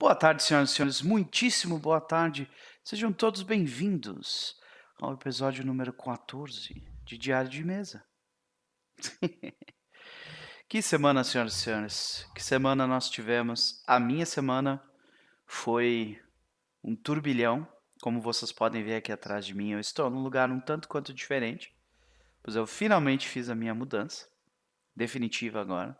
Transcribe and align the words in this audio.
Boa 0.00 0.14
tarde, 0.14 0.44
senhoras 0.44 0.70
e 0.70 0.74
senhores. 0.74 1.02
Muitíssimo 1.02 1.76
boa 1.76 2.00
tarde. 2.00 2.48
Sejam 2.84 3.12
todos 3.12 3.42
bem-vindos 3.42 4.56
ao 5.02 5.14
episódio 5.14 5.66
número 5.66 5.92
14 5.92 6.86
de 7.04 7.18
Diário 7.18 7.50
de 7.50 7.64
Mesa. 7.64 8.04
que 10.68 10.80
semana, 10.80 11.24
senhoras 11.24 11.54
e 11.54 11.56
senhores. 11.56 12.30
Que 12.32 12.40
semana 12.40 12.86
nós 12.86 13.10
tivemos. 13.10 13.82
A 13.88 13.98
minha 13.98 14.24
semana 14.24 14.80
foi 15.44 16.22
um 16.84 16.94
turbilhão. 16.94 17.66
Como 18.00 18.20
vocês 18.20 18.52
podem 18.52 18.84
ver 18.84 18.94
aqui 18.94 19.10
atrás 19.10 19.44
de 19.44 19.52
mim, 19.52 19.72
eu 19.72 19.80
estou 19.80 20.08
num 20.08 20.22
lugar 20.22 20.48
um 20.48 20.60
tanto 20.60 20.86
quanto 20.86 21.12
diferente. 21.12 21.74
Pois 22.40 22.54
eu 22.54 22.68
finalmente 22.68 23.28
fiz 23.28 23.50
a 23.50 23.54
minha 23.54 23.74
mudança. 23.74 24.28
Definitiva 24.94 25.60
agora. 25.60 25.98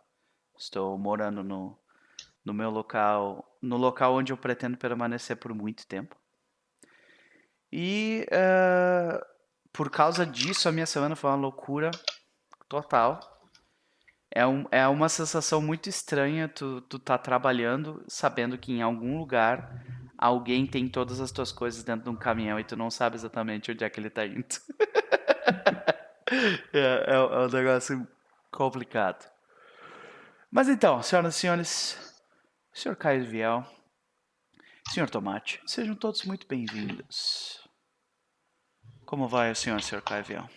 Estou 0.57 0.97
morando 0.97 1.43
no, 1.43 1.77
no 2.45 2.53
meu 2.53 2.69
local, 2.69 3.48
no 3.61 3.77
local 3.77 4.15
onde 4.15 4.31
eu 4.31 4.37
pretendo 4.37 4.77
permanecer 4.77 5.37
por 5.37 5.53
muito 5.53 5.85
tempo. 5.85 6.15
E 7.71 8.25
uh, 8.31 9.23
por 9.71 9.89
causa 9.89 10.25
disso, 10.25 10.67
a 10.67 10.71
minha 10.71 10.85
semana 10.85 11.15
foi 11.15 11.29
uma 11.29 11.35
loucura 11.35 11.91
total. 12.67 13.19
É, 14.31 14.45
um, 14.45 14.65
é 14.71 14.87
uma 14.87 15.09
sensação 15.09 15.61
muito 15.61 15.89
estranha 15.89 16.47
tu, 16.47 16.81
tu 16.81 16.99
tá 16.99 17.17
trabalhando 17.17 18.03
sabendo 18.07 18.59
que 18.59 18.71
em 18.71 18.81
algum 18.81 19.17
lugar 19.17 19.83
alguém 20.15 20.67
tem 20.67 20.87
todas 20.87 21.19
as 21.19 21.31
tuas 21.31 21.51
coisas 21.51 21.83
dentro 21.83 22.03
de 22.03 22.09
um 22.09 22.15
caminhão 22.15 22.59
e 22.59 22.63
tu 22.63 22.75
não 22.75 22.91
sabe 22.91 23.15
exatamente 23.15 23.71
onde 23.71 23.83
é 23.83 23.89
que 23.89 23.99
ele 23.99 24.09
tá 24.09 24.25
indo. 24.25 24.45
é, 26.73 27.05
é, 27.07 27.15
é 27.15 27.19
um 27.19 27.47
negócio 27.47 28.07
complicado. 28.51 29.29
Mas 30.51 30.67
então, 30.67 31.01
senhoras 31.01 31.35
e 31.35 31.39
senhores, 31.39 32.08
senhor 32.73 32.95
Caio 32.95 33.25
Viel, 33.25 33.65
senhor 34.89 35.09
Tomate, 35.09 35.61
sejam 35.65 35.95
todos 35.95 36.23
muito 36.23 36.47
bem-vindos. 36.47 37.67
Como 39.05 39.27
vai 39.27 39.51
o 39.51 39.55
senhor, 39.55 39.81
senhor 39.81 40.01
Caio 40.01 40.23
Viel? 40.23 40.49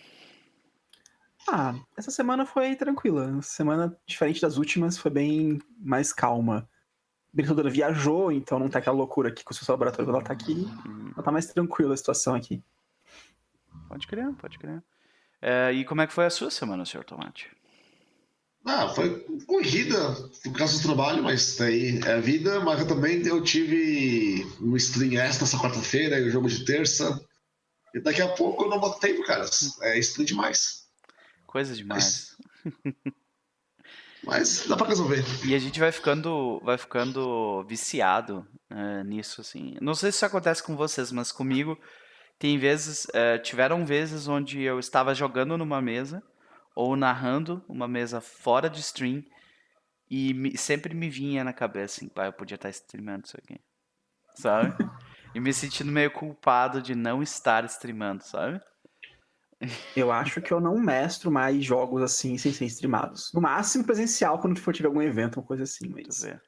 Ah, 1.47 1.75
essa 1.97 2.11
semana 2.11 2.45
foi 2.45 2.75
tranquila. 2.75 3.41
Semana 3.41 3.97
diferente 4.05 4.39
das 4.39 4.57
últimas, 4.57 4.97
foi 4.97 5.11
bem 5.11 5.59
mais 5.77 6.13
calma. 6.13 6.69
A 7.33 7.35
brincadeira 7.35 7.69
viajou, 7.69 8.31
então 8.31 8.59
não 8.59 8.69
tá 8.69 8.79
aquela 8.79 8.95
loucura 8.95 9.29
aqui 9.29 9.43
com 9.43 9.51
o 9.51 9.55
seu 9.55 9.69
laboratório. 9.73 10.09
Ela 10.09 10.23
tá 10.23 10.31
aqui, 10.31 10.53
uhum. 10.53 11.11
ela 11.13 11.23
tá 11.23 11.31
mais 11.31 11.47
tranquila 11.47 11.93
a 11.93 11.97
situação 11.97 12.35
aqui. 12.35 12.63
Pode 13.89 14.07
crer, 14.07 14.31
pode 14.35 14.57
crer. 14.57 14.81
É, 15.41 15.73
e 15.73 15.83
como 15.83 16.01
é 16.01 16.07
que 16.07 16.13
foi 16.13 16.25
a 16.25 16.29
sua 16.29 16.49
semana, 16.49 16.85
senhor 16.85 17.03
Tomate? 17.03 17.51
Ah, 18.65 18.87
foi 18.87 19.19
corrida 19.45 19.97
por 20.41 20.53
causa 20.53 20.77
do 20.77 20.83
trabalho, 20.83 21.21
mas 21.21 21.57
daí 21.57 21.99
é 21.99 22.13
a 22.13 22.19
vida. 22.19 22.61
Mas 22.61 22.85
também 22.85 23.25
eu 23.27 23.43
tive 23.43 24.45
um 24.61 24.75
stream 24.77 25.21
extra 25.21 25.43
essa 25.43 25.59
quarta-feira 25.59 26.17
e 26.19 26.27
o 26.27 26.31
jogo 26.31 26.47
de 26.47 26.63
terça. 26.63 27.19
E 27.93 27.99
daqui 27.99 28.21
a 28.21 28.29
pouco 28.29 28.63
eu 28.63 28.69
não 28.69 28.79
boto 28.79 28.99
tempo, 29.01 29.23
cara. 29.25 29.45
É 29.81 29.99
stream 29.99 30.25
demais. 30.25 30.87
Coisa 31.45 31.75
demais. 31.75 32.37
Mas, 34.23 34.61
mas 34.61 34.67
dá 34.67 34.77
pra 34.77 34.87
resolver. 34.87 35.23
E 35.45 35.53
a 35.53 35.59
gente 35.59 35.79
vai 35.79 35.91
ficando, 35.91 36.61
vai 36.63 36.77
ficando 36.77 37.65
viciado 37.65 38.47
uh, 38.71 39.03
nisso, 39.03 39.41
assim. 39.41 39.75
Não 39.81 39.93
sei 39.93 40.09
se 40.09 40.17
isso 40.17 40.25
acontece 40.25 40.63
com 40.63 40.77
vocês, 40.77 41.11
mas 41.11 41.33
comigo 41.33 41.77
tem 42.39 42.57
vezes, 42.57 43.05
uh, 43.07 43.41
tiveram 43.43 43.85
vezes 43.85 44.25
onde 44.25 44.61
eu 44.61 44.79
estava 44.79 45.13
jogando 45.13 45.57
numa 45.57 45.81
mesa 45.81 46.23
ou 46.75 46.95
narrando 46.95 47.63
uma 47.67 47.87
mesa 47.87 48.19
fora 48.19 48.69
de 48.69 48.79
stream 48.79 49.23
e 50.09 50.33
me, 50.33 50.57
sempre 50.57 50.93
me 50.93 51.09
vinha 51.09 51.43
na 51.43 51.53
cabeça 51.53 51.97
assim, 51.97 52.09
pai, 52.09 52.27
eu 52.27 52.33
podia 52.33 52.55
estar 52.55 52.69
streamando 52.69 53.25
isso 53.25 53.37
aqui. 53.37 53.59
Sabe? 54.35 54.75
e 55.33 55.39
me 55.39 55.53
sentindo 55.53 55.91
meio 55.91 56.11
culpado 56.11 56.81
de 56.81 56.95
não 56.95 57.21
estar 57.21 57.65
streamando, 57.65 58.23
sabe? 58.23 58.61
Eu 59.95 60.11
acho 60.11 60.41
que 60.41 60.51
eu 60.51 60.59
não 60.59 60.77
mestro 60.77 61.31
mais 61.31 61.63
jogos 61.63 62.01
assim 62.01 62.37
sem 62.37 62.51
ser 62.51 62.65
streamados. 62.65 63.31
No 63.33 63.41
máximo 63.41 63.85
presencial, 63.85 64.39
quando 64.39 64.59
for 64.59 64.73
tiver 64.73 64.87
algum 64.87 65.01
evento, 65.01 65.39
uma 65.39 65.45
coisa 65.45 65.63
assim, 65.63 65.87
mas. 65.87 66.23
É. 66.23 66.39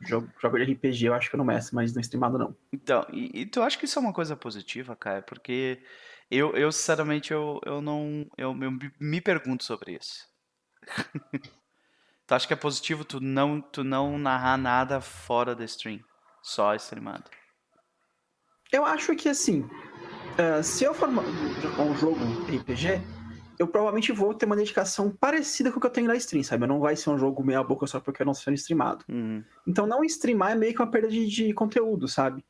Jogo, 0.00 0.28
jogo 0.42 0.58
de 0.58 0.72
RPG 0.72 1.06
eu 1.06 1.14
acho 1.14 1.30
que 1.30 1.36
eu 1.36 1.38
não 1.38 1.44
mestro 1.44 1.76
mais 1.76 1.94
no 1.94 2.00
streamado, 2.00 2.36
não. 2.36 2.56
Então, 2.72 3.06
e, 3.12 3.42
e 3.42 3.46
tu 3.46 3.62
acha 3.62 3.78
que 3.78 3.84
isso 3.84 3.98
é 3.98 4.02
uma 4.02 4.12
coisa 4.12 4.36
positiva, 4.36 4.96
cara? 4.96 5.22
Porque 5.22 5.80
eu, 6.30 6.56
eu 6.56 6.72
sinceramente, 6.72 7.32
eu, 7.32 7.60
eu 7.64 7.80
não. 7.80 8.26
Eu, 8.36 8.56
eu 8.62 8.70
me 9.00 9.20
pergunto 9.20 9.64
sobre 9.64 9.96
isso. 9.96 10.26
tu 12.26 12.34
acha 12.34 12.46
que 12.46 12.52
é 12.52 12.56
positivo 12.56 13.04
tu 13.04 13.20
não, 13.20 13.60
tu 13.60 13.84
não 13.84 14.18
narrar 14.18 14.56
nada 14.56 15.00
fora 15.00 15.54
da 15.54 15.64
stream? 15.64 16.00
Só 16.42 16.74
streamado? 16.74 17.30
Eu 18.70 18.84
acho 18.84 19.14
que 19.14 19.28
assim, 19.28 19.68
Uh, 20.34 20.62
se 20.64 20.82
eu 20.82 20.92
for 20.92 21.08
um 21.08 21.94
jogo 21.94 22.18
RPG, 22.48 23.00
eu 23.56 23.68
provavelmente 23.68 24.10
vou 24.10 24.34
ter 24.34 24.46
uma 24.46 24.56
dedicação 24.56 25.08
parecida 25.08 25.70
com 25.70 25.78
o 25.78 25.80
que 25.80 25.86
eu 25.86 25.90
tenho 25.90 26.08
na 26.08 26.16
stream, 26.16 26.42
sabe? 26.42 26.66
Não 26.66 26.80
vai 26.80 26.96
ser 26.96 27.10
um 27.10 27.18
jogo 27.18 27.44
meia 27.44 27.62
boca 27.62 27.86
só 27.86 28.00
porque 28.00 28.22
eu 28.22 28.26
não 28.26 28.34
sendo 28.34 28.54
streamado. 28.54 29.04
Uhum. 29.08 29.44
Então 29.64 29.86
não 29.86 30.02
streamar 30.02 30.50
é 30.50 30.54
meio 30.56 30.74
que 30.74 30.82
uma 30.82 30.90
perda 30.90 31.08
de, 31.08 31.24
de 31.28 31.54
conteúdo, 31.54 32.08
sabe? 32.08 32.44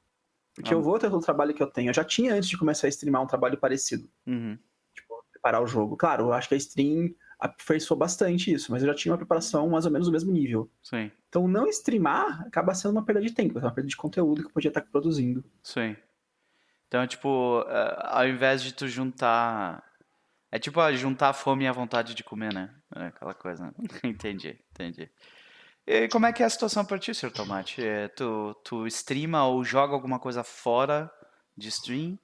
Porque 0.54 0.72
ah. 0.72 0.76
eu 0.76 0.82
vou 0.82 0.98
ter 0.98 1.10
todo 1.10 1.20
o 1.20 1.24
trabalho 1.24 1.52
que 1.52 1.62
eu 1.62 1.66
tenho. 1.66 1.90
Eu 1.90 1.94
já 1.94 2.04
tinha 2.04 2.34
antes 2.34 2.48
de 2.48 2.56
começar 2.56 2.86
a 2.86 2.90
streamar 2.90 3.22
um 3.22 3.26
trabalho 3.26 3.58
parecido. 3.58 4.08
Uhum. 4.26 4.56
Tipo, 4.94 5.24
preparar 5.32 5.62
o 5.62 5.66
jogo. 5.66 5.96
Claro, 5.96 6.26
eu 6.26 6.32
acho 6.32 6.48
que 6.48 6.54
a 6.54 6.58
stream 6.58 7.14
aperfeiçoou 7.38 7.98
bastante 7.98 8.52
isso, 8.52 8.70
mas 8.70 8.82
eu 8.82 8.88
já 8.88 8.94
tinha 8.94 9.12
uma 9.12 9.18
preparação 9.18 9.68
mais 9.68 9.84
ou 9.84 9.90
menos 9.90 10.06
do 10.06 10.12
mesmo 10.12 10.32
nível. 10.32 10.70
Sim. 10.82 11.10
Então 11.28 11.48
não 11.48 11.66
streamar 11.66 12.42
acaba 12.46 12.74
sendo 12.74 12.92
uma 12.92 13.04
perda 13.04 13.20
de 13.20 13.32
tempo, 13.32 13.58
é 13.58 13.62
uma 13.62 13.72
perda 13.72 13.88
de 13.88 13.96
conteúdo 13.96 14.42
que 14.42 14.48
eu 14.48 14.52
podia 14.52 14.68
estar 14.68 14.80
produzindo. 14.82 15.44
Sim. 15.62 15.96
Então, 16.86 17.06
tipo, 17.06 17.60
uh, 17.60 17.64
ao 18.02 18.28
invés 18.28 18.62
de 18.62 18.72
tu 18.72 18.86
juntar. 18.86 19.82
É 20.50 20.58
tipo 20.60 20.80
uh, 20.80 20.96
juntar 20.96 21.30
a 21.30 21.32
fome 21.32 21.64
e 21.64 21.66
a 21.66 21.72
vontade 21.72 22.14
de 22.14 22.22
comer, 22.22 22.54
né? 22.54 22.72
É 22.94 23.06
aquela 23.06 23.34
coisa. 23.34 23.74
entendi, 24.04 24.56
entendi. 24.70 25.10
E 25.86 26.08
como 26.08 26.26
é 26.26 26.32
que 26.32 26.42
é 26.42 26.46
a 26.46 26.50
situação 26.50 26.84
para 26.84 26.98
ti, 26.98 27.14
Sr. 27.14 27.30
Tomate? 27.30 27.82
É, 27.82 28.08
tu, 28.08 28.54
tu 28.64 28.86
streama 28.86 29.46
ou 29.46 29.62
joga 29.62 29.92
alguma 29.92 30.18
coisa 30.18 30.42
fora 30.42 31.10
de 31.56 31.68
stream? 31.68 32.18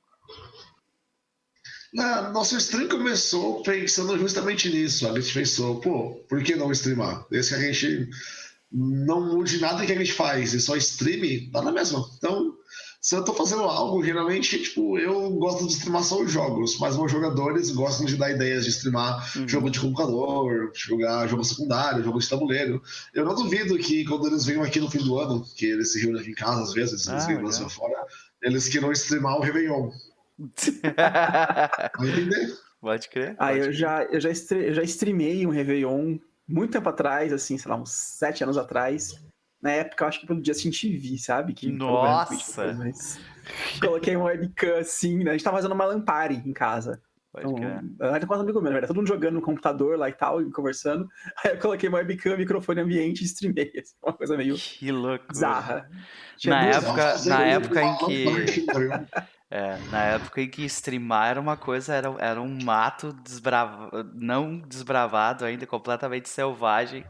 Na, 1.93 2.31
nosso 2.31 2.57
stream 2.57 2.89
começou 2.89 3.63
pensando 3.63 4.17
justamente 4.19 4.71
nisso. 4.71 5.09
A 5.09 5.21
gente 5.21 5.35
pensou, 5.35 5.81
pô, 5.81 6.25
por 6.29 6.43
que 6.43 6.57
não 6.57 6.73
streamar? 6.73 7.27
Desde 7.31 7.55
que 7.55 7.57
a 7.57 7.73
gente 7.73 8.11
não 8.73 9.27
mude 9.27 9.61
nada 9.61 9.85
que 9.85 9.93
a 9.93 9.97
gente 9.97 10.13
faz 10.13 10.55
e 10.55 10.61
só 10.61 10.77
streame, 10.77 11.51
dá 11.51 11.61
na 11.61 11.73
mesma. 11.73 12.09
Então, 12.17 12.57
se 13.01 13.17
eu 13.17 13.25
tô 13.25 13.33
fazendo 13.33 13.63
algo, 13.63 14.05
geralmente, 14.05 14.63
tipo, 14.63 14.99
eu 14.99 15.31
gosto 15.31 15.67
de 15.67 15.73
streamar 15.73 16.05
só 16.05 16.21
os 16.21 16.31
jogos, 16.31 16.79
mas 16.79 16.99
meus 16.99 17.11
jogadores 17.11 17.71
gostam 17.71 18.05
de 18.05 18.17
dar 18.17 18.31
ideias 18.31 18.65
de 18.65 18.71
streamar 18.71 19.27
uhum. 19.39 19.49
jogo 19.49 19.71
de 19.71 19.81
computador, 19.81 20.71
jogar 20.75 21.27
jogo 21.27 21.43
secundário, 21.43 22.05
jogo 22.05 22.19
de 22.19 22.29
tabuleiro. 22.29 22.83
Eu 23.15 23.25
não 23.25 23.35
duvido 23.35 23.79
que 23.79 24.05
quando 24.05 24.27
eles 24.27 24.45
venham 24.45 24.63
aqui 24.63 24.81
no 24.81 24.91
fim 24.91 24.99
do 24.99 25.19
ano, 25.19 25.43
que 25.57 25.65
eles 25.65 25.93
se 25.93 26.01
reúnem 26.01 26.21
aqui 26.21 26.33
em 26.33 26.35
casa 26.35 26.63
às 26.63 26.75
vezes, 26.75 27.09
eles 27.09 27.25
ah, 27.25 27.27
vêm 27.27 27.39
Brasil 27.39 27.71
fora, 27.71 27.95
eles 28.43 28.69
queiram 28.69 28.93
streamar 28.93 29.39
o 29.39 29.41
Réveillon. 29.41 29.91
Vai 31.99 32.09
entender? 32.11 32.55
Pode 32.83 33.09
crer. 33.09 33.35
Ah, 33.39 33.47
pode 33.47 33.59
eu, 33.59 33.65
crer. 33.65 33.75
Já, 33.75 34.03
eu, 34.05 34.21
já 34.21 34.29
eu 34.57 34.75
já 34.75 34.83
streamei 34.83 35.47
um 35.47 35.51
Réveillon 35.51 36.19
muito 36.47 36.73
tempo 36.73 36.89
atrás, 36.89 37.33
assim, 37.33 37.57
sei 37.57 37.71
lá, 37.71 37.79
uns 37.79 37.93
sete 37.93 38.43
anos 38.43 38.59
atrás. 38.59 39.15
Na 39.63 39.71
época, 39.73 40.05
eu 40.05 40.09
acho 40.09 40.21
que 40.21 40.27
pelo 40.27 40.45
Justin 40.45 40.71
TV, 40.71 41.19
sabe? 41.19 41.53
Que 41.53 41.71
Nossa! 41.71 42.73
Mas... 42.73 43.21
Coloquei 43.81 44.17
uma 44.17 44.27
webcam 44.27 44.79
assim, 44.79 45.23
né? 45.23 45.31
A 45.31 45.33
gente 45.35 45.45
tava 45.45 45.57
fazendo 45.57 45.73
uma 45.73 45.85
lampare 45.85 46.43
em 46.47 46.53
casa. 46.53 47.01
Pode 47.33 47.47
então, 47.47 47.87
era 48.01 48.27
com 48.27 48.35
um 48.35 48.41
amigo 48.41 48.61
meu, 48.61 48.81
todo 48.81 48.97
mundo 48.97 49.07
jogando 49.07 49.35
no 49.35 49.43
computador 49.43 49.97
lá 49.97 50.09
e 50.09 50.13
tal, 50.13 50.43
e 50.43 50.51
conversando. 50.51 51.09
Aí 51.45 51.53
eu 51.53 51.59
coloquei 51.59 51.89
uma 51.89 51.99
webcam, 51.99 52.37
microfone 52.37 52.81
ambiente 52.81 53.23
e 53.23 53.25
streamei. 53.25 53.71
Assim, 53.79 53.95
uma 54.03 54.13
coisa 54.13 54.37
meio 54.37 54.57
que 54.57 54.91
louco. 54.91 55.27
bizarra. 55.29 55.89
na 56.45 56.65
época, 56.65 57.25
na 57.27 57.43
época 57.45 57.83
em 57.83 57.97
que. 57.99 58.67
É, 59.53 59.77
na 59.91 60.05
época 60.05 60.43
em 60.43 60.49
que 60.49 60.65
streamar 60.67 61.31
era 61.31 61.41
uma 61.41 61.57
coisa, 61.57 61.93
era, 61.93 62.15
era 62.21 62.41
um 62.41 62.63
mato 62.63 63.13
desbrava, 63.13 64.09
não 64.15 64.61
desbravado 64.61 65.45
ainda, 65.45 65.67
completamente 65.67 66.29
selvagem. 66.29 67.05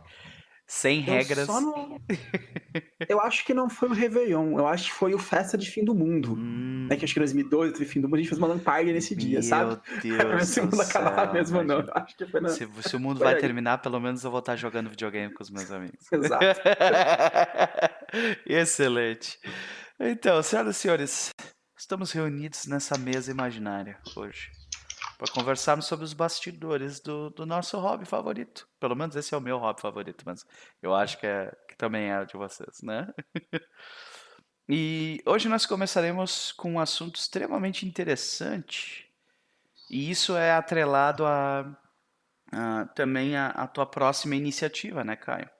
Sem 0.71 1.01
regras. 1.01 1.49
Eu, 1.49 1.61
não... 1.61 2.01
eu 3.09 3.21
acho 3.21 3.45
que 3.45 3.53
não 3.53 3.69
foi 3.69 3.89
o 3.89 3.93
Réveillon, 3.93 4.57
eu 4.57 4.69
acho 4.69 4.85
que 4.85 4.97
foi 4.97 5.13
o 5.13 5.19
Festa 5.19 5.59
de 5.59 5.69
Fim 5.69 5.85
do 5.85 5.93
Mundo. 5.97 6.35
Hum. 6.35 6.87
Né, 6.89 6.95
que 6.95 7.05
acho 7.05 7.13
que 7.13 7.19
em 7.19 7.25
2012 7.25 7.73
teve 7.73 7.85
Fim 7.87 8.01
do 8.01 8.07
Mundo, 8.09 8.15
a 8.15 8.19
gente 8.19 8.29
fez 8.29 8.39
uma 8.39 8.47
lamparga 8.47 8.93
nesse 8.93 9.17
dia, 9.17 9.41
Meu 9.41 9.43
sabe? 9.43 9.81
Deus 10.01 10.47
se 10.47 10.61
o 10.61 10.67
mundo 10.67 10.81
acabar 10.81 11.33
mesmo, 11.33 11.65
não. 11.65 11.85
acho 11.93 12.17
que 12.17 12.25
foi 12.25 12.41
na... 12.41 12.51
se, 12.51 12.69
se 12.87 12.95
o 12.95 13.01
mundo 13.01 13.19
vai 13.19 13.37
terminar, 13.37 13.79
pelo 13.79 13.99
menos 13.99 14.23
eu 14.23 14.31
vou 14.31 14.39
estar 14.39 14.55
jogando 14.55 14.89
videogame 14.91 15.35
com 15.35 15.43
os 15.43 15.51
meus 15.51 15.73
amigos. 15.73 16.07
Exato. 16.13 16.45
Excelente. 18.47 19.41
Então, 19.99 20.41
senhoras 20.41 20.77
e 20.77 20.79
senhores, 20.79 21.31
estamos 21.77 22.13
reunidos 22.13 22.69
nessa 22.69 22.97
mesa 22.97 23.29
imaginária 23.33 23.99
hoje 24.15 24.60
para 25.21 25.31
conversarmos 25.35 25.85
sobre 25.85 26.03
os 26.03 26.15
bastidores 26.15 26.99
do, 26.99 27.29
do, 27.29 27.45
nosso 27.45 27.79
hobby 27.79 28.07
favorito. 28.07 28.67
Pelo 28.81 28.97
menos 28.97 29.15
esse 29.15 29.35
é 29.35 29.37
o 29.37 29.41
meu 29.41 29.59
hobby 29.59 29.79
favorito, 29.79 30.25
mas 30.25 30.47
eu 30.81 30.95
acho 30.95 31.19
que, 31.19 31.27
é, 31.27 31.55
que 31.69 31.77
também 31.77 32.09
é 32.09 32.21
o 32.21 32.25
de 32.25 32.39
vocês, 32.39 32.81
né? 32.83 33.07
E 34.73 35.21
hoje 35.27 35.49
nós 35.49 35.67
começaremos 35.67 36.53
com 36.53 36.75
um 36.75 36.79
assunto 36.79 37.17
extremamente 37.17 37.85
interessante. 37.85 39.13
E 39.91 40.09
isso 40.09 40.37
é 40.37 40.53
atrelado 40.53 41.27
a, 41.27 41.77
a 42.53 42.87
também 42.95 43.37
a, 43.37 43.49
a, 43.49 43.67
tua 43.67 43.85
próxima 43.85 44.37
iniciativa, 44.37 45.03
né, 45.03 45.17
Caio? 45.17 45.51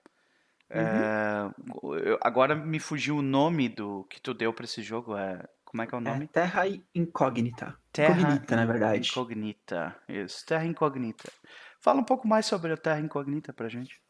Uhum. 0.69 0.79
É, 0.79 2.09
eu, 2.09 2.17
agora 2.21 2.55
me 2.55 2.79
fugiu 2.79 3.17
o 3.17 3.21
nome 3.21 3.67
do 3.67 4.05
que 4.05 4.21
tu 4.21 4.33
deu 4.33 4.53
para 4.53 4.63
esse 4.63 4.81
jogo. 4.81 5.17
É, 5.17 5.45
como 5.71 5.83
é 5.83 5.87
que 5.87 5.95
é 5.95 5.97
o 5.97 6.01
nome? 6.01 6.25
É 6.25 6.27
Terra 6.27 6.63
Incógnita. 6.93 7.77
Terra 7.93 8.19
Incognita, 8.19 8.55
na 8.57 8.65
verdade. 8.65 9.09
Incognita, 9.09 9.95
isso. 10.09 10.45
Terra 10.45 10.65
Incognita. 10.65 11.31
Fala 11.79 12.01
um 12.01 12.03
pouco 12.03 12.27
mais 12.27 12.45
sobre 12.45 12.73
a 12.73 12.77
Terra 12.77 12.99
Incognita 12.99 13.53
pra 13.53 13.69
gente. 13.69 14.01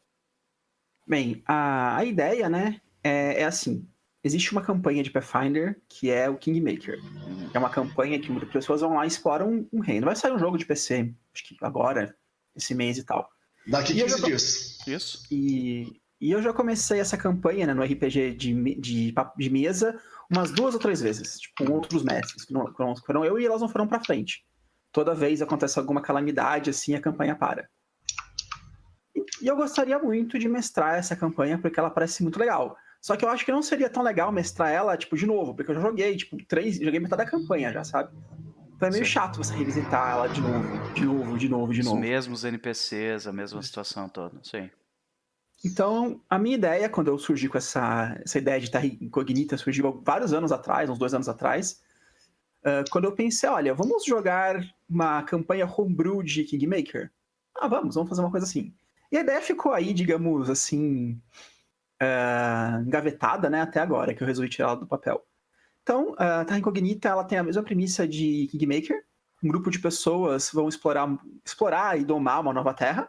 Bem, 1.06 1.40
a, 1.46 1.98
a 1.98 2.04
ideia, 2.04 2.48
né, 2.48 2.80
é, 3.02 3.42
é 3.42 3.44
assim. 3.44 3.88
Existe 4.24 4.50
uma 4.50 4.60
campanha 4.60 5.04
de 5.04 5.10
Pathfinder 5.12 5.80
que 5.88 6.10
é 6.10 6.28
o 6.28 6.36
Kingmaker. 6.36 6.98
É 7.54 7.58
uma 7.60 7.70
campanha 7.70 8.18
que 8.18 8.32
muitas 8.32 8.50
pessoas 8.50 8.80
vão 8.80 8.94
lá 8.94 9.04
e 9.04 9.08
exploram 9.08 9.48
um, 9.48 9.68
um 9.72 9.80
reino. 9.80 10.06
Vai 10.06 10.16
sair 10.16 10.32
um 10.32 10.38
jogo 10.40 10.58
de 10.58 10.66
PC, 10.66 11.14
acho 11.32 11.44
que 11.44 11.56
agora, 11.62 12.12
esse 12.56 12.74
mês 12.74 12.98
e 12.98 13.04
tal. 13.04 13.30
Daqui 13.68 13.94
15 13.94 14.22
dias. 14.24 14.78
Isso. 14.84 15.28
E, 15.30 16.01
e 16.22 16.30
eu 16.30 16.40
já 16.40 16.52
comecei 16.52 17.00
essa 17.00 17.16
campanha 17.16 17.66
né, 17.66 17.74
no 17.74 17.82
RPG 17.82 18.34
de, 18.36 18.54
de, 18.76 19.12
de 19.36 19.50
mesa 19.50 20.00
umas 20.30 20.52
duas 20.52 20.72
ou 20.72 20.78
três 20.78 21.00
vezes, 21.00 21.40
tipo, 21.40 21.64
com 21.64 21.72
outros 21.72 22.04
mestres, 22.04 22.44
que 22.44 22.54
não, 22.54 22.72
foram 23.04 23.24
eu 23.24 23.40
e 23.40 23.44
elas 23.44 23.60
não 23.60 23.68
foram 23.68 23.88
para 23.88 24.04
frente. 24.04 24.44
Toda 24.92 25.16
vez 25.16 25.42
acontece 25.42 25.80
alguma 25.80 26.00
calamidade, 26.00 26.70
assim, 26.70 26.94
a 26.94 27.00
campanha 27.00 27.34
para. 27.34 27.68
E 29.42 29.48
eu 29.48 29.56
gostaria 29.56 29.98
muito 29.98 30.38
de 30.38 30.48
mestrar 30.48 30.94
essa 30.94 31.16
campanha, 31.16 31.58
porque 31.58 31.80
ela 31.80 31.90
parece 31.90 32.22
muito 32.22 32.38
legal. 32.38 32.76
Só 33.00 33.16
que 33.16 33.24
eu 33.24 33.28
acho 33.28 33.44
que 33.44 33.50
não 33.50 33.60
seria 33.60 33.90
tão 33.90 34.04
legal 34.04 34.30
mestrar 34.30 34.70
ela, 34.70 34.96
tipo, 34.96 35.16
de 35.16 35.26
novo, 35.26 35.56
porque 35.56 35.72
eu 35.72 35.74
já 35.74 35.80
joguei, 35.80 36.16
tipo, 36.16 36.36
três. 36.46 36.76
Joguei 36.76 37.00
metade 37.00 37.24
da 37.24 37.28
campanha 37.28 37.72
já, 37.72 37.82
sabe? 37.82 38.10
Então 38.76 38.88
é 38.88 38.92
meio 38.92 39.04
Sim. 39.04 39.10
chato 39.10 39.38
você 39.38 39.56
revisitar 39.56 40.12
ela 40.12 40.28
de 40.28 40.40
novo, 40.40 40.94
de 40.94 41.04
novo, 41.04 41.36
de 41.36 41.48
novo, 41.48 41.74
de 41.74 41.82
novo. 41.82 41.96
Os 41.96 42.00
mesmos 42.00 42.44
NPCs, 42.44 43.26
a 43.26 43.32
mesma 43.32 43.60
situação 43.60 44.08
toda, 44.08 44.38
sim. 44.44 44.70
Então, 45.64 46.20
a 46.28 46.38
minha 46.38 46.56
ideia, 46.56 46.88
quando 46.88 47.08
eu 47.08 47.18
surgi 47.18 47.48
com 47.48 47.56
essa, 47.56 48.20
essa 48.24 48.38
ideia 48.38 48.58
de 48.58 48.66
estar 48.66 48.84
incognita, 48.84 49.56
surgiu 49.56 50.02
vários 50.04 50.32
anos 50.32 50.50
atrás, 50.50 50.90
uns 50.90 50.98
dois 50.98 51.14
anos 51.14 51.28
atrás, 51.28 51.80
uh, 52.64 52.88
quando 52.90 53.04
eu 53.04 53.12
pensei, 53.12 53.48
olha, 53.48 53.72
vamos 53.72 54.04
jogar 54.04 54.60
uma 54.88 55.22
campanha 55.22 55.66
homebrew 55.66 56.22
de 56.22 56.42
Kingmaker? 56.44 57.12
Ah, 57.56 57.68
vamos, 57.68 57.94
vamos 57.94 58.08
fazer 58.08 58.22
uma 58.22 58.30
coisa 58.30 58.44
assim. 58.44 58.74
E 59.10 59.16
a 59.16 59.20
ideia 59.20 59.40
ficou 59.40 59.72
aí, 59.72 59.92
digamos 59.92 60.50
assim, 60.50 61.20
uh, 62.02 62.82
engavetada, 62.84 63.48
né, 63.48 63.60
até 63.60 63.78
agora, 63.78 64.14
que 64.14 64.22
eu 64.22 64.26
resolvi 64.26 64.48
tirar 64.48 64.68
ela 64.68 64.76
do 64.76 64.86
papel. 64.86 65.24
Então, 65.82 66.14
a 66.18 66.44
Terra 66.44 66.58
Incognita, 66.58 67.08
ela 67.08 67.24
tem 67.24 67.38
a 67.38 67.42
mesma 67.42 67.62
premissa 67.62 68.06
de 68.06 68.48
Kingmaker. 68.50 69.04
Um 69.42 69.48
grupo 69.48 69.70
de 69.70 69.78
pessoas 69.78 70.50
vão 70.52 70.68
explorar, 70.68 71.08
explorar 71.44 72.00
e 72.00 72.04
domar 72.04 72.40
uma 72.40 72.52
nova 72.52 72.72
terra, 72.72 73.08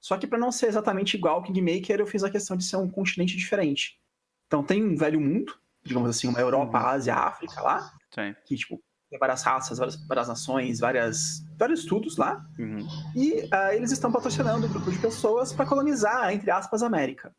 só 0.00 0.16
que 0.16 0.26
para 0.26 0.38
não 0.38 0.52
ser 0.52 0.66
exatamente 0.66 1.16
igual 1.16 1.36
ao 1.36 1.42
Kingmaker, 1.42 2.00
eu 2.00 2.06
fiz 2.06 2.22
a 2.22 2.30
questão 2.30 2.56
de 2.56 2.64
ser 2.64 2.76
um 2.76 2.88
continente 2.88 3.36
diferente. 3.36 3.98
Então 4.46 4.62
tem 4.62 4.82
um 4.82 4.96
velho 4.96 5.20
mundo, 5.20 5.54
digamos 5.82 6.08
assim, 6.08 6.28
uma 6.28 6.40
Europa, 6.40 6.78
uhum. 6.78 6.86
Ásia, 6.86 7.14
África 7.14 7.60
lá, 7.60 7.92
Sim. 8.14 8.34
que 8.46 8.56
tipo 8.56 8.82
tem 9.10 9.18
várias 9.18 9.42
raças, 9.42 9.78
várias, 9.78 9.96
várias 10.06 10.28
nações, 10.28 10.80
várias, 10.80 11.42
vários 11.58 11.80
estudos 11.80 12.16
lá. 12.18 12.44
Uhum. 12.58 12.86
E 13.14 13.40
uh, 13.44 13.72
eles 13.72 13.90
estão 13.90 14.12
patrocinando 14.12 14.66
um 14.66 14.70
grupo 14.70 14.90
de 14.90 14.98
pessoas 14.98 15.52
para 15.52 15.64
colonizar, 15.64 16.30
entre 16.32 16.50
aspas, 16.50 16.82
a 16.82 16.86
América. 16.86 17.34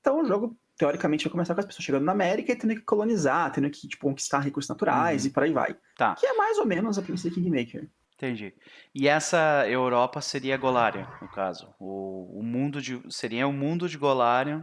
Então 0.00 0.20
o 0.20 0.24
jogo, 0.24 0.56
teoricamente, 0.78 1.24
vai 1.24 1.32
começar 1.32 1.54
com 1.54 1.60
as 1.60 1.66
pessoas 1.66 1.84
chegando 1.84 2.04
na 2.04 2.12
América 2.12 2.52
e 2.52 2.56
tendo 2.56 2.76
que 2.76 2.82
colonizar, 2.82 3.50
tendo 3.52 3.68
que 3.68 3.88
tipo, 3.88 4.06
conquistar 4.06 4.38
recursos 4.38 4.68
naturais 4.68 5.24
uhum. 5.24 5.28
e 5.28 5.32
por 5.32 5.42
aí 5.42 5.52
vai. 5.52 5.76
Tá. 5.96 6.14
Que 6.14 6.26
é 6.26 6.34
mais 6.34 6.56
ou 6.58 6.66
menos 6.66 6.98
a 6.98 7.02
princípio 7.02 7.42
Kingmaker. 7.42 7.90
Entendi. 8.16 8.54
E 8.94 9.06
essa 9.06 9.68
Europa 9.68 10.22
seria 10.22 10.56
Golarion, 10.56 11.04
no 11.20 11.28
caso. 11.28 11.74
O, 11.78 12.40
o 12.40 12.42
mundo 12.42 12.80
de 12.80 13.00
seria 13.10 13.46
o 13.46 13.52
mundo 13.52 13.86
de 13.88 13.98
Golarion 13.98 14.62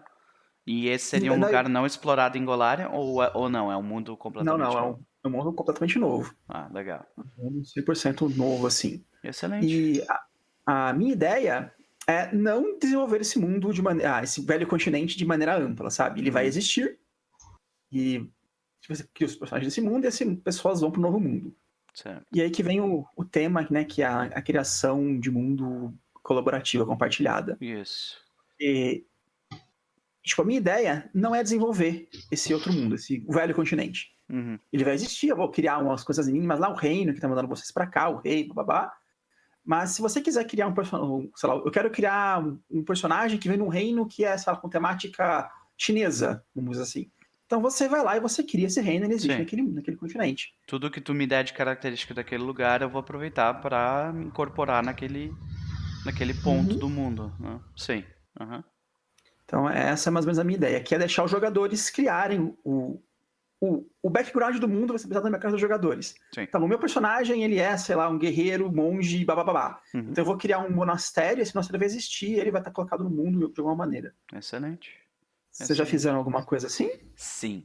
e 0.66 0.88
esse 0.88 1.06
seria 1.06 1.32
um 1.32 1.40
lugar 1.40 1.70
não 1.70 1.86
explorado 1.86 2.36
em 2.36 2.44
Golarion 2.44 2.90
ou, 2.92 3.22
é, 3.22 3.32
ou 3.36 3.50
não? 3.50 3.72
É 3.72 3.78
um 3.78 3.84
mundo 3.84 4.18
completamente 4.18 4.60
Não, 4.60 4.66
não, 4.66 4.74
novo? 4.74 4.88
é 4.88 4.90
um, 4.90 5.04
é 5.24 5.28
um 5.28 5.32
mundo 5.32 5.54
completamente 5.54 6.00
novo. 6.00 6.34
Ah, 6.50 6.68
legal. 6.74 7.06
Um 7.16 7.44
mundo 7.44 7.62
100% 7.62 8.36
novo, 8.36 8.66
assim. 8.66 9.06
Excelente. 9.24 9.68
E 9.68 10.04
a, 10.10 10.90
a, 10.90 10.94
minha 10.94 11.14
ideia 11.14 11.72
é 12.08 12.34
não 12.34 12.80
desenvolver 12.80 13.22
esse 13.22 13.38
mundo 13.38 13.72
de 13.72 13.84
maneira. 13.84 14.18
Ah, 14.18 14.24
esse 14.24 14.42
velho 14.42 14.66
continente 14.66 15.16
de 15.16 15.26
maneira 15.26 15.56
ampla, 15.56 15.92
sabe? 15.92 16.22
Ele 16.22 16.32
vai 16.32 16.44
uhum. 16.44 16.50
existir 16.50 17.00
e 17.92 18.28
você 18.90 19.08
cria 19.14 19.28
os 19.28 19.36
personagens 19.36 19.72
desse 19.72 19.82
mundo 19.88 20.06
e 20.06 20.08
as 20.08 20.20
pessoas 20.44 20.82
vão 20.82 20.90
para 20.90 21.00
o 21.00 21.04
novo 21.04 21.20
mundo. 21.20 21.56
Certo. 21.94 22.26
E 22.34 22.42
aí 22.42 22.50
que 22.50 22.64
vem 22.64 22.82
o, 22.82 23.06
o 23.16 23.24
tema, 23.24 23.68
né, 23.70 23.84
que 23.84 24.02
é 24.02 24.06
a, 24.06 24.24
a 24.24 24.42
criação 24.42 25.20
de 25.20 25.30
mundo 25.30 25.94
colaborativa, 26.24 26.86
compartilhada. 26.86 27.58
Isso. 27.62 28.18
E, 28.60 29.06
tipo, 30.24 30.42
a 30.42 30.46
minha 30.46 30.60
ideia 30.60 31.10
não 31.14 31.36
é 31.36 31.44
desenvolver 31.44 32.08
esse 32.32 32.54
outro 32.54 32.74
mundo, 32.74 32.96
esse 32.96 33.20
velho 33.30 33.54
continente. 33.54 34.12
Uhum. 34.30 34.58
Ele 34.72 34.84
vai 34.84 34.94
existir, 34.94 35.28
eu 35.28 35.36
vou 35.36 35.52
criar 35.52 35.78
umas 35.80 36.04
coisas 36.04 36.28
mínimas 36.28 36.60
lá, 36.60 36.70
o 36.70 36.76
reino 36.76 37.14
que 37.14 37.20
tá 37.20 37.28
mandando 37.28 37.48
vocês 37.48 37.72
para 37.72 37.86
cá, 37.86 38.10
o 38.10 38.22
rei, 38.22 38.48
babá. 38.48 38.92
Mas 39.64 39.92
se 39.92 40.02
você 40.02 40.22
quiser 40.22 40.46
criar 40.46 40.68
um 40.68 40.74
personagem, 40.74 41.32
sei 41.36 41.50
lá, 41.50 41.56
eu 41.56 41.72
quero 41.72 41.92
criar 41.92 42.44
um 42.70 42.84
personagem 42.84 43.38
que 43.38 43.48
vem 43.48 43.58
num 43.58 43.68
reino 43.68 44.08
que 44.08 44.26
é, 44.26 44.38
sei 44.38 44.52
lá, 44.52 44.60
com 44.60 44.70
temática 44.70 45.50
chinesa, 45.78 46.44
vamos 46.56 46.72
dizer 46.72 46.84
assim. 46.84 47.12
Então 47.54 47.62
você 47.62 47.88
vai 47.88 48.04
lá 48.04 48.18
e 48.18 48.20
você 48.20 48.42
cria 48.42 48.66
esse 48.66 48.82
reino, 48.82 49.06
ele 49.06 49.14
existe 49.14 49.38
naquele, 49.38 49.62
naquele 49.62 49.96
continente. 49.96 50.56
Tudo 50.66 50.90
que 50.90 51.00
tu 51.00 51.14
me 51.14 51.28
der 51.28 51.44
de 51.44 51.54
característica 51.54 52.12
daquele 52.12 52.42
lugar, 52.42 52.82
eu 52.82 52.90
vou 52.90 53.00
aproveitar 53.00 53.54
para 53.62 54.12
incorporar 54.26 54.84
naquele, 54.84 55.32
naquele 56.04 56.34
ponto 56.34 56.74
uhum. 56.74 56.80
do 56.80 56.90
mundo. 56.90 57.32
Né? 57.40 57.60
Sim. 57.78 58.04
Uhum. 58.40 58.64
Então 59.46 59.70
essa 59.70 60.10
é 60.10 60.12
mais 60.12 60.26
ou 60.26 60.30
menos 60.30 60.40
a 60.40 60.44
minha 60.44 60.58
ideia, 60.58 60.82
que 60.82 60.96
é 60.96 60.98
deixar 60.98 61.24
os 61.24 61.30
jogadores 61.30 61.92
criarem 61.92 62.58
o, 62.66 63.00
o, 63.62 63.86
o 64.02 64.10
background 64.10 64.58
do 64.58 64.68
mundo, 64.68 64.94
você 64.94 65.06
precisa 65.06 65.22
da 65.22 65.30
minha 65.30 65.40
casa 65.40 65.52
dos 65.52 65.62
jogadores. 65.62 66.16
Sim. 66.34 66.42
Então 66.42 66.60
o 66.60 66.68
meu 66.68 66.80
personagem, 66.80 67.44
ele 67.44 67.60
é, 67.60 67.78
sei 67.78 67.96
lá, 67.96 68.10
um 68.10 68.18
guerreiro, 68.18 68.72
monge, 68.72 69.24
babá. 69.24 69.80
Uhum. 69.94 70.08
Então 70.10 70.24
eu 70.24 70.26
vou 70.26 70.38
criar 70.38 70.58
um 70.58 70.72
monastério, 70.72 71.44
esse 71.44 71.54
monastério 71.54 71.78
vai 71.78 71.86
existir, 71.86 72.32
ele 72.32 72.50
vai 72.50 72.62
estar 72.62 72.72
colocado 72.72 73.04
no 73.04 73.12
mundo 73.12 73.54
de 73.54 73.60
alguma 73.60 73.76
maneira. 73.76 74.16
Excelente. 74.36 75.03
Vocês 75.54 75.78
já 75.78 75.86
fizeram 75.86 76.18
alguma 76.18 76.44
coisa 76.44 76.66
assim? 76.66 76.90
Sim. 77.16 77.64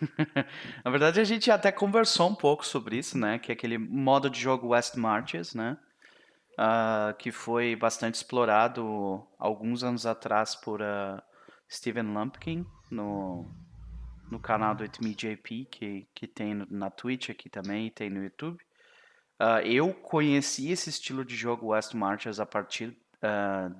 Na 0.84 0.90
verdade, 0.90 1.20
a 1.20 1.24
gente 1.24 1.50
até 1.50 1.72
conversou 1.72 2.28
um 2.28 2.34
pouco 2.34 2.66
sobre 2.66 2.98
isso, 2.98 3.16
né? 3.16 3.38
Que 3.38 3.50
é 3.50 3.54
aquele 3.54 3.78
modo 3.78 4.28
de 4.28 4.38
jogo 4.38 4.68
West 4.68 4.94
Marches, 4.96 5.54
né? 5.54 5.78
Uh, 6.52 7.16
que 7.16 7.32
foi 7.32 7.74
bastante 7.74 8.16
explorado 8.16 9.26
alguns 9.38 9.82
anos 9.82 10.04
atrás 10.04 10.54
por 10.54 10.82
uh, 10.82 11.20
Steven 11.68 12.14
Lumpkin 12.14 12.66
no, 12.90 13.50
no 14.30 14.38
canal 14.38 14.74
do 14.74 14.82
It 14.84 15.02
Me 15.02 15.14
JP, 15.14 15.64
que, 15.70 16.06
que 16.14 16.26
tem 16.26 16.54
na 16.70 16.90
Twitch 16.90 17.30
aqui 17.30 17.48
também 17.48 17.86
e 17.86 17.90
tem 17.90 18.10
no 18.10 18.22
YouTube. 18.22 18.62
Uh, 19.40 19.64
eu 19.64 19.94
conheci 19.94 20.70
esse 20.70 20.90
estilo 20.90 21.24
de 21.24 21.34
jogo 21.34 21.68
West 21.68 21.94
Marches 21.94 22.38
a 22.38 22.44
partir 22.44 22.94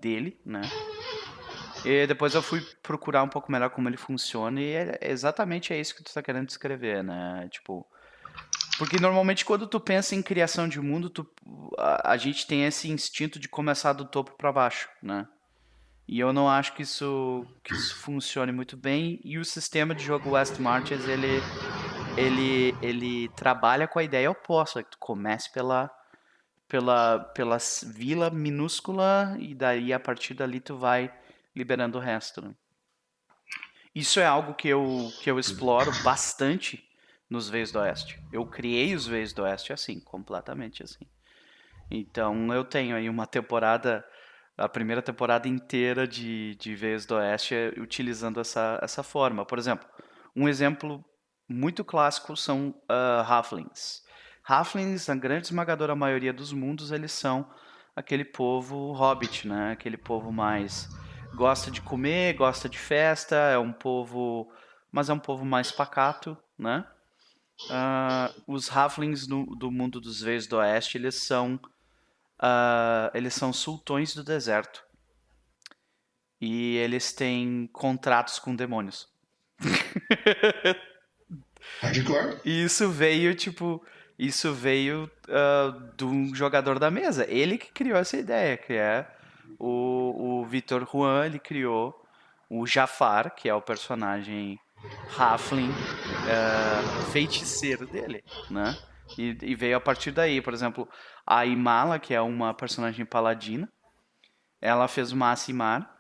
dele, 0.01 0.41
né? 0.43 0.63
E 1.85 2.07
depois 2.07 2.35
eu 2.35 2.43
fui 2.43 2.61
procurar 2.83 3.23
um 3.23 3.29
pouco 3.29 3.53
melhor 3.53 3.71
como 3.71 3.89
ele 3.89 3.97
funciona 3.97 4.61
e 4.61 4.73
é 4.73 4.99
exatamente 5.03 5.73
é 5.73 5.79
isso 5.79 5.95
que 5.95 6.03
tu 6.03 6.09
está 6.09 6.23
querendo 6.23 6.47
descrever, 6.47 7.05
né? 7.05 7.47
Tipo, 7.51 7.87
porque 8.79 8.99
normalmente 8.99 9.45
quando 9.45 9.67
tu 9.67 9.79
pensa 9.79 10.15
em 10.15 10.23
criação 10.23 10.67
de 10.67 10.81
mundo, 10.81 11.11
tu, 11.11 11.27
a, 11.79 12.13
a 12.13 12.17
gente 12.17 12.47
tem 12.47 12.65
esse 12.65 12.91
instinto 12.91 13.39
de 13.39 13.49
começar 13.49 13.93
do 13.93 14.05
topo 14.05 14.33
para 14.33 14.51
baixo, 14.51 14.89
né? 15.03 15.29
E 16.07 16.21
eu 16.21 16.33
não 16.33 16.49
acho 16.49 16.75
que 16.75 16.83
isso, 16.83 17.47
que 17.63 17.73
isso 17.73 17.97
funcione 17.97 18.53
muito 18.53 18.77
bem. 18.77 19.21
E 19.25 19.39
o 19.39 19.45
sistema 19.45 19.95
de 19.95 20.05
jogo 20.05 20.31
West 20.31 20.59
Marches, 20.59 21.09
ele, 21.09 21.41
ele, 22.17 22.75
ele 22.83 23.29
trabalha 23.31 23.89
com 23.89 23.99
a 23.99 24.05
ideia 24.05 24.31
oposta, 24.31 24.83
que 24.83 24.91
tu 24.91 24.99
comece 24.99 25.51
pela, 25.51 25.91
pela, 26.69 27.21
pela 27.35 27.57
vila 27.87 28.29
minúscula 28.29 29.35
e 29.39 29.55
daí 29.55 29.93
a 29.95 30.01
partir 30.01 30.35
dali 30.35 30.61
tu 30.61 30.77
vai 30.77 31.11
liberando 31.55 31.99
o 31.99 32.01
resto. 32.01 32.43
Né? 32.43 32.55
Isso 33.95 34.19
é 34.21 34.27
algo 34.27 34.55
que 34.55 34.69
eu, 34.69 35.11
que 35.23 35.31
eu 35.31 35.39
exploro 35.39 35.91
bastante 36.03 36.83
nos 37.29 37.49
Veios 37.49 37.73
do 37.73 37.79
Oeste. 37.79 38.21
Eu 38.33 38.47
criei 38.47 38.95
os 38.95 39.07
Veios 39.07 39.33
do 39.33 39.43
Oeste 39.43 39.73
assim, 39.73 40.01
completamente 40.01 40.83
assim. 40.83 41.07
Então 41.91 42.53
eu 42.53 42.65
tenho 42.65 42.97
aí 42.97 43.09
uma 43.09 43.27
temporada, 43.27 44.05
a 44.57 44.69
primeira 44.69 45.03
temporada 45.03 45.49
inteira 45.49 46.07
de, 46.07 46.55
de 46.57 46.75
Veios 46.75 47.07
do 47.07 47.15
Oeste 47.15 47.55
utilizando 47.79 48.41
essa, 48.41 48.79
essa 48.83 49.03
forma. 49.03 49.45
Por 49.45 49.59
exemplo, 49.59 49.87
um 50.35 50.49
exemplo 50.49 51.05
muito 51.49 51.85
clássico 51.85 52.37
são 52.37 52.71
uh, 52.91 53.23
Halflings. 53.27 54.03
Halflings, 54.47 55.09
a 55.09 55.15
grande 55.15 55.47
esmagadora 55.47 55.95
maioria 55.95 56.33
dos 56.33 56.53
mundos, 56.53 56.91
eles 56.91 57.13
são 57.13 57.49
aquele 57.95 58.25
povo 58.25 58.93
hobbit, 58.93 59.47
né? 59.47 59.73
Aquele 59.73 59.97
povo 59.97 60.33
mais 60.33 60.89
gosta 61.35 61.71
de 61.71 61.81
comer, 61.81 62.35
gosta 62.35 62.69
de 62.69 62.79
festa, 62.79 63.37
é 63.37 63.59
um 63.59 63.73
povo 63.73 64.51
mas 64.91 65.09
é 65.09 65.13
um 65.13 65.19
povo 65.19 65.45
mais 65.45 65.73
pacato, 65.73 66.39
né? 66.57 66.87
Uh, 67.65 68.43
os 68.47 68.69
halflings 68.69 69.27
do, 69.27 69.45
do 69.57 69.71
mundo 69.71 70.01
dos 70.01 70.21
veios 70.21 70.47
do 70.47 70.57
oeste, 70.57 70.99
eles 70.99 71.17
são 71.17 71.57
uh, 72.37 73.11
eles 73.13 73.35
são 73.35 73.53
sultões 73.53 74.15
do 74.15 74.23
deserto. 74.23 74.85
E 76.41 76.77
eles 76.77 77.13
têm 77.13 77.69
contratos 77.73 78.39
com 78.39 78.55
demônios. 78.55 79.09
E 82.45 82.65
isso 82.65 82.91
veio, 82.91 83.35
tipo, 83.35 83.85
isso 84.19 84.53
veio 84.53 85.11
uh, 85.29 85.97
de 85.97 86.05
um 86.05 86.35
jogador 86.35 86.79
da 86.79 86.91
mesa. 86.91 87.27
Ele 87.29 87.59
que 87.59 87.73
criou 87.73 87.99
essa 87.99 88.17
ideia, 88.17 88.57
que 88.57 88.75
é 88.75 89.11
o, 89.59 90.41
o 90.41 90.45
Vitor 90.45 90.89
Juan, 90.91 91.27
ele 91.27 91.39
criou 91.39 91.95
o 92.49 92.67
Jafar, 92.67 93.35
que 93.35 93.49
é 93.49 93.55
o 93.55 93.63
personagem 93.63 94.59
Halfling 95.19 95.71
uh, 95.71 97.03
feiticeiro 97.11 97.87
dele, 97.87 98.23
né? 98.51 98.77
E, 99.19 99.37
e, 99.43 99.55
veio 99.55 99.77
a 99.77 99.81
partir 99.81 100.11
daí, 100.11 100.41
por 100.41 100.53
exemplo, 100.53 100.89
a 101.27 101.45
Imala, 101.45 101.99
que 101.99 102.15
é 102.15 102.21
uma 102.21 102.55
personagem 102.55 103.05
paladina, 103.05 103.71
ela 104.61 104.89
fez 104.89 105.13
uma 105.13 105.31
Asimar 105.31 105.95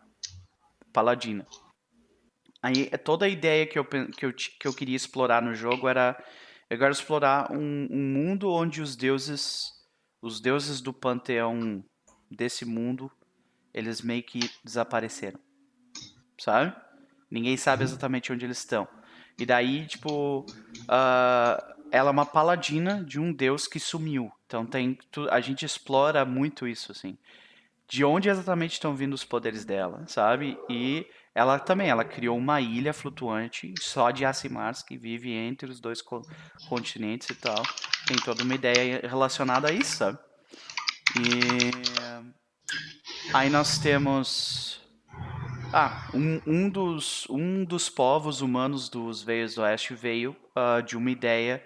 paladina. 0.92 1.46
Aí 2.62 2.86
toda 2.98 3.26
a 3.26 3.28
ideia 3.28 3.66
que 3.66 3.78
eu, 3.78 3.84
que 3.84 4.24
eu, 4.24 4.32
que 4.32 4.66
eu 4.66 4.72
queria 4.72 4.96
explorar 4.96 5.42
no 5.42 5.54
jogo 5.54 5.86
era 5.86 6.16
eu 6.70 6.78
quero 6.78 6.92
explorar 6.92 7.52
um, 7.52 7.86
um 7.90 8.02
mundo 8.02 8.50
onde 8.50 8.80
os 8.80 8.96
deuses 8.96 9.70
os 10.22 10.40
deuses 10.40 10.80
do 10.80 10.90
panteão 10.90 11.84
desse 12.30 12.64
mundo 12.64 13.12
eles 13.74 14.00
meio 14.00 14.22
que 14.22 14.50
desapareceram, 14.62 15.38
sabe? 16.38 16.74
Ninguém 17.30 17.56
sabe 17.56 17.82
uhum. 17.82 17.88
exatamente 17.90 18.32
onde 18.32 18.44
eles 18.44 18.58
estão. 18.58 18.86
E 19.38 19.44
daí, 19.44 19.86
tipo, 19.86 20.46
uh, 20.82 21.74
ela 21.90 22.08
é 22.08 22.12
uma 22.12 22.24
paladina 22.24 23.02
de 23.04 23.18
um 23.18 23.32
deus 23.32 23.66
que 23.66 23.80
sumiu. 23.80 24.30
Então 24.46 24.64
tem 24.64 24.96
a 25.30 25.40
gente 25.40 25.64
explora 25.64 26.24
muito 26.24 26.68
isso 26.68 26.92
assim. 26.92 27.18
De 27.88 28.04
onde 28.04 28.28
exatamente 28.28 28.72
estão 28.72 28.94
vindo 28.94 29.12
os 29.12 29.24
poderes 29.24 29.64
dela, 29.64 30.04
sabe? 30.06 30.56
E 30.70 31.06
ela 31.34 31.58
também, 31.58 31.88
ela 31.88 32.04
criou 32.04 32.38
uma 32.38 32.60
ilha 32.60 32.92
flutuante 32.92 33.74
só 33.80 34.12
de 34.12 34.24
Asimars 34.24 34.82
que 34.82 34.96
vive 34.96 35.32
entre 35.32 35.68
os 35.68 35.80
dois 35.80 36.00
co 36.00 36.22
continentes 36.68 37.28
e 37.30 37.34
tal. 37.34 37.62
Tem 38.06 38.16
toda 38.16 38.44
uma 38.44 38.54
ideia 38.54 39.00
relacionada 39.02 39.68
a 39.68 39.72
isso, 39.72 39.96
sabe? 39.96 40.18
E 41.18 42.34
aí 43.32 43.50
nós 43.50 43.78
temos 43.78 44.80
ah, 45.72 46.08
um, 46.14 46.40
um, 46.46 46.68
dos, 46.68 47.26
um 47.28 47.64
dos 47.64 47.88
povos 47.88 48.40
humanos 48.40 48.88
dos 48.88 49.22
Veios 49.22 49.54
do 49.54 49.62
Oeste 49.62 49.94
veio 49.94 50.36
uh, 50.56 50.82
de 50.82 50.96
uma 50.96 51.10
ideia 51.10 51.64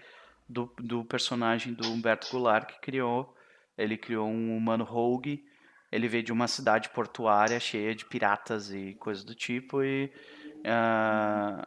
do, 0.48 0.72
do 0.78 1.04
personagem 1.04 1.74
do 1.74 1.90
Humberto 1.90 2.28
Goulart 2.30 2.66
que 2.66 2.80
criou. 2.80 3.34
Ele 3.76 3.96
criou 3.96 4.28
um 4.28 4.56
humano 4.56 4.84
rogue 4.84 5.44
ele 5.90 6.08
veio 6.08 6.22
de 6.22 6.32
uma 6.32 6.46
cidade 6.46 6.90
portuária 6.90 7.58
cheia 7.58 7.94
de 7.94 8.04
piratas 8.04 8.70
e 8.70 8.94
coisas 8.94 9.24
do 9.24 9.34
tipo 9.34 9.82
e 9.82 10.12
uh, 10.58 11.66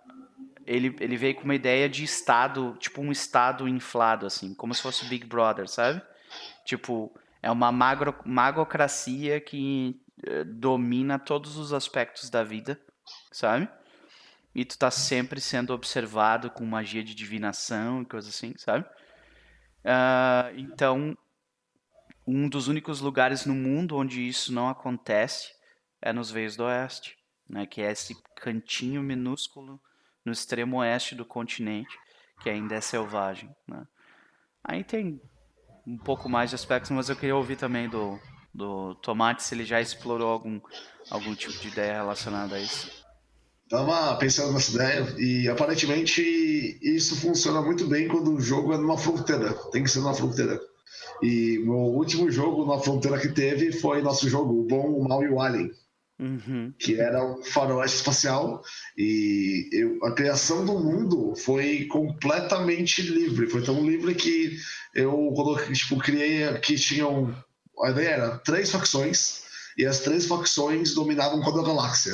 ele, 0.66 0.96
ele 1.00 1.18
veio 1.18 1.36
com 1.36 1.44
uma 1.44 1.56
ideia 1.56 1.90
de 1.90 2.04
estado, 2.04 2.76
tipo 2.80 3.02
um 3.02 3.12
estado 3.12 3.68
inflado 3.68 4.26
assim, 4.26 4.54
como 4.54 4.74
se 4.74 4.82
fosse 4.82 5.06
Big 5.06 5.26
Brother, 5.26 5.68
sabe? 5.68 6.02
Tipo, 6.64 7.12
é 7.42 7.50
uma 7.50 7.72
magro, 7.72 8.16
magocracia 8.26 9.40
que 9.42 10.00
uh, 10.28 10.46
domina 10.46 11.18
todos 11.18 11.58
os 11.58 11.74
aspectos 11.74 12.30
da 12.30 12.44
vida, 12.44 12.80
sabe? 13.32 13.70
E 14.54 14.66
tu 14.66 14.78
tá 14.78 14.92
sempre 14.92 15.40
sendo 15.40 15.74
observado 15.74 16.50
com 16.52 16.66
magia 16.66 17.04
de 17.04 17.16
divinação 17.16 18.02
e 18.02 18.06
coisas 18.06 18.36
assim, 18.36 18.54
sabe? 18.58 18.86
Uh, 19.84 20.58
então, 20.58 21.18
um 22.28 22.48
dos 22.48 22.68
únicos 22.68 23.02
lugares 23.02 23.46
no 23.46 23.56
mundo 23.56 23.98
onde 23.98 24.28
isso 24.28 24.54
não 24.54 24.70
acontece 24.70 25.52
é 26.02 26.14
nos 26.14 26.30
Veios 26.30 26.56
do 26.56 26.64
Oeste, 26.64 27.18
né, 27.50 27.66
que 27.66 27.82
é 27.82 27.92
esse 27.92 28.16
cantinho 28.36 29.02
minúsculo 29.02 29.82
no 30.24 30.32
extremo 30.32 30.78
oeste 30.78 31.16
do 31.16 31.26
continente, 31.26 31.98
que 32.42 32.50
ainda 32.50 32.76
é 32.76 32.82
selvagem. 32.82 33.54
Né. 33.68 33.86
Aí 34.64 34.84
tem 34.84 35.22
um 35.86 35.98
pouco 35.98 36.30
mais 36.30 36.50
de 36.50 36.56
aspectos, 36.56 36.92
mas 36.92 37.10
eu 37.10 37.16
queria 37.16 37.36
ouvir 37.36 37.56
também 37.56 37.90
do, 37.90 38.20
do 38.54 38.96
Tomate 38.96 39.44
se 39.44 39.56
ele 39.56 39.66
já 39.66 39.82
explorou 39.82 40.30
algum, 40.30 40.60
algum 41.10 41.34
tipo 41.36 41.58
de 41.60 41.68
ideia 41.68 41.94
relacionada 41.94 42.56
a 42.56 42.60
isso. 42.60 42.90
Estava 43.64 44.18
pensando 44.18 44.52
nessa 44.52 44.72
ideia 44.74 45.16
e 45.18 45.48
aparentemente 45.48 46.22
isso 46.82 47.16
funciona 47.16 47.62
muito 47.62 47.88
bem 47.88 48.08
quando 48.08 48.34
o 48.34 48.42
jogo 48.42 48.74
é 48.74 48.78
numa 48.78 48.98
fronteira. 48.98 49.54
Tem 49.72 49.82
que 49.82 49.90
ser 49.90 50.00
numa 50.00 50.14
fronteira. 50.14 50.60
E 51.24 51.60
o 51.60 51.74
último 51.96 52.30
jogo 52.30 52.66
na 52.66 52.80
fronteira 52.80 53.18
que 53.18 53.30
teve 53.30 53.72
foi 53.72 54.02
nosso 54.02 54.28
jogo, 54.28 54.60
o 54.60 54.64
Bom, 54.64 54.94
o 54.94 55.08
Mal 55.08 55.24
e 55.24 55.30
o 55.30 55.40
Alien. 55.40 55.72
Uhum. 56.22 56.72
Que 56.78 57.02
era 57.02 57.26
um 57.26 57.44
faroeste 57.44 57.98
espacial 57.98 58.64
e 58.96 59.68
eu, 59.72 60.06
a 60.06 60.14
criação 60.14 60.64
do 60.64 60.78
mundo 60.78 61.34
foi 61.36 61.86
completamente 61.86 63.02
livre. 63.02 63.48
Foi 63.48 63.64
tão 63.64 63.84
livre 63.84 64.14
que 64.14 64.56
eu 64.94 65.34
tipo, 65.74 65.98
criei 65.98 66.54
que 66.60 66.76
tinham. 66.76 67.36
A 67.84 67.90
ideia 67.90 68.10
era 68.10 68.38
três 68.38 68.70
facções 68.70 69.42
e 69.76 69.84
as 69.84 70.02
três 70.02 70.28
facções 70.28 70.94
dominavam 70.94 71.42
toda 71.42 71.62
a 71.62 71.66
galáxia. 71.66 72.14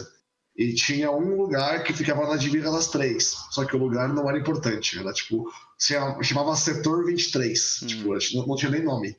E 0.56 0.74
tinha 0.74 1.12
um 1.12 1.36
lugar 1.36 1.84
que 1.84 1.94
ficava 1.94 2.28
na 2.28 2.38
divisa 2.38 2.72
das 2.72 2.88
três. 2.88 3.36
Só 3.52 3.66
que 3.66 3.76
o 3.76 3.80
lugar 3.80 4.08
não 4.08 4.28
era 4.30 4.40
importante. 4.40 4.98
Era 4.98 5.12
tipo. 5.12 5.52
chamava 6.24 6.56
Setor 6.56 7.06
23. 7.06 7.80
Hum. 7.84 7.88
Tipo, 7.88 8.14
não, 8.36 8.48
não 8.48 8.56
tinha 8.56 8.72
nem 8.72 8.84
nome. 8.84 9.18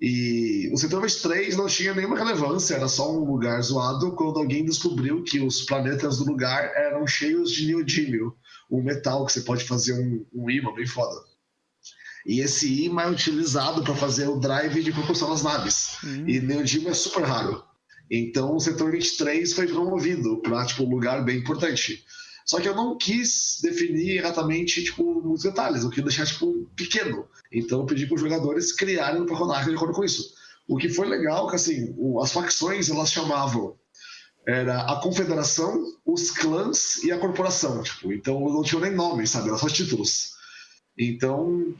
E 0.00 0.70
o 0.72 0.76
setor 0.76 1.00
23 1.00 1.56
não 1.56 1.66
tinha 1.66 1.94
nenhuma 1.94 2.18
relevância, 2.18 2.74
era 2.74 2.86
só 2.86 3.10
um 3.10 3.24
lugar 3.24 3.60
zoado 3.62 4.12
quando 4.12 4.38
alguém 4.38 4.64
descobriu 4.64 5.22
que 5.22 5.40
os 5.40 5.62
planetas 5.62 6.18
do 6.18 6.26
lugar 6.26 6.70
eram 6.76 7.06
cheios 7.06 7.50
de 7.50 7.66
neodímio, 7.66 8.36
um 8.70 8.82
metal 8.82 9.24
que 9.24 9.32
você 9.32 9.40
pode 9.40 9.64
fazer 9.64 9.94
um, 9.94 10.26
um 10.34 10.50
imã 10.50 10.74
bem 10.74 10.86
foda. 10.86 11.18
E 12.26 12.40
esse 12.40 12.84
imã 12.84 13.04
é 13.04 13.10
utilizado 13.10 13.82
para 13.82 13.94
fazer 13.94 14.28
o 14.28 14.38
drive 14.38 14.82
de 14.82 14.92
propulsão 14.92 15.30
das 15.30 15.42
naves. 15.42 15.96
Hum. 16.04 16.28
E 16.28 16.40
neodímio 16.40 16.90
é 16.90 16.94
super 16.94 17.24
raro. 17.24 17.64
Então 18.10 18.54
o 18.54 18.60
setor 18.60 18.90
23 18.90 19.52
foi 19.52 19.66
promovido 19.66 20.42
para 20.42 20.66
tipo, 20.66 20.84
um 20.84 20.90
lugar 20.90 21.24
bem 21.24 21.38
importante. 21.38 22.04
Só 22.46 22.60
que 22.60 22.68
eu 22.68 22.76
não 22.76 22.96
quis 22.96 23.58
definir 23.60 24.18
exatamente 24.18 24.84
tipo, 24.84 25.32
os 25.32 25.42
detalhes, 25.42 25.82
eu 25.82 25.90
queria 25.90 26.04
deixar 26.04 26.24
tipo, 26.24 26.64
pequeno. 26.76 27.26
Então 27.52 27.80
eu 27.80 27.86
pedi 27.86 28.06
para 28.06 28.14
os 28.14 28.20
jogadores 28.20 28.72
criarem 28.72 29.20
um 29.20 29.26
personagem 29.26 29.70
de 29.70 29.74
acordo 29.74 29.92
com 29.92 30.04
isso. 30.04 30.32
O 30.68 30.76
que 30.76 30.88
foi 30.88 31.08
legal, 31.08 31.48
que 31.48 31.56
assim, 31.56 31.94
as 32.22 32.32
facções 32.32 32.88
elas 32.88 33.10
chamavam 33.10 33.76
era 34.46 34.82
a 34.82 35.00
confederação, 35.00 35.84
os 36.04 36.30
clãs 36.30 37.02
e 37.02 37.10
a 37.10 37.18
corporação. 37.18 37.82
Tipo, 37.82 38.12
então 38.12 38.38
não 38.38 38.62
tinha 38.62 38.80
nem 38.80 38.94
nome, 38.94 39.26
sabe? 39.26 39.48
Era 39.48 39.58
só 39.58 39.68
títulos. 39.68 40.36
Então, 40.96 41.74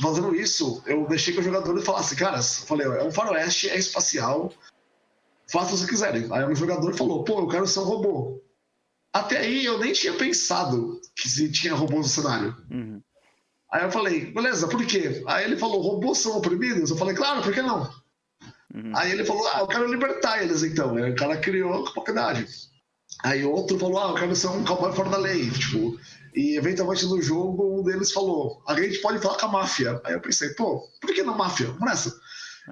fazendo 0.00 0.34
isso, 0.34 0.82
eu 0.86 1.06
deixei 1.08 1.32
que 1.32 1.40
os 1.40 1.46
jogadores 1.46 1.84
falassem, 1.84 2.16
cara, 2.16 2.40
falei, 2.42 2.86
é 2.86 3.02
um 3.02 3.10
faroeste, 3.10 3.68
é 3.68 3.76
espacial, 3.76 4.52
faça 5.50 5.74
o 5.74 5.78
que 5.78 5.86
quiserem. 5.86 6.28
Aí 6.30 6.44
um 6.44 6.54
jogador 6.54 6.94
falou, 6.94 7.24
pô, 7.24 7.40
eu 7.40 7.48
quero 7.48 7.66
ser 7.66 7.80
um 7.80 7.84
robô. 7.84 8.40
Até 9.12 9.38
aí 9.38 9.64
eu 9.64 9.78
nem 9.78 9.92
tinha 9.92 10.12
pensado 10.12 11.00
que 11.16 11.28
se 11.28 11.50
tinha 11.50 11.74
robôs 11.74 12.06
no 12.06 12.22
cenário. 12.22 12.56
Uhum. 12.70 13.02
Aí 13.72 13.84
eu 13.84 13.90
falei, 13.90 14.26
beleza, 14.32 14.68
por 14.68 14.84
quê? 14.84 15.22
Aí 15.26 15.44
ele 15.44 15.56
falou, 15.56 15.80
robôs 15.80 16.18
são 16.18 16.36
oprimidos? 16.36 16.90
Eu 16.90 16.96
falei, 16.96 17.14
claro, 17.14 17.42
por 17.42 17.52
que 17.52 17.62
não? 17.62 17.82
Uhum. 18.74 18.92
Aí 18.94 19.10
ele 19.12 19.24
falou, 19.24 19.46
ah, 19.48 19.60
eu 19.60 19.66
quero 19.66 19.90
libertar 19.90 20.42
eles 20.42 20.62
então. 20.62 20.96
Aí 20.96 21.10
o 21.10 21.16
cara 21.16 21.36
criou 21.36 21.82
a 21.82 21.86
capacidade. 21.86 22.46
Aí 23.22 23.44
outro 23.44 23.78
falou, 23.78 23.98
ah, 23.98 24.10
eu 24.10 24.14
quero 24.14 24.36
ser 24.36 24.48
um 24.48 24.64
cowboy 24.64 24.92
fora 24.92 25.10
da 25.10 25.18
lei. 25.18 25.50
Tipo, 25.50 25.98
e 26.34 26.56
eventualmente 26.56 27.04
no 27.06 27.20
jogo 27.20 27.80
um 27.80 27.82
deles 27.82 28.12
falou, 28.12 28.62
a 28.66 28.80
gente 28.80 28.98
pode 28.98 29.18
falar 29.18 29.38
com 29.38 29.46
a 29.46 29.52
máfia. 29.52 30.00
Aí 30.04 30.14
eu 30.14 30.20
pensei, 30.20 30.50
pô, 30.50 30.88
por 31.00 31.12
que 31.12 31.22
não 31.22 31.36
máfia? 31.36 31.66
Vamos 31.66 31.84
nessa. 31.84 32.20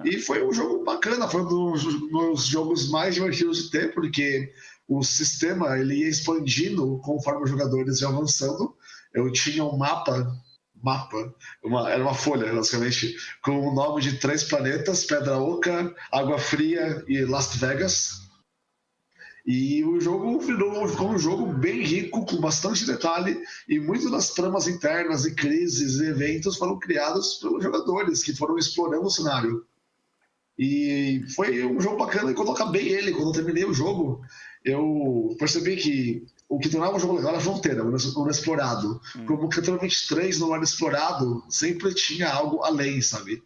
E 0.05 0.19
foi 0.19 0.45
um 0.45 0.53
jogo 0.53 0.83
bacana, 0.83 1.27
foi 1.27 1.41
um 1.41 1.47
dos, 1.47 1.83
dos 1.83 2.45
jogos 2.45 2.89
mais 2.89 3.15
divertidos 3.15 3.63
de 3.63 3.71
ter, 3.71 3.93
porque 3.93 4.51
o 4.89 5.03
sistema 5.03 5.77
ele 5.77 5.99
ia 5.99 6.09
expandindo 6.09 6.99
conforme 7.03 7.43
os 7.43 7.49
jogadores 7.49 8.01
iam 8.01 8.11
avançando. 8.11 8.75
Eu 9.13 9.31
tinha 9.31 9.63
um 9.63 9.77
mapa, 9.77 10.35
mapa, 10.83 11.31
uma, 11.63 11.89
era 11.91 12.01
uma 12.01 12.15
folha, 12.15 12.51
basicamente, 12.51 13.15
com 13.43 13.67
o 13.67 13.73
nome 13.73 14.01
de 14.01 14.17
três 14.17 14.43
planetas: 14.43 15.05
Pedra 15.05 15.37
Oca, 15.37 15.95
Água 16.11 16.39
Fria 16.39 17.03
e 17.07 17.23
Las 17.23 17.55
Vegas. 17.55 18.27
E 19.45 19.83
o 19.83 19.99
jogo 19.99 20.39
virou 20.39 20.87
ficou 20.87 21.11
um 21.11 21.19
jogo 21.19 21.45
bem 21.53 21.81
rico, 21.83 22.25
com 22.25 22.37
bastante 22.37 22.85
detalhe, 22.85 23.39
e 23.67 23.79
muitas 23.79 24.11
das 24.11 24.31
tramas 24.31 24.67
internas 24.67 25.25
e 25.25 25.35
crises 25.35 25.99
e 25.99 26.07
eventos 26.07 26.57
foram 26.57 26.79
criados 26.79 27.35
pelos 27.35 27.63
jogadores 27.63 28.23
que 28.23 28.35
foram 28.35 28.57
explorando 28.57 29.05
o 29.05 29.11
cenário. 29.11 29.65
E 30.57 31.23
foi 31.35 31.65
um 31.65 31.79
jogo 31.79 31.97
bacana. 31.97 32.31
E 32.31 32.33
quando 32.33 32.49
eu 32.49 32.53
acabei 32.53 32.89
ele, 32.89 33.13
quando 33.13 33.27
eu 33.27 33.33
terminei 33.33 33.63
o 33.63 33.73
jogo, 33.73 34.21
eu 34.69 35.35
percebi 35.37 35.75
que 35.75 36.25
o 36.47 36.57
que 36.57 36.69
tornava 36.69 36.97
o 36.97 36.99
jogo 36.99 37.15
legal 37.15 37.29
era 37.29 37.37
a 37.37 37.41
fronteira, 37.41 37.85
o 37.85 38.23
inexplorado. 38.23 38.99
Hum. 39.15 39.25
Como 39.25 39.43
o 39.43 39.49
Capitão 39.49 39.77
23 39.77 40.39
não 40.39 40.53
era 40.53 40.63
explorado, 40.63 41.43
sempre 41.47 41.93
tinha 41.93 42.29
algo 42.29 42.63
além, 42.63 43.01
sabe? 43.01 43.43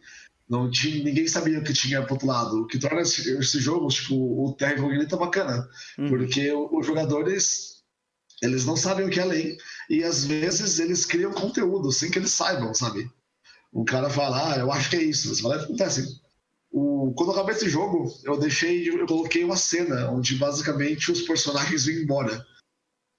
Não 0.48 0.70
tinha, 0.70 1.04
ninguém 1.04 1.26
sabia 1.26 1.58
o 1.58 1.64
que 1.64 1.72
tinha 1.72 2.02
pro 2.02 2.14
outro 2.14 2.26
lado. 2.26 2.62
O 2.62 2.66
que 2.66 2.78
torna 2.78 3.02
esse, 3.02 3.30
esse 3.38 3.58
jogo, 3.58 3.88
tipo, 3.88 4.14
o 4.14 4.52
Terra 4.54 4.74
Incognita 4.74 5.16
bacana. 5.16 5.68
Hum. 5.98 6.08
Porque 6.08 6.50
os 6.52 6.86
jogadores, 6.86 7.82
eles 8.42 8.64
não 8.64 8.76
sabem 8.76 9.06
o 9.06 9.10
que 9.10 9.20
é 9.20 9.22
além. 9.22 9.56
E 9.90 10.02
às 10.02 10.24
vezes 10.24 10.78
eles 10.78 11.04
criam 11.04 11.32
conteúdo 11.32 11.92
sem 11.92 12.10
que 12.10 12.18
eles 12.18 12.32
saibam, 12.32 12.72
sabe? 12.74 13.10
O 13.72 13.84
cara 13.84 14.08
fala, 14.08 14.54
ah, 14.54 14.58
eu 14.58 14.72
acho 14.72 14.88
que 14.88 14.96
é 14.96 15.02
isso. 15.02 15.34
Você 15.34 15.42
fala, 15.42 15.56
acontece. 15.56 16.20
O, 16.76 17.14
quando 17.16 17.28
eu 17.28 17.34
acabei 17.34 17.54
esse 17.54 17.68
jogo, 17.68 18.12
eu 18.24 18.36
deixei, 18.36 18.90
eu 18.90 19.06
coloquei 19.06 19.44
uma 19.44 19.54
cena 19.54 20.10
onde 20.10 20.34
basicamente 20.34 21.12
os 21.12 21.22
personagens 21.22 21.84
vêm 21.84 22.02
embora 22.02 22.44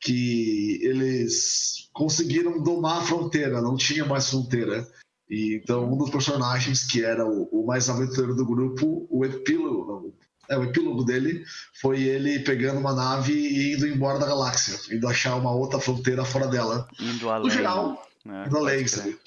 que 0.01 0.77
eles 0.83 1.89
conseguiram 1.93 2.61
domar 2.61 2.97
a 2.97 3.05
fronteira, 3.05 3.61
não 3.61 3.77
tinha 3.77 4.03
mais 4.03 4.29
fronteira. 4.29 4.85
E, 5.29 5.55
então, 5.55 5.89
um 5.89 5.97
dos 5.97 6.09
personagens, 6.09 6.83
que 6.83 7.01
era 7.01 7.25
o, 7.25 7.43
o 7.43 7.65
mais 7.65 7.89
aventureiro 7.89 8.35
do 8.35 8.45
grupo, 8.45 9.07
o 9.09 9.23
epílogo, 9.23 10.13
é, 10.49 10.57
o 10.57 10.65
epílogo 10.65 11.05
dele 11.05 11.45
foi 11.79 12.03
ele 12.03 12.39
pegando 12.39 12.81
uma 12.81 12.93
nave 12.93 13.31
e 13.31 13.73
indo 13.73 13.87
embora 13.87 14.19
da 14.19 14.27
galáxia, 14.27 14.93
indo 14.93 15.07
achar 15.07 15.33
uma 15.37 15.55
outra 15.55 15.79
fronteira 15.79 16.25
fora 16.25 16.47
dela. 16.47 16.89
Indo 16.99 17.29
além. 17.29 17.47
No 17.47 17.49
geral, 17.49 18.05
né? 18.25 18.43
indo 18.47 18.57
além, 18.57 18.85
sabe? 18.85 19.17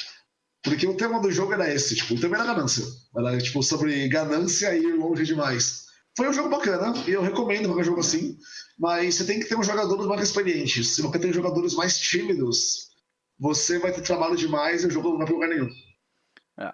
Porque 0.68 0.86
o 0.86 0.96
tema 0.96 1.20
do 1.20 1.30
jogo 1.30 1.52
era 1.52 1.72
esse, 1.72 1.96
tipo, 1.96 2.14
o 2.14 2.20
tema 2.20 2.36
era 2.36 2.46
ganância. 2.46 2.84
Era 3.16 3.38
tipo 3.38 3.62
sobre 3.62 4.08
ganância 4.08 4.74
e 4.76 4.82
ir 4.82 4.92
longe 4.94 5.24
demais. 5.24 5.86
Foi 6.16 6.28
um 6.28 6.32
jogo 6.32 6.48
bacana, 6.48 6.92
e 7.06 7.12
eu 7.12 7.22
recomendo 7.22 7.66
qualquer 7.68 7.84
jogo 7.84 8.00
assim 8.00 8.36
mas 8.78 9.16
você 9.16 9.26
tem 9.26 9.40
que 9.40 9.46
ter 9.46 9.56
um 9.56 9.62
jogadores 9.62 10.06
mais 10.06 10.22
experientes. 10.22 10.94
Se 10.94 11.02
você 11.02 11.18
tem 11.18 11.32
jogadores 11.32 11.74
mais 11.74 11.98
tímidos, 11.98 12.90
você 13.38 13.78
vai 13.78 13.92
ter 13.92 14.02
trabalho 14.02 14.36
demais 14.36 14.84
e 14.84 14.86
o 14.86 14.90
jogo 14.90 15.10
não 15.10 15.18
vai 15.18 15.26
para 15.26 15.34
lugar 15.34 15.48
nenhum. 15.48 15.68
É. 16.58 16.72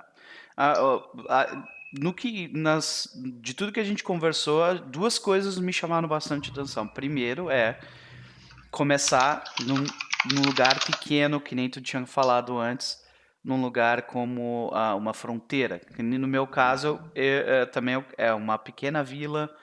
Ah, 0.57 0.75
ah, 1.31 1.65
no 1.99 2.13
que 2.13 2.49
nas 2.49 3.09
de 3.43 3.55
tudo 3.55 3.73
que 3.73 3.81
a 3.81 3.85
gente 3.85 4.05
conversou, 4.05 4.79
duas 4.79 5.19
coisas 5.19 5.59
me 5.59 5.73
chamaram 5.73 6.07
bastante 6.07 6.51
atenção. 6.51 6.87
Primeiro 6.87 7.51
é 7.51 7.81
começar 8.71 9.43
num, 9.61 9.83
num 10.33 10.43
lugar 10.45 10.79
pequeno, 10.85 11.41
que 11.41 11.55
nem 11.55 11.71
tu 11.71 11.81
tinha 11.81 12.05
falado 12.07 12.59
antes, 12.59 12.99
num 13.45 13.61
lugar 13.61 14.03
como 14.03 14.71
ah, 14.73 14.95
uma 14.95 15.13
fronteira. 15.13 15.81
No 15.99 16.27
meu 16.27 16.47
caso, 16.47 16.99
é, 17.15 17.61
é, 17.63 17.67
também 17.67 18.03
é 18.17 18.33
uma 18.33 18.57
pequena 18.57 19.05
vila 19.05 19.55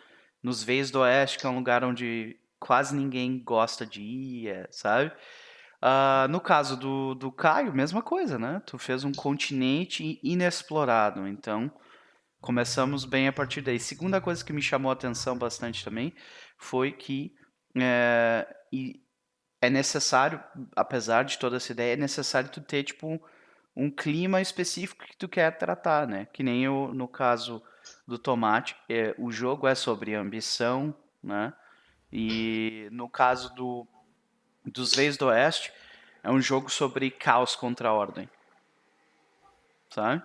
nos 0.44 0.64
Veios 0.64 0.92
do 0.92 1.00
Oeste, 1.00 1.40
que 1.40 1.48
é 1.48 1.50
um 1.50 1.56
lugar 1.56 1.84
onde 1.84 2.38
quase 2.60 2.96
ninguém 2.96 3.44
gosta 3.44 3.86
de 3.86 4.02
ir, 4.02 4.48
é, 4.50 4.68
sabe? 4.70 5.12
Uh, 5.82 6.28
no 6.30 6.40
caso 6.40 6.78
do, 6.78 7.16
do 7.16 7.32
Caio, 7.32 7.74
mesma 7.74 8.04
coisa, 8.04 8.38
né? 8.38 8.62
Tu 8.68 8.78
fez 8.78 9.04
um 9.04 9.12
continente 9.12 10.20
inexplorado, 10.24 11.28
então 11.28 11.72
começamos 12.40 13.04
bem 13.04 13.28
a 13.28 13.34
partir 13.34 13.62
daí. 13.62 13.80
Segunda 13.80 14.22
coisa 14.22 14.46
que 14.46 14.54
me 14.54 14.62
chamou 14.62 14.92
a 14.92 14.94
atenção 14.94 15.36
bastante 15.36 15.84
também 15.84 16.14
foi 16.56 16.92
que 16.92 17.34
é, 17.76 18.48
é 19.60 19.70
necessário, 19.72 20.44
apesar 20.76 21.24
de 21.24 21.40
toda 21.40 21.58
essa 21.58 21.72
ideia, 21.72 21.94
é 21.94 21.98
necessário 21.98 22.50
tu 22.50 22.62
ter 22.62 22.84
tipo 22.84 23.20
um 23.76 23.90
clima 23.90 24.42
específico 24.42 25.06
que 25.06 25.16
tu 25.16 25.28
quer 25.28 25.58
tratar, 25.58 26.08
né? 26.08 26.28
Que 26.34 26.44
nem 26.44 26.64
eu, 26.64 26.92
no 26.94 27.08
caso 27.08 27.62
do 28.08 28.18
tomate. 28.18 28.76
É, 28.90 29.16
o 29.18 29.32
jogo 29.32 29.68
é 29.68 29.76
sobre 29.76 30.16
ambição, 30.16 30.94
né? 31.24 31.54
E 32.12 32.90
no 32.92 33.10
caso 33.10 33.54
do, 33.56 33.88
dos 34.66 34.94
Reis 34.94 35.18
do 35.18 35.28
Oeste, 35.28 35.72
é 36.24 36.30
um 36.30 36.42
jogo 36.42 36.70
sobre 36.70 37.10
caos 37.10 37.56
contra 37.56 37.90
a 37.90 37.94
ordem. 37.94 38.30
Sabe? 39.90 40.22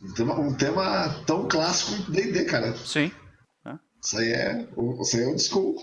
Um 0.00 0.12
tema, 0.14 0.34
um 0.34 0.56
tema 0.56 1.24
tão 1.26 1.48
clássico 1.48 2.02
do 2.02 2.12
D&D, 2.12 2.44
cara. 2.44 2.76
Sim. 2.76 3.10
Isso 4.06 4.18
aí 4.18 4.32
é, 4.32 4.68
isso 5.00 5.16
aí 5.16 5.22
é 5.24 5.26
old 5.26 5.42
school. 5.42 5.76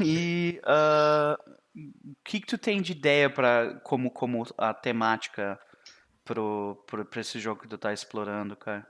E 0.00 0.60
uh, 0.62 1.59
o 1.88 2.16
que, 2.24 2.40
que 2.40 2.46
tu 2.46 2.58
tem 2.58 2.82
de 2.82 2.92
ideia 2.92 3.30
para 3.30 3.80
como, 3.84 4.10
como 4.10 4.44
a 4.58 4.74
temática 4.74 5.58
para 6.24 7.20
esse 7.20 7.38
jogo 7.38 7.62
que 7.62 7.68
tu 7.68 7.78
tá 7.78 7.92
explorando, 7.92 8.56
cara? 8.56 8.86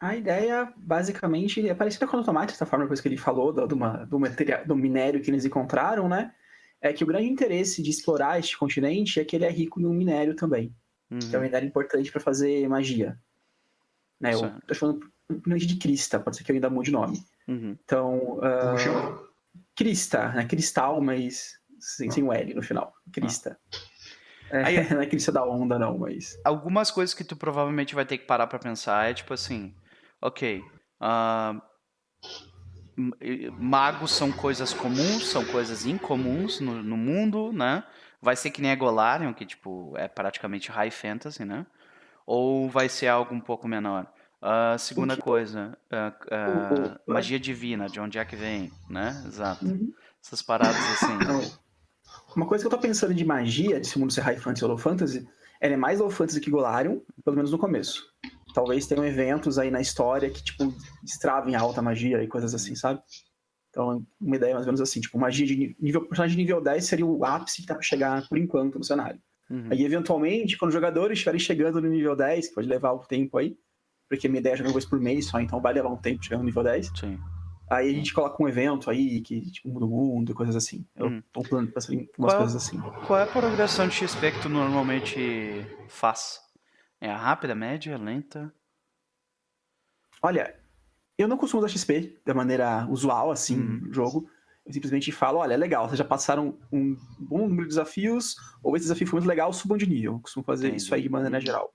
A 0.00 0.16
ideia, 0.16 0.72
basicamente, 0.76 1.68
é 1.68 1.74
parecida 1.74 2.08
com 2.08 2.16
o 2.16 2.24
tomate, 2.24 2.52
dessa 2.52 2.66
forma, 2.66 2.88
coisa 2.88 3.00
que 3.00 3.08
ele 3.08 3.16
falou, 3.16 3.52
do, 3.52 3.66
do, 3.68 3.76
do, 4.06 4.18
material, 4.18 4.66
do 4.66 4.74
minério 4.74 5.22
que 5.22 5.30
eles 5.30 5.44
encontraram, 5.44 6.08
né? 6.08 6.34
É 6.80 6.92
que 6.92 7.04
o 7.04 7.06
grande 7.06 7.28
interesse 7.28 7.80
de 7.80 7.90
explorar 7.90 8.38
este 8.40 8.58
continente 8.58 9.20
é 9.20 9.24
que 9.24 9.36
ele 9.36 9.44
é 9.44 9.50
rico 9.50 9.80
em 9.80 9.86
um 9.86 9.94
minério 9.94 10.34
também. 10.34 10.74
Uhum. 11.08 11.20
Que 11.20 11.36
é 11.36 11.38
um 11.38 11.42
minério 11.42 11.68
importante 11.68 12.10
para 12.10 12.20
fazer 12.20 12.68
magia. 12.68 13.16
Né? 14.20 14.34
Eu 14.34 14.60
tô 14.66 14.74
chamando 14.74 15.08
de 15.30 15.76
crista, 15.76 16.18
pode 16.18 16.36
ser 16.36 16.42
que 16.44 16.50
eu 16.50 16.54
ainda 16.54 16.68
mude 16.68 16.90
o 16.90 16.94
nome. 16.94 17.22
Uhum. 17.46 17.76
Então. 17.84 18.38
Uh, 18.38 19.30
crista, 19.76 20.32
né? 20.32 20.44
Cristal, 20.46 21.00
mas 21.00 21.60
sem, 21.82 22.10
sem 22.10 22.22
o 22.22 22.32
L 22.32 22.54
no 22.54 22.62
final. 22.62 22.92
Crista. 23.12 23.58
Ah. 24.50 24.56
É, 24.58 24.64
Aí, 24.64 24.88
não 24.92 25.00
é 25.00 25.06
crista 25.06 25.32
da 25.32 25.44
onda, 25.44 25.78
não, 25.78 25.98
mas. 25.98 26.38
Algumas 26.44 26.90
coisas 26.90 27.14
que 27.14 27.24
tu 27.24 27.36
provavelmente 27.36 27.94
vai 27.94 28.04
ter 28.04 28.18
que 28.18 28.26
parar 28.26 28.46
para 28.46 28.58
pensar 28.58 29.10
é 29.10 29.14
tipo 29.14 29.32
assim 29.32 29.74
ok, 30.22 30.62
uh, 31.00 31.60
magos 33.58 34.12
são 34.12 34.30
coisas 34.30 34.72
comuns, 34.72 35.26
são 35.26 35.44
coisas 35.44 35.84
incomuns 35.84 36.60
no, 36.60 36.80
no, 36.82 36.96
mundo, 36.96 37.52
né? 37.52 37.82
Vai 38.20 38.36
ser 38.36 38.50
que 38.52 38.62
nem 38.62 38.70
a 38.70 38.76
Golarion, 38.76 39.34
que 39.34 39.44
tipo 39.44 39.94
é 39.96 40.06
praticamente 40.06 40.70
high 40.70 40.92
fantasy, 40.92 41.44
né? 41.44 41.66
Ou 42.24 42.70
vai 42.70 42.88
ser 42.88 43.08
algo 43.08 43.34
um 43.34 43.40
pouco 43.40 43.66
menor? 43.66 44.06
Uh, 44.40 44.78
segunda 44.78 45.16
coisa, 45.16 45.76
uh, 45.90 46.08
uh, 46.08 47.12
magia 47.12 47.38
divina, 47.38 47.88
de 47.88 47.98
onde 47.98 48.18
é 48.18 48.24
que 48.24 48.36
vem, 48.36 48.70
né? 48.88 49.22
Exato. 49.26 49.66
Uhum. 49.66 49.92
Essas 50.22 50.40
paradas 50.40 50.76
assim. 50.76 51.18
Uma 52.34 52.46
coisa 52.46 52.62
que 52.62 52.66
eu 52.66 52.70
tô 52.70 52.78
pensando 52.78 53.14
de 53.14 53.24
magia, 53.24 53.80
de 53.80 53.86
se 53.86 53.98
mundo 53.98 54.12
ser 54.12 54.22
high 54.22 54.36
fantasy 54.36 54.64
ou 54.64 54.70
low 54.70 54.78
fantasy, 54.78 55.28
ela 55.60 55.74
é 55.74 55.76
mais 55.76 56.00
low 56.00 56.10
fantasy 56.10 56.40
que 56.40 56.50
Golarion, 56.50 56.98
pelo 57.24 57.36
menos 57.36 57.50
no 57.50 57.58
começo 57.58 58.12
talvez 58.52 58.86
tenham 58.86 59.04
eventos 59.04 59.58
aí 59.58 59.70
na 59.70 59.80
história 59.80 60.30
que, 60.30 60.42
tipo, 60.42 60.72
destravem 61.02 61.54
a 61.54 61.60
alta 61.60 61.82
magia 61.82 62.22
e 62.22 62.28
coisas 62.28 62.54
assim, 62.54 62.74
sabe? 62.74 63.00
Então, 63.70 64.04
uma 64.20 64.36
ideia 64.36 64.54
mais 64.54 64.66
ou 64.66 64.72
menos 64.72 64.80
assim, 64.80 65.00
tipo, 65.00 65.18
magia 65.18 65.46
de 65.46 65.74
nível, 65.80 66.06
personagem 66.06 66.36
de 66.36 66.42
nível 66.42 66.60
10 66.60 66.84
seria 66.84 67.06
o 67.06 67.24
ápice 67.24 67.62
que 67.62 67.66
tá 67.66 67.74
pra 67.74 67.82
chegar 67.82 68.28
por 68.28 68.36
enquanto 68.36 68.78
no 68.78 68.84
cenário. 68.84 69.18
Uhum. 69.50 69.68
Aí, 69.70 69.84
eventualmente, 69.84 70.58
quando 70.58 70.68
os 70.68 70.74
jogadores 70.74 71.18
estiverem 71.18 71.40
chegando 71.40 71.80
no 71.80 71.88
nível 71.88 72.14
10, 72.14 72.48
que 72.48 72.54
pode 72.54 72.68
levar 72.68 72.92
o 72.92 72.98
tempo 72.98 73.38
aí, 73.38 73.56
porque 74.08 74.28
minha 74.28 74.40
ideia 74.40 74.54
é 74.54 74.56
jogar 74.56 74.68
uma 74.68 74.74
vez 74.74 74.84
por 74.84 75.00
mês 75.00 75.26
só, 75.26 75.40
então 75.40 75.60
vai 75.60 75.72
levar 75.72 75.88
um 75.88 75.96
tempo 75.96 76.22
chegando 76.22 76.40
no 76.40 76.46
nível 76.46 76.62
10. 76.62 76.92
Sim. 76.94 77.18
Aí 77.72 77.90
a 77.90 77.92
gente 77.92 78.12
coloca 78.12 78.42
um 78.42 78.48
evento 78.48 78.90
aí, 78.90 79.20
que, 79.22 79.50
tipo, 79.50 79.68
muda 79.68 79.86
o 79.86 79.88
mundo, 79.88 80.34
coisas 80.34 80.54
assim. 80.54 80.86
Eu 80.94 81.06
uhum. 81.06 81.22
tô 81.32 81.42
planejando 81.42 81.94
em 81.94 82.08
umas 82.18 82.32
qual, 82.32 82.38
coisas 82.42 82.56
assim. 82.56 82.78
Qual 83.06 83.18
é 83.18 83.22
a 83.22 83.26
progressão 83.26 83.88
de 83.88 83.94
XP 83.94 84.32
que 84.32 84.42
tu 84.42 84.48
normalmente 84.48 85.66
faz? 85.88 86.40
É 87.00 87.10
a 87.10 87.16
rápida, 87.16 87.54
média, 87.54 87.96
lenta? 87.96 88.52
Olha, 90.22 90.54
eu 91.16 91.26
não 91.26 91.38
costumo 91.38 91.64
usar 91.64 91.72
XP 91.72 92.20
da 92.26 92.34
maneira 92.34 92.86
usual, 92.90 93.30
assim, 93.30 93.58
uhum. 93.58 93.80
no 93.86 93.92
jogo. 93.92 94.28
Eu 94.66 94.72
simplesmente 94.72 95.10
falo, 95.10 95.38
olha, 95.38 95.54
é 95.54 95.56
legal, 95.56 95.88
vocês 95.88 95.98
já 95.98 96.04
passaram 96.04 96.58
um 96.70 96.96
bom 97.18 97.48
número 97.48 97.62
de 97.62 97.68
desafios, 97.68 98.36
ou 98.62 98.76
esse 98.76 98.84
desafio 98.84 99.06
foi 99.06 99.18
muito 99.18 99.28
legal, 99.28 99.52
subam 99.52 99.78
de 99.78 99.88
nível. 99.88 100.12
Eu 100.12 100.20
costumo 100.20 100.44
fazer 100.44 100.68
Entendi. 100.68 100.82
isso 100.82 100.94
aí 100.94 101.02
de 101.02 101.08
maneira 101.08 101.40
geral. 101.40 101.74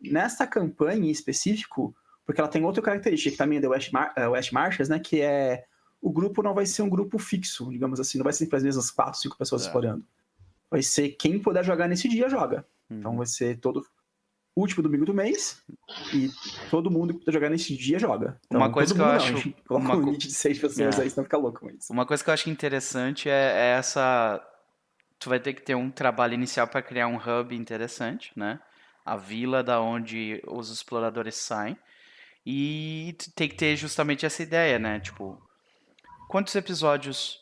Nesta 0.00 0.46
campanha 0.46 1.06
em 1.06 1.10
específico, 1.10 1.96
porque 2.26 2.40
ela 2.40 2.50
tem 2.50 2.64
outra 2.64 2.82
característica 2.82 3.30
que 3.30 3.36
também 3.36 3.58
é 3.58 3.60
da 3.60 3.68
West, 3.68 3.92
Mar 3.92 4.12
uh, 4.18 4.30
West 4.32 4.52
Marches, 4.52 4.88
né, 4.88 4.98
que 4.98 5.22
é 5.22 5.64
o 6.02 6.12
grupo 6.12 6.42
não 6.42 6.54
vai 6.54 6.66
ser 6.66 6.82
um 6.82 6.88
grupo 6.88 7.18
fixo, 7.18 7.70
digamos 7.70 7.98
assim, 7.98 8.18
não 8.18 8.24
vai 8.24 8.32
ser 8.32 8.40
sempre 8.40 8.56
as 8.56 8.62
mesmas 8.62 8.90
quatro, 8.90 9.18
cinco 9.18 9.38
pessoas 9.38 9.62
é. 9.62 9.66
explorando. 9.66 10.04
Vai 10.70 10.82
ser 10.82 11.10
quem 11.10 11.38
puder 11.38 11.64
jogar 11.64 11.88
nesse 11.88 12.08
dia, 12.08 12.28
joga. 12.28 12.66
Uhum. 12.90 12.98
Então 12.98 13.16
vai 13.16 13.26
ser 13.26 13.58
todo 13.58 13.86
último 14.56 14.82
domingo 14.82 15.04
do 15.04 15.12
mês 15.12 15.62
e 16.14 16.30
todo 16.70 16.90
mundo 16.90 17.18
que 17.18 17.24
tá 17.26 17.30
jogando 17.30 17.52
nesse 17.52 17.76
dia 17.76 17.98
joga. 17.98 18.40
Então, 18.46 18.58
uma 18.58 18.72
coisa 18.72 18.94
que 18.94 19.00
eu 19.00 19.06
não, 19.06 19.12
acho. 19.12 19.54
Uma... 19.68 19.94
um 19.94 20.00
limite 20.00 20.28
de 20.28 20.34
seis 20.34 20.58
pessoas 20.58 20.98
é. 20.98 21.02
aí, 21.02 21.10
senão 21.10 21.24
fica 21.24 21.36
louco. 21.36 21.70
Uma 21.90 22.06
coisa 22.06 22.24
que 22.24 22.30
eu 22.30 22.34
acho 22.34 22.48
interessante 22.48 23.28
é, 23.28 23.52
é 23.52 23.66
essa. 23.78 24.42
Tu 25.18 25.28
vai 25.28 25.38
ter 25.38 25.52
que 25.52 25.62
ter 25.62 25.74
um 25.74 25.90
trabalho 25.90 26.34
inicial 26.34 26.66
para 26.66 26.82
criar 26.82 27.06
um 27.06 27.16
hub 27.16 27.54
interessante, 27.54 28.32
né? 28.34 28.58
A 29.04 29.16
vila 29.16 29.62
da 29.62 29.80
onde 29.80 30.42
os 30.46 30.70
exploradores 30.70 31.36
saem. 31.36 31.76
E 32.46 33.16
tem 33.34 33.48
que 33.48 33.56
ter 33.56 33.74
justamente 33.74 34.24
essa 34.24 34.40
ideia, 34.40 34.78
né? 34.78 35.00
Tipo, 35.00 35.36
quantos 36.28 36.54
episódios 36.54 37.40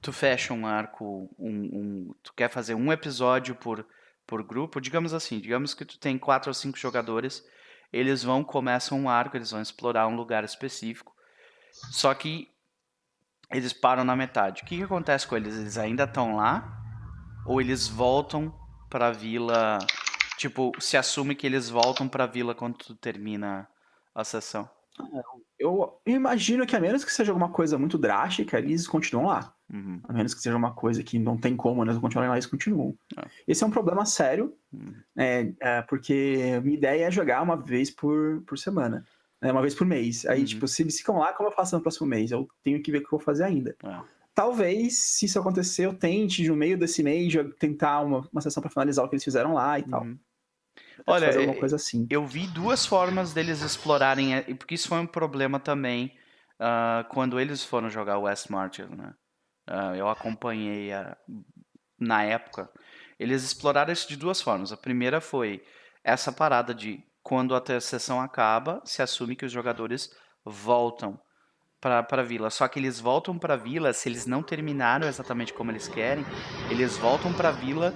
tu 0.00 0.12
fecha 0.12 0.54
um 0.54 0.66
arco, 0.66 1.28
um, 1.38 1.50
um, 1.50 2.14
tu 2.22 2.32
quer 2.32 2.50
fazer 2.50 2.74
um 2.74 2.90
episódio 2.90 3.54
por 3.54 3.84
por 4.26 4.42
grupo, 4.42 4.80
digamos 4.80 5.12
assim, 5.12 5.40
digamos 5.40 5.74
que 5.74 5.84
tu 5.84 5.98
tem 5.98 6.16
quatro 6.16 6.48
ou 6.48 6.54
cinco 6.54 6.78
jogadores, 6.78 7.44
eles 7.92 8.22
vão 8.22 8.42
começam 8.42 8.98
um 8.98 9.08
arco, 9.08 9.36
eles 9.36 9.50
vão 9.50 9.60
explorar 9.60 10.06
um 10.06 10.16
lugar 10.16 10.42
específico. 10.42 11.12
Só 11.90 12.14
que 12.14 12.48
eles 13.50 13.72
param 13.72 14.04
na 14.04 14.16
metade. 14.16 14.62
O 14.62 14.64
que, 14.64 14.78
que 14.78 14.82
acontece 14.82 15.26
com 15.26 15.36
eles? 15.36 15.54
Eles 15.54 15.76
ainda 15.76 16.04
estão 16.04 16.36
lá? 16.36 16.80
Ou 17.44 17.60
eles 17.60 17.88
voltam 17.88 18.54
pra 18.88 19.10
vila? 19.10 19.78
Tipo, 20.38 20.72
se 20.80 20.96
assume 20.96 21.34
que 21.34 21.46
eles 21.46 21.68
voltam 21.68 22.08
pra 22.08 22.24
vila 22.24 22.54
quando 22.54 22.78
tu 22.78 22.94
termina 22.94 23.68
a 24.14 24.24
sessão. 24.24 24.68
Eu 25.58 26.00
imagino 26.04 26.66
que 26.66 26.74
a 26.76 26.80
menos 26.80 27.04
que 27.04 27.12
seja 27.12 27.30
alguma 27.32 27.50
coisa 27.50 27.78
muito 27.78 27.96
drástica, 27.96 28.58
eles 28.58 28.86
continuam 28.86 29.26
lá. 29.26 29.54
Uhum. 29.72 30.00
A 30.04 30.12
menos 30.12 30.34
que 30.34 30.40
seja 30.42 30.56
uma 30.56 30.72
coisa 30.74 31.02
que 31.02 31.18
não 31.18 31.36
tem 31.38 31.56
como 31.56 31.82
eles 31.84 31.96
continuarem 31.98 32.28
lá, 32.30 32.34
eles 32.36 32.46
continuam. 32.46 32.94
É. 33.16 33.24
Esse 33.48 33.62
é 33.64 33.66
um 33.66 33.70
problema 33.70 34.04
sério, 34.04 34.54
Uhum. 34.72 34.94
né, 35.14 35.54
é, 35.60 35.82
porque 35.82 36.60
minha 36.64 36.76
ideia 36.76 37.06
é 37.06 37.10
jogar 37.10 37.42
uma 37.42 37.56
vez 37.56 37.90
por, 37.90 38.42
por 38.46 38.58
semana. 38.58 39.06
né, 39.40 39.50
uma 39.50 39.60
vez 39.60 39.74
por 39.74 39.86
mês. 39.86 40.24
Aí, 40.26 40.40
Uhum. 40.40 40.46
tipo, 40.46 40.68
se 40.68 40.82
eles 40.82 40.98
ficam 40.98 41.18
lá, 41.18 41.32
como 41.32 41.48
eu 41.48 41.52
faço 41.52 41.74
no 41.74 41.82
próximo 41.82 42.06
mês? 42.06 42.30
Eu 42.30 42.46
tenho 42.62 42.80
que 42.82 42.92
ver 42.92 42.98
o 42.98 43.00
que 43.00 43.06
eu 43.06 43.18
vou 43.18 43.20
fazer 43.20 43.42
ainda. 43.44 43.74
É. 43.82 44.00
Talvez, 44.34 44.98
se 44.98 45.26
isso 45.26 45.38
acontecer, 45.38 45.84
eu 45.86 45.92
tente, 45.94 46.46
no 46.48 46.54
meio 46.56 46.78
desse 46.78 47.02
mês, 47.02 47.32
tentar 47.58 48.00
uma, 48.02 48.26
uma 48.32 48.40
sessão 48.40 48.60
pra 48.62 48.70
finalizar 48.70 49.04
o 49.04 49.08
que 49.08 49.14
eles 49.16 49.24
fizeram 49.24 49.52
lá 49.54 49.78
e 49.78 49.82
tal. 49.82 50.06
Pode 51.04 51.16
Olha, 51.18 51.26
fazer 51.26 51.38
é- 51.38 51.40
alguma 51.40 51.58
coisa 51.58 51.76
assim. 51.76 52.06
Eu 52.10 52.26
vi 52.26 52.46
duas 52.46 52.86
formas 52.86 53.32
deles 53.32 53.60
explorarem, 53.62 54.34
é, 54.36 54.44
e 54.48 54.54
porque 54.54 54.74
isso 54.74 54.88
foi 54.88 54.98
um 54.98 55.06
problema 55.06 55.58
também 55.58 56.16
ah, 56.58 57.04
quando 57.10 57.40
eles 57.40 57.64
foram 57.64 57.90
jogar 57.90 58.18
West 58.18 58.48
Marches, 58.48 58.88
né? 58.90 59.12
Ah, 59.66 59.96
eu 59.96 60.08
acompanhei 60.08 60.92
a- 60.92 61.16
na 61.98 62.22
época. 62.22 62.70
Eles 63.18 63.42
exploraram 63.42 63.92
isso 63.92 64.08
de 64.08 64.16
duas 64.16 64.40
formas. 64.40 64.72
A 64.72 64.76
primeira 64.76 65.20
foi 65.20 65.64
essa 66.04 66.32
parada 66.32 66.74
de 66.74 67.02
quando 67.22 67.54
a 67.54 67.80
sessão 67.80 68.20
acaba, 68.20 68.80
se 68.84 69.00
assume 69.02 69.36
que 69.36 69.44
os 69.44 69.52
jogadores 69.52 70.10
voltam 70.44 71.18
para 71.80 72.06
a 72.10 72.22
vila. 72.22 72.50
Só 72.50 72.66
que 72.68 72.78
eles 72.78 73.00
voltam 73.00 73.38
para 73.38 73.54
a 73.54 73.56
vila, 73.56 73.92
se 73.92 74.08
eles 74.08 74.26
não 74.26 74.42
terminaram 74.42 75.06
exatamente 75.08 75.52
como 75.52 75.70
eles 75.70 75.88
querem, 75.88 76.24
eles 76.70 76.96
voltam 76.96 77.32
para 77.32 77.48
a 77.48 77.52
vila 77.52 77.92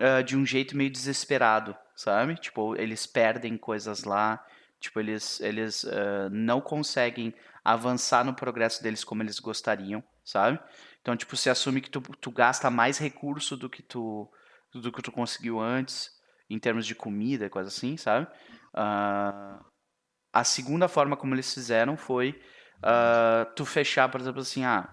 ah, 0.00 0.20
de 0.22 0.36
um 0.36 0.44
jeito 0.44 0.76
meio 0.76 0.90
desesperado, 0.90 1.76
sabe? 2.02 2.34
Tipo, 2.34 2.74
eles 2.76 3.06
perdem 3.06 3.56
coisas 3.56 4.02
lá, 4.02 4.44
tipo, 4.80 4.98
eles, 4.98 5.40
eles 5.40 5.84
ah, 5.84 6.28
não 6.30 6.60
conseguem 6.60 7.32
avançar 7.64 8.24
no 8.24 8.34
progresso 8.34 8.82
deles 8.82 9.04
como 9.04 9.22
eles 9.22 9.38
gostariam, 9.38 10.02
sabe? 10.24 10.58
Então, 11.00 11.16
tipo, 11.16 11.36
se 11.36 11.48
assume 11.48 11.80
que 11.80 11.88
tu, 11.88 12.00
tu 12.00 12.30
gasta 12.32 12.68
mais 12.70 12.98
recurso 12.98 13.56
do 13.56 13.70
que 13.70 13.82
tu 13.82 14.28
do 14.74 14.90
que 14.90 15.02
tu 15.02 15.12
conseguiu 15.12 15.60
antes, 15.60 16.10
em 16.48 16.58
termos 16.58 16.86
de 16.86 16.94
comida 16.94 17.50
coisa 17.50 17.68
assim, 17.68 17.96
sabe? 17.96 18.26
Ah, 18.74 19.60
a 20.32 20.44
segunda 20.44 20.88
forma 20.88 21.16
como 21.16 21.34
eles 21.34 21.52
fizeram 21.54 21.96
foi 21.96 22.40
ah, 22.82 23.46
tu 23.54 23.64
fechar, 23.64 24.08
por 24.10 24.20
exemplo, 24.20 24.40
assim, 24.40 24.64
ah, 24.64 24.88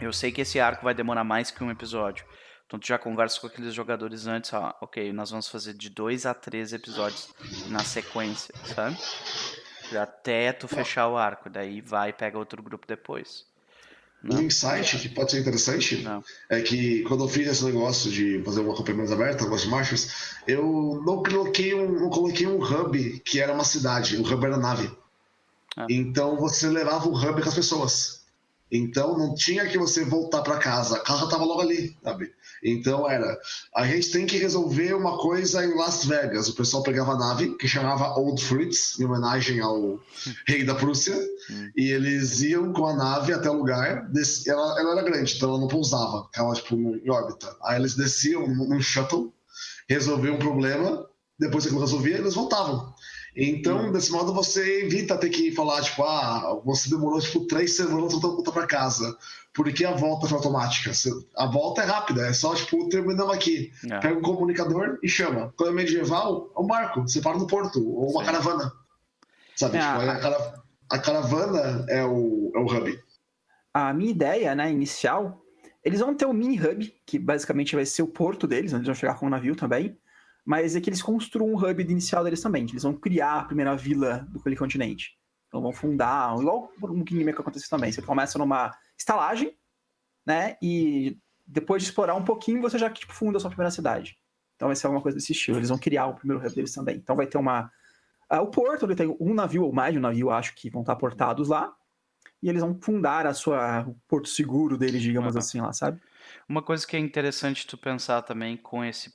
eu 0.00 0.12
sei 0.12 0.32
que 0.32 0.40
esse 0.40 0.58
arco 0.58 0.82
vai 0.84 0.94
demorar 0.94 1.22
mais 1.22 1.50
que 1.50 1.62
um 1.62 1.70
episódio. 1.70 2.26
Então 2.72 2.80
tu 2.80 2.86
já 2.86 2.96
conversa 2.96 3.38
com 3.38 3.48
aqueles 3.48 3.74
jogadores 3.74 4.26
antes, 4.26 4.50
ó, 4.54 4.74
ok, 4.80 5.12
nós 5.12 5.28
vamos 5.30 5.46
fazer 5.46 5.74
de 5.74 5.90
dois 5.90 6.24
a 6.24 6.32
três 6.32 6.72
episódios 6.72 7.28
na 7.68 7.84
sequência, 7.84 8.54
sabe? 8.74 8.96
Até 9.94 10.54
tu 10.54 10.66
fechar 10.66 11.06
o 11.08 11.18
arco, 11.18 11.50
daí 11.50 11.82
vai 11.82 12.08
e 12.08 12.12
pega 12.14 12.38
outro 12.38 12.62
grupo 12.62 12.86
depois. 12.86 13.44
Um 14.24 14.40
insight 14.40 14.98
que 15.00 15.10
pode 15.10 15.32
ser 15.32 15.40
interessante 15.40 16.00
Não. 16.00 16.24
é 16.48 16.62
que 16.62 17.02
quando 17.02 17.24
eu 17.24 17.28
fiz 17.28 17.46
esse 17.46 17.62
negócio 17.62 18.10
de 18.10 18.42
fazer 18.42 18.60
uma 18.60 18.74
campanha 18.74 18.96
mais 18.96 19.12
aberta, 19.12 19.44
Lost 19.44 19.66
Marches, 19.66 20.34
eu 20.48 21.02
não 21.04 21.22
coloquei 21.22 21.74
um, 21.74 22.00
não 22.00 22.08
coloquei 22.08 22.46
um 22.46 22.56
hub 22.56 23.20
que 23.20 23.38
era 23.38 23.52
uma 23.52 23.64
cidade, 23.64 24.16
o 24.16 24.22
hub 24.22 24.46
era 24.46 24.56
nave. 24.56 24.90
Ah. 25.76 25.86
Então 25.90 26.38
você 26.38 26.68
levava 26.68 27.06
o 27.06 27.14
hub 27.14 27.42
com 27.42 27.48
as 27.50 27.54
pessoas. 27.54 28.22
Então 28.70 29.18
não 29.18 29.34
tinha 29.34 29.68
que 29.68 29.76
você 29.76 30.02
voltar 30.06 30.40
para 30.40 30.56
casa, 30.56 30.96
a 30.96 31.00
casa 31.00 31.28
tava 31.28 31.44
logo 31.44 31.60
ali, 31.60 31.94
sabe? 32.02 32.32
Então 32.62 33.08
era, 33.08 33.38
a 33.74 33.86
gente 33.86 34.10
tem 34.10 34.26
que 34.26 34.36
resolver 34.36 34.94
uma 34.94 35.18
coisa 35.18 35.64
em 35.64 35.74
Las 35.76 36.04
Vegas. 36.04 36.48
O 36.48 36.54
pessoal 36.54 36.82
pegava 36.82 37.12
a 37.12 37.18
nave, 37.18 37.56
que 37.56 37.68
chamava 37.68 38.18
Old 38.18 38.42
Fritz, 38.42 38.98
em 38.98 39.04
homenagem 39.04 39.60
ao 39.60 40.00
rei 40.46 40.64
da 40.64 40.74
Prússia, 40.74 41.16
e 41.76 41.90
eles 41.90 42.40
iam 42.42 42.72
com 42.72 42.86
a 42.86 42.94
nave 42.94 43.32
até 43.32 43.50
o 43.50 43.54
lugar. 43.54 44.08
Des... 44.10 44.46
Ela, 44.46 44.80
ela 44.80 44.92
era 44.92 45.02
grande, 45.02 45.34
então 45.36 45.50
ela 45.50 45.60
não 45.60 45.68
pousava, 45.68 46.24
ficava 46.26 46.52
tipo 46.54 46.74
em 46.74 47.10
órbita. 47.10 47.54
Aí 47.64 47.78
eles 47.78 47.94
desciam 47.94 48.46
num 48.46 48.72
num 48.72 48.80
shuttle, 48.80 49.32
resolviam 49.88 50.36
um 50.36 50.38
problema, 50.38 51.06
depois 51.38 51.66
que 51.66 51.74
resolvia, 51.74 52.18
eles 52.18 52.34
voltavam. 52.34 52.91
Então, 53.34 53.90
desse 53.90 54.12
modo, 54.12 54.32
você 54.34 54.84
evita 54.84 55.16
ter 55.16 55.30
que 55.30 55.52
falar, 55.52 55.80
tipo, 55.82 56.02
ah, 56.02 56.60
você 56.64 56.90
demorou, 56.90 57.18
tipo, 57.20 57.46
três 57.46 57.74
semanas 57.76 58.12
pra 58.18 58.28
voltar 58.28 58.52
pra 58.52 58.66
casa. 58.66 59.16
Porque 59.54 59.84
a 59.84 59.92
volta 59.94 60.26
foi 60.26 60.36
automática. 60.38 60.90
A 61.36 61.46
volta 61.46 61.82
é 61.82 61.84
rápida, 61.86 62.26
é 62.26 62.32
só, 62.32 62.54
tipo, 62.54 62.88
terminamos 62.88 63.34
aqui. 63.34 63.70
É. 63.90 63.98
Pega 64.00 64.18
um 64.18 64.22
comunicador 64.22 64.98
e 65.02 65.08
chama. 65.08 65.52
Quando 65.56 65.70
é 65.70 65.72
medieval, 65.74 66.50
é 66.56 66.60
um 66.60 66.66
barco. 66.66 67.02
Você 67.02 67.20
para 67.20 67.36
no 67.38 67.46
porto, 67.46 67.78
ou 67.86 68.10
uma 68.12 68.20
Sim. 68.20 68.26
caravana. 68.26 68.72
Sabe? 69.56 69.76
É, 69.76 69.80
tipo, 69.80 69.92
a- 69.92 70.12
a, 70.12 70.18
cara- 70.20 70.54
a 70.90 70.98
caravana 70.98 71.84
é 71.88 72.04
o, 72.04 72.50
é 72.54 72.58
o 72.58 72.64
hub. 72.66 72.98
a 73.74 73.92
minha 73.94 74.10
ideia, 74.10 74.54
né, 74.54 74.70
inicial, 74.70 75.42
eles 75.84 76.00
vão 76.00 76.14
ter 76.14 76.26
um 76.26 76.32
mini 76.34 76.58
hub, 76.58 76.94
que 77.06 77.18
basicamente 77.18 77.74
vai 77.74 77.84
ser 77.86 78.02
o 78.02 78.06
porto 78.06 78.46
deles, 78.46 78.72
onde 78.72 78.80
eles 78.80 78.86
vão 78.88 78.94
chegar 78.94 79.18
com 79.18 79.26
o 79.26 79.30
navio 79.30 79.56
também, 79.56 79.96
mas 80.44 80.74
é 80.74 80.80
que 80.80 80.88
eles 80.88 81.02
construam 81.02 81.52
um 81.52 81.56
hub 81.56 81.82
inicial 81.82 82.24
deles 82.24 82.40
também, 82.40 82.66
eles 82.68 82.82
vão 82.82 82.94
criar 82.94 83.40
a 83.40 83.44
primeira 83.44 83.76
vila 83.76 84.26
do 84.30 84.40
continente. 84.56 85.16
Então 85.48 85.60
vão 85.60 85.72
fundar, 85.72 86.34
igual 86.38 86.72
um 86.82 87.04
Kingmaker 87.04 87.36
que 87.36 87.40
acontece 87.42 87.68
também, 87.68 87.92
você 87.92 88.00
começa 88.00 88.38
numa 88.38 88.74
estalagem, 88.98 89.56
né, 90.24 90.56
e 90.62 91.18
depois 91.46 91.82
de 91.82 91.88
explorar 91.88 92.14
um 92.14 92.24
pouquinho, 92.24 92.62
você 92.62 92.78
já 92.78 92.88
tipo, 92.88 93.12
funda 93.12 93.36
a 93.36 93.40
sua 93.40 93.50
primeira 93.50 93.70
cidade. 93.70 94.16
Então 94.56 94.68
vai 94.68 94.76
ser 94.76 94.86
alguma 94.86 95.02
coisa 95.02 95.18
desse 95.18 95.32
estilo, 95.32 95.58
eles 95.58 95.68
vão 95.68 95.78
criar 95.78 96.06
o 96.06 96.14
primeiro 96.14 96.42
hub 96.44 96.54
deles 96.54 96.72
também. 96.72 96.96
Então 96.96 97.16
vai 97.16 97.26
ter 97.26 97.36
uma... 97.36 97.70
ah, 98.28 98.40
o 98.40 98.46
porto, 98.46 98.86
ele 98.86 98.94
tem 98.94 99.14
um 99.20 99.34
navio 99.34 99.64
ou 99.64 99.72
mais 99.72 99.92
de 99.92 99.98
um 99.98 100.02
navio, 100.02 100.30
acho 100.30 100.54
que 100.54 100.70
vão 100.70 100.82
estar 100.82 100.96
portados 100.96 101.48
lá, 101.48 101.74
e 102.42 102.48
eles 102.48 102.62
vão 102.62 102.78
fundar 102.80 103.26
a 103.26 103.34
sua 103.34 103.82
o 103.82 103.94
porto 104.08 104.28
seguro 104.28 104.78
deles, 104.78 105.02
digamos 105.02 105.34
Aham. 105.34 105.38
assim, 105.38 105.60
lá, 105.60 105.72
sabe? 105.72 106.00
Uma 106.48 106.62
coisa 106.62 106.86
que 106.86 106.96
é 106.96 106.98
interessante 106.98 107.66
tu 107.66 107.76
pensar 107.76 108.22
também 108.22 108.56
com 108.56 108.84
esse. 108.84 109.12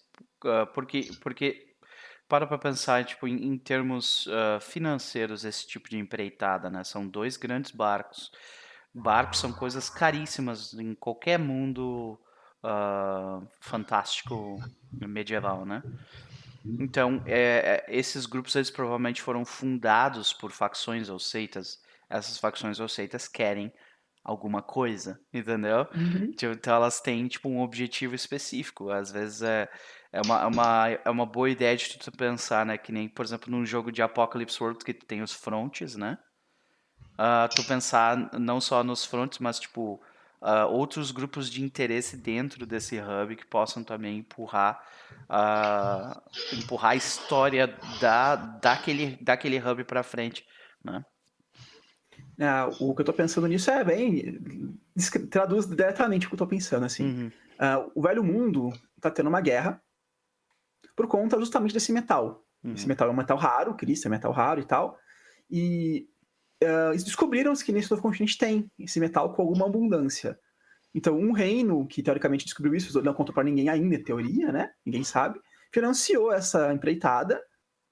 Ah, 0.50 0.66
porque, 0.66 1.10
porque 1.22 1.76
para 2.28 2.46
pra 2.46 2.58
pensar 2.58 3.06
tipo, 3.06 3.28
em, 3.28 3.46
em 3.46 3.58
termos 3.58 4.28
ah, 4.32 4.60
financeiros, 4.60 5.46
esse 5.46 5.68
tipo 5.68 5.90
de 5.90 5.98
empreitada, 5.98 6.70
né? 6.70 6.84
São 6.84 7.08
dois 7.08 7.38
grandes 7.38 7.72
barcos. 7.72 8.32
Barcos 8.94 9.40
são 9.40 9.54
coisas 9.54 9.90
caríssimas 9.90 10.74
em 10.74 10.96
qualquer 10.96 11.38
mundo 11.38 12.20
ah, 12.64 13.42
fantástico 13.60 14.58
medieval, 14.92 15.66
né? 15.66 15.82
Então, 16.80 17.22
é, 17.26 17.86
é, 17.88 17.96
esses 17.96 18.26
grupos 18.26 18.56
eles 18.56 18.70
provavelmente 18.70 19.22
foram 19.22 19.46
fundados 19.46 20.34
por 20.34 20.52
facções 20.52 21.10
ou 21.10 21.20
seitas. 21.20 21.82
Essas 22.10 22.38
facções 22.38 22.80
ou 22.80 22.90
seitas 22.90 23.28
querem 23.28 23.72
alguma 24.24 24.62
coisa, 24.62 25.20
entendeu? 25.34 25.86
Tipo, 26.36 26.54
Então 26.54 26.76
elas 26.76 27.00
têm 27.00 27.28
tipo 27.28 27.48
um 27.48 27.62
objetivo 27.62 28.14
específico. 28.14 28.90
Às 28.90 29.12
vezes 29.12 29.42
é, 29.42 29.70
é, 30.18 30.22
uma, 30.22 30.42
é, 30.42 30.46
uma, 30.46 30.90
é 31.06 31.10
uma 31.10 31.26
boa 31.26 31.50
ideia 31.50 31.78
de 31.78 31.98
tu 32.00 32.12
pensar, 32.12 32.66
né? 32.66 32.78
Que 32.78 32.92
nem, 32.92 33.08
por 33.08 33.24
exemplo, 33.24 33.52
num 33.52 33.66
jogo 33.66 33.92
de 33.92 34.02
Apocalypse 34.02 34.62
World 34.62 34.84
que 34.84 34.94
tem 34.94 35.22
os 35.22 35.32
frontes, 35.32 35.96
né? 35.96 36.18
Ah, 37.18 37.48
tu 37.54 37.64
pensar 37.64 38.32
não 38.40 38.60
só 38.60 38.84
nos 38.84 39.06
frontes, 39.06 39.40
mas 39.40 39.60
tipo 39.60 40.02
ah, 40.42 40.66
outros 40.66 41.12
grupos 41.12 41.50
de 41.50 41.64
interesse 41.64 42.18
dentro 42.18 42.66
desse 42.66 43.00
hub 43.00 43.36
que 43.36 43.46
possam 43.46 43.84
também 43.84 44.20
empurrar 44.20 44.84
ah, 45.30 46.22
empurrar 46.54 46.92
a 46.92 46.96
história 46.96 47.68
da, 48.02 48.36
daquele, 48.36 49.18
daquele 49.22 49.60
hub 49.60 49.84
para 49.84 50.04
frente, 50.04 50.46
né? 50.84 51.04
Ah, 52.40 52.70
o 52.80 52.94
que 52.96 53.02
eu 53.02 53.06
tô 53.06 53.14
pensando 53.14 53.48
nisso 53.48 53.70
é 53.70 53.84
bem. 53.84 54.40
Traduz 55.30 55.68
diretamente 55.68 56.26
o 56.26 56.30
que 56.30 56.36
eu 56.36 56.40
tô 56.40 56.48
pensando, 56.48 56.86
assim. 56.86 57.04
Uhum. 57.04 57.32
Ah, 57.60 57.86
o 57.96 58.02
velho 58.02 58.24
mundo 58.24 58.72
tá 59.02 59.10
tendo 59.10 59.28
uma 59.28 59.42
guerra 59.42 59.82
por 60.98 61.08
conta 61.08 61.40
justamente 61.40 61.74
desse 61.74 61.94
metal. 61.94 62.44
Uhum. 62.64 62.74
Esse 62.74 62.88
metal 62.88 63.08
é 63.08 63.12
um 63.12 63.16
metal 63.16 63.38
raro, 63.38 63.76
Cristo 63.76 64.08
é 64.08 64.10
metal 64.10 64.32
raro 64.34 64.60
e 64.60 64.66
tal. 64.66 64.98
E 65.50 66.10
ah, 66.62 66.90
eles 66.90 67.04
descobriram 67.04 67.54
que 67.54 67.72
nesse 67.72 67.90
novo 67.92 68.02
continente 68.02 68.38
tem 68.38 68.70
esse 68.80 69.00
metal 69.00 69.32
com 69.34 69.44
alguma 69.44 69.68
abundância. 69.68 70.38
Então, 70.94 71.16
um 71.16 71.32
reino 71.32 71.86
que 71.86 72.02
teoricamente 72.02 72.46
descobriu 72.46 72.74
isso, 72.74 73.00
não 73.04 73.14
contou 73.14 73.34
pra 73.34 73.44
ninguém 73.44 73.70
ainda, 73.70 73.96
em 73.96 74.04
teoria, 74.04 74.52
né? 74.52 74.72
Ninguém 74.84 75.04
sabe, 75.04 75.40
financiou 75.72 76.34
essa 76.34 76.74
empreitada 76.74 77.40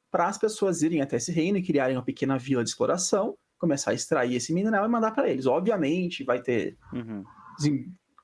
para 0.09 0.27
as 0.27 0.37
pessoas 0.37 0.81
irem 0.81 1.01
até 1.01 1.17
esse 1.17 1.31
reino 1.31 1.57
e 1.59 1.63
criarem 1.63 1.95
uma 1.95 2.03
pequena 2.03 2.39
vila 2.39 2.63
de 2.63 2.69
exploração, 2.69 3.37
começar 3.59 3.91
a 3.91 3.93
extrair 3.93 4.35
esse 4.35 4.51
mineral 4.51 4.85
e 4.85 4.89
mandar 4.89 5.11
para 5.11 5.29
eles. 5.29 5.45
Obviamente, 5.45 6.23
vai 6.23 6.41
ter 6.41 6.77
Uhum. 6.91 7.23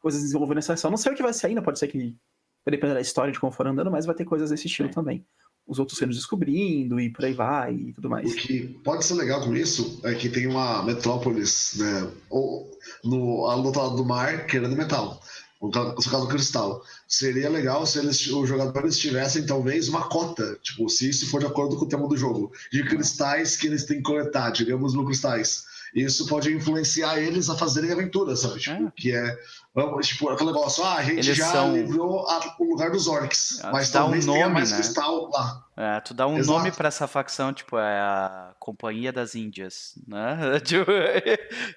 coisas 0.02 0.22
desenvolvendo 0.24 0.56
nessa 0.56 0.74
ação. 0.74 0.90
Não 0.90 0.98
sei 0.98 1.12
o 1.12 1.16
que 1.16 1.22
vai 1.22 1.34
ser 1.34 1.48
ainda, 1.48 1.62
pode 1.62 1.78
ser 1.78 1.88
que 1.88 2.18
vai 2.66 2.72
depender 2.72 2.94
da 2.94 3.02
história 3.02 3.32
de 3.32 3.40
como 3.40 3.52
for 3.52 3.68
andando, 3.68 3.92
mas 3.92 4.06
vai 4.06 4.16
ter 4.16 4.26
coisas 4.26 4.50
desse 4.50 4.68
estilo 4.68 4.90
Sim. 4.90 4.94
também. 4.96 5.26
os 5.66 5.80
outros 5.80 6.00
reinos 6.00 6.18
descobrindo 6.18 7.00
e 7.00 7.10
por 7.10 7.24
aí 7.26 7.34
vai 7.34 7.74
e 7.74 7.94
tudo 7.94 8.10
mais. 8.10 8.32
O 8.32 8.36
que 8.36 8.68
pode 8.84 9.06
ser 9.06 9.14
legal 9.14 9.42
com 9.42 9.56
isso 9.56 10.02
é 10.04 10.14
que 10.14 10.30
tem 10.30 10.48
uma 10.48 10.84
metrópolis, 10.84 11.76
né? 11.78 12.12
Ou 12.30 12.70
no, 13.04 13.46
ao 13.46 13.64
outro 13.64 13.82
lado 13.82 13.96
do 13.96 14.06
mar, 14.06 14.46
querendo 14.48 14.76
metal. 14.76 15.22
No 15.62 15.70
caso 15.70 16.22
do 16.22 16.28
cristal. 16.28 16.84
Seria 17.08 17.48
legal 17.48 17.86
se 17.86 18.00
eles, 18.00 18.26
os 18.26 18.50
jogadores 18.50 18.98
tivessem 18.98 19.46
talvez 19.46 19.88
uma 19.88 20.10
cota, 20.10 20.58
tipo, 20.64 20.90
se 20.90 21.08
isso 21.08 21.30
for 21.30 21.40
de 21.40 21.46
acordo 21.46 21.78
com 21.78 21.86
o 21.86 21.88
tema 21.88 22.08
do 22.08 22.18
jogo, 22.18 22.52
de 22.72 22.84
cristais 22.84 23.56
que 23.56 23.68
eles 23.68 23.86
têm 23.86 23.98
que 23.98 24.04
coletar, 24.04 24.50
digamos, 24.50 24.96
no 24.96 25.06
cristais. 25.06 25.64
Isso 25.94 26.26
pode 26.28 26.54
influenciar 26.54 27.20
eles 27.20 27.50
a 27.50 27.58
fazerem 27.58 27.92
aventuras, 27.92 28.40
sabe? 28.42 28.60
Tipo, 28.60 28.88
É. 28.88 28.92
que 28.96 29.16
é. 29.16 29.38
Vamos, 29.76 30.08
tipo, 30.08 30.30
aquele 30.30 30.52
negócio, 30.52 30.84
ah, 30.84 30.96
a 30.96 31.04
gente 31.04 31.18
Eles 31.20 31.38
já 31.38 31.52
são- 31.52 31.74
livrou 31.76 32.28
a- 32.30 32.56
o 32.60 32.64
lugar 32.66 32.92
dos 32.92 33.08
orcs, 33.08 33.60
Ah, 33.64 33.72
mas 33.72 33.90
dá 33.92 34.06
um 34.06 34.12
tenha 34.12 34.26
nome, 34.26 34.54
mais 34.54 34.72
né? 34.72 34.78
cristal 34.78 35.30
lá. 35.30 35.66
É, 35.78 36.00
tu 36.02 36.14
dá 36.14 36.28
um 36.28 36.38
Exato. 36.38 36.58
nome 36.58 36.72
pra 36.72 36.88
essa 36.88 37.08
facção, 37.08 37.54
tipo, 37.54 37.78
é 37.78 38.00
a 38.00 38.54
Companhia 38.60 39.12
das 39.12 39.36
Índias, 39.36 39.94
né? 40.08 40.38
Tipo, 40.66 40.92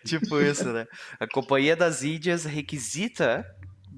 tipo 0.04 0.40
isso, 0.40 0.64
né? 0.72 0.86
A 1.18 1.26
Companhia 1.26 1.74
das 1.76 2.02
Índias 2.02 2.44
requisita, 2.44 3.44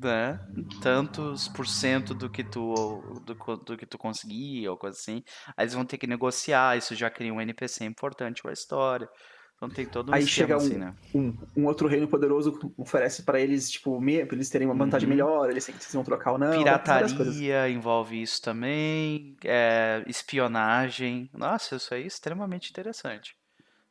né, 0.03 0.39
tantos 0.83 1.49
por 1.49 1.67
cento 1.67 2.13
do 2.13 2.29
que 2.29 2.45
tu 2.45 3.03
do, 3.25 3.57
do 3.57 3.77
que 3.79 3.87
tu 3.87 3.97
conseguir 3.97 4.69
ou 4.69 4.77
coisa 4.77 4.97
assim. 4.99 5.23
Aí 5.57 5.65
eles 5.65 5.73
vão 5.75 5.87
ter 5.87 5.97
que 5.97 6.07
negociar, 6.07 6.77
isso 6.77 6.95
já 6.95 7.09
cria 7.09 7.33
um 7.33 7.41
NPC 7.41 7.85
importante 7.85 8.43
pra 8.43 8.53
história. 8.53 9.09
Então 9.57 9.71
tem 9.71 9.87
todo 9.87 10.11
um 10.11 10.15
Aí 10.15 10.27
chega 10.27 10.55
um- 10.55 10.59
assim, 10.59 10.77
né? 10.77 10.95
Um, 11.15 11.35
um 11.57 11.65
outro 11.67 11.89
reino 11.89 12.07
poderoso 12.07 12.59
oferece 12.77 13.23
pra 13.23 13.41
eles, 13.41 13.71
tipo, 13.71 13.99
me- 13.99 14.25
pra 14.27 14.37
eles 14.37 14.51
terem 14.51 14.69
uma 14.69 14.75
vantagem 14.75 15.09
Uhum. 15.09 15.15
melhor, 15.15 15.51
eles 15.51 15.65
têm 15.65 15.75
que 15.75 15.83
se 15.83 15.95
vão 15.95 16.05
trocar 16.05 16.33
ou 16.33 16.39
não. 16.39 16.51
Pirataria 16.59 17.69
envolve 17.71 18.21
isso 18.21 18.43
também, 18.43 19.35
é, 19.45 20.05
espionagem. 20.07 21.31
Nossa, 21.33 21.77
isso 21.77 21.95
aí 21.95 22.03
é 22.03 22.07
extremamente 22.07 22.71
interessante. 22.71 23.35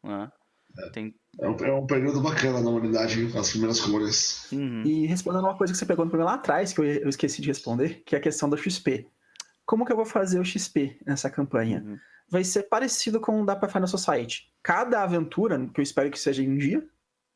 né? 0.04 0.32
Tem, 0.93 1.15
É 1.39 1.47
um, 1.47 1.65
é 1.65 1.73
um 1.73 1.88
período 1.88 2.21
bacana 2.21 2.62
na 2.62 2.69
humanidade, 2.69 3.28
as 3.36 3.49
primeiras 3.49 3.82
cores. 3.82 4.51
Uhum. 4.51 4.84
E 4.86 5.08
respondendo 5.08 5.45
uma 5.45 5.58
coisa 5.58 5.73
que 5.73 5.80
você 5.80 5.86
pegou 5.86 6.06
no 6.06 6.12
primeiro 6.12 6.30
lá 6.30 6.36
atrás, 6.36 6.73
que 6.73 6.80
eu, 6.80 6.86
eu 6.86 7.10
esqueci 7.10 7.41
de 7.41 7.47
responder, 7.47 8.04
que 8.06 8.13
é 8.13 8.19
a 8.19 8.21
questão 8.21 8.47
do 8.47 8.56
XP. 8.56 9.08
Como 9.65 9.84
que 9.84 9.91
eu 9.91 9.95
vou 9.95 10.06
fazer 10.06 10.39
o 10.39 10.45
XP 10.45 10.99
nessa 11.06 11.28
campanha? 11.28 11.82
Uhum. 11.84 11.97
Vai 12.28 12.44
ser 12.44 12.64
parecido 12.64 13.20
com 13.20 13.42
o 13.42 13.46
da 13.46 13.56
Pathfinder 13.56 13.88
Society. 13.88 14.52
Cada 14.64 15.04
aventura, 15.04 15.68
que 15.74 15.80
eu 15.80 15.84
espero 15.84 16.10
que 16.10 16.20
seja 16.20 16.42
em 16.42 16.50
um 16.50 16.58
dia, 16.58 16.88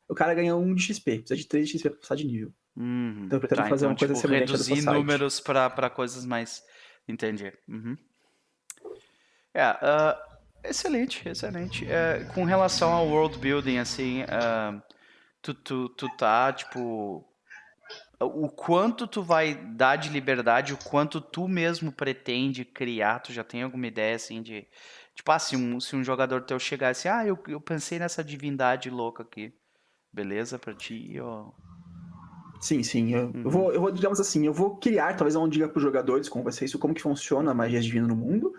o 0.08 0.14
cara 0.14 0.34
ganha 0.34 0.56
um 0.56 0.74
de 0.74 0.82
XP. 0.82 1.18
Precisa 1.18 1.36
de 1.36 1.46
três 1.46 1.68
de 1.68 1.78
XP 1.78 1.90
pra 1.90 1.98
passar 2.00 2.16
de 2.16 2.26
nível. 2.26 2.52
Uhum. 2.76 3.24
Então 3.26 3.36
eu 3.36 3.40
pretendo 3.40 3.68
fazer 3.68 3.86
uma 3.86 3.96
coisa 3.96 4.14
tipo, 4.14 4.26
semelhante 4.26 4.52
reduzir 4.52 4.82
números 4.82 5.40
pra 5.40 5.70
pra 5.70 5.90
coisas 5.90 6.24
mais. 6.24 6.62
Entendi. 7.06 7.52
Uhum. 7.68 7.96
É, 9.52 9.62
ah, 9.62 10.18
excelente, 10.64 11.28
excelente. 11.28 11.86
É, 11.90 12.24
com 12.34 12.44
relação 12.44 12.92
ao 12.92 13.08
world 13.08 13.38
building, 13.38 13.78
assim, 13.78 14.22
ah, 14.28 14.80
tu, 15.42 15.54
tu, 15.54 15.88
tu 15.90 16.08
tá, 16.16 16.52
tipo. 16.52 17.26
O 18.22 18.50
quanto 18.50 19.06
tu 19.06 19.22
vai 19.22 19.54
dar 19.54 19.96
de 19.96 20.10
liberdade, 20.10 20.74
o 20.74 20.76
quanto 20.76 21.22
tu 21.22 21.48
mesmo 21.48 21.90
pretende 21.90 22.66
criar, 22.66 23.20
tu 23.20 23.32
já 23.32 23.42
tem 23.42 23.62
alguma 23.62 23.86
ideia, 23.86 24.14
assim, 24.14 24.42
de. 24.42 24.66
Tipo, 25.14 25.32
ah, 25.32 25.38
se 25.38 25.56
um, 25.56 25.80
se 25.80 25.96
um 25.96 26.04
jogador 26.04 26.42
teu 26.42 26.58
chegar 26.58 26.90
assim, 26.90 27.08
ah, 27.08 27.26
eu, 27.26 27.38
eu 27.48 27.60
pensei 27.60 27.98
nessa 27.98 28.22
divindade 28.22 28.90
louca 28.90 29.22
aqui. 29.22 29.54
Beleza 30.12 30.58
pra 30.58 30.74
ti? 30.74 31.18
Ou... 31.18 31.54
Sim, 32.60 32.82
sim. 32.82 33.14
Eu, 33.14 33.32
eu 33.32 33.50
vou, 33.50 33.72
eu 33.72 33.80
vou, 33.80 33.90
digamos 33.90 34.20
assim, 34.20 34.44
eu 34.44 34.52
vou 34.52 34.76
criar, 34.76 35.16
talvez 35.16 35.34
eu 35.34 35.40
não 35.40 35.48
diga 35.48 35.68
para 35.68 35.78
os 35.78 35.82
jogadores 35.82 36.28
como 36.28 36.44
vai 36.44 36.52
ser 36.52 36.66
isso, 36.66 36.78
como 36.78 36.92
que 36.92 37.00
funciona 37.00 37.50
a 37.50 37.54
magia 37.54 37.80
divina 37.80 38.06
no 38.06 38.16
mundo, 38.16 38.52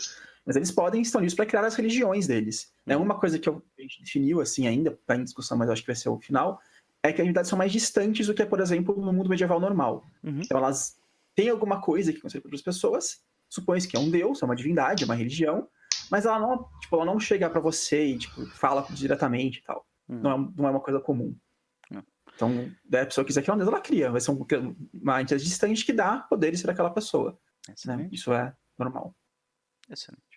mas 0.44 0.56
eles 0.56 0.72
podem 0.72 1.04
estar 1.04 1.22
nisso 1.22 1.36
para 1.36 1.46
criar 1.46 1.64
as 1.64 1.76
religiões 1.76 2.26
deles. 2.26 2.74
Né? 2.86 2.98
Uma 2.98 3.20
coisa 3.20 3.38
que 3.38 3.48
eu, 3.48 3.62
a 3.78 3.82
gente 3.82 4.02
definiu 4.02 4.42
assim 4.42 4.68
ainda, 4.68 4.92
está 4.92 5.16
em 5.16 5.24
discussão, 5.24 5.56
mas 5.56 5.70
acho 5.70 5.82
que 5.82 5.88
vai 5.88 5.96
ser 5.96 6.10
o 6.10 6.20
final, 6.20 6.60
é 7.04 7.12
que 7.12 7.22
as 7.22 7.26
divindades 7.26 7.50
são 7.50 7.58
mais 7.58 7.72
distantes 7.72 8.28
do 8.28 8.34
que, 8.34 8.46
por 8.46 8.60
exemplo, 8.60 8.96
no 8.96 9.12
mundo 9.12 9.30
medieval 9.30 9.60
normal. 9.60 10.06
Uhum. 10.24 10.42
Então 10.42 10.58
elas 10.58 10.98
têm 11.36 11.50
alguma 11.50 11.82
coisa 11.82 12.12
que 12.12 12.20
acontece 12.20 12.40
para 12.40 12.48
outras 12.48 12.62
pessoas, 12.62 13.22
supõe-se 13.50 13.88
que 13.88 13.98
é 13.98 14.00
um 14.00 14.10
deus, 14.10 14.42
é 14.42 14.46
uma 14.46 14.56
divindade, 14.56 15.04
é 15.04 15.06
uma 15.06 15.16
religião, 15.16 15.68
mas 16.10 16.26
ela 16.26 16.40
não, 16.40 16.70
tipo, 16.80 16.96
ela 16.96 17.06
não 17.06 17.20
chega 17.20 17.50
para 17.50 17.60
você 17.60 18.06
e 18.06 18.18
tipo, 18.18 18.46
fala 18.48 18.86
diretamente 18.92 19.60
e 19.60 19.64
tal. 19.64 19.86
Uhum. 20.08 20.22
Não, 20.22 20.32
é, 20.32 20.52
não 20.58 20.68
é 20.68 20.72
uma 20.72 20.82
coisa 20.82 21.00
comum. 21.00 21.36
Não. 21.90 22.04
Então, 22.36 22.72
daí 22.86 23.02
a 23.02 23.06
pessoa 23.06 23.26
quiser 23.26 23.42
criar 23.42 23.56
um 23.56 23.58
deus, 23.58 23.70
ela 23.70 23.82
cria. 23.82 24.12
Vai 24.12 24.22
ser 24.22 24.32
um, 24.32 24.46
uma 24.94 25.22
entidade 25.22 25.44
distante 25.44 25.86
que 25.86 25.94
dá 25.94 26.20
poderes 26.20 26.62
para 26.62 26.74
aquela 26.74 26.90
pessoa. 26.92 27.40
Né? 27.86 28.10
Isso 28.12 28.34
é 28.34 28.54
normal. 28.78 29.16
Excelente. 29.90 30.31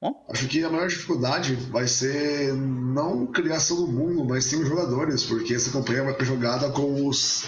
Bom, 0.00 0.24
Acho 0.30 0.46
que 0.46 0.62
a 0.62 0.70
maior 0.70 0.88
dificuldade 0.88 1.54
vai 1.54 1.88
ser 1.88 2.52
não 2.54 3.26
criação 3.26 3.76
do 3.78 3.88
mundo, 3.88 4.24
mas 4.24 4.44
sim 4.44 4.60
os 4.62 4.68
jogadores, 4.68 5.24
porque 5.24 5.54
essa 5.54 5.72
campanha 5.72 6.04
vai 6.04 6.14
ser 6.14 6.24
jogada 6.24 6.70
com 6.70 7.06
os. 7.06 7.44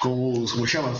com 0.00 0.32
os. 0.42 0.52
como 0.52 0.66
chama? 0.66 0.92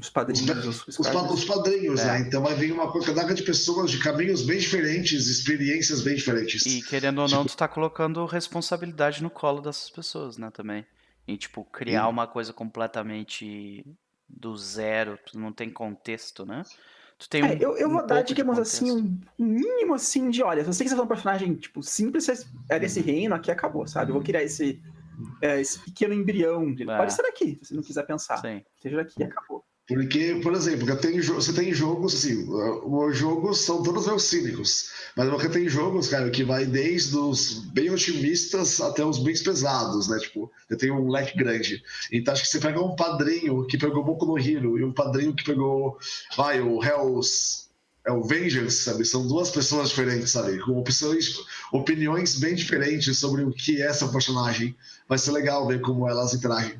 Os 0.00 0.10
padrinhos, 0.10 0.66
os, 0.86 0.98
Os, 0.98 1.08
pa- 1.08 1.22
os 1.32 1.44
padrinhos, 1.44 2.00
É. 2.00 2.04
né? 2.06 2.20
Então 2.20 2.42
vai 2.42 2.54
vir 2.54 2.70
uma 2.72 2.90
quantidade 2.92 3.32
de 3.34 3.42
pessoas 3.42 3.90
de 3.90 3.98
caminhos 3.98 4.42
bem 4.42 4.58
diferentes, 4.58 5.26
experiências 5.26 6.02
bem 6.02 6.14
diferentes. 6.16 6.64
e 6.66 6.82
querendo 6.82 7.20
ou 7.22 7.28
não, 7.28 7.44
tu 7.46 7.56
tá 7.56 7.66
colocando 7.66 8.24
responsabilidade 8.26 9.22
no 9.22 9.30
colo 9.30 9.60
dessas 9.62 9.88
pessoas, 9.90 10.36
né, 10.36 10.50
também. 10.50 10.84
E, 11.26 11.36
tipo, 11.38 11.64
criar 11.64 12.04
Sim. 12.04 12.10
uma 12.10 12.26
coisa 12.26 12.52
completamente 12.52 13.84
do 14.28 14.56
zero, 14.56 15.18
tu 15.26 15.38
não 15.38 15.50
tem 15.52 15.70
contexto, 15.70 16.44
né? 16.44 16.62
Tu 17.18 17.28
tem 17.30 17.42
um, 17.42 17.46
É, 17.46 17.56
eu, 17.60 17.76
eu 17.76 17.88
um 17.88 17.92
vou 17.92 18.06
dar, 18.06 18.22
de 18.22 18.28
digamos 18.28 18.58
assim, 18.58 18.90
um 18.92 19.18
um 19.38 19.46
mínimo 19.46 19.94
assim 19.94 20.28
de, 20.30 20.42
olha, 20.42 20.62
se 20.62 20.66
você 20.66 20.84
quiser 20.84 20.96
fazer 20.96 21.06
um 21.06 21.08
personagem, 21.08 21.54
tipo, 21.54 21.82
simples, 21.82 22.24
você 22.24 22.44
é 22.68 22.78
desse 22.78 23.00
reino, 23.00 23.34
aqui 23.34 23.50
acabou, 23.50 23.86
sabe? 23.86 24.10
Eu 24.10 24.14
vou 24.14 24.22
criar 24.22 24.42
esse, 24.42 24.82
é, 25.40 25.60
esse 25.60 25.78
pequeno 25.80 26.12
embrião. 26.12 26.74
dele. 26.74 26.90
É. 26.90 26.96
Pode 26.96 27.12
ser 27.12 27.22
daqui, 27.22 27.58
se 27.62 27.68
você 27.68 27.74
não 27.74 27.82
quiser 27.82 28.06
pensar. 28.06 28.36
Sim. 28.38 28.62
Seja 28.80 28.96
daqui, 28.96 29.22
acabou. 29.22 29.64
Porque, 29.88 30.40
por 30.42 30.52
exemplo, 30.52 30.88
eu 30.88 30.96
tenho 30.96 31.22
jo- 31.22 31.34
você 31.34 31.52
tem 31.52 31.72
jogos, 31.72 32.14
assim, 32.14 32.44
os 32.48 33.16
jogos 33.16 33.60
são 33.60 33.82
todos 33.84 34.06
meio 34.06 34.18
cínicos, 34.18 34.90
mas 35.16 35.28
você 35.30 35.48
tem 35.48 35.68
jogos, 35.68 36.08
cara, 36.08 36.28
que 36.28 36.42
vai 36.42 36.66
desde 36.66 37.16
os 37.16 37.60
bem 37.72 37.88
otimistas 37.90 38.80
até 38.80 39.04
os 39.04 39.18
bem 39.18 39.40
pesados, 39.40 40.08
né? 40.08 40.18
Tipo, 40.18 40.50
você 40.68 40.76
tem 40.76 40.90
um 40.90 41.08
leque 41.08 41.38
grande. 41.38 41.84
Então 42.10 42.34
acho 42.34 42.42
que 42.42 42.48
você 42.48 42.58
pega 42.58 42.80
um 42.82 42.96
padrinho 42.96 43.64
que 43.66 43.78
pegou 43.78 44.04
Boku 44.04 44.26
no 44.26 44.36
Hero 44.38 44.76
e 44.76 44.82
um 44.84 44.92
padrinho 44.92 45.32
que 45.34 45.44
pegou, 45.44 45.96
vai, 46.36 46.60
o 46.60 46.82
Hell's. 46.82 47.64
É 48.08 48.12
o 48.12 48.22
Vengeance, 48.22 48.84
sabe? 48.84 49.04
São 49.04 49.26
duas 49.26 49.50
pessoas 49.50 49.88
diferentes, 49.88 50.30
sabe? 50.30 50.60
Com 50.60 50.78
opções, 50.78 51.40
opiniões 51.72 52.38
bem 52.38 52.54
diferentes 52.54 53.18
sobre 53.18 53.42
o 53.42 53.50
que 53.50 53.82
é 53.82 53.86
essa 53.86 54.06
personagem. 54.06 54.76
Vai 55.08 55.18
ser 55.18 55.32
legal 55.32 55.66
ver 55.66 55.80
como 55.80 56.08
elas 56.08 56.32
interagem. 56.32 56.76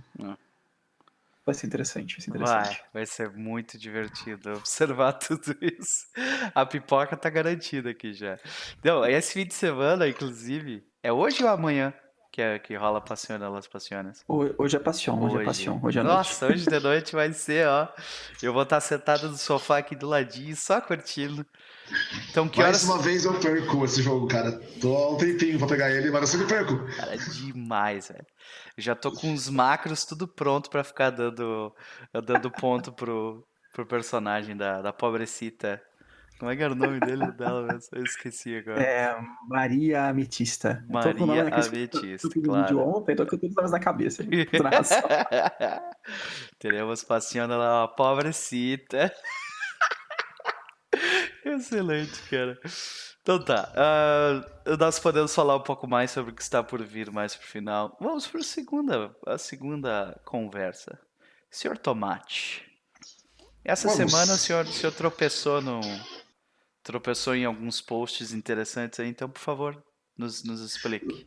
Vai 1.46 1.54
ser 1.54 1.68
interessante, 1.68 2.16
vai 2.16 2.20
ser 2.24 2.30
Vai, 2.32 2.40
interessante. 2.40 2.84
vai 2.92 3.06
ser 3.06 3.30
muito 3.30 3.78
divertido 3.78 4.52
observar 4.54 5.12
tudo 5.14 5.56
isso. 5.62 6.06
A 6.52 6.66
pipoca 6.66 7.16
tá 7.16 7.30
garantida 7.30 7.90
aqui 7.90 8.12
já. 8.12 8.36
Não, 8.84 9.06
esse 9.06 9.32
fim 9.32 9.46
de 9.46 9.54
semana, 9.54 10.08
inclusive, 10.08 10.84
é 11.04 11.12
hoje 11.12 11.44
ou 11.44 11.48
amanhã 11.48 11.94
que, 12.36 12.42
é, 12.42 12.58
que 12.58 12.74
rola 12.76 13.00
Passiona 13.00 13.48
Las 13.48 13.66
Passionas? 13.66 14.22
Ho- 14.28 14.54
Hoje 14.58 14.76
é 14.76 14.78
passion, 14.78 15.18
hoje, 15.24 15.38
é 15.38 15.44
passion, 15.44 15.80
hoje 15.82 15.98
é 15.98 16.02
noite. 16.02 16.16
Nossa, 16.18 16.46
hoje 16.48 16.66
de 16.66 16.78
noite 16.80 17.14
vai 17.14 17.32
ser, 17.32 17.66
ó. 17.66 17.88
Eu 18.42 18.52
vou 18.52 18.62
estar 18.62 18.78
sentado 18.82 19.30
no 19.30 19.38
sofá 19.38 19.78
aqui 19.78 19.96
do 19.96 20.06
ladinho, 20.06 20.54
só 20.54 20.78
curtindo. 20.78 21.46
Então, 22.28 22.46
que 22.46 22.58
Mais 22.60 22.84
horas. 22.84 22.84
uma 22.84 22.98
vez 23.02 23.24
eu 23.24 23.32
perco 23.40 23.82
esse 23.86 24.02
jogo, 24.02 24.28
cara. 24.28 24.52
Tô 24.82 24.94
há 24.94 25.12
um 25.12 25.16
tempinho 25.16 25.58
pra 25.58 25.66
pegar 25.66 25.90
ele, 25.90 26.10
mas 26.10 26.20
eu 26.20 26.26
sempre 26.26 26.46
perco. 26.46 26.76
Cara, 26.94 27.14
é 27.14 27.16
demais, 27.16 28.08
velho. 28.08 28.26
Já 28.76 28.94
tô 28.94 29.10
com 29.12 29.32
os 29.32 29.48
macros 29.48 30.04
tudo 30.04 30.28
pronto 30.28 30.68
pra 30.68 30.84
ficar 30.84 31.08
dando, 31.08 31.74
dando 32.22 32.50
ponto 32.50 32.92
pro, 32.92 33.42
pro 33.72 33.86
personagem 33.86 34.54
da, 34.54 34.82
da 34.82 34.92
pobrecita. 34.92 35.80
Como 36.38 36.50
é 36.50 36.56
que 36.56 36.62
era 36.62 36.72
o 36.72 36.76
nome 36.76 37.00
dele 37.00 37.32
dela? 37.32 37.78
Eu 37.92 38.04
esqueci 38.04 38.56
agora. 38.56 38.82
É 38.82 39.16
Maria 39.48 40.08
Ametista. 40.08 40.84
Maria 40.88 41.42
Ametista, 41.42 42.28
eu 42.28 42.42
claro. 42.42 42.62
vídeo 42.62 42.80
ontem, 42.80 43.16
tô 43.16 43.24
com 43.24 43.38
todos 43.38 43.50
os 43.50 43.56
nomes 43.56 43.72
na 43.72 43.80
cabeça. 43.80 44.22
Teremos 46.58 47.02
passeando 47.02 47.56
lá, 47.56 47.84
ó, 47.84 47.86
pobrecita. 47.88 49.12
Excelente, 51.44 52.22
cara. 52.28 52.58
Então 53.22 53.42
tá. 53.42 53.72
ah, 53.74 54.76
nós 54.78 54.98
podemos 54.98 55.34
falar 55.34 55.56
um 55.56 55.62
pouco 55.62 55.88
mais 55.88 56.10
sobre 56.10 56.32
o 56.32 56.34
que 56.34 56.42
está 56.42 56.62
por 56.62 56.82
vir 56.82 57.10
mais 57.10 57.34
pro 57.34 57.46
final. 57.46 57.96
Vamos 58.00 58.26
para 58.26 58.40
a 58.40 58.44
segunda, 58.44 59.16
a 59.26 59.38
segunda 59.38 60.20
conversa. 60.24 60.98
Senhor 61.50 61.78
Tomate. 61.78 62.64
Essa 63.64 63.88
Vamos. 63.88 64.12
semana 64.12 64.34
o 64.34 64.38
senhor, 64.38 64.64
o 64.64 64.72
senhor 64.72 64.92
tropeçou 64.92 65.60
no. 65.60 65.80
Tropeçou 66.86 67.34
em 67.34 67.44
alguns 67.44 67.80
posts 67.80 68.32
interessantes 68.32 69.00
aí, 69.00 69.08
então, 69.08 69.28
por 69.28 69.40
favor, 69.40 69.76
nos, 70.16 70.44
nos 70.44 70.60
explique. 70.60 71.26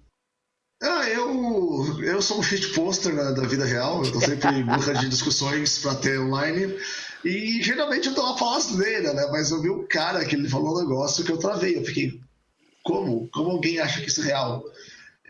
Ah, 0.82 1.06
eu, 1.10 2.02
eu 2.02 2.22
sou 2.22 2.40
um 2.40 2.44
shitposter 2.44 3.14
da, 3.14 3.32
da 3.32 3.46
vida 3.46 3.66
real, 3.66 4.06
eu 4.06 4.10
tô 4.10 4.22
sempre 4.22 4.48
em 4.56 4.64
busca 4.64 4.94
de 4.94 5.10
discussões 5.10 5.80
pra 5.80 5.96
ter 5.96 6.18
online. 6.18 6.80
E 7.26 7.62
geralmente 7.62 8.08
eu 8.08 8.24
lá 8.24 8.38
falando 8.38 8.56
asneira, 8.56 9.14
né? 9.14 9.28
Mas 9.34 9.52
eu 9.52 9.62
vi 9.62 9.70
um 9.70 9.86
cara 9.86 10.24
que 10.24 10.34
ele 10.34 10.48
falou 10.48 10.78
um 10.78 10.82
negócio 10.82 11.26
que 11.26 11.32
eu 11.34 11.38
travei. 11.38 11.78
Eu 11.78 11.84
fiquei, 11.84 12.22
como? 12.82 13.28
Como 13.28 13.50
alguém 13.50 13.80
acha 13.80 14.00
que 14.00 14.08
isso 14.08 14.22
é 14.22 14.28
real? 14.28 14.64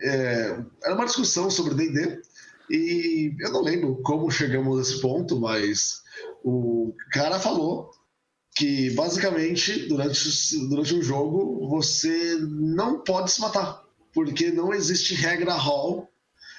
É, 0.00 0.60
era 0.84 0.94
uma 0.94 1.06
discussão 1.06 1.50
sobre 1.50 1.74
D&D 1.74 2.22
e 2.70 3.34
eu 3.40 3.50
não 3.50 3.62
lembro 3.62 4.00
como 4.04 4.30
chegamos 4.30 4.78
nesse 4.78 5.00
ponto, 5.00 5.40
mas 5.40 6.04
o 6.44 6.94
cara 7.10 7.40
falou 7.40 7.90
que 8.54 8.90
basicamente 8.90 9.86
durante, 9.86 10.58
durante 10.68 10.94
um 10.94 11.02
jogo 11.02 11.68
você 11.68 12.36
não 12.40 13.00
pode 13.00 13.30
se 13.32 13.40
matar, 13.40 13.82
porque 14.12 14.50
não 14.50 14.74
existe 14.74 15.14
regra 15.14 15.54
hall, 15.54 16.08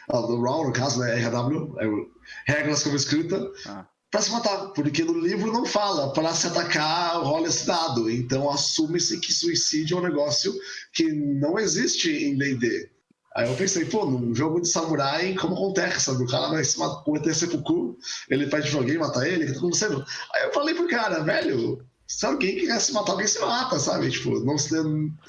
uh, 0.09 0.27
do 0.27 0.41
RAW 0.41 0.67
no 0.67 0.73
caso, 0.73 0.99
né, 0.99 1.15
RW, 1.15 1.75
é, 1.79 2.53
regras 2.53 2.83
como 2.83 2.95
escrita, 2.95 3.51
ah. 3.65 3.85
para 4.09 4.21
se 4.21 4.31
matar, 4.31 4.67
porque 4.69 5.03
no 5.03 5.19
livro 5.19 5.51
não 5.51 5.65
fala 5.65 6.13
para 6.13 6.33
se 6.33 6.47
atacar 6.47 7.21
rola 7.21 7.47
esse 7.47 7.65
dado, 7.65 8.09
então 8.09 8.49
assume-se 8.49 9.19
que 9.19 9.33
suicídio 9.33 9.97
é 9.97 9.99
um 10.01 10.03
negócio 10.03 10.53
que 10.93 11.11
não 11.11 11.57
existe 11.57 12.09
em 12.09 12.37
D&D. 12.37 12.90
Aí 13.35 13.49
eu 13.49 13.55
pensei, 13.55 13.85
pô, 13.85 14.05
num 14.05 14.35
jogo 14.35 14.59
de 14.59 14.67
samurai, 14.67 15.33
como 15.35 15.55
acontece, 15.55 16.05
sabe? 16.05 16.23
O 16.23 16.27
cara 16.27 16.49
vai 16.49 16.63
se 16.63 16.75
cometer 17.05 17.33
seppuku, 17.33 17.97
ele 18.29 18.47
pede 18.47 18.69
pra 18.69 18.79
alguém 18.79 18.97
matar 18.97 19.27
ele, 19.27 19.45
que 19.45 19.53
tá 19.53 19.59
acontecendo? 19.59 20.05
Aí 20.33 20.43
eu 20.43 20.53
falei 20.53 20.75
pro 20.75 20.87
cara, 20.87 21.23
velho, 21.23 21.85
se 22.05 22.25
alguém 22.25 22.65
quer 22.65 22.81
se 22.81 22.91
matar, 22.91 23.13
alguém 23.13 23.27
se 23.27 23.39
mata, 23.39 23.79
sabe? 23.79 24.11
Tipo, 24.11 24.37
não 24.41 24.57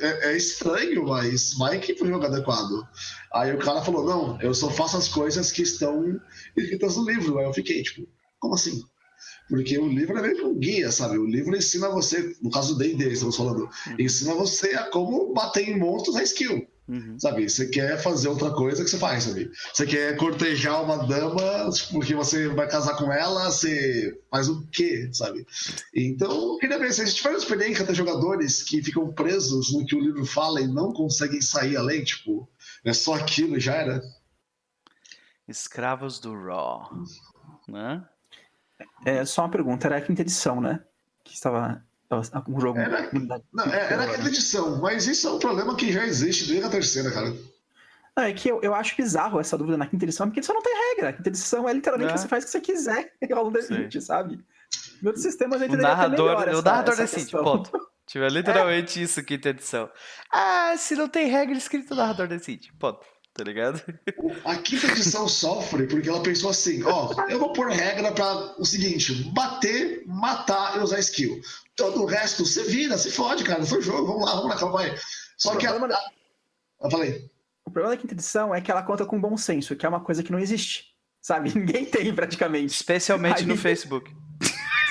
é, 0.00 0.32
é 0.32 0.36
estranho, 0.36 1.06
mas 1.06 1.54
vai 1.54 1.78
que 1.78 1.94
foi 1.94 2.08
um 2.08 2.12
jogo 2.12 2.26
adequado. 2.26 2.84
Aí 3.32 3.54
o 3.54 3.58
cara 3.58 3.82
falou, 3.82 4.04
não, 4.04 4.40
eu 4.40 4.52
só 4.52 4.68
faço 4.68 4.96
as 4.96 5.06
coisas 5.06 5.52
que 5.52 5.62
estão 5.62 6.20
escritas 6.56 6.96
no 6.96 7.08
livro. 7.08 7.38
Aí 7.38 7.44
eu 7.44 7.54
fiquei, 7.54 7.84
tipo, 7.84 8.08
como 8.40 8.54
assim? 8.54 8.82
Porque 9.48 9.78
o 9.78 9.86
livro 9.86 10.18
é 10.18 10.22
meio 10.22 10.36
que 10.36 10.42
um 10.42 10.58
guia, 10.58 10.90
sabe? 10.90 11.18
O 11.18 11.26
livro 11.26 11.56
ensina 11.56 11.88
você, 11.88 12.34
no 12.42 12.50
caso 12.50 12.74
do 12.74 12.78
D&D, 12.80 13.12
estamos 13.12 13.36
falando, 13.36 13.68
ensina 13.96 14.34
você 14.34 14.74
a 14.74 14.90
como 14.90 15.32
bater 15.32 15.68
em 15.68 15.78
monstros 15.78 16.16
a 16.16 16.22
skill. 16.24 16.66
Uhum. 16.92 17.18
Sabe? 17.18 17.48
Você 17.48 17.68
quer 17.68 17.96
fazer 18.02 18.28
outra 18.28 18.50
coisa 18.50 18.85
que 18.85 18.90
você 18.90 18.98
faz, 18.98 19.24
sabe? 19.24 19.50
Você 19.72 19.87
quer 19.87 20.14
cortejar 20.18 20.83
uma 20.85 21.07
dama 21.07 21.70
porque 21.90 22.14
você 22.14 22.48
vai 22.48 22.68
casar 22.68 22.98
com 22.98 23.11
ela, 23.11 23.50
você 23.50 24.20
faz 24.31 24.50
o 24.50 24.66
quê, 24.66 25.09
sabe? 25.11 25.46
Então, 25.94 26.31
eu 26.31 26.59
queria 26.59 26.78
ver 26.78 26.92
se 26.92 27.00
a 27.00 27.07
gente 27.07 27.16
tiver 27.16 27.33
experiência 27.33 27.87
de 27.87 27.94
jogadores 27.94 28.62
que 28.62 28.83
ficam 28.83 29.11
presos 29.11 29.72
no 29.72 29.87
que 29.87 29.96
o 29.96 30.00
livro 30.00 30.26
fala 30.26 30.61
e 30.61 30.66
não 30.66 30.92
conseguem 30.92 31.40
sair 31.40 31.78
além, 31.78 32.05
tipo, 32.05 32.46
é 32.85 32.92
só 32.92 33.14
aquilo 33.14 33.59
já 33.59 33.74
era. 33.76 34.02
Escravos 35.48 36.20
do 36.20 36.35
Raw. 36.35 36.90
Né? 37.66 38.05
É 39.07 39.24
só 39.24 39.42
uma 39.42 39.50
pergunta, 39.50 39.87
era 39.87 39.96
a 39.96 40.02
quinta 40.02 40.20
edição, 40.20 40.61
né? 40.61 40.85
Que 41.24 41.33
estava 41.33 41.83
um 42.16 42.61
jogo. 42.61 42.79
Era, 42.79 43.11
não, 43.53 43.64
é, 43.64 43.92
era 43.92 44.05
aquela 44.05 44.29
edição, 44.29 44.81
mas 44.81 45.07
isso 45.07 45.29
é 45.29 45.33
um 45.33 45.38
problema 45.38 45.77
que 45.77 45.92
já 45.92 46.05
existe 46.05 46.46
desde 46.46 46.64
a 46.64 46.70
terceira, 46.70 47.11
cara. 47.11 47.35
Não, 48.16 48.25
é 48.25 48.33
que 48.33 48.48
eu, 48.48 48.61
eu 48.62 48.75
acho 48.75 48.96
bizarro 48.96 49.40
essa 49.40 49.57
dúvida 49.57 49.77
na 49.79 49.87
quinta 49.87 50.05
edição, 50.05 50.27
porque 50.27 50.40
edição 50.40 50.55
não 50.55 50.62
tem 50.62 50.75
regra. 50.90 51.09
A 51.09 51.12
quinta 51.12 51.29
edição 51.29 51.68
é 51.68 51.72
literalmente 51.72 52.12
é. 52.12 52.16
você 52.16 52.29
faz 52.29 52.44
o 52.44 52.46
que 52.46 52.53
você 52.53 52.61
quiser 52.61 53.12
ao 53.35 53.51
D20, 53.51 54.01
sabe? 54.01 54.38
Em 55.03 55.07
outros 55.07 55.22
sistemas 55.22 55.61
a 55.61 55.64
gente 55.64 55.79
o 55.79 55.83
narrador, 55.83 56.29
melhor 56.29 56.48
essa, 56.48 56.59
O 56.59 56.62
narrador 56.62 56.96
decide, 56.96 57.33
ponto. 57.33 57.70
Tiver 58.07 58.31
literalmente 58.31 59.01
é. 59.01 59.03
isso, 59.05 59.22
quinta 59.22 59.48
edição. 59.48 59.88
Ah, 60.31 60.75
se 60.77 60.94
não 60.94 61.09
tem 61.09 61.29
regra 61.29 61.57
escrita, 61.57 61.94
o 61.94 61.96
narrador 61.96 62.29
decide, 62.29 62.72
ponto 62.79 63.07
tá 63.34 63.44
ligado? 63.44 63.82
A 64.44 64.56
quinta 64.56 64.86
edição 64.88 65.26
sofre 65.28 65.86
porque 65.86 66.08
ela 66.08 66.22
pensou 66.22 66.50
assim: 66.50 66.82
ó, 66.84 67.14
eu 67.28 67.38
vou 67.38 67.52
pôr 67.52 67.68
regra 67.70 68.12
para 68.12 68.60
o 68.60 68.64
seguinte: 68.64 69.14
bater, 69.32 70.02
matar 70.06 70.76
e 70.76 70.80
usar 70.80 70.98
skill. 71.00 71.40
Todo 71.76 72.02
o 72.02 72.06
resto, 72.06 72.44
você 72.44 72.64
vira, 72.64 72.98
se 72.98 73.10
fode, 73.10 73.44
cara. 73.44 73.64
Foi 73.64 73.80
jogo, 73.80 74.06
vamos 74.06 74.24
lá, 74.24 74.34
vamos 74.36 74.50
lá, 74.50 74.56
calma 74.56 74.80
aí. 74.80 74.94
Só 75.36 75.56
que 75.56 75.66
ela. 75.66 75.88
Eu 76.82 76.90
falei. 76.90 77.30
O 77.64 77.70
problema 77.70 77.96
da 77.96 78.00
quinta 78.00 78.14
edição 78.14 78.54
é 78.54 78.60
que 78.60 78.70
ela 78.70 78.82
conta 78.82 79.06
com 79.06 79.20
bom 79.20 79.36
senso, 79.36 79.74
que 79.76 79.86
é 79.86 79.88
uma 79.88 80.00
coisa 80.00 80.22
que 80.22 80.32
não 80.32 80.38
existe. 80.38 80.92
Sabe? 81.20 81.52
Ninguém 81.56 81.84
tem 81.84 82.14
praticamente. 82.14 82.74
Especialmente 82.74 83.40
aí... 83.40 83.46
no 83.46 83.56
Facebook. 83.56 84.14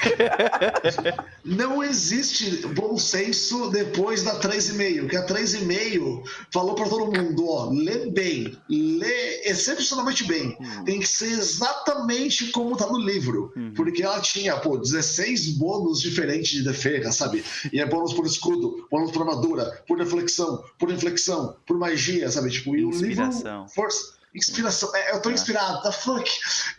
não 1.43 1.83
existe 1.83 2.67
bom 2.67 2.97
senso 2.97 3.69
depois 3.69 4.23
da 4.23 4.39
3,5, 4.39 5.09
que 5.09 5.17
a 5.17 5.25
3,5 5.25 6.23
falou 6.51 6.75
para 6.75 6.89
todo 6.89 7.11
mundo, 7.11 7.47
ó, 7.47 7.69
lê 7.69 8.09
bem, 8.09 8.57
lê 8.69 9.41
excepcionalmente 9.45 10.23
bem. 10.25 10.57
Hum. 10.59 10.83
Tem 10.83 10.99
que 10.99 11.07
ser 11.07 11.31
exatamente 11.31 12.51
como 12.51 12.77
tá 12.77 12.87
no 12.87 12.99
livro, 12.99 13.51
hum. 13.55 13.73
porque 13.75 14.03
ela 14.03 14.19
tinha, 14.19 14.57
pô, 14.57 14.77
16 14.77 15.57
bônus 15.57 16.01
diferentes 16.01 16.51
de 16.51 16.63
defesa, 16.63 17.11
sabe? 17.11 17.43
E 17.71 17.79
é 17.79 17.85
bônus 17.85 18.13
por 18.13 18.25
escudo, 18.25 18.87
bônus 18.89 19.11
por 19.11 19.21
armadura, 19.21 19.83
por 19.87 19.99
reflexão, 19.99 20.63
por 20.77 20.91
inflexão, 20.91 21.55
por 21.65 21.77
magia, 21.77 22.29
sabe? 22.29 22.49
Tipo, 22.49 22.75
e 22.75 22.85
o 22.85 22.91
livro 22.91 23.29
força 23.73 24.20
inspiração. 24.33 24.93
É, 24.95 25.11
eu 25.11 25.21
tô 25.21 25.29
é. 25.29 25.33
inspirado, 25.33 25.81
tá 25.81 25.91
fuck. 25.91 26.29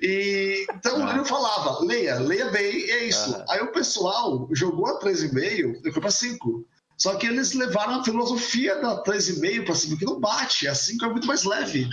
E, 0.01 0.67
então 0.75 1.09
ele 1.09 1.25
falava, 1.25 1.85
leia, 1.85 2.19
leia 2.19 2.51
bem, 2.51 2.91
é 2.91 3.05
isso. 3.05 3.43
Aí 3.49 3.61
o 3.61 3.73
pessoal 3.73 4.49
jogou 4.53 4.87
a 4.87 5.01
3,5 5.01 5.81
e 5.85 5.93
foi 5.93 6.01
pra 6.01 6.11
5. 6.11 6.67
Só 6.97 7.17
que 7.17 7.27
eles 7.27 7.53
levaram 7.53 8.01
a 8.01 8.05
filosofia 8.05 8.77
da 8.77 9.03
3,5 9.03 9.65
pra 9.65 9.75
5, 9.75 9.97
que 9.97 10.05
não 10.05 10.21
bate. 10.21 10.69
A 10.69 10.75
5 10.75 11.05
é 11.05 11.09
muito 11.09 11.27
mais 11.27 11.45
leve. 11.45 11.88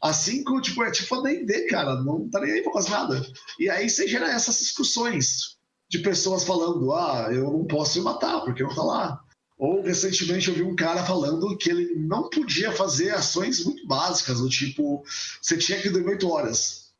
A 0.00 0.12
5, 0.12 0.60
tipo, 0.60 0.82
é 0.84 0.90
tipo 0.90 1.14
a 1.14 1.22
D&D, 1.22 1.66
cara. 1.66 1.96
Não 2.02 2.28
tá 2.28 2.40
nem 2.40 2.52
aí 2.52 2.62
pra 2.62 2.72
quase 2.72 2.90
nada. 2.90 3.26
E 3.58 3.68
aí 3.68 3.88
você 3.88 4.06
gera 4.06 4.30
essas 4.30 4.58
discussões 4.58 5.56
de 5.88 5.98
pessoas 6.00 6.44
falando, 6.44 6.92
ah, 6.92 7.28
eu 7.30 7.44
não 7.44 7.64
posso 7.64 7.98
me 7.98 8.04
matar, 8.04 8.40
porque 8.42 8.62
não 8.62 8.74
tá 8.74 8.82
lá. 8.82 9.20
Ou 9.58 9.82
recentemente 9.82 10.48
eu 10.48 10.54
vi 10.54 10.62
um 10.62 10.76
cara 10.76 11.04
falando 11.04 11.56
que 11.56 11.68
ele 11.68 11.96
não 11.96 12.30
podia 12.30 12.70
fazer 12.70 13.10
ações 13.10 13.64
muito 13.64 13.84
básicas, 13.88 14.38
do 14.38 14.48
tipo, 14.48 15.02
você 15.42 15.58
tinha 15.58 15.80
que 15.82 15.90
dormir 15.90 16.10
8 16.10 16.30
horas. 16.30 16.92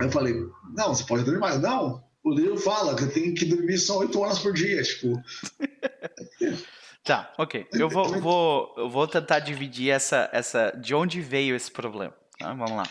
Aí 0.00 0.06
eu 0.06 0.10
falei, 0.10 0.34
não, 0.74 0.94
você 0.94 1.04
pode 1.04 1.24
dormir 1.24 1.40
mais. 1.40 1.60
Não, 1.60 2.02
o 2.24 2.30
livro 2.30 2.56
fala 2.56 2.96
que 2.96 3.04
eu 3.04 3.12
tenho 3.12 3.34
que 3.34 3.44
dormir 3.44 3.76
só 3.76 3.98
8 3.98 4.18
horas 4.18 4.38
por 4.38 4.54
dia, 4.54 4.82
tipo. 4.82 5.22
Tá, 7.04 7.32
ok. 7.38 7.68
Eu 7.72 7.88
vou, 7.88 8.20
vou, 8.20 8.74
eu 8.76 8.90
vou 8.90 9.06
tentar 9.06 9.38
dividir 9.38 9.90
essa, 9.90 10.28
essa. 10.32 10.72
De 10.72 10.92
onde 10.92 11.20
veio 11.20 11.54
esse 11.54 11.70
problema. 11.70 12.12
Tá? 12.36 12.52
Vamos 12.52 12.72
lá. 12.72 12.82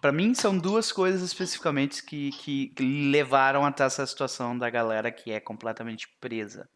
Para 0.00 0.12
mim, 0.12 0.32
são 0.32 0.56
duas 0.56 0.92
coisas 0.92 1.20
especificamente 1.20 2.04
que, 2.04 2.30
que 2.30 2.72
levaram 2.78 3.66
até 3.66 3.82
essa 3.82 4.06
situação 4.06 4.56
da 4.56 4.70
galera 4.70 5.10
que 5.10 5.32
é 5.32 5.40
completamente 5.40 6.06
presa 6.20 6.68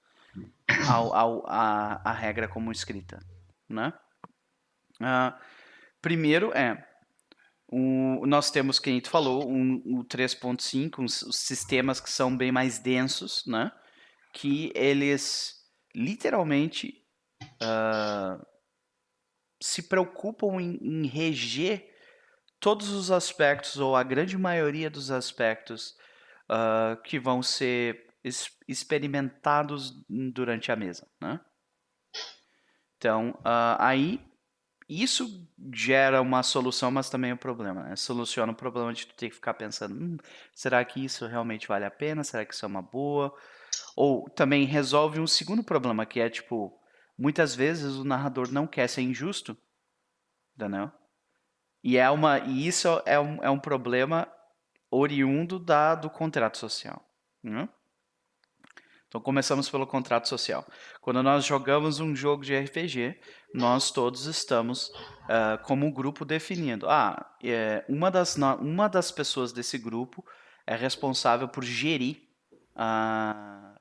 ao, 0.88 1.14
ao, 1.14 1.46
a, 1.46 2.10
a 2.10 2.12
regra 2.12 2.48
como 2.48 2.72
escrita, 2.72 3.20
né? 3.68 3.92
Uh, 5.00 5.34
primeiro 6.00 6.52
é 6.52 6.86
o, 7.76 8.24
nós 8.26 8.50
temos, 8.52 8.78
quem 8.78 9.00
tu 9.00 9.10
falou, 9.10 9.50
um, 9.50 9.82
o 9.84 10.04
3.5, 10.04 11.00
uns, 11.00 11.22
os 11.22 11.38
sistemas 11.38 12.00
que 12.00 12.08
são 12.08 12.36
bem 12.36 12.52
mais 12.52 12.78
densos, 12.78 13.44
né? 13.46 13.72
Que 14.32 14.70
eles 14.76 15.54
literalmente 15.94 17.02
uh, 17.42 18.44
se 19.60 19.82
preocupam 19.82 20.60
em, 20.60 20.78
em, 20.82 21.06
reger 21.06 21.84
todos 22.60 22.90
os 22.90 23.10
aspectos, 23.10 23.78
ou 23.78 23.96
a 23.96 24.02
grande 24.02 24.38
maioria 24.38 24.88
dos 24.88 25.10
aspectos 25.10 25.96
uh, 26.50 27.00
que 27.02 27.18
vão 27.18 27.42
ser 27.42 28.03
experimentados 28.66 29.92
durante 30.08 30.72
a 30.72 30.76
mesa, 30.76 31.06
né? 31.20 31.40
Então, 32.96 33.30
uh, 33.40 33.76
aí 33.78 34.20
isso 34.88 35.48
gera 35.72 36.20
uma 36.20 36.42
solução, 36.42 36.90
mas 36.90 37.10
também 37.10 37.32
um 37.32 37.36
problema. 37.36 37.82
Né? 37.84 37.96
Soluciona 37.96 38.52
o 38.52 38.56
problema 38.56 38.92
de 38.92 39.06
tu 39.06 39.14
ter 39.14 39.28
que 39.28 39.34
ficar 39.34 39.54
pensando: 39.54 39.94
hum, 39.94 40.16
será 40.54 40.84
que 40.84 41.04
isso 41.04 41.26
realmente 41.26 41.68
vale 41.68 41.84
a 41.84 41.90
pena? 41.90 42.24
Será 42.24 42.44
que 42.44 42.54
isso 42.54 42.64
é 42.64 42.68
uma 42.68 42.82
boa? 42.82 43.34
Ou 43.96 44.28
também 44.30 44.64
resolve 44.64 45.20
um 45.20 45.26
segundo 45.26 45.62
problema, 45.62 46.06
que 46.06 46.20
é 46.20 46.28
tipo: 46.28 46.78
muitas 47.18 47.54
vezes 47.54 47.94
o 47.94 48.04
narrador 48.04 48.50
não 48.52 48.66
quer 48.66 48.88
ser 48.88 49.02
injusto, 49.02 49.56
entendeu? 50.56 50.90
E, 51.82 51.98
é 51.98 52.10
uma, 52.10 52.38
e 52.38 52.66
isso 52.66 52.88
é 53.04 53.20
um, 53.20 53.42
é 53.42 53.50
um 53.50 53.58
problema 53.58 54.26
oriundo 54.90 55.58
da, 55.58 55.94
do 55.94 56.08
contrato 56.08 56.56
social. 56.56 57.04
Né? 57.42 57.68
Então 59.14 59.22
começamos 59.22 59.70
pelo 59.70 59.86
contrato 59.86 60.28
social. 60.28 60.66
Quando 61.00 61.22
nós 61.22 61.44
jogamos 61.44 62.00
um 62.00 62.16
jogo 62.16 62.44
de 62.44 62.58
RPG, 62.58 63.16
nós 63.54 63.92
todos 63.92 64.26
estamos 64.26 64.88
uh, 64.88 65.62
como 65.62 65.86
um 65.86 65.92
grupo 65.92 66.24
definindo. 66.24 66.90
Ah, 66.90 67.32
é, 67.40 67.84
uma, 67.88 68.10
das, 68.10 68.34
uma 68.34 68.88
das 68.88 69.12
pessoas 69.12 69.52
desse 69.52 69.78
grupo 69.78 70.26
é 70.66 70.74
responsável 70.74 71.46
por 71.46 71.62
gerir, 71.62 72.28
uh, 72.74 73.78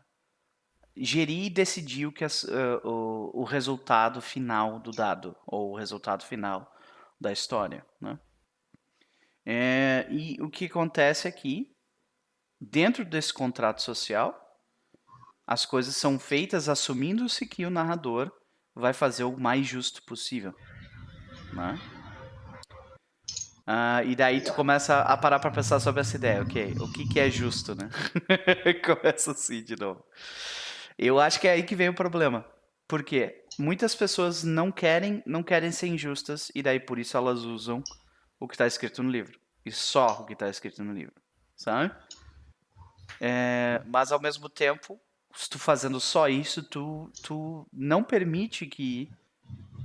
gerir 0.95 1.45
e 1.45 1.49
decidir 1.49 2.05
o, 2.05 2.11
que 2.11 2.23
as, 2.23 2.43
uh, 2.43 2.79
o, 2.83 3.41
o 3.41 3.43
resultado 3.43 4.21
final 4.21 4.79
do 4.79 4.91
dado, 4.91 5.35
ou 5.47 5.71
o 5.71 5.75
resultado 5.75 6.23
final 6.23 6.71
da 7.19 7.31
história. 7.31 7.83
Né? 7.99 8.19
É, 9.43 10.07
e 10.11 10.39
o 10.43 10.47
que 10.47 10.65
acontece 10.65 11.27
aqui 11.27 11.75
dentro 12.61 13.03
desse 13.03 13.33
contrato 13.33 13.81
social, 13.81 14.42
as 15.45 15.65
coisas 15.65 15.95
são 15.95 16.19
feitas 16.19 16.69
assumindo-se 16.69 17.45
que 17.45 17.65
o 17.65 17.69
narrador 17.69 18.31
vai 18.73 18.93
fazer 18.93 19.23
o 19.23 19.37
mais 19.37 19.67
justo 19.67 20.01
possível. 20.03 20.53
Né? 21.53 21.79
Ah, 23.65 24.03
e 24.03 24.15
daí 24.15 24.41
tu 24.41 24.53
começa 24.53 25.01
a 25.01 25.15
parar 25.15 25.39
para 25.39 25.51
pensar 25.51 25.79
sobre 25.79 26.01
essa 26.01 26.17
ideia, 26.17 26.41
ok? 26.41 26.75
O 26.79 26.91
que, 26.91 27.07
que 27.07 27.19
é 27.19 27.29
justo, 27.29 27.75
né? 27.75 27.89
começa 28.83 29.31
assim 29.31 29.63
de 29.63 29.75
novo. 29.75 30.03
Eu 30.97 31.19
acho 31.19 31.39
que 31.39 31.47
é 31.47 31.51
aí 31.51 31.63
que 31.63 31.75
vem 31.75 31.89
o 31.89 31.93
problema. 31.93 32.45
Porque 32.87 33.45
muitas 33.57 33.95
pessoas 33.95 34.43
não 34.43 34.71
querem, 34.71 35.23
não 35.25 35.41
querem 35.41 35.71
ser 35.71 35.87
injustas 35.87 36.51
e 36.53 36.61
daí 36.61 36.79
por 36.79 36.99
isso 36.99 37.15
elas 37.15 37.39
usam 37.39 37.81
o 38.39 38.47
que 38.47 38.55
está 38.55 38.67
escrito 38.67 39.01
no 39.01 39.09
livro. 39.09 39.39
E 39.65 39.71
só 39.71 40.21
o 40.21 40.25
que 40.25 40.33
está 40.33 40.49
escrito 40.49 40.83
no 40.83 40.93
livro, 40.93 41.15
sabe? 41.55 41.93
É, 43.21 43.81
mas 43.85 44.11
ao 44.11 44.19
mesmo 44.19 44.49
tempo, 44.49 44.99
se 45.35 45.49
tu 45.49 45.57
fazendo 45.59 45.99
só 45.99 46.27
isso, 46.27 46.61
tu, 46.63 47.09
tu 47.21 47.65
não 47.73 48.03
permite 48.03 48.65
que 48.65 49.09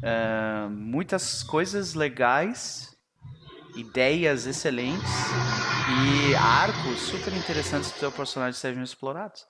é, 0.03 0.69
muitas 0.71 1.43
coisas 1.43 1.95
legais, 1.95 2.97
ideias 3.75 4.47
excelentes 4.47 5.11
e 5.89 6.35
arcos 6.35 7.01
super 7.01 7.33
interessantes 7.33 7.91
do 7.93 7.99
teu 7.99 8.13
personagem 8.13 8.59
sejam 8.59 8.83
explorados. 8.83 9.47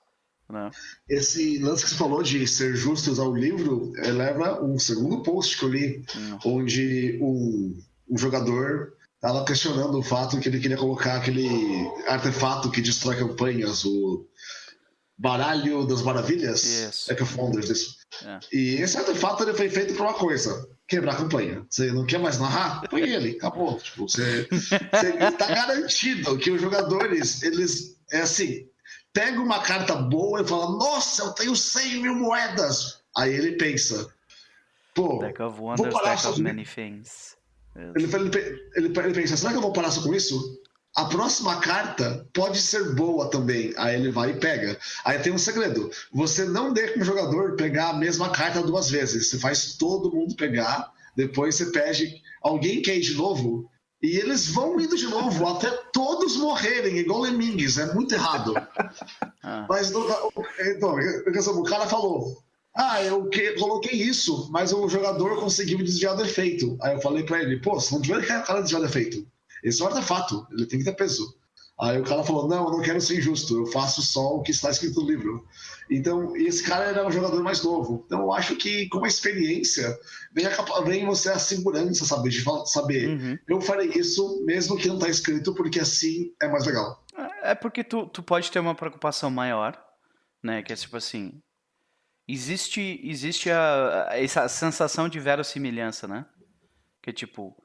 Né? 0.49 0.71
Esse 1.07 1.59
lance 1.59 1.83
que 1.83 1.91
você 1.91 1.95
falou 1.95 2.23
de 2.23 2.47
ser 2.47 2.75
justo 2.75 3.11
usar 3.11 3.23
o 3.23 3.35
livro 3.35 3.93
eh, 3.97 4.11
leva 4.11 4.63
um 4.63 4.79
segundo 4.79 5.21
post 5.21 5.57
que 5.57 5.63
eu 5.63 5.69
li, 5.69 6.05
hum. 6.15 6.39
onde 6.45 7.19
um, 7.21 7.79
um 8.09 8.17
jogador 8.17 8.93
estava 9.15 9.45
questionando 9.45 9.99
o 9.99 10.03
fato 10.03 10.39
que 10.39 10.49
ele 10.49 10.59
queria 10.59 10.77
colocar 10.77 11.17
aquele 11.17 11.47
artefato 12.07 12.71
que 12.71 12.81
destrói 12.81 13.17
campanhas, 13.17 13.85
o 13.85 14.25
Baralho 15.19 15.85
das 15.85 16.01
Maravilhas. 16.01 16.63
Yes. 16.63 17.09
É 17.09 17.13
que 17.13 17.21
é 17.21 17.23
o 17.23 17.27
Founders 17.27 17.67
disso. 17.67 17.97
E 18.53 18.75
esse 18.75 18.97
artefato 18.97 19.43
ele 19.43 19.53
foi 19.53 19.69
feito 19.69 19.93
para 19.93 20.03
uma 20.03 20.13
coisa: 20.13 20.65
quebrar 20.87 21.13
a 21.13 21.17
campanha. 21.17 21.65
Você 21.69 21.91
não 21.91 22.05
quer 22.05 22.19
mais 22.19 22.39
narrar? 22.39 22.87
Põe 22.89 23.01
ele, 23.01 23.31
acabou. 23.31 23.77
Tipo, 23.79 24.07
você, 24.07 24.47
está 24.49 25.47
garantido 25.47 26.37
que 26.37 26.49
os 26.49 26.61
jogadores, 26.61 27.43
eles. 27.43 27.99
É 28.11 28.21
assim, 28.21 28.65
pega 29.13 29.39
uma 29.41 29.59
carta 29.59 29.93
boa 29.95 30.41
e 30.41 30.47
fala: 30.47 30.71
Nossa, 30.77 31.23
eu 31.23 31.31
tenho 31.33 31.55
100 31.55 32.01
mil 32.01 32.15
moedas. 32.15 33.01
Aí 33.17 33.33
ele 33.33 33.57
pensa: 33.57 34.07
Pô, 34.95 35.19
deck 35.19 35.41
of 35.41 35.59
wonders, 35.59 35.91
vou 35.91 36.01
parar 36.01 36.15
deck 36.15 36.27
of 36.27 36.41
many 36.41 36.65
things. 36.65 37.35
Ele, 37.75 38.05
ele, 38.05 38.63
ele, 38.75 38.99
ele 38.99 39.13
pensa: 39.13 39.35
Será 39.35 39.51
que 39.51 39.57
eu 39.57 39.61
vou 39.61 39.73
parar 39.73 39.91
só 39.91 40.01
com 40.01 40.13
isso? 40.13 40.61
A 40.95 41.05
próxima 41.05 41.59
carta 41.59 42.27
pode 42.33 42.59
ser 42.61 42.95
boa 42.95 43.29
também. 43.29 43.73
Aí 43.77 43.95
ele 43.95 44.11
vai 44.11 44.31
e 44.31 44.39
pega. 44.39 44.77
Aí 45.05 45.19
tem 45.19 45.31
um 45.31 45.37
segredo: 45.37 45.89
você 46.11 46.45
não 46.45 46.73
deixa 46.73 46.99
o 46.99 47.03
jogador 47.03 47.55
pegar 47.55 47.89
a 47.89 47.93
mesma 47.93 48.29
carta 48.31 48.61
duas 48.61 48.89
vezes. 48.89 49.29
Você 49.29 49.39
faz 49.39 49.75
todo 49.75 50.13
mundo 50.13 50.35
pegar. 50.35 50.91
Depois 51.15 51.55
você 51.55 51.67
pede 51.67 52.21
alguém 52.41 52.81
quer 52.81 52.97
ir 52.97 53.01
de 53.01 53.13
novo. 53.13 53.69
E 54.01 54.15
eles 54.15 54.47
vão 54.47 54.79
indo 54.79 54.95
de 54.95 55.07
novo 55.07 55.45
até 55.45 55.69
todos 55.91 56.37
morrerem, 56.37 56.97
igual 56.97 57.21
Lemmings. 57.21 57.77
É 57.77 57.93
muito 57.93 58.13
errado. 58.13 58.53
Ah. 59.41 59.65
Mas 59.69 59.89
então, 59.89 60.95
o 61.57 61.63
cara 61.63 61.87
falou: 61.87 62.37
Ah, 62.75 63.01
eu 63.01 63.29
que, 63.29 63.53
coloquei 63.53 63.93
isso, 63.93 64.49
mas 64.51 64.73
o 64.73 64.87
jogador 64.89 65.39
conseguiu 65.39 65.77
desviar 65.77 66.13
do 66.13 66.23
efeito. 66.23 66.77
Aí 66.81 66.93
eu 66.93 67.01
falei 67.01 67.23
pra 67.23 67.41
ele: 67.41 67.57
Pô, 67.61 67.79
se 67.79 67.93
não 67.93 68.01
tiver 68.01 68.25
cara 68.25 68.59
desviar 68.59 68.81
do 68.81 68.87
efeito. 68.87 69.25
Esse 69.63 69.81
é 69.81 69.85
um 69.85 69.87
artefato, 69.87 70.47
ele 70.51 70.65
tem 70.65 70.79
que 70.79 70.85
ter 70.85 70.95
peso. 70.95 71.39
Aí 71.79 71.97
o 71.97 72.03
cara 72.03 72.23
falou: 72.23 72.47
Não, 72.47 72.65
eu 72.65 72.71
não 72.71 72.81
quero 72.81 72.99
ser 72.99 73.17
injusto, 73.17 73.57
eu 73.57 73.65
faço 73.67 74.01
só 74.01 74.35
o 74.35 74.41
que 74.41 74.51
está 74.51 74.69
escrito 74.69 75.01
no 75.01 75.09
livro. 75.09 75.47
Então, 75.89 76.35
esse 76.35 76.61
cara 76.61 76.85
era 76.85 77.07
um 77.07 77.11
jogador 77.11 77.41
mais 77.41 77.63
novo. 77.63 78.03
Então, 78.05 78.21
eu 78.21 78.33
acho 78.33 78.57
que 78.57 78.89
com 78.89 79.03
a 79.05 79.07
experiência 79.07 79.97
vem, 80.33 80.45
a, 80.45 80.81
vem 80.81 81.05
você 81.05 81.29
a 81.29 81.39
segurança, 81.39 82.03
sabe? 82.03 82.29
De 82.29 82.43
saber, 82.65 83.09
uhum. 83.09 83.39
eu 83.47 83.61
farei 83.61 83.87
isso 83.89 84.43
mesmo 84.45 84.77
que 84.77 84.89
não 84.89 84.95
está 84.95 85.07
escrito, 85.07 85.55
porque 85.55 85.79
assim 85.79 86.33
é 86.41 86.49
mais 86.49 86.65
legal. 86.65 87.01
É 87.41 87.55
porque 87.55 87.83
tu, 87.83 88.05
tu 88.07 88.21
pode 88.21 88.51
ter 88.51 88.59
uma 88.59 88.75
preocupação 88.75 89.31
maior, 89.31 89.81
né? 90.43 90.61
Que 90.61 90.73
é 90.73 90.75
tipo 90.75 90.97
assim. 90.97 91.41
Existe, 92.27 92.99
existe 93.03 93.49
a, 93.49 94.09
essa 94.11 94.47
sensação 94.49 95.07
de 95.07 95.19
verossimilhança, 95.19 96.07
né? 96.07 96.25
Que 97.01 97.09
é 97.09 97.13
tipo 97.13 97.55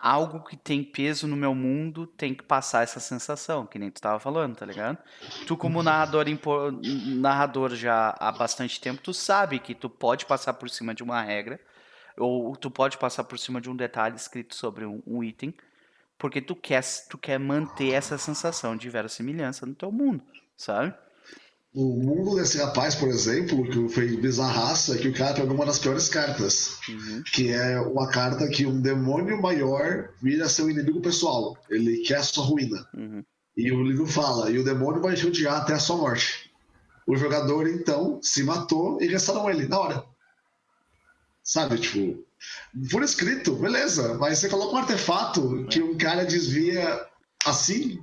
algo 0.00 0.40
que 0.40 0.56
tem 0.56 0.82
peso 0.82 1.26
no 1.26 1.36
meu 1.36 1.54
mundo 1.54 2.06
tem 2.06 2.34
que 2.34 2.42
passar 2.42 2.82
essa 2.82 3.00
sensação, 3.00 3.66
que 3.66 3.78
nem 3.78 3.90
tu 3.90 4.00
tava 4.00 4.18
falando, 4.18 4.56
tá 4.56 4.64
ligado? 4.64 4.98
Tu 5.46 5.56
como 5.56 5.82
narrador, 5.82 6.26
narrador 7.16 7.74
já 7.74 8.14
há 8.18 8.32
bastante 8.32 8.80
tempo, 8.80 9.02
tu 9.02 9.12
sabe 9.12 9.58
que 9.58 9.74
tu 9.74 9.90
pode 9.90 10.24
passar 10.26 10.54
por 10.54 10.70
cima 10.70 10.94
de 10.94 11.02
uma 11.02 11.20
regra, 11.20 11.60
ou 12.16 12.56
tu 12.56 12.70
pode 12.70 12.98
passar 12.98 13.24
por 13.24 13.38
cima 13.38 13.60
de 13.60 13.70
um 13.70 13.76
detalhe 13.76 14.16
escrito 14.16 14.54
sobre 14.54 14.84
um, 14.84 15.02
um 15.06 15.22
item, 15.22 15.54
porque 16.18 16.40
tu 16.40 16.54
quer, 16.54 16.82
tu 17.08 17.18
quer 17.18 17.38
manter 17.38 17.92
essa 17.92 18.18
sensação 18.18 18.76
de 18.76 18.88
verossimilhança 18.88 19.66
no 19.66 19.74
teu 19.74 19.92
mundo, 19.92 20.22
sabe? 20.56 20.94
O 21.72 21.96
mundo 22.02 22.34
desse 22.34 22.58
rapaz, 22.58 22.96
por 22.96 23.08
exemplo, 23.08 23.64
que 23.70 23.88
foi 23.94 24.16
bizarraça, 24.16 24.96
é 24.96 24.98
que 24.98 25.08
o 25.08 25.14
cara 25.14 25.34
pegou 25.34 25.54
uma 25.54 25.66
das 25.66 25.78
piores 25.78 26.08
cartas. 26.08 26.78
Uhum. 26.88 27.22
Que 27.32 27.50
é 27.50 27.80
uma 27.80 28.08
carta 28.08 28.48
que 28.48 28.66
um 28.66 28.80
demônio 28.80 29.40
maior 29.40 30.10
vira 30.20 30.48
seu 30.48 30.68
inimigo 30.68 31.00
pessoal. 31.00 31.56
Ele 31.70 31.98
quer 31.98 32.16
a 32.16 32.22
sua 32.24 32.44
ruína. 32.44 32.88
Uhum. 32.92 33.24
E 33.56 33.70
o 33.70 33.84
livro 33.84 34.06
fala, 34.06 34.50
e 34.50 34.58
o 34.58 34.64
demônio 34.64 35.00
vai 35.00 35.14
te 35.14 35.26
odiar 35.26 35.58
até 35.58 35.74
a 35.74 35.78
sua 35.78 35.96
morte. 35.96 36.50
O 37.06 37.16
jogador, 37.16 37.68
então, 37.68 38.18
se 38.20 38.42
matou 38.42 39.00
e 39.00 39.06
restaurou 39.06 39.48
ele 39.48 39.68
na 39.68 39.78
hora. 39.78 40.04
Sabe, 41.42 41.78
tipo, 41.78 42.24
por 42.90 43.02
escrito, 43.02 43.54
beleza, 43.54 44.14
mas 44.14 44.38
você 44.38 44.48
coloca 44.48 44.74
um 44.74 44.78
artefato 44.78 45.66
que 45.70 45.82
um 45.82 45.96
cara 45.96 46.24
desvia 46.24 47.06
assim, 47.44 48.00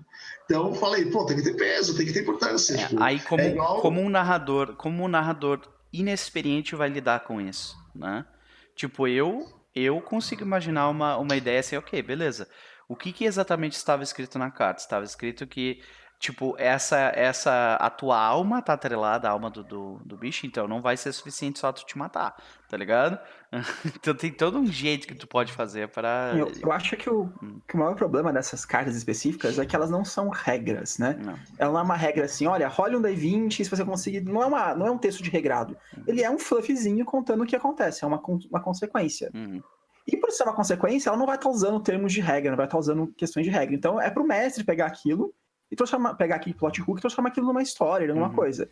então 0.49 0.69
eu 0.69 0.75
falei, 0.75 1.05
pô, 1.05 1.25
tem 1.25 1.35
que 1.35 1.43
ter 1.43 1.55
peso, 1.55 1.95
tem 1.95 2.05
que 2.05 2.13
ter 2.13 2.21
importância. 2.21 2.73
É, 2.75 2.87
tipo, 2.87 3.03
aí 3.03 3.19
como, 3.19 3.41
é 3.41 3.49
igual... 3.49 3.81
como 3.81 4.01
um 4.01 4.07
narrador, 4.07 4.75
como 4.77 5.03
um 5.03 5.07
narrador 5.09 5.59
inexperiente 5.91 6.73
vai 6.73 6.87
lidar 6.87 7.19
com 7.25 7.41
isso, 7.41 7.75
né? 7.93 8.25
Tipo, 8.73 9.07
eu 9.07 9.45
eu 9.75 10.01
consigo 10.01 10.41
imaginar 10.41 10.89
uma, 10.89 11.17
uma 11.17 11.35
ideia 11.35 11.59
assim, 11.59 11.75
ok, 11.75 12.01
beleza. 12.01 12.47
O 12.87 12.95
que, 12.95 13.11
que 13.11 13.25
exatamente 13.25 13.73
estava 13.73 14.01
escrito 14.01 14.39
na 14.39 14.49
carta? 14.49 14.81
Estava 14.81 15.03
escrito 15.03 15.45
que 15.45 15.81
tipo, 16.19 16.55
essa, 16.57 16.97
essa, 17.15 17.75
a 17.75 17.89
tua 17.89 18.19
alma 18.19 18.61
tá 18.61 18.73
atrelada 18.73 19.27
à 19.27 19.31
alma 19.31 19.49
do, 19.49 19.63
do, 19.63 20.01
do, 20.03 20.17
bicho, 20.17 20.47
então 20.47 20.67
não 20.67 20.81
vai 20.81 20.97
ser 20.97 21.11
suficiente 21.11 21.59
só 21.59 21.71
tu 21.71 21.85
te 21.85 21.97
matar, 21.97 22.35
tá 22.67 22.75
ligado? 22.75 23.19
então 23.95 24.15
tem 24.15 24.31
todo 24.31 24.57
um 24.57 24.65
jeito 24.65 25.07
que 25.07 25.13
tu 25.13 25.27
pode 25.27 25.53
fazer 25.53 25.89
para 25.89 26.33
eu, 26.35 26.51
eu, 26.61 26.71
acho 26.71 26.97
que 26.97 27.09
o, 27.09 27.31
hum. 27.41 27.61
que 27.67 27.75
o 27.75 27.79
maior 27.79 27.95
problema 27.95 28.33
dessas 28.33 28.65
cartas 28.65 28.95
específicas 28.95 29.59
é 29.59 29.65
que 29.65 29.75
elas 29.75 29.91
não 29.91 30.03
são 30.03 30.29
regras, 30.29 30.97
né? 30.97 31.17
Não. 31.23 31.39
Ela 31.57 31.71
não 31.71 31.79
é 31.79 31.83
uma 31.83 31.95
regra 31.95 32.25
assim, 32.25 32.47
olha, 32.47 32.67
role 32.67 32.95
um 32.95 33.01
D20 33.01 33.63
se 33.63 33.69
você 33.69 33.85
conseguir. 33.85 34.21
Não 34.21 34.41
é, 34.41 34.45
uma, 34.47 34.75
não 34.75 34.87
é 34.87 34.91
um 34.91 34.97
texto 34.97 35.21
de 35.21 35.29
regrado. 35.29 35.77
Hum. 35.95 36.03
Ele 36.07 36.23
é 36.23 36.31
um 36.31 36.39
fluffzinho 36.39 37.05
contando 37.05 37.43
o 37.43 37.45
que 37.45 37.55
acontece, 37.55 38.03
é 38.03 38.07
uma, 38.07 38.21
uma 38.49 38.59
consequência. 38.59 39.29
Uhum. 39.33 39.61
E 40.07 40.17
por 40.17 40.31
ser 40.31 40.43
uma 40.43 40.55
consequência, 40.55 41.09
ela 41.09 41.17
não 41.17 41.25
vai 41.25 41.35
estar 41.35 41.49
tá 41.49 41.53
usando 41.53 41.79
termos 41.81 42.11
de 42.11 42.21
regra, 42.21 42.49
não 42.49 42.57
vai 42.57 42.65
estar 42.65 42.77
tá 42.77 42.79
usando 42.79 43.07
questões 43.15 43.45
de 43.45 43.51
regra. 43.51 43.75
Então 43.75 44.01
é 44.01 44.09
pro 44.09 44.25
mestre 44.25 44.63
pegar 44.63 44.87
aquilo 44.87 45.33
e 45.71 45.75
transformar, 45.75 46.15
pegar 46.15 46.35
aqui 46.35 46.53
plot 46.53 46.81
hook 46.81 46.97
e 46.97 47.01
transformar 47.01 47.29
aquilo 47.29 47.47
numa 47.47 47.61
história, 47.61 48.13
numa 48.13 48.29
uhum. 48.29 48.35
coisa. 48.35 48.69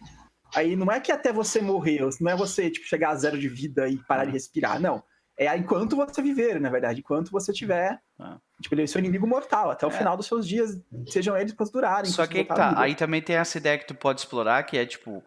Aí 0.56 0.76
não 0.76 0.92
é 0.92 1.00
que 1.00 1.12
até 1.12 1.34
você 1.34 1.62
morrer, 1.62 2.02
não 2.22 2.32
é 2.32 2.36
você 2.36 2.70
tipo, 2.70 2.88
chegar 2.88 3.10
a 3.10 3.16
zero 3.16 3.38
de 3.38 3.50
vida 3.50 3.88
e 3.88 3.98
parar 3.98 4.22
uhum. 4.22 4.28
de 4.28 4.34
respirar, 4.34 4.80
não. 4.80 5.04
É 5.38 5.56
enquanto 5.58 5.98
você 5.98 6.22
viver, 6.22 6.62
na 6.62 6.70
verdade, 6.70 7.02
enquanto 7.02 7.30
você 7.30 7.52
tiver. 7.52 8.00
Uhum. 8.18 8.40
Tipo, 8.62 8.76
ele 8.76 8.84
é 8.84 8.88
seu 8.88 9.00
inimigo 9.00 9.28
mortal, 9.28 9.70
até 9.70 9.86
o 9.86 9.90
é. 9.90 9.94
final 9.94 10.16
dos 10.16 10.28
seus 10.28 10.48
dias, 10.48 10.80
sejam 11.08 11.36
eles 11.36 11.52
para 11.52 11.66
durarem. 11.66 12.10
Só 12.10 12.26
que 12.26 12.38
aí 12.38 12.46
tá, 12.46 12.80
aí 12.80 12.96
também 12.96 13.22
tem 13.22 13.36
essa 13.36 13.58
ideia 13.58 13.78
que 13.78 13.86
tu 13.86 13.96
pode 13.96 14.22
explorar, 14.22 14.64
que 14.64 14.78
é 14.78 14.86
tipo. 14.86 15.24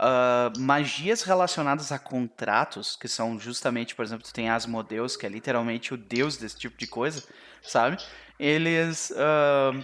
Uh, 0.00 0.58
magias 0.58 1.22
relacionadas 1.22 1.92
a 1.92 1.98
contratos, 1.98 2.96
que 2.96 3.06
são 3.06 3.38
justamente, 3.38 3.94
por 3.94 4.04
exemplo, 4.04 4.24
tu 4.24 4.32
tem 4.32 4.50
Asmodeus, 4.50 5.16
que 5.16 5.24
é 5.24 5.28
literalmente 5.28 5.94
o 5.94 5.96
deus 5.96 6.36
desse 6.36 6.58
tipo 6.58 6.76
de 6.76 6.88
coisa, 6.88 7.22
sabe? 7.62 7.98
Eles 8.36 9.12
uh, 9.12 9.80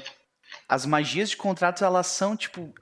as 0.69 0.85
magias 0.85 1.31
de 1.31 1.37
contratos, 1.37 1.83
elas 1.83 2.07
são, 2.09 2.37
tipo, 2.37 2.73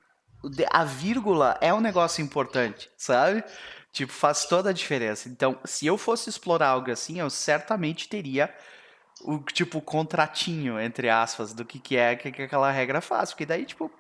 a 0.70 0.84
vírgula 0.84 1.56
é 1.60 1.72
um 1.72 1.80
negócio 1.80 2.22
importante, 2.22 2.90
sabe? 2.96 3.44
Tipo, 3.92 4.12
faz 4.12 4.44
toda 4.46 4.70
a 4.70 4.72
diferença. 4.72 5.28
Então, 5.28 5.58
se 5.64 5.86
eu 5.86 5.96
fosse 5.96 6.28
explorar 6.28 6.68
algo 6.68 6.90
assim, 6.90 7.20
eu 7.20 7.30
certamente 7.30 8.08
teria 8.08 8.52
o, 9.22 9.38
tipo, 9.38 9.80
contratinho, 9.80 10.78
entre 10.78 11.08
aspas, 11.08 11.54
do 11.54 11.64
que, 11.64 11.78
que 11.78 11.96
é 11.96 12.16
que, 12.16 12.30
que 12.30 12.42
aquela 12.42 12.70
regra 12.70 13.00
faz. 13.00 13.30
Porque 13.30 13.46
daí, 13.46 13.64
tipo, 13.64 13.90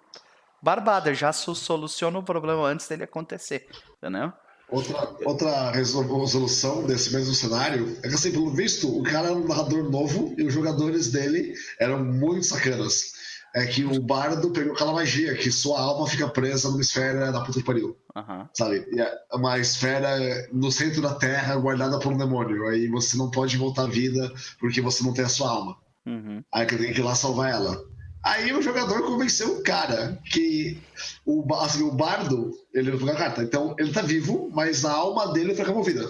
barbada, 0.60 1.14
já 1.14 1.32
soluciona 1.32 2.18
o 2.18 2.22
problema 2.22 2.66
antes 2.66 2.88
dele 2.88 3.04
acontecer, 3.04 3.68
entendeu? 3.96 4.32
Outra, 4.68 5.16
outra 5.24 5.70
resolução 5.70 6.84
desse 6.84 7.12
mesmo 7.14 7.32
cenário 7.32 7.96
é 8.02 8.08
que, 8.08 8.14
assim, 8.14 8.32
pelo 8.32 8.50
visto, 8.50 8.98
o 8.98 9.02
cara 9.04 9.28
era 9.28 9.36
um 9.36 9.46
narrador 9.46 9.88
novo 9.88 10.34
e 10.36 10.42
os 10.42 10.52
jogadores 10.52 11.12
dele 11.12 11.54
eram 11.78 12.04
muito 12.04 12.44
sacanas. 12.44 13.15
É 13.54 13.66
que 13.66 13.84
o 13.84 14.00
bardo 14.00 14.50
pegou 14.50 14.74
aquela 14.74 14.92
magia, 14.92 15.34
que 15.34 15.50
sua 15.50 15.80
alma 15.80 16.06
fica 16.06 16.28
presa 16.28 16.68
numa 16.68 16.80
esfera 16.80 17.32
da 17.32 17.40
puta 17.40 17.58
que 17.58 17.64
pariu. 17.64 17.96
Aham. 18.14 18.48
Sabe? 18.52 18.86
É 18.98 19.36
uma 19.36 19.58
esfera 19.58 20.18
no 20.52 20.70
centro 20.70 21.00
da 21.00 21.14
terra 21.14 21.56
guardada 21.56 21.98
por 21.98 22.12
um 22.12 22.18
demônio. 22.18 22.66
Aí 22.68 22.86
você 22.88 23.16
não 23.16 23.30
pode 23.30 23.56
voltar 23.56 23.84
à 23.84 23.88
vida 23.88 24.32
porque 24.58 24.80
você 24.80 25.02
não 25.02 25.12
tem 25.12 25.24
a 25.24 25.28
sua 25.28 25.50
alma. 25.50 25.76
Uhum. 26.06 26.42
Aí 26.52 26.66
que 26.66 26.76
tem 26.76 26.92
que 26.92 27.00
ir 27.00 27.04
lá 27.04 27.14
salvar 27.14 27.50
ela. 27.50 27.82
Aí 28.22 28.52
o 28.52 28.60
jogador 28.60 29.02
convenceu 29.02 29.56
o 29.56 29.62
cara 29.62 30.18
que 30.32 30.78
o, 31.24 31.46
assim, 31.54 31.82
o 31.82 31.92
bardo, 31.92 32.50
ele 32.74 32.90
não 32.90 32.98
pegou 32.98 33.14
a 33.14 33.16
carta. 33.16 33.42
Então 33.42 33.76
ele 33.78 33.92
tá 33.92 34.02
vivo, 34.02 34.50
mas 34.52 34.84
a 34.84 34.92
alma 34.92 35.32
dele 35.32 35.54
foi 35.54 35.64
removida. 35.64 36.04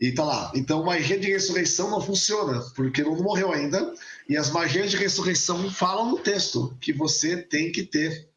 E 0.00 0.12
tá 0.12 0.24
lá. 0.24 0.52
Então 0.54 0.84
magia 0.84 1.18
de 1.18 1.28
ressurreição 1.28 1.90
não 1.90 2.00
funciona, 2.00 2.60
porque 2.74 3.02
não 3.02 3.16
morreu 3.16 3.52
ainda. 3.52 3.92
E 4.28 4.36
as 4.36 4.50
magias 4.50 4.90
de 4.90 4.96
ressurreição 4.96 5.70
falam 5.70 6.10
no 6.10 6.18
texto 6.18 6.76
que 6.80 6.92
você 6.92 7.36
tem 7.36 7.72
que 7.72 7.82
ter. 7.82 8.28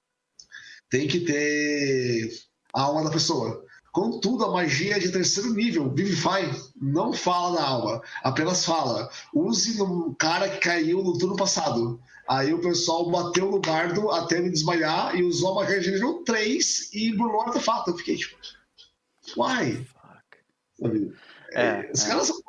Tem 0.90 1.08
que 1.08 1.20
ter 1.20 2.32
a 2.74 2.82
alma 2.82 3.04
da 3.04 3.12
pessoa. 3.12 3.66
Contudo, 3.92 4.46
a 4.46 4.52
magia 4.52 4.98
de 5.00 5.12
terceiro 5.12 5.54
nível, 5.54 5.94
Vivify, 5.94 6.50
não 6.82 7.12
fala 7.12 7.58
da 7.58 7.68
alma. 7.68 8.02
Apenas 8.24 8.64
fala, 8.64 9.10
use 9.34 9.78
no 9.78 10.16
cara 10.16 10.48
que 10.48 10.60
caiu 10.60 11.04
no 11.04 11.18
turno 11.18 11.36
passado. 11.36 12.00
Aí 12.28 12.54
o 12.54 12.62
pessoal 12.62 13.10
bateu 13.12 13.52
no 13.52 13.60
bardo 13.60 14.10
até 14.12 14.38
ele 14.38 14.50
desmaiar 14.50 15.14
e 15.16 15.24
usou 15.24 15.52
a 15.52 15.64
magia 15.64 15.82
de 15.82 15.92
nível 15.92 16.24
3 16.24 16.94
e 16.94 17.12
burlou 17.18 17.40
o 17.40 17.42
artefato. 17.42 17.92
Eu 17.92 17.98
fiquei 17.98 18.16
tipo, 18.16 18.38
why? 19.36 19.84
Fuck. 19.84 20.38
Sabe? 20.80 21.14
É, 21.52 21.90
os 21.94 22.06
é. 22.06 22.08
caras 22.08 22.28
são. 22.28 22.42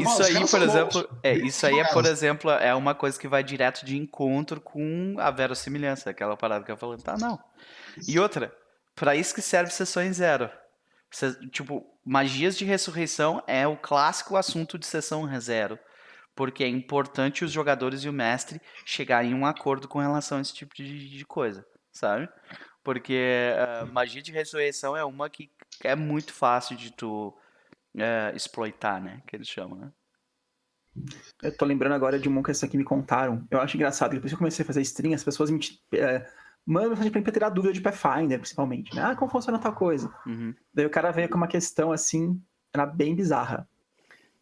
Isso 0.00 0.22
aí, 0.22 0.48
por 0.48 0.62
exemplo, 0.62 1.18
é, 1.22 1.34
isso 1.34 1.66
aí 1.66 1.78
é, 1.78 1.84
por 1.92 2.06
exemplo, 2.06 2.50
é 2.50 2.74
uma 2.74 2.94
coisa 2.94 3.18
que 3.18 3.28
vai 3.28 3.42
direto 3.42 3.84
de 3.84 3.96
encontro 3.96 4.60
com 4.60 5.16
a 5.18 5.30
verossimilhança, 5.30 6.10
aquela 6.10 6.36
parada 6.36 6.64
que 6.64 6.70
eu 6.70 6.76
falei, 6.76 6.98
tá, 6.98 7.16
não. 7.18 7.38
E 8.06 8.18
outra, 8.18 8.54
pra 8.94 9.16
isso 9.16 9.34
que 9.34 9.42
serve 9.42 9.70
sessões 9.72 10.16
zero. 10.16 10.48
Cê- 11.10 11.34
tipo, 11.48 11.84
magias 12.04 12.56
de 12.56 12.64
ressurreição 12.64 13.42
é 13.46 13.66
o 13.66 13.76
clássico 13.76 14.36
assunto 14.36 14.78
de 14.78 14.86
sessão 14.86 15.28
zero, 15.40 15.78
porque 16.34 16.62
é 16.62 16.68
importante 16.68 17.44
os 17.44 17.50
jogadores 17.50 18.04
e 18.04 18.08
o 18.08 18.12
mestre 18.12 18.60
chegarem 18.86 19.32
em 19.32 19.34
um 19.34 19.44
acordo 19.44 19.88
com 19.88 19.98
relação 19.98 20.38
a 20.38 20.40
esse 20.40 20.54
tipo 20.54 20.74
de, 20.74 21.08
de 21.08 21.24
coisa, 21.24 21.66
sabe? 21.92 22.28
Porque 22.82 23.52
ah, 23.58 23.86
magia 23.92 24.22
de 24.22 24.32
ressurreição 24.32 24.96
é 24.96 25.04
uma 25.04 25.28
que 25.28 25.50
é 25.82 25.94
muito 25.94 26.32
fácil 26.32 26.76
de 26.76 26.92
tu 26.92 27.36
eh, 27.96 28.32
exploitar, 28.34 29.02
né? 29.02 29.22
Que 29.26 29.36
eles 29.36 29.48
chamam, 29.48 29.78
né? 29.78 29.92
Eu 31.42 31.56
tô 31.56 31.64
lembrando 31.64 31.94
agora 31.94 32.18
de 32.18 32.28
uma 32.28 32.42
que 32.42 32.50
essa 32.50 32.66
aqui 32.66 32.76
me 32.76 32.84
contaram. 32.84 33.46
Eu 33.50 33.60
acho 33.60 33.76
engraçado, 33.76 34.10
que 34.10 34.16
depois 34.16 34.30
que 34.30 34.34
eu 34.34 34.38
comecei 34.38 34.62
a 34.62 34.66
fazer 34.66 34.80
stream, 34.82 35.14
as 35.14 35.24
pessoas 35.24 35.50
me 35.50 35.60
é, 35.94 36.26
mandam 36.66 36.90
mensagem 36.90 37.10
pra 37.10 37.20
mim 37.20 37.24
pra 37.24 37.32
tirar 37.32 37.48
dúvida 37.48 37.72
de 37.72 37.80
Pathfinder, 37.80 38.38
principalmente. 38.38 38.94
Né? 38.94 39.02
Ah, 39.02 39.16
como 39.16 39.30
funciona 39.30 39.58
tal 39.58 39.72
coisa? 39.72 40.12
Uhum. 40.26 40.54
Daí 40.74 40.86
o 40.86 40.90
cara 40.90 41.10
veio 41.10 41.28
com 41.28 41.36
uma 41.36 41.48
questão 41.48 41.92
assim, 41.92 42.40
era 42.72 42.84
bem 42.86 43.14
bizarra. 43.14 43.68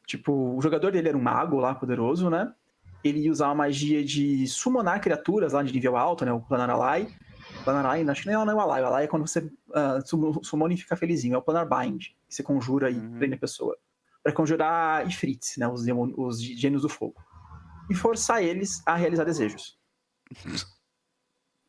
Tipo, 0.07 0.57
o 0.57 0.61
jogador 0.62 0.90
dele 0.90 1.09
era 1.09 1.18
um 1.18 1.22
mago 1.22 1.61
lá, 1.61 1.74
poderoso, 1.74 2.30
né? 2.30 2.53
Ele 3.05 3.20
ia 3.20 3.30
usar 3.30 3.49
uma 3.49 3.55
magia 3.57 4.05
de 4.05 4.46
summonar 4.46 5.01
criaturas 5.01 5.53
lá 5.53 5.62
de 5.62 5.72
nível 5.72 5.96
alto, 5.96 6.24
né? 6.24 6.32
O 6.32 6.40
Planar 6.40 6.70
Alai. 6.70 7.09
Planar 7.64 7.84
Alai, 7.84 8.02
acho 8.09 8.22
que 8.22 8.30
não 8.30 8.50
é 8.50 8.54
o 8.54 8.61
Alai. 8.61 8.82
O 8.82 8.86
Alai 8.86 9.04
é 9.04 9.06
quando 9.06 9.26
você 9.26 9.40
uh, 9.40 10.42
summona 10.42 10.74
e 10.74 10.76
fica 10.76 10.96
felizinho. 10.96 11.34
É 11.34 11.38
o 11.38 11.42
Planar 11.42 11.68
Bind, 11.68 12.09
que 12.26 12.34
você 12.34 12.42
conjura 12.42 12.90
e 12.90 12.94
Uhum. 12.98 13.18
prende 13.18 13.34
a 13.34 13.38
pessoa. 13.38 13.76
Pra 14.22 14.32
conjurar 14.32 15.06
Ifrits, 15.06 15.56
né? 15.56 15.68
Os, 15.68 15.84
os 16.16 16.40
gênios 16.42 16.82
do 16.82 16.88
fogo. 16.88 17.14
E 17.90 17.94
forçar 17.94 18.42
eles 18.42 18.82
a 18.86 18.94
realizar 18.94 19.24
desejos. 19.24 19.78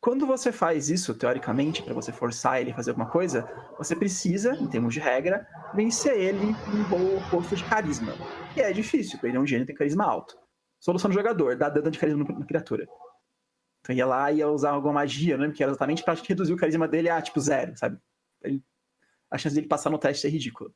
Quando 0.00 0.26
você 0.26 0.50
faz 0.50 0.88
isso, 0.88 1.14
teoricamente, 1.14 1.82
para 1.82 1.92
você 1.92 2.10
forçar 2.10 2.58
ele 2.58 2.70
a 2.70 2.74
fazer 2.74 2.90
alguma 2.90 3.10
coisa, 3.10 3.46
você 3.76 3.94
precisa, 3.94 4.54
em 4.54 4.66
termos 4.66 4.94
de 4.94 5.00
regra, 5.00 5.46
vencer 5.74 6.16
ele 6.18 6.56
em 6.72 6.82
bom 6.88 7.20
posto 7.30 7.54
de 7.54 7.64
carisma. 7.64 8.14
E 8.56 8.62
é 8.62 8.72
difícil, 8.72 9.12
porque 9.18 9.26
ele 9.26 9.36
é 9.36 9.40
um 9.40 9.46
gênio 9.46 9.66
tem 9.66 9.76
carisma 9.76 10.04
alto. 10.04 10.38
Solução 10.78 11.10
do 11.10 11.14
jogador, 11.14 11.54
dá 11.54 11.68
dano 11.68 11.90
de 11.90 11.98
carisma 11.98 12.24
na 12.24 12.46
criatura. 12.46 12.88
Então 13.90 13.96
ia 13.96 14.06
lá 14.06 14.30
e 14.30 14.36
ia 14.38 14.48
usar 14.48 14.70
alguma 14.70 14.94
magia, 14.94 15.36
não 15.36 15.42
lembro 15.42 15.56
que 15.56 15.62
era 15.62 15.72
exatamente 15.72 16.02
pra 16.04 16.14
reduzir 16.14 16.52
o 16.52 16.56
carisma 16.56 16.86
dele 16.86 17.08
a 17.08 17.20
tipo 17.20 17.40
zero, 17.40 17.76
sabe? 17.76 17.98
Ele- 18.42 18.62
a 19.30 19.36
chance 19.36 19.54
dele 19.54 19.66
passar 19.66 19.90
no 19.90 19.98
teste 19.98 20.26
é 20.26 20.30
ridícula. 20.30 20.70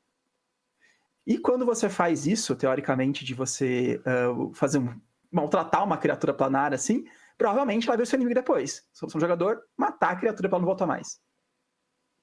E 1.27 1.39
quando 1.39 1.65
você 1.65 1.89
faz 1.89 2.27
isso, 2.27 2.55
teoricamente, 2.55 3.25
de 3.25 3.33
você 3.35 4.01
ah, 4.05 4.51
fazer 4.55 4.79
um. 4.79 5.01
maltratar 5.31 5.83
uma 5.85 5.97
criatura 5.99 6.33
planar 6.35 6.73
assim, 6.75 7.05
provavelmente 7.37 7.87
vai 7.87 7.97
ver 7.97 8.05
o 8.05 8.07
seu 8.07 8.17
inimigo 8.17 8.35
depois. 8.35 8.87
Solução 8.93 9.19
do 9.19 9.23
jogador, 9.23 9.63
matar 9.77 10.11
a 10.13 10.17
criatura 10.17 10.49
pra 10.49 10.57
ela 10.57 10.61
não 10.63 10.67
voltar 10.69 10.87
mais. 10.87 11.21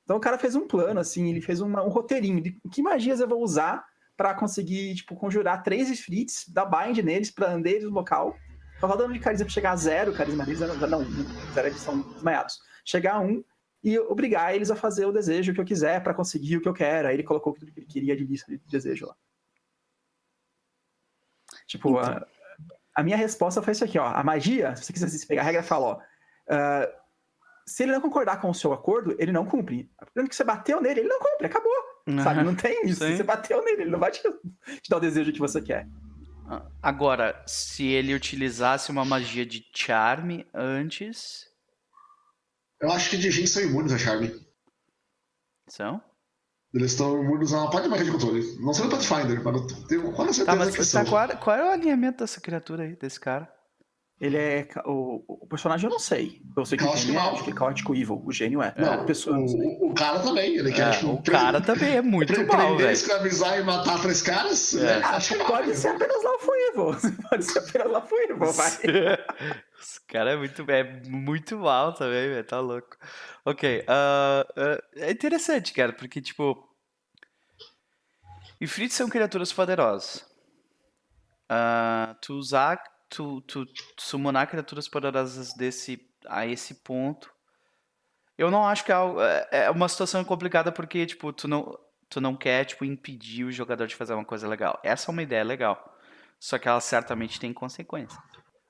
Então 0.03 0.17
o 0.17 0.19
cara 0.19 0.37
fez 0.37 0.55
um 0.55 0.67
plano, 0.67 0.99
assim, 0.99 1.29
ele 1.29 1.41
fez 1.41 1.59
uma- 1.61 1.83
um 1.83 1.89
roteirinho 1.89 2.41
de 2.41 2.57
que 2.71 2.81
magias 2.81 3.19
eu 3.19 3.27
vou 3.27 3.41
usar 3.41 3.83
pra 4.15 4.33
conseguir, 4.33 4.95
tipo, 4.95 5.15
conjurar 5.15 5.63
três 5.63 5.89
Ifrits, 5.89 6.45
dar 6.47 6.65
bind 6.65 6.97
neles, 6.99 7.31
pra 7.31 7.51
andar 7.51 7.69
eles 7.69 7.83
no 7.83 7.91
local, 7.91 8.35
causar 8.81 8.95
dano 8.97 9.13
de 9.13 9.19
carisma 9.19 9.45
pra 9.45 9.53
chegar 9.53 9.71
a 9.71 9.75
zero, 9.75 10.13
carisma 10.13 10.43
deles, 10.43 10.59
não, 10.59 10.75
não, 10.75 11.05
zero 11.53 11.67
eles 11.67 11.79
são 11.79 12.01
desmaiados. 12.01 12.59
Chegar 12.83 13.15
a 13.15 13.19
um 13.19 13.43
e 13.83 13.97
obrigar 13.99 14.53
eles 14.55 14.69
a 14.69 14.75
fazer 14.75 15.05
o 15.05 15.11
desejo 15.11 15.53
que 15.53 15.61
eu 15.61 15.65
quiser 15.65 16.03
pra 16.03 16.13
conseguir 16.13 16.57
o 16.57 16.61
que 16.61 16.67
eu 16.67 16.73
quero. 16.73 17.07
Aí 17.07 17.15
ele 17.15 17.23
colocou 17.23 17.53
o 17.53 17.55
que 17.55 17.63
ele 17.63 17.85
queria 17.85 18.15
de 18.15 18.25
lista 18.25 18.51
de 18.51 18.57
desejo 18.67 19.05
lá. 19.07 19.15
Tipo, 21.67 21.99
a, 21.99 22.25
a 22.95 23.03
minha 23.03 23.17
resposta 23.17 23.61
foi 23.61 23.73
isso 23.73 23.83
aqui, 23.83 23.97
ó. 23.97 24.05
A 24.05 24.23
magia, 24.23 24.75
se 24.75 24.83
você 24.83 24.93
quiser 24.93 25.07
se 25.09 25.27
pegar 25.27 25.41
a 25.41 25.45
regra, 25.45 25.63
fala, 25.63 25.85
ó. 25.85 26.01
ah, 26.49 26.91
se 27.65 27.83
ele 27.83 27.93
não 27.93 28.01
concordar 28.01 28.41
com 28.41 28.49
o 28.49 28.55
seu 28.55 28.73
acordo, 28.73 29.15
ele 29.17 29.31
não 29.31 29.45
cumpre. 29.45 29.89
Lembrando 30.09 30.29
que 30.29 30.35
você 30.35 30.43
bateu 30.43 30.81
nele, 30.81 31.01
ele 31.01 31.09
não 31.09 31.19
cumpre, 31.19 31.47
acabou. 31.47 31.71
Sabe? 32.23 32.43
Não 32.43 32.55
tem 32.55 32.85
isso. 32.85 33.05
Sim. 33.05 33.15
Você 33.15 33.23
bateu 33.23 33.63
nele, 33.63 33.83
ele 33.83 33.91
não 33.91 33.99
vai 33.99 34.11
te, 34.11 34.21
te 34.21 34.89
dar 34.89 34.97
o 34.97 34.99
desejo 34.99 35.31
que 35.31 35.39
você 35.39 35.61
quer. 35.61 35.87
Agora, 36.81 37.41
se 37.45 37.85
ele 37.87 38.13
utilizasse 38.13 38.91
uma 38.91 39.05
magia 39.05 39.45
de 39.45 39.65
charme 39.73 40.47
antes. 40.53 41.45
Eu 42.81 42.91
acho 42.91 43.09
que 43.09 43.17
de 43.17 43.29
gente 43.29 43.47
são 43.47 43.61
imunes 43.61 43.91
a 43.91 43.97
charme. 43.97 44.33
São? 45.67 46.01
Eles 46.73 46.91
estão 46.91 47.21
imunes 47.21 47.53
a 47.53 47.59
uma 47.59 47.69
parte 47.69 47.83
de 47.83 47.89
magia 47.89 48.05
de 48.05 48.11
controle. 48.11 48.41
Não 48.59 48.73
sei 48.73 48.85
no 48.85 48.91
Pathfinder, 48.91 49.43
mas 49.43 49.55
eu 49.55 49.87
tenho 49.87 50.13
quase 50.13 50.33
certeza 50.33 50.45
Tá, 50.45 50.55
mas 50.55 50.71
que 50.71 50.77
tá, 50.77 50.83
são. 50.83 51.05
qual, 51.05 51.27
qual 51.37 51.55
é 51.55 51.69
o 51.69 51.71
alinhamento 51.71 52.19
dessa 52.19 52.39
criatura 52.39 52.83
aí, 52.83 52.95
desse 52.95 53.19
cara? 53.19 53.53
Ele 54.21 54.37
é. 54.37 54.67
O, 54.85 55.23
o 55.27 55.47
personagem 55.47 55.87
eu 55.87 55.91
não 55.91 55.97
sei. 55.97 56.39
Eu 56.55 56.63
sei 56.63 56.77
que 56.77 56.83
o 56.83 56.87
Caótico 56.87 57.07
gênio 57.07 57.19
é, 57.19 57.23
mal. 57.23 57.33
acho 57.33 57.43
que 57.43 57.49
é 57.49 57.53
caótico 57.55 57.95
evil. 57.95 58.21
O 58.23 58.31
gênio 58.31 58.61
é. 58.61 58.71
Não, 58.77 58.93
a 58.93 59.03
pessoa, 59.03 59.35
o, 59.39 59.89
o 59.89 59.93
cara 59.95 60.19
também. 60.19 60.57
Ele 60.57 60.71
quer, 60.71 60.89
É, 60.89 60.91
tipo, 60.91 61.11
o 61.13 61.23
cara 61.23 61.59
também 61.59 61.95
é 61.95 62.01
muito 62.03 62.31
pre- 62.31 62.43
mal, 62.45 62.57
prender, 62.57 62.77
velho. 62.77 62.91
escravizar 62.91 63.57
e 63.59 63.63
matar 63.63 63.99
três 63.99 64.21
caras? 64.21 64.75
É. 64.75 64.99
É, 64.99 65.03
acho 65.03 65.35
que 65.35 65.43
Pode 65.43 65.75
ser 65.75 65.87
apenas 65.87 66.23
Lawful 66.23 66.53
Evil. 66.55 66.95
Pode 67.29 67.43
ser 67.45 67.59
apenas 67.59 67.91
Lawful 67.91 68.19
Evil, 68.19 68.37
vai. 68.37 68.71
Esse 69.81 69.99
cara 70.07 70.33
é 70.33 70.35
muito, 70.37 70.69
é 70.69 70.83
muito 71.09 71.57
mal 71.57 71.91
também, 71.93 72.29
velho. 72.29 72.43
Tá 72.43 72.59
louco. 72.59 72.95
Ok. 73.43 73.83
ah, 73.87 74.45
ah, 74.55 74.83
é 74.97 75.09
interessante, 75.11 75.73
cara, 75.73 75.93
porque, 75.93 76.21
tipo. 76.21 76.69
Ifrits 78.59 78.93
são 78.95 79.09
criaturas 79.09 79.51
poderosas. 79.51 80.23
Ah, 81.49 82.15
tu 82.21 82.35
usar. 82.35 82.79
Tu, 83.13 83.41
tu 83.41 83.67
summonar 83.99 84.47
criaturas 84.47 84.87
poderosas 84.87 85.53
desse, 85.53 86.01
a 86.27 86.47
esse 86.47 86.75
ponto. 86.75 87.29
Eu 88.37 88.49
não 88.49 88.65
acho 88.65 88.85
que 88.85 88.91
é, 88.91 88.95
algo- 88.95 89.21
é- 89.21 89.47
é 89.51 89.69
uma 89.69 89.89
situação 89.89 90.23
complicada 90.23 90.71
porque, 90.71 91.05
tipo, 91.05 91.33
tu 91.33 91.45
não, 91.47 91.77
tu 92.09 92.21
não 92.21 92.35
quer, 92.35 92.63
tipo, 92.65 92.85
impedir 92.85 93.43
o 93.43 93.51
jogador 93.51 93.85
de 93.85 93.95
fazer 93.97 94.13
uma 94.13 94.23
coisa 94.23 94.47
legal. 94.47 94.79
Essa 94.81 95.09
é 95.09 95.13
uma 95.13 95.21
ideia 95.21 95.43
legal. 95.43 95.99
Só 96.39 96.57
que 96.57 96.67
ela 96.69 96.79
certamente 96.79 97.37
tem 97.39 97.53
consequências. 97.53 98.17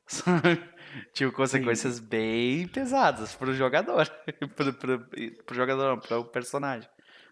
tipo, 1.13 1.31
consequências 1.31 1.99
bem 1.99 2.67
pesadas 2.67 3.35
pro 3.35 3.53
jogador. 3.53 4.09
pro, 4.55 4.73
pro, 4.73 4.99
pro 5.45 5.55
jogador, 5.55 5.89
não, 5.91 5.99
pro 5.99 6.25
personagem. 6.25 6.89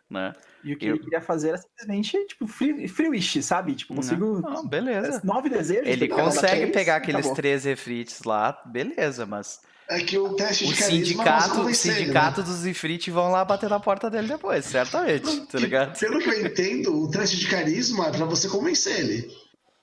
Né? 0.10 0.34
E 0.64 0.74
o 0.74 0.78
que 0.78 0.86
Eu- 0.88 0.96
ele 0.96 1.04
queria 1.04 1.22
fazer 1.22 1.50
era 1.50 1.58
simplesmente, 1.60 2.26
tipo, 2.28 2.48
free, 2.48 2.88
free 2.88 3.10
wish, 3.10 3.44
sabe? 3.44 3.76
Tipo, 3.76 3.94
consigo. 3.94 4.42
Não, 4.42 4.66
beleza. 4.68 5.22
Nove 5.24 5.50
desejos. 5.50 5.86
Ele 5.88 6.08
pegar 6.08 6.24
consegue 6.24 6.58
três, 6.58 6.72
pegar 6.74 6.96
aqueles 6.96 7.20
acabou. 7.20 7.36
três 7.36 7.64
refrites 7.64 8.24
lá, 8.24 8.60
beleza, 8.66 9.26
mas 9.28 9.62
É 9.88 10.00
que 10.00 10.18
o 10.18 10.34
teste 10.34 10.66
o 10.66 10.68
de 10.68 10.80
carisma 10.80 11.06
sindicato, 11.06 11.50
não 11.50 11.58
o 11.58 11.62
ele, 11.62 11.68
né? 11.70 11.74
sindicato 11.74 12.44
dos 12.44 12.66
Ifrit 12.66 13.10
vão 13.12 13.30
lá 13.32 13.46
bater 13.46 13.70
na 13.70 13.80
porta 13.80 14.10
dele 14.10 14.28
depois, 14.28 14.66
certamente, 14.66 15.42
tá 15.48 15.60
ligado? 15.60 15.98
Pelo 16.00 16.20
que 16.20 16.30
eu 16.30 16.46
entendo, 16.46 17.04
o 17.04 17.10
teste 17.10 17.38
de 17.38 17.48
carisma 17.48 18.08
é 18.08 18.12
pra 18.12 18.26
você 18.26 18.48
convencer 18.50 19.00
ele. 19.00 19.32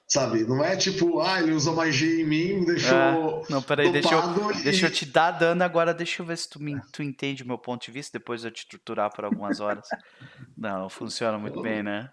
Sabe? 0.08 0.44
Não 0.44 0.64
é 0.64 0.76
tipo, 0.76 1.20
ah, 1.20 1.40
ele 1.40 1.52
usou 1.52 1.74
magia 1.74 2.20
em 2.22 2.24
mim, 2.24 2.64
deixou. 2.64 2.96
Ah, 2.96 3.46
não, 3.50 3.60
peraí, 3.60 3.90
deixa 3.90 4.14
eu, 4.14 4.52
e- 4.52 4.62
deixa 4.62 4.86
eu 4.86 4.90
te 4.90 5.04
dar 5.04 5.32
dano 5.32 5.64
agora, 5.64 5.92
deixa 5.92 6.22
eu 6.22 6.26
ver 6.26 6.38
se 6.38 6.48
tu, 6.48 6.62
me, 6.62 6.80
tu 6.92 7.02
entende 7.02 7.42
o 7.42 7.46
meu 7.46 7.58
ponto 7.58 7.84
de 7.84 7.90
vista, 7.90 8.16
depois 8.16 8.44
eu 8.44 8.50
te 8.52 8.68
torturar 8.68 9.12
por 9.12 9.24
algumas 9.24 9.58
horas. 9.58 9.86
Não, 10.56 10.88
funciona 10.88 11.38
muito 11.38 11.60
bem, 11.60 11.82
né? 11.82 12.08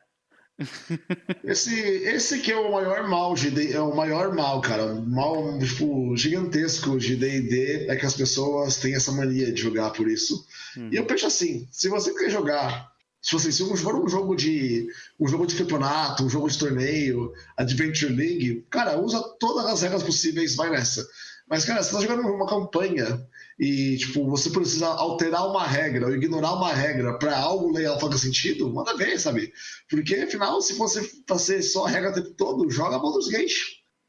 Esse, 1.44 1.74
esse 1.74 2.40
que 2.40 2.52
é 2.52 2.56
o 2.56 2.72
maior 2.72 3.08
mal 3.08 3.34
de 3.34 3.74
é 3.74 3.80
o 3.82 3.96
maior 3.96 4.34
mal, 4.36 4.62
cara. 4.62 4.86
Um 4.86 5.04
mal 5.04 5.58
tipo, 5.58 6.16
gigantesco 6.16 6.98
de 6.98 7.16
D&D 7.16 7.88
é 7.90 7.96
que 7.96 8.06
as 8.06 8.14
pessoas 8.16 8.78
têm 8.78 8.94
essa 8.94 9.12
mania 9.12 9.52
de 9.52 9.60
jogar 9.60 9.90
por 9.92 10.08
isso. 10.08 10.46
Hum. 10.78 10.90
E 10.92 10.96
eu 10.96 11.06
penso 11.06 11.26
assim, 11.26 11.68
se 11.72 11.90
você 11.90 12.14
quer 12.14 12.30
jogar, 12.30 12.93
se 13.24 13.32
você 13.32 13.52
se 13.54 13.64
for 13.78 13.96
um 13.96 14.10
jogo 14.10 14.36
de 14.36 14.86
um 15.18 15.28
jogo 15.30 15.48
de 15.48 15.56
campeonato, 15.56 16.24
um 16.24 16.30
jogo 16.30 16.50
de 16.50 16.60
torneio, 16.60 17.32
Adventure 17.56 18.14
League, 18.14 18.68
cara, 18.70 19.00
usa 19.00 19.24
todas 19.40 19.66
as 19.66 19.82
regras 19.82 20.04
possíveis, 20.04 20.56
vai 20.56 20.70
nessa. 20.70 21.08
Mas 21.48 21.64
cara, 21.64 21.82
você 21.82 21.94
tá 21.94 22.02
jogando 22.02 22.28
uma 22.28 22.46
campanha 22.46 23.26
e 23.58 23.96
tipo, 23.96 24.30
você 24.30 24.50
precisa 24.50 24.88
alterar 24.88 25.48
uma 25.48 25.66
regra 25.66 26.08
ou 26.08 26.14
ignorar 26.14 26.54
uma 26.54 26.74
regra 26.74 27.18
para 27.18 27.38
algo 27.38 27.72
legal 27.72 27.98
fazer 27.98 28.18
sentido, 28.18 28.74
manda 28.74 28.98
ver, 28.98 29.18
sabe? 29.18 29.54
Porque 29.90 30.16
afinal, 30.16 30.62
se 30.62 30.74
você 30.74 31.10
fazer 31.26 31.62
só 31.62 31.86
a 31.86 31.90
regra 31.90 32.12
o 32.12 32.14
tempo 32.14 32.32
todo, 32.32 32.70
joga 32.70 33.00
Baldur's 33.00 33.30
Gate, 33.30 33.56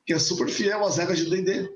que 0.04 0.12
é 0.12 0.18
super 0.18 0.48
fiel 0.48 0.84
às 0.84 0.96
regras 0.96 1.18
de 1.18 1.30
D&D. 1.30 1.70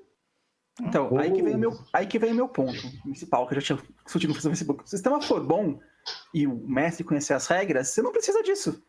Então, 0.80 1.08
oh. 1.12 1.18
aí, 1.18 1.30
que 1.30 1.42
vem 1.42 1.54
o 1.54 1.58
meu, 1.58 1.78
aí 1.92 2.06
que 2.06 2.18
vem 2.18 2.32
o 2.32 2.36
meu 2.36 2.48
ponto 2.48 2.80
principal, 3.02 3.46
que 3.46 3.54
eu 3.54 3.60
já 3.60 3.66
tinha 3.66 3.88
discutido 4.04 4.32
no 4.32 4.40
Facebook. 4.40 4.88
Se 4.88 4.94
o 4.94 4.96
sistema 4.96 5.20
for 5.20 5.44
bom 5.44 5.78
e 6.32 6.46
o 6.46 6.56
mestre 6.68 7.04
conhecer 7.04 7.34
as 7.34 7.46
regras, 7.46 7.88
você 7.88 8.02
não 8.02 8.12
precisa 8.12 8.42
disso. 8.42 8.82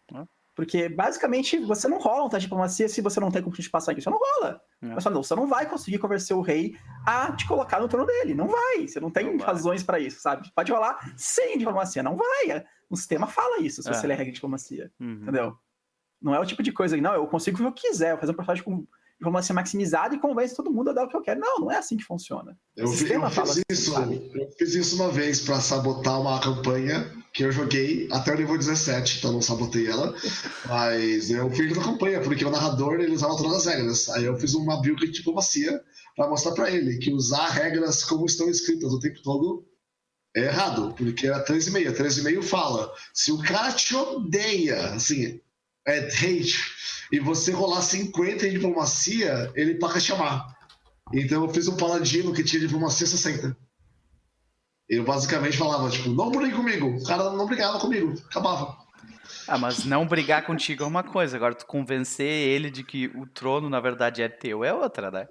Porque, 0.59 0.89
basicamente, 0.89 1.57
você 1.57 1.87
não 1.87 1.99
rola 1.99 2.25
um 2.25 2.27
teste 2.27 2.41
de 2.41 2.47
diplomacia 2.47 2.89
se 2.89 2.99
você 2.99 3.17
não 3.17 3.31
tem 3.31 3.41
como 3.41 3.55
te 3.55 3.69
passar 3.69 3.93
aqui. 3.93 4.01
Você 4.01 4.09
não 4.09 4.19
rola. 4.19 4.61
É. 4.81 4.87
Mas, 4.87 5.05
não, 5.05 5.23
você 5.23 5.33
não 5.33 5.47
vai 5.47 5.65
conseguir 5.65 5.99
convencer 5.99 6.35
o 6.35 6.41
rei 6.41 6.75
a 7.05 7.31
te 7.31 7.47
colocar 7.47 7.79
no 7.79 7.87
trono 7.87 8.05
dele. 8.05 8.35
Não 8.35 8.47
vai. 8.47 8.85
Você 8.85 8.99
não 8.99 9.09
tem 9.09 9.37
não 9.37 9.45
razões 9.45 9.83
para 9.83 10.01
isso, 10.01 10.19
sabe? 10.19 10.51
Pode 10.53 10.69
rolar 10.69 11.13
sem 11.15 11.57
diplomacia. 11.57 12.03
Não 12.03 12.17
vai. 12.17 12.65
O 12.89 12.97
sistema 12.97 13.25
fala 13.25 13.61
isso, 13.61 13.81
se 13.81 13.89
é. 13.89 13.93
você 13.93 14.05
ler 14.05 14.15
regra 14.15 14.31
de 14.31 14.35
diplomacia. 14.35 14.91
Uhum. 14.99 15.19
Entendeu? 15.21 15.57
Não 16.21 16.35
é 16.35 16.39
o 16.41 16.45
tipo 16.45 16.61
de 16.61 16.73
coisa 16.73 16.93
que, 16.93 17.01
não, 17.01 17.13
eu 17.13 17.25
consigo 17.27 17.55
o 17.55 17.61
que 17.61 17.65
eu 17.65 17.71
quiser. 17.71 18.11
Eu 18.11 18.17
fazer 18.17 18.33
um 18.33 18.35
personagem 18.35 18.63
com 18.65 18.85
diplomacia 19.19 19.53
maximizada 19.53 20.15
e 20.15 20.19
convence 20.19 20.55
todo 20.55 20.71
mundo 20.71 20.89
a 20.89 20.93
dar 20.93 21.03
o 21.03 21.09
que 21.09 21.15
eu 21.15 21.21
quero. 21.21 21.39
Não, 21.39 21.59
não 21.59 21.71
é 21.71 21.77
assim 21.77 21.97
que 21.97 22.03
funciona. 22.03 22.57
Eu, 22.75 22.87
sistema 22.87 23.27
eu 23.27 23.31
fiz 23.31 23.61
isso. 23.69 23.97
Assim, 23.97 24.31
eu 24.33 24.51
fiz 24.57 24.75
isso 24.75 24.95
uma 24.95 25.11
vez 25.11 25.41
para 25.41 25.59
sabotar 25.59 26.19
uma 26.21 26.39
campanha 26.39 27.11
que 27.33 27.43
eu 27.43 27.51
joguei 27.51 28.07
até 28.11 28.33
o 28.33 28.37
nível 28.37 28.57
17, 28.57 29.19
então 29.19 29.33
não 29.33 29.41
sabotei 29.41 29.87
ela. 29.87 30.15
Mas 30.67 31.29
eu 31.29 31.49
fiz 31.51 31.77
a 31.77 31.83
campanha, 31.83 32.21
porque 32.21 32.45
o 32.45 32.49
narrador 32.49 32.95
ele 32.95 33.13
usava 33.13 33.35
todas 33.35 33.57
as 33.57 33.65
regras. 33.65 34.09
Aí 34.09 34.23
eu 34.23 34.37
fiz 34.37 34.53
uma 34.53 34.81
build 34.81 35.05
de 35.05 35.11
diplomacia 35.11 35.83
para 36.15 36.29
mostrar 36.29 36.53
para 36.53 36.71
ele 36.71 36.97
que 36.97 37.13
usar 37.13 37.49
regras 37.49 38.03
como 38.03 38.25
estão 38.25 38.49
escritas 38.49 38.91
o 38.93 38.99
tempo 38.99 39.21
todo 39.21 39.65
é 40.35 40.45
errado, 40.45 40.93
porque 40.97 41.27
era 41.27 41.43
13,5. 41.43 41.91
13,5 41.93 42.43
fala: 42.43 42.89
se 43.13 43.33
o 43.33 43.39
cara 43.39 43.73
te 43.73 43.93
odeia, 43.95 44.91
assim, 44.91 45.41
é 45.85 46.07
hate, 46.07 46.55
e 47.11 47.19
você 47.19 47.51
rolar 47.51 47.81
50 47.81 48.47
em 48.47 48.51
diplomacia, 48.51 49.51
ele 49.55 49.75
para 49.75 49.99
chamar. 49.99 50.55
Então 51.13 51.43
eu 51.43 51.49
fiz 51.49 51.67
um 51.67 51.77
paladino 51.77 52.33
que 52.33 52.43
tinha 52.43 52.59
diplomacia 52.59 53.07
60. 53.07 53.55
Eu 54.87 55.03
basicamente 55.03 55.57
falava, 55.57 55.89
tipo, 55.89 56.09
não 56.09 56.31
brigue 56.31 56.55
comigo. 56.55 56.87
O 56.87 57.03
cara 57.03 57.31
não 57.31 57.45
brigava 57.45 57.79
comigo, 57.79 58.13
acabava. 58.29 58.77
Ah, 59.47 59.57
mas 59.57 59.85
não 59.85 60.05
brigar 60.05 60.45
contigo 60.45 60.83
é 60.83 60.87
uma 60.87 61.03
coisa, 61.03 61.35
agora 61.35 61.55
tu 61.55 61.65
convencer 61.65 62.27
ele 62.27 62.69
de 62.69 62.83
que 62.83 63.07
o 63.15 63.25
trono 63.25 63.69
na 63.69 63.79
verdade 63.79 64.21
é 64.21 64.29
teu 64.29 64.63
é 64.63 64.73
outra, 64.73 65.09
né? 65.09 65.27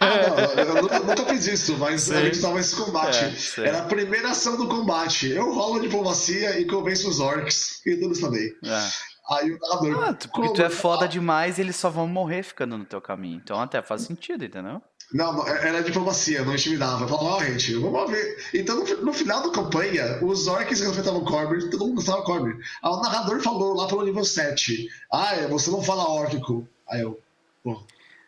Ah, 0.00 0.64
não, 0.64 0.76
eu 0.76 1.04
nunca 1.04 1.24
fiz 1.26 1.46
isso, 1.46 1.76
mas 1.78 2.02
Sim. 2.02 2.14
a 2.14 2.24
gente 2.24 2.40
tava 2.40 2.54
nesse 2.54 2.76
combate. 2.76 3.24
É, 3.60 3.68
Era 3.68 3.78
a 3.78 3.86
primeira 3.86 4.30
ação 4.30 4.56
do 4.56 4.68
combate. 4.68 5.30
Eu 5.30 5.52
rolo 5.52 5.78
a 5.78 5.82
diplomacia 5.82 6.60
e 6.60 6.66
convenço 6.66 7.08
os 7.08 7.20
orcs 7.20 7.84
e 7.86 7.96
tudo 7.96 8.18
também. 8.18 8.48
É. 8.64 8.88
Aí 9.30 9.52
o 9.52 9.58
narrador. 9.58 10.04
Ah, 10.04 10.14
tu, 10.14 10.28
porque 10.30 10.54
tu 10.54 10.62
é 10.62 10.70
foda 10.70 11.06
demais 11.06 11.58
e 11.58 11.60
eles 11.60 11.76
só 11.76 11.90
vão 11.90 12.08
morrer 12.08 12.42
ficando 12.42 12.78
no 12.78 12.84
teu 12.84 13.00
caminho. 13.00 13.40
Então 13.42 13.60
até 13.60 13.82
faz 13.82 14.02
sentido, 14.02 14.44
entendeu? 14.44 14.80
Não, 15.12 15.46
é, 15.46 15.68
era 15.68 15.82
diplomacia, 15.82 16.44
não 16.44 16.54
intimidava. 16.54 17.04
Eu 17.04 17.08
falava, 17.08 17.26
ó, 17.26 17.36
oh, 17.38 17.44
gente, 17.44 17.74
vamos 17.74 18.10
ver. 18.10 18.36
Então, 18.54 18.76
no, 18.76 18.96
no, 19.04 19.12
final 19.12 19.42
da 19.42 19.50
campanha, 19.50 20.22
os 20.22 20.46
orcs 20.46 20.80
que 20.80 20.86
enfrentavam 20.86 21.20
o 21.20 21.24
Corbin, 21.24 21.70
todo 21.70 21.86
mundo 21.86 21.96
gostava 21.96 22.18
do 22.18 22.24
Corbin. 22.24 22.58
Aí 22.82 22.90
o 22.90 23.00
narrador 23.00 23.40
falou 23.40 23.74
lá 23.74 23.86
pelo 23.86 24.04
nível 24.04 24.24
7. 24.24 24.88
Ah, 25.10 25.34
é, 25.34 25.48
você 25.48 25.70
não 25.70 25.82
fala 25.82 26.08
órquico. 26.08 26.68
Aí 26.88 27.00
eu, 27.00 27.18
pô, 27.64 27.82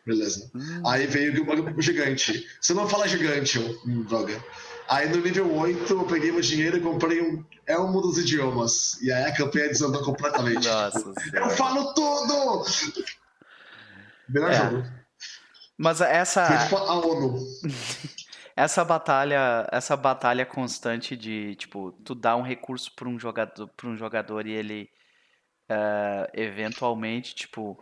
beleza. 0.05 0.49
Hum. 0.55 0.81
Aí 0.85 1.05
veio 1.05 1.33
o 1.77 1.81
gigante. 1.81 2.47
Você 2.59 2.73
não 2.73 2.87
fala 2.87 3.07
gigante, 3.07 3.57
eu, 3.57 3.79
hum, 3.85 4.03
droga. 4.03 4.43
Aí 4.91 5.07
no 5.07 5.21
nível 5.21 5.55
8 5.55 5.93
eu 5.93 6.05
peguei 6.05 6.33
meu 6.33 6.41
dinheiro 6.41 6.75
e 6.75 6.81
comprei 6.81 7.21
um 7.21 7.45
Elmo 7.65 8.01
dos 8.01 8.17
idiomas. 8.17 9.01
E 9.01 9.09
aí 9.09 9.23
a 9.23 9.33
campanha 9.33 9.69
desandou 9.69 10.03
completamente. 10.03 10.67
Nossa. 10.67 11.13
Tipo, 11.13 11.37
eu 11.37 11.49
falo 11.51 11.93
tudo! 11.93 12.65
Melhor 14.27 14.51
é. 14.51 14.53
jogo. 14.53 14.83
Mas 15.77 16.01
essa. 16.01 16.43
a 16.43 16.93
ONU. 16.93 17.39
essa 18.53 18.83
batalha, 18.83 19.65
essa 19.71 19.95
batalha 19.95 20.45
constante 20.45 21.15
de, 21.15 21.55
tipo, 21.55 21.93
tu 22.03 22.13
dá 22.13 22.35
um 22.35 22.41
recurso 22.41 22.93
para 22.93 23.07
um 23.07 23.17
jogador, 23.17 23.69
para 23.69 23.87
um 23.87 23.95
jogador 23.95 24.45
e 24.45 24.51
ele 24.51 24.89
uh, 25.71 26.27
eventualmente, 26.33 27.33
tipo, 27.33 27.79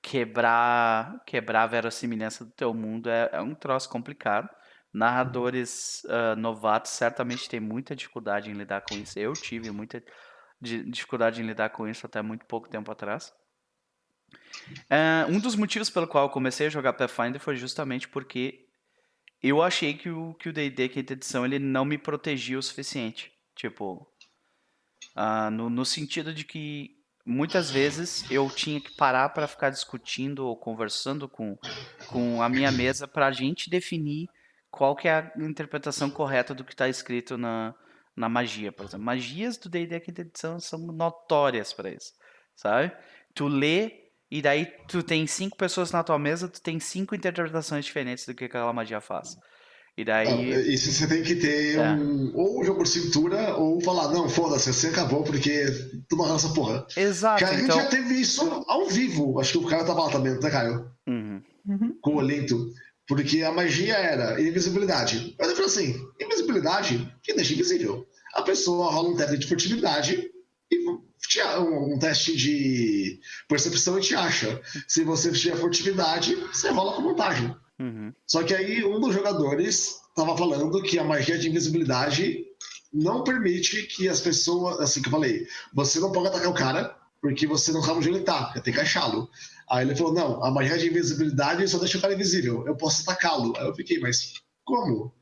quebrar, 0.00 1.24
quebrar 1.26 1.64
a 1.64 1.66
verossimilhança 1.66 2.44
do 2.44 2.52
teu 2.52 2.72
mundo 2.72 3.10
é, 3.10 3.30
é 3.32 3.40
um 3.40 3.52
troço 3.52 3.88
complicado. 3.88 4.48
Narradores 4.96 6.02
uh, 6.04 6.34
novatos 6.38 6.92
certamente 6.92 7.50
têm 7.50 7.60
muita 7.60 7.94
dificuldade 7.94 8.50
em 8.50 8.54
lidar 8.54 8.80
com 8.80 8.94
isso. 8.94 9.18
Eu 9.18 9.34
tive 9.34 9.70
muita 9.70 10.02
dificuldade 10.58 11.42
em 11.42 11.46
lidar 11.46 11.68
com 11.68 11.86
isso 11.86 12.06
até 12.06 12.22
muito 12.22 12.46
pouco 12.46 12.66
tempo 12.66 12.90
atrás. 12.90 13.30
Uh, 14.90 15.30
um 15.30 15.38
dos 15.38 15.54
motivos 15.54 15.90
pelo 15.90 16.06
qual 16.08 16.24
eu 16.24 16.30
comecei 16.30 16.68
a 16.68 16.70
jogar 16.70 16.94
Pathfinder 16.94 17.38
foi 17.38 17.56
justamente 17.56 18.08
porque 18.08 18.64
eu 19.42 19.62
achei 19.62 19.92
que 19.92 20.08
o 20.08 20.32
que 20.32 20.48
o 20.48 20.52
D&D 20.52 20.88
quinta 20.88 21.12
edição 21.12 21.44
ele 21.44 21.58
não 21.58 21.84
me 21.84 21.98
protegia 21.98 22.58
o 22.58 22.62
suficiente. 22.62 23.30
Tipo, 23.54 24.10
uh, 25.14 25.50
no, 25.50 25.68
no 25.68 25.84
sentido 25.84 26.32
de 26.32 26.42
que 26.42 26.96
muitas 27.22 27.70
vezes 27.70 28.24
eu 28.30 28.48
tinha 28.48 28.80
que 28.80 28.96
parar 28.96 29.28
para 29.28 29.46
ficar 29.46 29.68
discutindo 29.68 30.46
ou 30.46 30.56
conversando 30.56 31.28
com, 31.28 31.54
com 32.06 32.40
a 32.40 32.48
minha 32.48 32.72
mesa 32.72 33.06
para 33.06 33.26
a 33.26 33.32
gente 33.32 33.68
definir 33.68 34.26
qual 34.70 34.94
que 34.94 35.08
é 35.08 35.12
a 35.12 35.32
interpretação 35.38 36.10
correta 36.10 36.54
do 36.54 36.64
que 36.64 36.72
está 36.72 36.88
escrito 36.88 37.36
na, 37.36 37.74
na 38.16 38.28
magia, 38.28 38.72
por 38.72 38.86
exemplo. 38.86 39.04
Magias 39.04 39.56
do 39.56 39.68
D&D 39.68 40.00
quinta 40.00 40.22
edição 40.22 40.58
são 40.58 40.78
notórias 40.78 41.72
para 41.72 41.90
isso, 41.90 42.12
sabe? 42.54 42.92
Tu 43.34 43.46
lê 43.46 43.92
e 44.30 44.42
daí 44.42 44.66
tu 44.88 45.02
tem 45.02 45.26
cinco 45.26 45.56
pessoas 45.56 45.92
na 45.92 46.02
tua 46.02 46.18
mesa, 46.18 46.48
tu 46.48 46.60
tem 46.60 46.80
cinco 46.80 47.14
interpretações 47.14 47.84
diferentes 47.84 48.26
do 48.26 48.34
que 48.34 48.44
aquela 48.44 48.72
magia 48.72 49.00
faz. 49.00 49.36
E 49.96 50.04
daí. 50.04 50.28
Não, 50.28 50.60
isso 50.60 50.92
você 50.92 51.06
tem 51.06 51.22
que 51.22 51.36
ter 51.36 51.78
é. 51.78 51.90
um, 51.92 52.30
ou 52.34 52.60
um 52.60 52.64
jogo 52.64 52.80
por 52.80 52.86
cintura, 52.86 53.56
ou 53.56 53.80
falar, 53.80 54.08
não, 54.08 54.28
foda-se, 54.28 54.68
assim 54.68 54.88
acabou, 54.88 55.22
porque 55.22 55.64
tu 56.06 56.16
não 56.16 56.34
essa 56.34 56.50
porra. 56.50 56.86
Exato. 56.94 57.42
a 57.42 57.48
gente 57.48 57.64
então... 57.64 57.80
já 57.80 57.86
teve 57.88 58.14
isso 58.14 58.42
ao 58.68 58.86
vivo. 58.88 59.40
Acho 59.40 59.52
que 59.58 59.64
o 59.64 59.68
cara 59.68 59.84
tava 59.84 60.04
lá 60.04 60.10
também, 60.10 60.38
né, 60.38 60.50
Caio? 60.50 60.90
Uhum. 61.06 61.42
Uhum. 61.66 61.98
Com 62.02 62.10
o 62.14 62.16
Olinto. 62.18 62.68
Porque 63.06 63.42
a 63.42 63.52
magia 63.52 63.94
era 63.94 64.40
invisibilidade. 64.40 65.34
Mas 65.38 65.48
eu 65.48 65.56
falei 65.56 65.70
assim: 65.70 66.08
invisibilidade 66.20 67.14
que 67.22 67.34
deixa 67.34 67.54
invisível. 67.54 68.06
A 68.34 68.42
pessoa 68.42 68.90
rola 68.90 69.10
um 69.10 69.16
teste 69.16 69.38
de 69.38 69.46
furtividade 69.46 70.30
e 70.70 70.88
um 71.58 71.98
teste 71.98 72.36
de 72.36 73.20
percepção 73.48 73.98
e 73.98 74.02
te 74.02 74.14
acha. 74.14 74.60
Se 74.88 75.04
você 75.04 75.30
tiver 75.32 75.56
furtividade, 75.56 76.34
você 76.34 76.68
rola 76.70 76.94
com 76.94 77.02
vantagem. 77.02 77.54
Uhum. 77.78 78.12
Só 78.26 78.42
que 78.42 78.54
aí 78.54 78.84
um 78.84 79.00
dos 79.00 79.14
jogadores 79.14 80.00
estava 80.08 80.36
falando 80.36 80.82
que 80.82 80.98
a 80.98 81.04
magia 81.04 81.38
de 81.38 81.48
invisibilidade 81.48 82.44
não 82.92 83.22
permite 83.22 83.82
que 83.84 84.08
as 84.08 84.20
pessoas, 84.20 84.80
assim 84.80 85.02
que 85.02 85.08
eu 85.08 85.12
falei, 85.12 85.46
você 85.74 86.00
não 86.00 86.10
pode 86.12 86.28
atacar 86.28 86.48
o 86.48 86.54
cara 86.54 86.96
porque 87.26 87.46
você 87.46 87.72
não 87.72 87.82
sabe 87.82 87.98
onde 87.98 88.08
ele 88.08 88.20
tá, 88.20 88.52
tem 88.60 88.72
que 88.72 88.80
achá-lo. 88.80 89.28
Aí 89.68 89.84
ele 89.84 89.96
falou: 89.96 90.14
não, 90.14 90.44
a 90.44 90.50
magia 90.50 90.78
de 90.78 90.86
invisibilidade 90.86 91.66
só 91.66 91.78
deixa 91.78 91.98
o 91.98 92.00
cara 92.00 92.14
invisível, 92.14 92.64
eu 92.66 92.76
posso 92.76 93.02
atacá-lo. 93.02 93.52
Aí 93.56 93.66
eu 93.66 93.74
fiquei, 93.74 93.98
mas 93.98 94.34
como? 94.64 95.12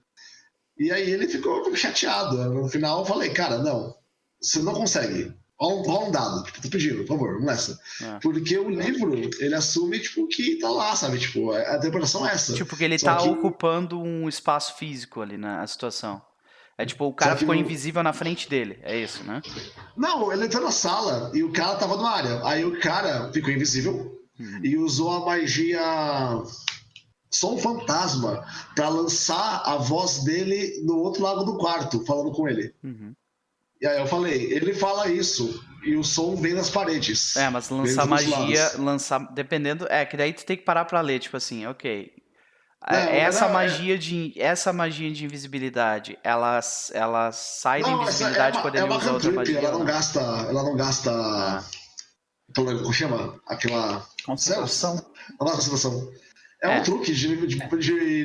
E 0.79 0.93
aí 0.93 1.11
ele 1.11 1.27
ficou 1.27 1.75
chateado. 1.75 2.37
No 2.53 2.69
final 2.69 3.01
eu 3.01 3.07
falei: 3.07 3.31
cara, 3.31 3.59
não, 3.59 3.95
você 4.41 4.61
não 4.61 4.75
consegue. 4.75 5.33
Rola 5.57 6.09
um, 6.09 6.11
dado, 6.11 6.43
tipo, 6.43 6.61
tô 6.61 6.69
pedindo, 6.69 6.99
por 7.05 7.17
favor, 7.17 7.33
vamos 7.35 7.47
nessa. 7.47 7.81
É. 8.03 8.19
Porque 8.19 8.59
o 8.59 8.69
livro, 8.69 9.15
ele 9.15 9.55
assume, 9.55 10.01
tipo, 10.01 10.27
que 10.27 10.59
tá 10.59 10.69
lá, 10.69 10.95
sabe? 10.97 11.19
Tipo, 11.19 11.53
a 11.53 11.77
interpretação 11.77 12.29
é 12.29 12.33
essa. 12.33 12.53
Tipo, 12.55 12.77
que 12.77 12.85
ele 12.85 12.99
Só 12.99 13.07
tá 13.07 13.23
que... 13.23 13.29
ocupando 13.29 13.99
um 13.99 14.29
espaço 14.29 14.77
físico 14.77 15.23
ali 15.23 15.39
na 15.39 15.65
situação. 15.67 16.21
É 16.77 16.85
tipo, 16.85 17.05
o 17.05 17.13
cara 17.13 17.37
ficou 17.37 17.55
invisível 17.55 18.03
na 18.03 18.13
frente 18.13 18.49
dele, 18.49 18.79
é 18.83 18.99
isso, 18.99 19.23
né? 19.23 19.41
Não, 19.97 20.33
ele 20.33 20.47
entrou 20.47 20.63
na 20.63 20.73
sala 20.73 21.31
e 21.33 21.43
o 21.45 21.53
cara 21.53 21.77
tava 21.77 21.97
numa 21.97 22.11
área. 22.11 22.45
Aí 22.45 22.65
o 22.65 22.81
cara 22.81 23.31
ficou 23.33 23.53
invisível 23.53 24.21
uhum. 24.39 24.61
e 24.63 24.77
usou 24.77 25.13
a 25.13 25.25
magia 25.25 25.81
só 27.31 27.55
um 27.55 27.59
fantasma 27.59 28.45
para 28.75 28.89
lançar 28.89 29.63
a 29.65 29.77
voz 29.77 30.25
dele 30.25 30.83
no 30.85 30.99
outro 30.99 31.23
lado 31.23 31.45
do 31.45 31.59
quarto, 31.59 32.05
falando 32.05 32.33
com 32.33 32.49
ele. 32.49 32.75
Uhum. 32.83 33.13
E 33.81 33.87
aí 33.87 34.01
eu 34.01 34.07
falei, 34.07 34.53
ele 34.53 34.73
fala 34.73 35.09
isso 35.09 35.63
e 35.85 35.97
o 35.97 36.03
som 36.03 36.35
vem 36.37 36.55
das 36.55 36.71
paredes. 36.71 37.37
É, 37.37 37.51
mas 37.51 37.69
lançar 37.69 38.07
magia, 38.07 38.73
lançar. 38.79 39.19
Dependendo. 39.33 39.87
É, 39.91 40.05
que 40.07 40.17
daí 40.17 40.33
tu 40.33 40.45
tem 40.45 40.57
que 40.57 40.65
parar 40.65 40.85
pra 40.87 41.01
ler, 41.01 41.19
tipo 41.19 41.37
assim, 41.37 41.67
ok. 41.67 42.11
Não, 42.91 42.99
É, 42.99 43.21
essa 43.21 43.43
não, 43.43 43.49
é- 43.49 43.53
magia 43.53 43.97
de 43.99 44.33
essa 44.37 44.73
magia 44.73 45.11
de 45.11 45.25
invisibilidade, 45.25 46.19
ela, 46.23 46.61
ela 46.93 47.33
sai 47.33 47.83
da 47.83 47.89
Não, 47.91 47.95
essa 48.03 48.03
é 48.03 48.05
invisibilidade 48.11 48.57
uma, 48.59 48.63
quando 48.63 48.75
é 48.75 48.79
ele 48.81 48.87
uma 48.89 48.99
usa 48.99 49.13
outra 49.13 49.33
magia. 49.33 49.59
ela 49.59 49.71
não 49.73 49.85
né? 49.85 49.93
gasta. 49.93 50.21
Ela 50.21 50.63
não 50.63 50.77
gasta. 50.77 51.11
Ah. 51.11 51.65
aquela- 52.51 52.79
Como 52.79 52.93
chama? 52.93 53.41
Aquela. 53.49 54.07
Concentração. 54.27 54.97
Não 55.41 55.47
é 55.49 55.51
concentração. 55.53 56.13
É, 56.63 56.67
É. 56.77 56.81
um 56.81 56.83
truque 56.83 57.13
de, 57.15 57.29
nível- 57.29 57.47
de, 57.47 57.57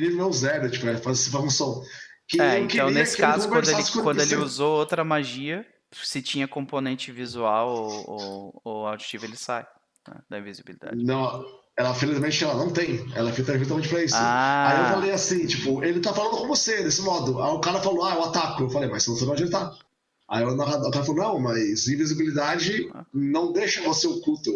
nível 0.10 0.32
zero, 0.32 0.70
tipo, 0.70 0.86
é, 0.88 0.96
faz, 0.98 1.28
faz 1.28 1.44
um 1.44 1.50
som. 1.50 1.82
Que 2.28 2.40
É, 2.40 2.60
então 2.60 2.90
nesse 2.90 3.16
caso, 3.16 3.48
quando 3.48 3.68
ele, 3.70 3.82
quando 4.02 4.20
ele 4.20 4.36
usou 4.36 4.78
outra 4.78 5.02
magia, 5.04 5.66
se 5.92 6.22
tinha 6.22 6.46
componente 6.46 7.10
visual 7.10 7.68
ou, 7.70 8.10
ou, 8.10 8.60
ou 8.64 8.86
auditivo, 8.86 9.24
ele 9.24 9.36
sai 9.36 9.66
né, 10.08 10.20
da 10.28 10.38
invisibilidade. 10.38 11.02
Não, 11.02 11.44
ela 11.80 11.94
felizmente 11.94 12.44
ela 12.44 12.54
não 12.54 12.70
tem. 12.70 13.04
Ela 13.14 13.30
é 13.30 13.32
feita 13.32 13.58
justamente 13.58 13.88
pra 13.88 14.02
isso. 14.04 14.14
Ah. 14.16 14.68
Aí 14.68 14.78
eu 14.80 14.94
falei 14.94 15.10
assim, 15.12 15.46
tipo, 15.46 15.82
ele 15.82 16.00
tá 16.00 16.12
falando 16.12 16.36
com 16.38 16.46
você 16.46 16.82
desse 16.82 17.02
modo. 17.02 17.42
Aí 17.42 17.50
o 17.52 17.60
cara 17.60 17.80
falou, 17.80 18.04
ah, 18.04 18.14
eu 18.14 18.24
ataco. 18.24 18.64
Eu 18.64 18.70
falei, 18.70 18.88
mas 18.88 19.02
você 19.02 19.10
não 19.10 19.16
sabe 19.16 19.30
onde 19.32 19.42
ele 19.44 19.50
tá. 19.50 19.72
Aí 20.28 20.44
o 20.44 20.56
cara 20.56 21.04
falou, 21.04 21.16
não, 21.16 21.40
mas 21.40 21.88
invisibilidade 21.88 22.90
não 23.12 23.52
deixa 23.52 23.82
você 23.82 24.06
oculto. 24.06 24.50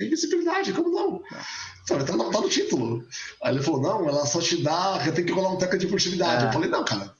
Invisibilidade, 0.00 0.72
como 0.72 0.90
não? 0.90 1.16
Eu 1.16 1.22
Falei, 1.86 2.06
tá, 2.06 2.16
no- 2.16 2.30
tá 2.30 2.40
no 2.40 2.48
título. 2.48 3.04
Aí 3.42 3.54
ele 3.54 3.62
falou, 3.62 3.82
não, 3.82 4.08
ela 4.08 4.24
só 4.24 4.40
te 4.40 4.62
dá, 4.62 4.98
tem 5.12 5.24
que 5.26 5.32
rolar 5.32 5.50
um 5.52 5.58
teca 5.58 5.76
de 5.76 5.88
furtividade. 5.88 6.44
Ah. 6.44 6.48
Eu 6.48 6.52
falei, 6.52 6.70
não, 6.70 6.84
cara. 6.84 7.12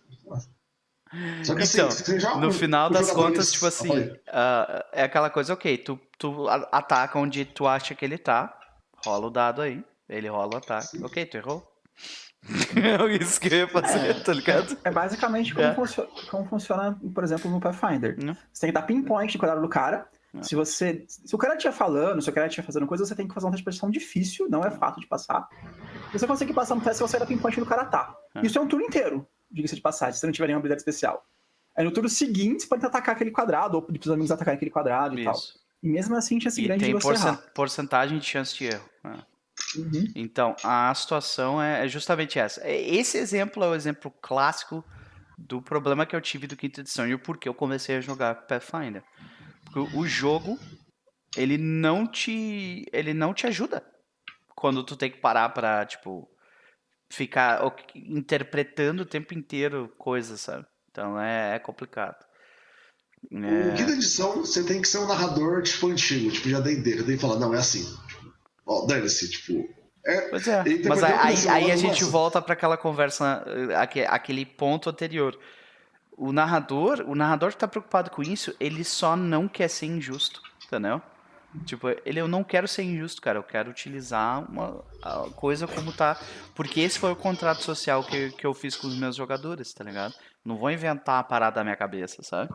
Só 1.43 1.55
que 1.57 1.65
Então, 1.65 1.89
assim, 1.89 2.05
você 2.05 2.21
já, 2.21 2.37
No 2.37 2.53
final 2.53 2.89
das 2.89 3.11
contas, 3.11 3.51
tipo 3.53 3.65
Ah, 3.67 3.69
assim, 3.69 4.11
ah, 4.29 4.85
é 4.93 5.03
aquela 5.03 5.29
coisa, 5.29 5.53
ok, 5.53 5.77
tu, 5.79 5.99
tu 6.17 6.49
ataca 6.49 7.19
onde 7.19 7.45
tu 7.45 7.67
acha 7.67 7.97
que 7.97 8.05
ele 8.05 8.17
tá, 8.17 8.57
rola 9.05 9.27
o 9.27 9.31
dado 9.31 9.63
aí, 9.63 9.83
ele 10.09 10.29
rola 10.29 10.55
o 10.55 10.57
ataque. 10.59 11.03
Ok, 11.03 11.27
tu 11.27 11.37
errou. 11.37 11.67
É 12.75 13.17
isso 13.23 13.39
que 13.41 13.49
eu 13.53 13.59
ia 13.59 13.69
fazer, 13.69 14.23
tá 14.23 14.33
ligado? 14.33 14.77
É 14.83 14.91
basicamente 14.91 15.53
como, 15.55 15.67
É. 15.67 15.75
funcio- 15.75 16.09
como 16.31 16.47
funciona, 16.47 16.99
por 17.15 17.23
exemplo, 17.23 17.51
no 17.51 17.61
Pathfinder. 17.61 18.17
Hum. 18.23 18.35
Você 18.51 18.63
tem 18.63 18.71
que 18.71 18.75
dar 18.75 18.83
pinpoint 18.83 19.31
de 19.31 19.37
cuidado 19.39 19.61
do 19.61 19.69
cara. 19.69 20.07
É. 20.35 20.43
Se 20.43 20.55
você. 20.55 21.05
Se 21.07 21.35
o 21.35 21.39
cara 21.39 21.55
estiver 21.55 21.75
falando, 21.75 22.23
se 22.23 22.31
o 22.31 22.33
cara 22.33 22.47
estiver 22.47 22.65
fazendo 22.65 22.87
coisa, 22.87 23.05
você 23.05 23.15
tem 23.15 23.29
que 23.29 23.35
fazer 23.35 23.47
um 23.47 23.51
teste 23.51 23.61
de 23.61 23.65
percepção 23.65 23.91
difícil, 23.91 24.49
não 24.49 24.65
é 24.65 24.71
fácil 24.71 25.01
de 25.03 25.07
passar. 25.07 25.49
Se 26.13 26.19
você 26.19 26.27
conseguir 26.27 26.55
passar 26.55 26.75
no 26.77 26.81
teste, 26.81 27.03
você 27.03 27.19
vai 27.19 27.21
dar 27.21 27.27
pinpoint 27.27 27.59
do 27.61 27.67
cara 27.67 27.85
tá. 27.85 28.17
É. 28.35 28.41
Isso 28.47 28.57
é 28.59 28.61
um 28.63 28.67
turno 28.67 28.87
inteiro, 28.87 29.27
diga-se 29.51 29.75
de 29.75 29.81
passagem, 29.83 30.15
se 30.15 30.21
você 30.21 30.27
não 30.27 30.33
tiver 30.33 30.47
nenhuma 30.47 30.61
habilidade 30.61 30.81
especial. 30.81 31.27
Aí 31.77 31.85
no 31.85 31.91
turno 31.91 32.09
seguinte, 32.09 32.63
você 32.63 32.69
pode 32.69 32.87
atacar 32.87 33.15
aquele 33.17 33.31
quadrado, 33.33 33.75
ou 33.77 33.83
pedir 33.83 33.99
pros 33.99 34.13
amigos 34.13 34.31
atacarem 34.31 34.57
aquele 34.57 34.71
quadrado 34.71 35.19
e 35.19 35.25
tal. 35.25 35.35
E 35.83 35.89
mesmo 35.89 36.15
assim, 36.17 36.41
chance 36.41 36.61
E 36.61 36.65
grande 36.65 36.81
tem 36.85 36.95
de 36.95 37.01
você 37.01 37.09
porcen- 37.09 37.29
errar. 37.29 37.53
porcentagem 37.55 38.19
de 38.19 38.27
chance 38.27 38.55
de 38.57 38.65
erro. 38.67 38.89
né? 39.05 39.23
Uhum. 39.77 40.05
Então, 40.17 40.57
a 40.65 40.93
situação 40.95 41.61
é 41.63 41.85
é 41.85 41.89
justamente 41.89 42.39
essa. 42.39 42.67
Esse 42.69 43.19
exemplo 43.19 43.63
é 43.63 43.69
o 43.69 43.75
exemplo 43.75 44.11
clássico 44.23 44.85
do 45.39 45.63
problema 45.63 46.05
que 46.05 46.15
eu 46.17 46.21
tive 46.21 46.47
do 46.47 46.57
quinta 46.57 46.81
edição 46.81 47.07
e 47.07 47.15
o 47.15 47.19
porquê 47.19 47.49
eu 47.49 47.55
comecei 47.55 47.97
a 47.97 48.01
jogar 48.01 48.35
Pathfinder. 48.47 49.03
Porque 49.65 49.97
o 49.97 50.07
jogo, 50.07 50.59
ele 51.37 51.57
não 51.57 52.07
te, 52.07 52.85
ele 52.93 53.15
não 53.15 53.33
te 53.33 53.47
ajuda 53.47 53.83
quando 54.55 54.83
tu 54.85 54.97
tem 54.97 55.11
que 55.11 55.19
parar 55.19 55.49
pra, 55.51 55.87
tipo, 55.87 56.29
ficar 57.11 57.61
interpretando 57.95 59.01
o 59.01 59.07
tempo 59.07 59.33
inteiro 59.35 59.89
coisas, 59.99 60.41
sabe? 60.41 60.67
Então 60.91 61.19
é, 61.21 61.55
é 61.57 61.59
complicado. 61.59 62.17
O 63.25 63.77
quinta 63.77 63.93
edição, 63.93 64.37
você 64.37 64.65
tem 64.65 64.81
que 64.81 64.89
ser 64.89 64.99
um 64.99 65.07
narrador, 65.07 65.63
tipo, 65.63 65.89
antigo, 65.89 66.31
tipo, 66.31 66.49
já 66.49 66.61
D&D. 66.61 66.99
Já 66.99 67.05
tem 67.05 67.17
que 67.17 67.21
falar, 67.21 67.39
não, 67.39 67.55
é 67.55 67.59
assim. 67.59 67.87
Ó, 68.67 68.87
dane-se, 68.87 69.31
tipo... 69.31 69.69
É, 70.07 70.29
Pois 70.31 70.49
é, 70.49 70.65
mas 70.89 71.03
aí, 71.05 71.13
aí, 71.13 71.49
aí 71.49 71.71
a 71.73 71.77
gente 71.77 72.01
nossa. 72.01 72.11
volta 72.11 72.41
para 72.41 72.55
aquela 72.55 72.79
conversa, 72.79 73.45
eh, 73.47 73.75
aque- 73.75 74.07
aquele 74.09 74.47
ponto 74.47 74.89
anterior. 74.89 75.39
O 76.17 76.33
narrador, 76.33 77.05
o 77.07 77.15
narrador 77.15 77.51
que 77.51 77.59
tá 77.59 77.69
preocupado 77.69 78.11
com 78.11 78.23
isso, 78.23 78.55
ele 78.59 78.83
só 78.83 79.15
não 79.15 79.47
quer 79.47 79.69
ser 79.69 79.87
injusto, 79.87 80.41
entendeu? 80.67 81.03
Tipo, 81.67 81.89
ele 82.07 82.19
eu 82.19 82.27
não 82.29 82.43
quero 82.43 82.67
ser 82.67 82.83
injusto, 82.85 83.21
cara, 83.21 83.39
eu 83.39 83.43
quero 83.43 83.69
utilizar 83.71 84.51
uma 84.51 84.83
coisa 85.35 85.67
como 85.67 85.93
tá, 85.93 86.19
porque 86.55 86.81
esse 86.81 86.99
foi 86.99 87.13
o 87.13 87.17
contrato 87.17 87.63
social 87.63 88.03
que, 88.03 88.31
que 88.31 88.47
eu 88.47 88.55
fiz 88.55 88.77
com 88.77 88.87
os 88.87 88.97
meus 88.99 89.17
jogadores, 89.17 89.75
tá 89.75 89.85
ligado? 89.85 90.15
Não 90.45 90.57
vou 90.57 90.71
inventar 90.71 91.19
a 91.21 91.25
parada 91.25 91.57
da 91.57 91.65
minha 91.65 91.77
cabeça, 91.77 92.23
sabe? 92.23 92.51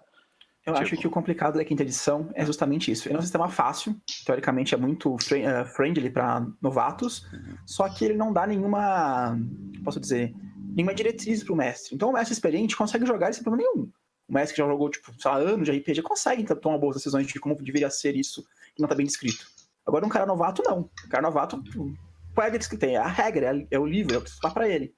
Eu 0.66 0.74
Tipo- 0.74 0.84
acho 0.84 0.98
que 0.98 1.06
o 1.08 1.12
complicado 1.12 1.58
da 1.58 1.64
quinta 1.66 1.84
edição 1.84 2.30
é 2.34 2.44
justamente 2.44 2.92
isso. 2.92 3.08
Ele 3.08 3.16
é 3.16 3.20
um 3.20 3.22
sistema 3.22 3.48
fácil, 3.50 3.96
teoricamente 4.26 4.74
é 4.74 4.78
muito 4.78 5.16
eh, 5.32 5.64
friendly 5.66 6.10
para 6.10 6.44
novatos, 6.60 7.24
só 7.68 7.88
que 7.88 8.04
ele 8.04 8.16
não 8.16 8.34
dá 8.34 8.48
nenhuma, 8.48 9.38
posso 9.84 10.00
dizer, 10.00 10.34
nenhuma 10.76 10.96
diretriz 10.96 11.44
pro 11.44 11.56
mestre. 11.56 11.94
Então 11.94 12.10
o 12.10 12.14
mestre 12.14 12.34
experiente 12.34 12.76
consegue 12.76 13.06
jogar 13.06 13.32
sem 13.32 13.44
problema 13.44 13.72
nenhum. 13.72 13.92
O 14.28 14.34
mestre 14.34 14.56
que 14.56 14.62
já 14.62 14.68
jogou, 14.68 14.90
tipo, 14.90 15.14
sei 15.22 15.30
lá, 15.30 15.38
anos 15.38 15.66
de 15.66 15.72
RPG 15.72 16.02
consegue 16.02 16.42
então, 16.42 16.58
tomar 16.58 16.80
boas 16.80 16.96
decisões 16.96 17.28
de 17.28 17.40
como 17.40 17.56
deveria 17.62 17.92
ser 17.92 18.16
isso 18.16 18.42
que 18.76 18.82
não 18.82 18.90
tá 18.90 18.96
bem 18.96 19.06
descrito. 19.06 19.46
Agora 19.86 20.04
um 20.04 20.10
cara 20.10 20.26
novato, 20.26 20.64
não. 20.66 20.80
O 21.06 21.10
cara 21.10 21.22
novato, 21.22 21.62
qual 22.34 22.48
é 22.48 22.50
a 22.50 22.60
que 22.60 22.76
tem? 22.76 22.96
É 22.96 22.98
a 22.98 23.06
regra, 23.08 23.56
é- 23.56 23.68
é 23.70 23.80
o 23.80 23.86
livro, 23.86 24.16
é 24.16 24.18
o 24.18 24.22
que 24.24 24.32
está 24.32 24.50
para 24.50 24.68
ele. 24.68 24.95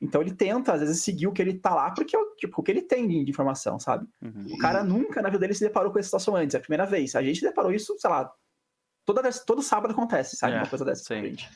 Então 0.00 0.20
ele 0.20 0.32
tenta, 0.32 0.72
às 0.72 0.80
vezes, 0.80 1.02
seguir 1.02 1.26
o 1.26 1.32
que 1.32 1.40
ele 1.40 1.54
tá 1.54 1.74
lá, 1.74 1.90
porque 1.90 2.14
é 2.14 2.18
o, 2.18 2.34
tipo, 2.36 2.60
o 2.60 2.62
que 2.62 2.70
ele 2.70 2.82
tem 2.82 3.06
de 3.24 3.30
informação, 3.30 3.78
sabe? 3.78 4.06
Uhum. 4.22 4.54
O 4.54 4.58
cara 4.58 4.84
nunca 4.84 5.22
na 5.22 5.28
vida 5.28 5.40
dele 5.40 5.54
se 5.54 5.64
deparou 5.64 5.90
com 5.90 5.98
essa 5.98 6.06
situação 6.06 6.36
antes, 6.36 6.54
é 6.54 6.58
a 6.58 6.60
primeira 6.60 6.84
vez. 6.84 7.14
A 7.14 7.22
gente 7.22 7.40
deparou 7.40 7.72
isso, 7.72 7.96
sei 7.98 8.10
lá, 8.10 8.30
toda 9.04 9.22
vez, 9.22 9.40
todo 9.40 9.62
sábado 9.62 9.92
acontece, 9.92 10.36
sabe? 10.36 10.54
É, 10.54 10.58
Uma 10.58 10.66
coisa 10.66 10.84
dessa 10.84 11.04
sim. 11.04 11.22
gente. 11.22 11.48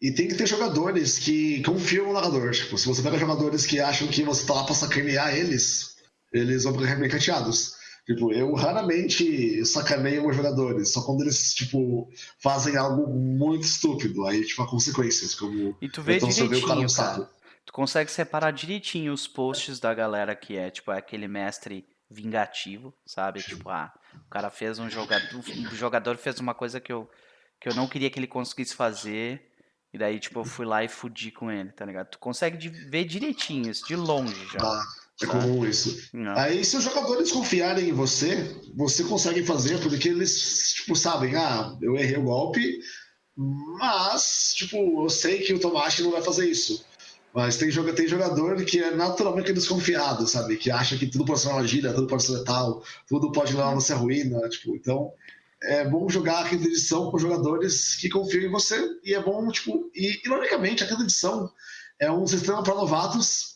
E 0.00 0.12
tem 0.12 0.28
que 0.28 0.34
ter 0.34 0.46
jogadores 0.46 1.18
que 1.18 1.62
confiam 1.62 2.06
no 2.06 2.12
narrador. 2.14 2.52
Tipo, 2.52 2.78
se 2.78 2.86
você 2.86 3.02
pega 3.02 3.18
jogadores 3.18 3.66
que 3.66 3.80
acham 3.80 4.08
que 4.08 4.22
você 4.22 4.46
tá 4.46 4.54
lá 4.54 4.64
pra 4.64 4.74
sacanear 4.74 5.34
eles, 5.36 5.96
eles 6.32 6.64
vão 6.64 6.78
ficar 6.78 6.96
bem 6.96 7.10
chateados. 7.10 7.78
Tipo, 8.06 8.32
eu 8.32 8.54
raramente 8.54 9.64
sacaneio 9.64 10.22
meus 10.22 10.36
jogadores, 10.36 10.90
só 10.90 11.02
quando 11.02 11.20
eles, 11.20 11.54
tipo, 11.54 12.10
fazem 12.38 12.76
algo 12.76 13.06
muito 13.08 13.64
estúpido. 13.64 14.26
Aí, 14.26 14.44
tipo, 14.44 14.62
há 14.62 14.66
consequências, 14.66 15.34
como... 15.34 15.76
E 15.82 15.88
tu 15.88 16.02
vê 16.02 16.16
então 16.16 16.30
você 16.30 16.48
vê 16.48 16.56
o 16.56 16.66
cara 16.66 16.74
direitinho, 16.74 16.96
cara. 16.96 17.30
Tu 17.64 17.72
consegue 17.72 18.10
separar 18.10 18.50
direitinho 18.52 19.12
os 19.12 19.26
posts 19.26 19.78
da 19.78 19.94
galera 19.94 20.34
que 20.34 20.56
é, 20.56 20.70
tipo, 20.70 20.90
aquele 20.90 21.28
mestre 21.28 21.86
vingativo, 22.10 22.92
sabe? 23.06 23.40
Tipo, 23.42 23.70
ah, 23.70 23.92
o 24.26 24.30
cara 24.30 24.50
fez 24.50 24.78
um 24.78 24.90
jogador, 24.90 25.38
o 25.38 25.74
jogador 25.76 26.16
fez 26.16 26.40
uma 26.40 26.54
coisa 26.54 26.80
que 26.80 26.92
eu, 26.92 27.08
que 27.60 27.68
eu 27.68 27.74
não 27.74 27.86
queria 27.86 28.10
que 28.10 28.18
ele 28.18 28.26
conseguisse 28.26 28.74
fazer, 28.74 29.50
e 29.92 29.98
daí, 29.98 30.18
tipo, 30.18 30.40
eu 30.40 30.44
fui 30.44 30.66
lá 30.66 30.82
e 30.84 30.88
fudi 30.88 31.30
com 31.30 31.50
ele, 31.50 31.70
tá 31.72 31.84
ligado? 31.84 32.08
Tu 32.10 32.18
consegue 32.18 32.68
ver 32.68 33.04
direitinho 33.04 33.70
isso, 33.70 33.86
de 33.86 33.96
longe 33.96 34.46
já. 34.52 34.58
Ah, 34.60 34.84
é 35.22 35.26
comum 35.26 35.66
isso. 35.66 36.08
Não. 36.12 36.36
Aí, 36.36 36.64
se 36.64 36.76
os 36.76 36.84
jogadores 36.84 37.30
confiarem 37.30 37.88
em 37.88 37.92
você, 37.92 38.36
você 38.74 39.04
consegue 39.04 39.44
fazer, 39.44 39.80
porque 39.80 40.08
eles, 40.08 40.74
tipo, 40.74 40.96
sabem, 40.96 41.36
ah, 41.36 41.76
eu 41.80 41.96
errei 41.96 42.16
o 42.16 42.24
golpe, 42.24 42.80
mas, 43.36 44.54
tipo, 44.54 44.76
eu 45.04 45.08
sei 45.08 45.40
que 45.40 45.54
o 45.54 45.60
Tomate 45.60 46.02
não 46.02 46.12
vai 46.12 46.22
fazer 46.22 46.48
isso. 46.48 46.84
Mas 47.34 47.56
tem, 47.56 47.70
joga- 47.70 47.92
tem 47.92 48.08
jogador 48.08 48.56
que 48.64 48.80
é 48.80 48.90
naturalmente 48.90 49.52
desconfiado, 49.52 50.26
sabe? 50.26 50.56
Que 50.56 50.70
acha 50.70 50.96
que 50.98 51.06
tudo 51.06 51.24
pode 51.24 51.40
ser 51.40 51.48
uma 51.48 51.66
gíria, 51.66 51.92
tudo 51.92 52.06
pode 52.08 52.24
ser 52.24 52.32
letal, 52.32 52.82
tudo 53.08 53.30
pode 53.30 53.52
levar 53.54 53.72
você 53.74 53.92
à 53.92 53.96
ruína, 53.96 54.48
tipo, 54.48 54.74
então 54.74 55.12
é 55.62 55.86
bom 55.88 56.08
jogar 56.08 56.44
a 56.44 56.48
quinta 56.48 56.66
edição 56.66 57.10
com 57.10 57.18
jogadores 57.18 57.94
que 57.96 58.08
confiam 58.08 58.42
em 58.44 58.50
você 58.50 58.82
e 59.04 59.14
é 59.14 59.22
bom, 59.22 59.48
tipo, 59.50 59.90
e 59.94 60.20
ironicamente 60.24 60.82
a 60.82 60.86
quinta 60.88 61.02
edição 61.02 61.50
é 62.00 62.10
um 62.10 62.26
sistema 62.26 62.62
para 62.64 62.74
novatos 62.74 63.50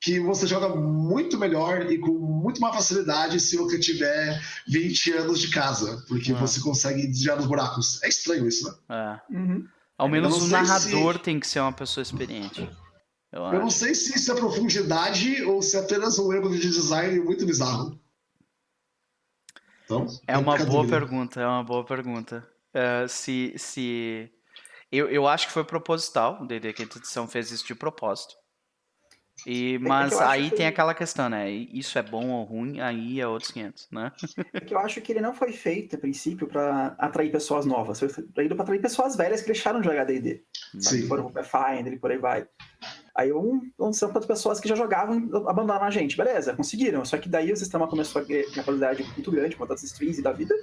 que 0.00 0.18
você 0.18 0.46
joga 0.46 0.70
muito 0.74 1.38
melhor 1.38 1.92
e 1.92 1.98
com 1.98 2.12
muito 2.12 2.60
mais 2.60 2.74
facilidade 2.74 3.38
se 3.38 3.56
você 3.58 3.78
tiver 3.78 4.40
20 4.66 5.12
anos 5.12 5.38
de 5.38 5.50
casa, 5.50 6.02
porque 6.08 6.32
Ah. 6.32 6.36
você 6.36 6.58
consegue 6.60 7.06
desviar 7.06 7.36
dos 7.36 7.46
buracos. 7.46 8.02
É 8.02 8.08
estranho 8.08 8.48
isso, 8.48 8.66
né? 8.88 9.20
É. 9.30 9.36
Uhum. 9.36 9.66
Ao 9.98 10.08
menos 10.08 10.42
o 10.42 10.46
narrador 10.48 11.12
se- 11.18 11.20
tem 11.22 11.38
que 11.38 11.46
ser 11.46 11.60
uma 11.60 11.72
pessoa 11.74 12.00
experiente. 12.02 12.66
Eu 13.32 13.42
Eu 13.44 13.60
não 13.60 13.70
sei 13.70 13.94
se 13.94 14.14
isso 14.16 14.32
é 14.32 14.34
profundidade 14.34 15.42
ou 15.44 15.62
se 15.62 15.76
é 15.76 15.80
apenas 15.80 16.18
um 16.18 16.32
erro 16.32 16.50
de 16.50 16.58
design 16.60 17.20
muito 17.20 17.46
bizarro. 17.46 17.98
Então, 19.84 20.06
É 20.26 20.36
uma 20.38 20.54
a 20.54 20.58
boa 20.64 20.82
dúvida. 20.82 20.98
pergunta, 20.98 21.40
é 21.40 21.46
uma 21.46 21.64
boa 21.64 21.84
pergunta. 21.84 22.48
É, 22.72 23.06
se, 23.08 23.54
se... 23.56 24.30
Eu, 24.90 25.08
eu 25.08 25.26
acho 25.26 25.46
que 25.48 25.52
foi 25.52 25.64
proposital, 25.64 26.40
o 26.42 26.46
D&D 26.46 26.72
Quinta 26.72 26.98
Edição 26.98 27.26
fez 27.28 27.50
isso 27.50 27.66
de 27.66 27.74
propósito. 27.74 28.34
E, 29.46 29.78
mas 29.78 30.12
É 30.12 30.14
eu 30.14 30.20
acho 30.20 30.30
aí 30.30 30.50
que- 30.50 30.56
tem 30.56 30.66
aquela 30.66 30.92
questão, 30.94 31.28
né? 31.28 31.50
Isso 31.50 31.98
é 31.98 32.02
bom 32.02 32.28
ou 32.30 32.44
ruim, 32.44 32.78
aí 32.80 33.20
é 33.20 33.26
outros 33.26 33.50
500, 33.50 33.88
né? 33.90 34.12
É 34.52 34.60
que 34.60 34.74
eu 34.74 34.78
acho 34.78 35.00
que 35.00 35.12
ele 35.12 35.20
não 35.20 35.32
foi 35.34 35.52
feito, 35.52 35.96
a 35.96 35.98
princípio, 35.98 36.46
pra 36.46 36.94
atrair 36.98 37.32
pessoas 37.32 37.64
novas. 37.64 37.98
Foi 37.98 38.08
feito 38.08 38.54
pra 38.54 38.62
atrair 38.62 38.80
pessoas 38.82 39.16
velhas 39.16 39.40
que 39.40 39.46
deixaram 39.46 39.80
de 39.80 39.86
jogar 39.88 40.04
D&D. 40.04 40.44
Sim. 40.78 41.06
Foram 41.08 41.24
pro 41.30 41.42
Pathfinder 41.42 41.92
e 41.94 41.98
por 41.98 42.10
aí 42.10 42.18
vai. 42.18 42.46
Aí 43.20 43.30
um, 43.34 43.60
um 43.78 43.92
são 43.92 44.10
para 44.10 44.22
pessoas 44.22 44.58
que 44.58 44.66
já 44.66 44.74
jogavam 44.74 45.28
abandonaram 45.46 45.84
a 45.84 45.90
gente. 45.90 46.16
Beleza, 46.16 46.54
conseguiram. 46.54 47.04
Só 47.04 47.18
que 47.18 47.28
daí 47.28 47.52
o 47.52 47.56
sistema 47.56 47.86
começou 47.86 48.22
a 48.22 48.24
ter 48.24 48.48
uma 48.54 48.64
qualidade 48.64 49.02
muito 49.02 49.30
grande 49.30 49.56
com 49.56 49.70
as 49.70 49.82
strings 49.82 50.18
e 50.18 50.22
da 50.22 50.32
vida. 50.32 50.54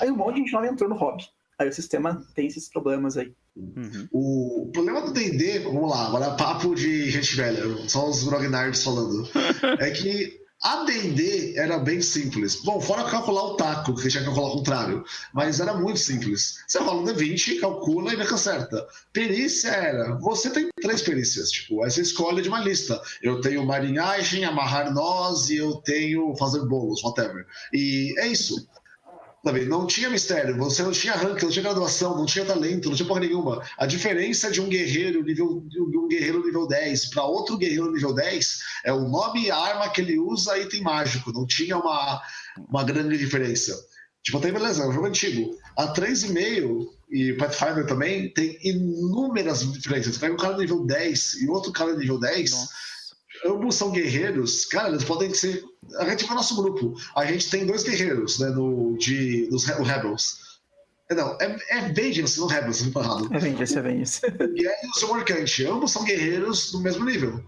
Aí 0.00 0.10
um 0.10 0.16
monte 0.16 0.36
de 0.36 0.40
gente 0.40 0.52
nova 0.54 0.66
entrou 0.66 0.88
no 0.88 0.96
hobby. 0.96 1.24
Aí 1.58 1.68
o 1.68 1.72
sistema 1.72 2.26
tem 2.34 2.46
esses 2.46 2.70
problemas 2.70 3.18
aí. 3.18 3.34
Uhum. 3.54 4.08
O 4.10 4.70
problema 4.72 5.02
do 5.02 5.12
D&D, 5.12 5.58
vamos 5.58 5.90
lá, 5.90 6.06
agora 6.06 6.26
é 6.26 6.36
papo 6.38 6.74
de 6.74 7.10
gente 7.10 7.36
velha, 7.36 7.62
só 7.86 8.08
os 8.08 8.24
grognards 8.24 8.82
falando, 8.82 9.26
é 9.78 9.90
que 9.90 10.38
a 10.62 10.84
D&D 10.84 11.54
era 11.56 11.78
bem 11.78 12.00
simples. 12.00 12.62
Bom, 12.62 12.80
fora 12.80 13.04
calcular 13.10 13.42
o 13.42 13.56
taco, 13.56 13.94
que 13.94 14.08
tinha 14.08 14.22
que 14.22 14.28
calcular 14.28 14.48
o 14.48 14.56
contrário. 14.56 15.04
Mas 15.32 15.60
era 15.60 15.74
muito 15.74 15.98
simples. 15.98 16.58
Você 16.66 16.78
rola 16.78 17.02
um 17.02 17.04
D20, 17.04 17.60
calcula 17.60 18.12
e 18.12 18.16
vê 18.16 18.24
que 18.24 18.34
acerta. 18.34 18.86
Perícia 19.12 19.68
era... 19.68 20.16
Você 20.16 20.50
tem 20.50 20.68
três 20.80 21.02
perícias. 21.02 21.50
Tipo, 21.50 21.82
aí 21.82 21.90
você 21.90 22.00
escolhe 22.00 22.42
de 22.42 22.48
uma 22.48 22.60
lista. 22.60 23.00
Eu 23.22 23.40
tenho 23.40 23.66
marinhagem, 23.66 24.44
amarrar 24.44 24.92
nós 24.92 25.50
e 25.50 25.56
eu 25.56 25.76
tenho 25.76 26.34
fazer 26.36 26.64
bolos, 26.66 27.02
whatever. 27.04 27.46
E 27.72 28.14
é 28.18 28.26
isso. 28.26 28.66
Sabe? 29.46 29.64
Não 29.64 29.86
tinha 29.86 30.10
mistério, 30.10 30.56
você 30.56 30.82
não 30.82 30.90
tinha 30.90 31.14
ranking, 31.14 31.44
não 31.44 31.52
tinha 31.52 31.62
graduação, 31.62 32.16
não 32.16 32.26
tinha 32.26 32.44
talento, 32.44 32.88
não 32.88 32.96
tinha 32.96 33.06
porra 33.06 33.20
nenhuma. 33.20 33.62
A 33.78 33.86
diferença 33.86 34.50
de 34.50 34.60
um 34.60 34.68
guerreiro 34.68 35.22
nível, 35.22 35.62
um 35.78 36.08
guerreiro 36.08 36.44
nível 36.44 36.66
10 36.66 37.10
para 37.10 37.22
outro 37.22 37.56
guerreiro 37.56 37.92
nível 37.92 38.12
10 38.12 38.58
é 38.84 38.92
o 38.92 39.06
nome 39.06 39.48
a 39.48 39.56
arma 39.56 39.88
que 39.88 40.00
ele 40.00 40.18
usa 40.18 40.58
item 40.58 40.82
mágico. 40.82 41.32
Não 41.32 41.46
tinha 41.46 41.78
uma, 41.78 42.20
uma 42.68 42.82
grande 42.82 43.16
diferença. 43.16 43.72
Tipo, 44.20 44.40
tem 44.40 44.52
beleza, 44.52 44.82
é 44.82 44.88
um 44.88 44.92
jogo 44.92 45.06
antigo. 45.06 45.56
A 45.76 45.94
3,5 45.94 46.84
e 47.08 47.32
Pathfinder 47.34 47.86
também 47.86 48.28
tem 48.34 48.58
inúmeras 48.64 49.60
diferenças. 49.74 50.14
Você 50.16 50.20
pega 50.20 50.34
um 50.34 50.38
cara 50.38 50.56
nível 50.56 50.84
10 50.84 51.42
e 51.42 51.48
outro 51.48 51.70
cara 51.70 51.94
nível 51.94 52.18
10. 52.18 52.50
Nossa 52.50 52.86
ambos 53.44 53.74
são 53.74 53.90
guerreiros, 53.90 54.64
cara, 54.64 54.88
eles 54.88 55.04
podem 55.04 55.32
ser. 55.32 55.62
A 55.98 56.08
gente 56.08 56.24
é 56.24 56.32
o 56.32 56.34
nosso 56.34 56.56
grupo. 56.56 56.94
A 57.14 57.24
gente 57.26 57.50
tem 57.50 57.66
dois 57.66 57.82
guerreiros, 57.82 58.38
né, 58.38 58.48
no, 58.48 58.96
de, 58.98 59.46
dos 59.48 59.64
Rebels. 59.64 60.46
Não, 61.10 61.38
é, 61.40 61.56
é 61.70 61.80
Vengeance, 61.92 62.38
não 62.40 62.48
Rebels, 62.48 62.82
não 62.82 63.02
errado. 63.02 63.28
É 63.32 63.38
Vengeance, 63.38 63.78
é 63.78 63.80
Vengeance. 63.82 64.20
E 64.56 64.66
é 64.66 64.74
o 65.04 65.08
Morcante. 65.08 65.64
Ambos 65.64 65.92
são 65.92 66.04
guerreiros 66.04 66.72
do 66.72 66.80
mesmo 66.80 67.04
nível. 67.04 67.44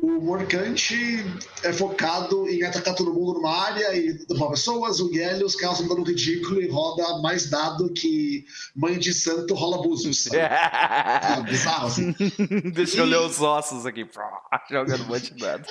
O 0.00 0.20
Morcante 0.20 1.24
é 1.64 1.72
focado 1.72 2.48
em 2.48 2.62
atacar 2.62 2.94
todo 2.94 3.12
mundo 3.12 3.34
numa 3.34 3.52
área 3.52 3.96
e 3.96 4.12
derrubar 4.12 4.50
pessoas. 4.50 5.00
O 5.00 5.12
Gélios 5.12 5.56
causa 5.56 5.82
um 5.82 5.88
dano 5.88 6.04
ridículo 6.04 6.62
e 6.62 6.68
roda 6.68 7.18
mais 7.18 7.50
dado 7.50 7.92
que 7.92 8.44
Mãe 8.76 8.96
de 8.96 9.12
Santo 9.12 9.54
rola 9.54 9.78
abusos. 9.78 10.28
é 10.32 11.42
bizarro, 11.42 11.88
assim. 11.88 12.14
Deixa 12.72 12.96
e... 12.96 13.00
eu 13.00 13.06
ler 13.06 13.20
os 13.20 13.40
ossos 13.40 13.84
aqui. 13.84 14.06
Jogando 14.70 15.02
um 15.02 15.08
monte 15.08 15.34
de 15.34 15.40
dado. 15.40 15.66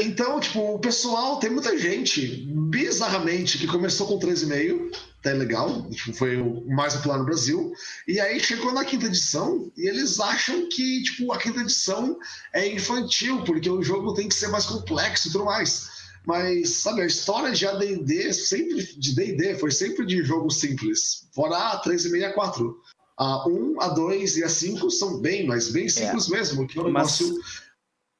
Então, 0.00 0.38
tipo, 0.38 0.74
o 0.74 0.78
pessoal, 0.78 1.38
tem 1.40 1.50
muita 1.50 1.76
gente, 1.76 2.24
bizarramente, 2.70 3.58
que 3.58 3.66
começou 3.66 4.06
com 4.06 4.18
3,5 4.18 5.07
até 5.20 5.32
legal, 5.32 5.88
foi 6.14 6.36
o 6.36 6.64
mais 6.68 6.94
popular 6.94 7.18
no 7.18 7.24
Brasil. 7.24 7.72
E 8.06 8.20
aí 8.20 8.38
chegou 8.38 8.72
na 8.72 8.84
quinta 8.84 9.06
edição 9.06 9.70
e 9.76 9.88
eles 9.88 10.20
acham 10.20 10.68
que 10.68 11.02
tipo, 11.02 11.32
a 11.32 11.38
quinta 11.38 11.60
edição 11.60 12.18
é 12.54 12.68
infantil, 12.68 13.42
porque 13.42 13.68
o 13.68 13.82
jogo 13.82 14.14
tem 14.14 14.28
que 14.28 14.34
ser 14.34 14.48
mais 14.48 14.66
complexo 14.66 15.28
e 15.28 15.32
tudo 15.32 15.44
mais. 15.44 15.98
Mas, 16.26 16.70
sabe, 16.74 17.00
a 17.00 17.06
história 17.06 17.52
de 17.52 17.66
AD&D, 17.66 18.32
sempre 18.34 18.82
de 18.82 19.14
D&D, 19.14 19.54
foi 19.54 19.70
sempre 19.70 20.04
de 20.04 20.22
jogo 20.22 20.50
simples. 20.50 21.26
Fora 21.32 21.56
a 21.56 21.78
3 21.78 22.04
e 22.04 22.10
meia 22.10 22.32
4. 22.32 22.76
A 23.16 23.48
1, 23.48 23.80
a 23.80 23.88
2 23.88 24.36
e 24.36 24.44
a 24.44 24.48
5 24.48 24.90
são 24.90 25.20
bem, 25.20 25.46
mas 25.46 25.70
bem 25.70 25.88
simples 25.88 26.30
é. 26.30 26.36
mesmo, 26.36 26.66
que 26.66 26.78
é 26.78 26.82
um 26.82 26.86
negócio... 26.86 27.34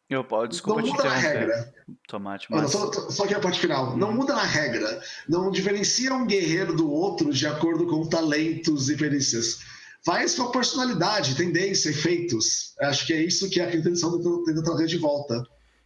Eu, 0.09 0.27
desculpa 0.49 0.81
não 0.81 0.89
muda 0.89 1.05
na 1.05 1.17
regra. 1.17 1.75
Tomate, 2.07 2.47
mas... 2.51 2.71
só, 2.71 2.91
só 3.11 3.27
que 3.27 3.35
a 3.35 3.41
parte 3.41 3.61
final. 3.61 3.95
Não 3.97 4.13
muda 4.13 4.35
na 4.35 4.45
regra. 4.45 5.03
Não 5.29 5.51
diferencia 5.51 6.15
um 6.15 6.27
guerreiro 6.27 6.75
do 6.75 6.91
outro 6.91 7.31
de 7.31 7.47
acordo 7.47 7.87
com 7.87 8.09
talentos 8.09 8.89
e 8.89 8.97
perícias. 8.97 9.59
Faz 10.05 10.35
com 10.35 10.45
a 10.45 10.53
personalidade, 10.53 11.37
tendência, 11.37 11.91
efeitos. 11.91 12.75
Acho 12.81 13.07
que 13.07 13.13
é 13.13 13.23
isso 13.23 13.51
que 13.51 13.61
a 13.61 13.71
quinta 13.71 13.89
edição 13.89 14.45
tenta 14.45 14.63
trazer 14.63 14.87
de 14.87 14.97
volta. 14.97 15.45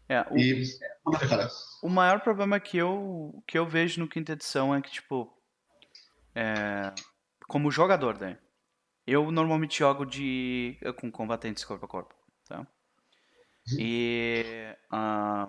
É, 0.08 0.24
o, 0.30 0.38
e... 0.38 0.64
o 1.82 1.88
maior 1.88 2.20
problema 2.20 2.60
que 2.60 2.76
eu, 2.76 3.42
que 3.46 3.58
eu 3.58 3.66
vejo 3.66 3.98
no 3.98 4.08
quinta 4.08 4.32
edição 4.32 4.72
é 4.72 4.80
que, 4.80 4.90
tipo, 4.90 5.32
é, 6.34 6.92
como 7.48 7.72
jogador, 7.72 8.20
né? 8.20 8.38
Eu 9.04 9.32
normalmente 9.32 9.80
jogo 9.80 10.04
de 10.04 10.76
com 10.96 11.10
combatentes 11.10 11.64
corpo 11.64 11.84
a 11.84 11.88
corpo? 11.88 12.14
E 13.78 14.74
a, 14.90 15.48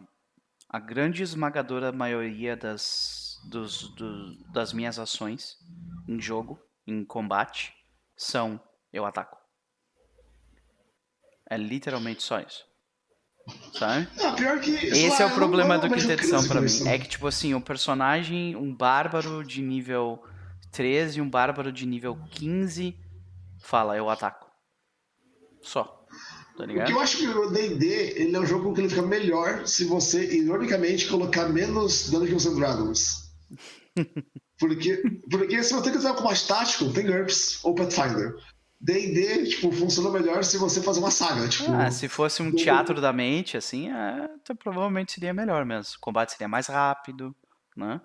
a 0.70 0.80
grande 0.80 1.24
esmagadora 1.24 1.91
maioria 1.91 2.55
das, 2.55 3.39
dos, 3.49 3.89
do, 3.95 4.51
das 4.51 4.72
minhas 4.74 4.99
ações 4.99 5.57
em 6.07 6.20
jogo, 6.20 6.59
em 6.86 7.03
combate, 7.03 7.74
são 8.16 8.59
eu 8.91 9.05
ataco. 9.05 9.38
É 11.49 11.57
literalmente 11.57 12.22
só 12.24 12.39
isso. 12.39 12.66
Sabe? 13.74 14.07
Ah, 14.24 14.32
pior 14.34 14.59
que. 14.61 14.72
Esse 14.72 15.22
é 15.22 15.26
o 15.26 15.34
problema 15.34 15.78
do 15.78 15.89
quinta 15.89 16.14
edição 16.14 16.47
pra 16.47 16.61
mim. 16.61 16.88
É 16.88 16.97
que, 16.97 17.09
tipo 17.09 17.28
assim, 17.28 17.53
um 17.53 17.59
personagem, 17.59 18.55
um 18.55 18.74
bárbaro 18.74 19.43
de 19.43 19.61
nível 19.61 20.24
13 20.72 21.20
e 21.20 21.22
um 21.22 21.30
bárbaro 21.30 21.72
de 21.72 21.86
nível 21.86 22.18
15 22.32 22.97
fala, 23.59 23.97
eu 23.97 24.09
ataco. 24.09 24.49
Só. 25.61 26.03
Tá 26.58 26.66
ligado? 26.66 26.86
Porque 26.86 26.97
eu 26.97 27.01
acho 27.01 27.18
que 27.18 27.28
o 27.28 27.49
D&D, 27.49 27.86
ele 28.16 28.36
é 28.36 28.39
um 28.39 28.45
jogo 28.45 28.74
que 28.74 28.82
ele 28.82 28.89
fica 28.89 29.01
melhor 29.01 29.68
se 29.68 29.86
você, 29.86 30.36
ironicamente, 30.36 31.08
colocar 31.08 31.49
menos 31.49 32.10
Dungeons 32.10 32.45
and 32.45 32.56
Dragons. 32.56 33.34
porque, 34.60 35.04
porque 35.30 35.64
se 35.64 35.74
você 35.74 35.91
quiser 35.91 36.12
um 36.12 36.16
combate 36.16 36.47
tático, 36.47 36.93
tem 36.93 37.06
GURPS 37.08 37.60
ou 37.64 37.74
Pathfinder. 37.74 38.36
D&D, 38.80 39.47
tipo, 39.47 39.72
funciona 39.72 40.10
melhor 40.12 40.43
se 40.43 40.58
você 40.58 40.82
fazer 40.82 40.99
uma 40.99 41.10
saga, 41.10 41.47
tipo... 41.47 41.72
Ah, 41.72 41.89
se 41.89 42.10
fosse 42.10 42.43
um 42.43 42.51
teatro 42.51 42.99
da 42.99 43.14
mente, 43.14 43.56
assim, 43.56 43.89
é, 43.89 44.30
então, 44.41 44.56
provavelmente 44.56 45.14
seria 45.14 45.34
melhor 45.34 45.66
mesmo. 45.66 45.93
O 45.95 46.01
combate 46.01 46.34
seria 46.34 46.49
mais 46.49 46.68
rápido, 46.68 47.34
né? 47.78 48.01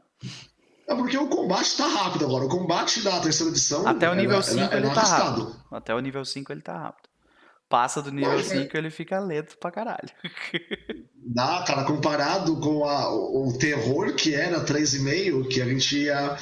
É 0.86 0.94
porque 0.94 1.18
o 1.18 1.28
combate 1.28 1.76
tá 1.76 1.86
rápido 1.86 2.24
agora. 2.24 2.44
O 2.44 2.48
combate 2.48 3.02
da 3.02 3.20
terceira 3.20 3.50
edição... 3.50 3.86
Até 3.86 4.08
o 4.08 4.14
nível 4.14 4.40
5 4.40 4.72
ele, 4.72 4.86
ele 4.86 4.94
tá 4.94 5.02
rápido. 5.02 5.56
Até 5.70 5.94
o 5.94 5.98
nível 5.98 6.24
5 6.24 6.52
ele 6.52 6.62
tá 6.62 6.78
rápido 6.78 7.07
passa 7.68 8.00
do 8.00 8.10
nível 8.10 8.42
5 8.42 8.76
ele 8.76 8.90
fica 8.90 9.18
lento 9.20 9.56
pra 9.58 9.70
caralho. 9.70 10.08
Dá, 11.30 11.62
cara, 11.66 11.84
comparado 11.84 12.58
com 12.58 12.84
a, 12.84 13.12
o 13.12 13.56
terror 13.58 14.14
que 14.14 14.34
era 14.34 14.64
3,5, 14.64 15.48
que 15.48 15.60
a 15.60 15.66
gente 15.66 15.98
ia. 15.98 16.36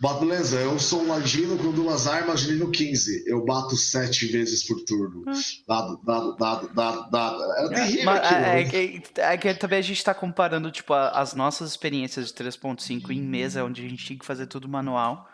Bato, 0.00 0.26
beleza, 0.26 0.58
eu 0.58 0.80
sou 0.80 1.02
um 1.02 1.08
ladino 1.08 1.56
com 1.56 1.70
duas 1.70 2.08
armas 2.08 2.40
de 2.40 2.50
nível 2.50 2.72
15. 2.72 3.22
Eu 3.24 3.44
bato 3.44 3.76
sete 3.76 4.26
vezes 4.26 4.66
por 4.66 4.80
turno. 4.80 5.22
Ah. 5.28 5.32
Dado, 5.68 6.00
dado, 6.04 6.36
dado, 6.36 6.74
dado, 6.74 7.10
dado. 7.10 7.52
É, 7.52 7.66
é 7.66 7.68
terrível 7.68 8.04
Mas, 8.06 8.18
aquilo. 8.18 8.40
É, 8.40 8.60
é, 8.60 8.64
que, 8.64 9.02
é 9.16 9.36
que 9.36 9.54
também 9.54 9.78
a 9.78 9.82
gente 9.82 10.02
tá 10.02 10.12
comparando, 10.12 10.72
tipo, 10.72 10.92
as 10.92 11.34
nossas 11.34 11.70
experiências 11.70 12.32
de 12.32 12.34
3.5 12.34 13.10
em 13.10 13.22
mesa, 13.22 13.62
onde 13.62 13.86
a 13.86 13.88
gente 13.88 14.04
tinha 14.04 14.18
que 14.18 14.26
fazer 14.26 14.46
tudo 14.46 14.68
manual, 14.68 15.28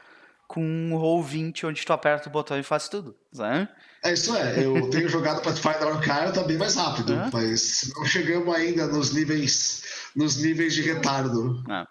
com 0.49 0.65
um 0.65 0.97
roll 0.97 1.23
20, 1.23 1.67
onde 1.67 1.85
tu 1.85 1.93
aperta 1.93 2.29
o 2.29 2.33
botão 2.33 2.59
e 2.59 2.63
faz 2.63 2.89
tudo, 2.89 3.15
sabe? 3.31 3.69
É 4.03 4.13
isso 4.13 4.35
é, 4.35 4.65
eu 4.65 4.89
tenho 4.91 5.09
jogado 5.09 5.43
Pathfinder 5.43 5.89
Arcana 5.89 6.33
tá 6.33 6.43
bem 6.43 6.57
mais 6.57 6.75
rápido, 6.77 7.15
mas 7.33 7.93
não 7.95 8.05
chegamos 8.07 8.55
ainda 8.55 8.87
nos 8.87 9.13
níveis 9.13 9.83
nos 10.17 10.43
níveis 10.43 10.75
de 10.75 10.83
retardo. 10.83 11.63
É. 11.71 11.87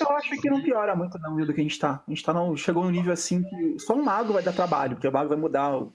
Eu 0.00 0.10
acho 0.12 0.30
que 0.40 0.50
não 0.50 0.62
piora 0.62 0.94
muito 0.94 1.18
não, 1.18 1.36
do 1.36 1.52
que 1.52 1.60
a 1.60 1.62
gente 1.62 1.78
tá. 1.78 2.02
A 2.06 2.10
gente 2.10 2.22
tá 2.22 2.32
no, 2.32 2.56
chegou 2.56 2.84
num 2.84 2.90
nível 2.90 3.12
assim 3.12 3.42
que 3.42 3.78
só 3.78 3.94
um 3.94 4.02
mago 4.02 4.32
vai 4.32 4.42
dar 4.42 4.52
trabalho, 4.52 4.96
porque 4.96 5.08
o 5.08 5.12
mago 5.12 5.28
vai 5.28 5.38
mudar 5.38 5.76
o 5.76 5.92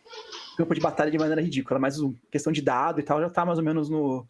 campo 0.57 0.73
de 0.73 0.81
batalha 0.81 1.11
de 1.11 1.17
maneira 1.17 1.41
ridícula, 1.41 1.79
mas 1.79 1.97
questão 2.31 2.51
de 2.51 2.61
dado 2.61 2.99
e 2.99 3.03
tal 3.03 3.21
já 3.21 3.29
tá 3.29 3.45
mais 3.45 3.57
ou 3.57 3.63
menos 3.63 3.89
no, 3.89 4.27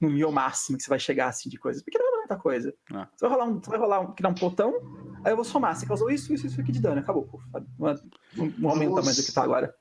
no 0.00 0.10
nível 0.10 0.32
máximo 0.32 0.76
que 0.76 0.84
você 0.84 0.90
vai 0.90 0.98
chegar 0.98 1.28
assim 1.28 1.48
de 1.48 1.58
coisas. 1.58 1.82
Porque 1.82 1.98
não 1.98 2.06
é 2.06 2.18
muita 2.18 2.36
coisa. 2.36 2.72
É. 2.92 3.06
Você 3.16 3.28
vai 3.28 3.30
rolar 3.30 3.44
um, 3.44 3.60
você 3.60 3.70
vai 3.70 3.78
rolar 3.78 4.00
um, 4.00 4.12
criar 4.12 4.28
um 4.30 4.34
botão, 4.34 4.72
aí 5.24 5.32
eu 5.32 5.36
vou 5.36 5.44
somar. 5.44 5.76
Você 5.76 5.86
causou 5.86 6.10
isso, 6.10 6.32
isso, 6.32 6.46
isso 6.46 6.60
aqui 6.60 6.72
de 6.72 6.80
dano, 6.80 7.00
acabou. 7.00 7.24
Pô. 7.24 7.40
Não, 7.78 8.52
não 8.58 8.70
aumenta 8.70 9.02
mais 9.02 9.16
do 9.16 9.22
que 9.24 9.32
tá 9.32 9.42
agora. 9.42 9.74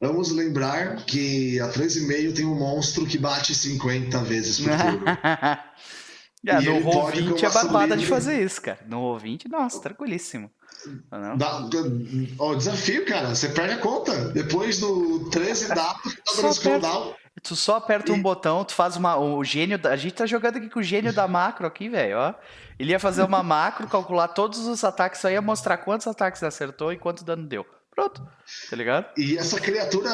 Vamos 0.00 0.30
lembrar 0.30 1.04
que 1.04 1.60
a 1.60 1.68
3,5 1.68 2.34
tem 2.34 2.46
um 2.46 2.58
monstro 2.58 3.06
que 3.06 3.18
bate 3.18 3.54
50 3.54 4.18
vezes 4.24 4.60
por 4.60 4.70
turno. 4.70 5.04
É, 6.46 6.58
no 6.58 6.80
Roll20 6.80 7.42
é 7.42 7.50
barbada 7.50 7.94
de 7.94 8.06
fazer 8.06 8.42
isso, 8.42 8.62
cara. 8.62 8.78
No 8.88 8.96
Roll20, 8.96 9.46
nossa, 9.50 9.78
tranquilíssimo. 9.78 10.50
Dá, 11.36 11.68
ó, 12.38 12.54
desafio, 12.54 13.04
cara. 13.04 13.34
Você 13.34 13.50
perde 13.50 13.74
a 13.74 13.78
conta. 13.78 14.30
Depois 14.30 14.78
do 14.78 15.28
13 15.28 15.68
dá, 15.68 15.74
tá 15.74 16.00
dando 16.36 16.54
scroll 16.54 16.80
Tu 17.42 17.54
só 17.56 17.76
aperta 17.76 18.10
e... 18.10 18.14
um 18.14 18.20
botão, 18.20 18.64
tu 18.64 18.74
faz 18.74 18.96
uma. 18.96 19.16
O 19.18 19.42
gênio. 19.44 19.78
Da, 19.78 19.90
a 19.90 19.96
gente 19.96 20.14
tá 20.14 20.26
jogando 20.26 20.56
aqui 20.56 20.68
com 20.68 20.80
o 20.80 20.82
gênio 20.82 21.12
da 21.12 21.26
macro 21.28 21.66
aqui, 21.66 21.88
velho, 21.88 22.18
ó. 22.18 22.34
Ele 22.78 22.92
ia 22.92 22.98
fazer 23.00 23.22
uma 23.22 23.42
macro, 23.42 23.86
calcular 23.88 24.28
todos 24.28 24.66
os 24.66 24.82
ataques, 24.84 25.20
só 25.20 25.30
ia 25.30 25.40
mostrar 25.42 25.78
quantos 25.78 26.06
ataques 26.06 26.42
acertou 26.42 26.92
e 26.92 26.98
quanto 26.98 27.24
dano 27.24 27.46
deu. 27.46 27.64
Pronto, 27.94 28.26
tá 28.70 28.76
ligado? 28.76 29.06
E 29.16 29.36
essa 29.36 29.60
criatura 29.60 30.10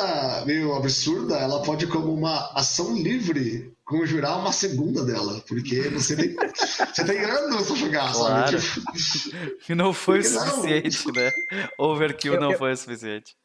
meio 0.47 0.75
absurda, 0.75 1.37
ela 1.37 1.63
pode, 1.63 1.87
como 1.87 2.13
uma 2.13 2.51
ação 2.55 2.97
livre, 2.97 3.73
conjurar 3.85 4.39
uma 4.41 4.51
segunda 4.51 5.05
dela. 5.05 5.41
Porque 5.47 5.83
você 5.91 6.17
tem, 6.17 6.35
você 6.57 7.05
tem 7.05 7.21
anos 7.25 7.67
pra 7.67 7.77
jogar, 7.77 8.13
Claro. 8.13 8.59
sabe? 8.61 8.83
Tipo, 8.83 9.57
Que 9.65 9.75
não 9.77 9.93
foi 9.93 10.21
o 10.21 10.23
Por 10.23 10.31
que 10.31 10.35
não? 10.39 10.47
suficiente, 10.47 11.13
né? 11.13 11.33
Overkill 11.79 12.35
Eu- 12.35 12.41
não 12.41 12.53
eu- 12.53 12.59
foi 12.59 12.73
o 12.73 12.77
suficiente. 12.77 13.37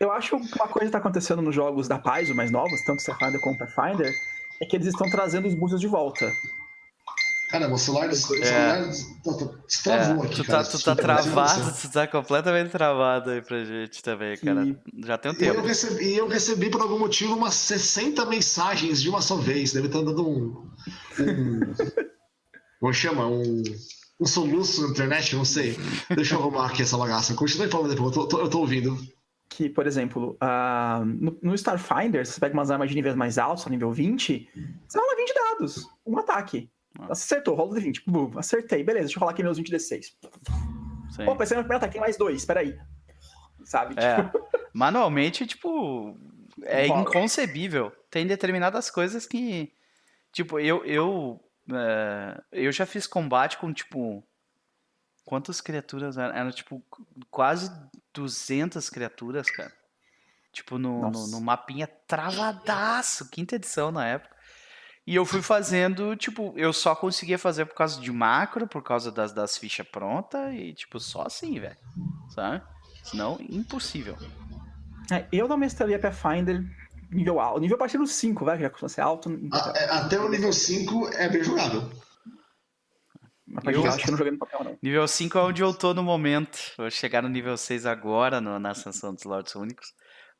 Eu 0.00 0.10
acho 0.12 0.30
que 0.30 0.34
uma 0.36 0.68
coisa 0.68 0.86
que 0.86 0.92
tá 0.92 0.98
acontecendo 0.98 1.42
nos 1.42 1.54
jogos 1.54 1.86
da 1.88 1.98
Paizo 1.98 2.34
mais 2.34 2.50
novos, 2.50 2.80
tanto 2.84 3.00
Starfinder 3.00 3.40
como 3.40 3.58
Pathfinder, 3.58 4.12
é 4.62 4.66
que 4.66 4.76
eles 4.76 4.88
estão 4.88 5.08
trazendo 5.10 5.46
os 5.48 5.54
boosters 5.54 5.80
de 5.80 5.86
volta. 5.88 6.30
Caramba, 7.50 7.76
o 7.76 7.78
celular, 7.78 8.10
É. 8.10 8.14
celular 8.14 8.82
destravou 9.66 10.24
É, 10.24 10.26
aqui. 10.26 10.36
tu 10.36 10.44
cara. 10.44 10.64
tá, 10.64 10.70
tu 10.70 10.82
tá 10.82 10.94
travado, 10.94 11.72
tu 11.80 11.90
tá 11.90 12.06
completamente 12.06 12.70
travado 12.70 13.30
aí 13.30 13.40
pra 13.40 13.64
gente 13.64 14.02
também, 14.02 14.36
cara. 14.36 14.76
Já 15.06 15.16
tem 15.16 15.32
um 15.32 15.34
E 15.34 15.44
eu, 15.46 15.54
tempo. 15.54 15.66
recebi, 15.66 16.04
e 16.04 16.16
eu 16.18 16.28
recebi, 16.28 16.68
por 16.70 16.82
algum 16.82 16.98
motivo, 16.98 17.34
umas 17.34 17.54
60 17.54 18.26
mensagens 18.26 19.00
de 19.00 19.08
uma 19.08 19.22
só 19.22 19.36
vez. 19.36 19.72
Deve 19.72 19.86
estar 19.86 20.00
dando 20.02 20.28
um. 20.28 20.68
um 21.20 21.60
como 22.80 22.92
chama? 22.92 23.26
Um, 23.26 23.62
um 24.20 24.26
soluço 24.26 24.82
na 24.82 24.88
internet, 24.88 25.34
não 25.34 25.44
sei. 25.46 25.74
Deixa 26.14 26.34
eu 26.34 26.40
arrumar 26.40 26.66
aqui 26.66 26.82
essa 26.82 26.98
bagaça. 26.98 27.32
Continue 27.34 27.68
falando 27.70 27.88
depois, 27.90 28.14
eu 28.14 28.22
tô, 28.24 28.28
tô- 28.28 28.40
eu 28.44 28.50
tô 28.50 28.58
ouvindo. 28.60 28.94
Que, 29.48 29.68
por 29.68 29.86
exemplo, 29.86 30.36
ah, 30.40 31.02
no, 31.04 31.38
no 31.42 31.54
Starfinder, 31.54 32.26
se 32.26 32.32
você 32.32 32.40
pega 32.40 32.52
umas 32.54 32.70
armas 32.70 32.88
de 32.90 32.94
níveis 32.94 33.14
mais 33.14 33.38
altos, 33.38 33.66
nível 33.66 33.90
20, 33.90 34.48
você 34.86 34.98
rola 34.98 35.16
20 35.16 35.34
dados. 35.34 35.88
Um 36.06 36.18
ataque. 36.18 36.70
Ah. 36.98 37.06
Acertou, 37.10 37.54
rola 37.54 37.74
de 37.76 37.80
20. 37.80 38.02
Bum, 38.06 38.30
acertei, 38.36 38.84
beleza, 38.84 39.06
deixa 39.06 39.16
eu 39.18 39.20
rolar 39.20 39.32
aqui 39.32 39.42
meus 39.42 39.56
20 39.56 39.72
D6. 39.72 40.02
Sim. 41.10 41.26
Opa, 41.26 41.44
esse 41.44 41.54
é 41.54 41.56
o 41.56 41.58
meu 41.58 41.64
primeiro 41.64 41.76
ataque, 41.76 41.92
tem 41.92 42.00
mais 42.00 42.16
dois, 42.16 42.44
peraí. 42.44 42.78
Sabe? 43.64 43.94
É. 43.98 44.22
Tipo, 44.22 44.48
Manualmente, 44.74 45.46
tipo, 45.46 46.16
é 46.62 46.86
Rola. 46.86 47.00
inconcebível. 47.02 47.90
Tem 48.10 48.26
determinadas 48.26 48.90
coisas 48.90 49.26
que, 49.26 49.72
tipo, 50.32 50.58
eu 50.60 50.84
eu 50.84 51.40
é, 51.72 52.40
eu 52.52 52.72
já 52.72 52.86
fiz 52.86 53.06
combate 53.06 53.58
com 53.58 53.72
tipo 53.72 54.22
quantas 55.28 55.60
criaturas 55.60 56.16
eram? 56.16 56.34
Eram 56.34 56.50
tipo 56.50 56.82
quase 57.30 57.70
200 58.14 58.88
criaturas, 58.88 59.50
cara. 59.50 59.70
Tipo 60.52 60.78
no, 60.78 61.10
no, 61.10 61.26
no 61.28 61.40
mapinha 61.42 61.86
travadaço, 62.06 63.28
quinta 63.28 63.56
edição 63.56 63.90
na 63.92 64.06
época. 64.06 64.34
E 65.06 65.14
eu 65.14 65.24
fui 65.24 65.40
fazendo, 65.42 66.16
tipo, 66.16 66.52
eu 66.56 66.72
só 66.72 66.94
conseguia 66.94 67.38
fazer 67.38 67.64
por 67.66 67.74
causa 67.74 68.00
de 68.00 68.10
macro, 68.10 68.66
por 68.66 68.82
causa 68.82 69.10
das, 69.12 69.32
das 69.32 69.56
fichas 69.56 69.86
prontas 69.86 70.52
e, 70.54 70.72
tipo, 70.74 70.98
só 71.00 71.22
assim, 71.22 71.58
velho. 71.60 71.76
Sabe? 72.34 72.62
Senão, 73.04 73.38
impossível. 73.48 74.16
é, 75.10 75.26
eu 75.32 75.46
não 75.48 75.56
mestraria 75.56 75.98
Pathfinder 75.98 76.62
nível 77.10 77.40
alto. 77.40 77.60
Nível 77.60 77.76
a 77.76 77.78
partir 77.78 77.96
do 77.96 78.06
5, 78.06 78.44
vai, 78.44 78.56
que 78.58 78.62
já 78.64 78.70
costuma 78.70 78.88
ser 78.90 79.00
alto. 79.00 79.30
A- 79.52 79.72
é, 79.76 79.84
Até 79.90 80.18
o 80.20 80.28
nível 80.28 80.52
5 80.52 81.08
é 81.14 81.26
bem 81.28 81.42
jogável. 81.42 81.90
Partir 83.54 83.74
eu- 83.78 83.86
acho 83.86 83.98
que 83.98 84.08
eu 84.08 84.10
não 84.12 84.18
joguei 84.18 84.32
no 84.32 84.38
papel, 84.38 84.64
não. 84.64 84.78
Nível 84.82 85.08
5 85.08 85.38
é 85.38 85.42
onde 85.42 85.62
eu 85.62 85.72
tô 85.74 85.94
no 85.94 86.02
momento. 86.02 86.58
Vou 86.76 86.90
chegar 86.90 87.22
no 87.22 87.28
nível 87.28 87.56
6 87.56 87.86
agora, 87.86 88.40
no- 88.40 88.58
na 88.58 88.70
ascensão 88.70 89.14
dos 89.14 89.24
Lords 89.24 89.54
Únicos. 89.54 89.92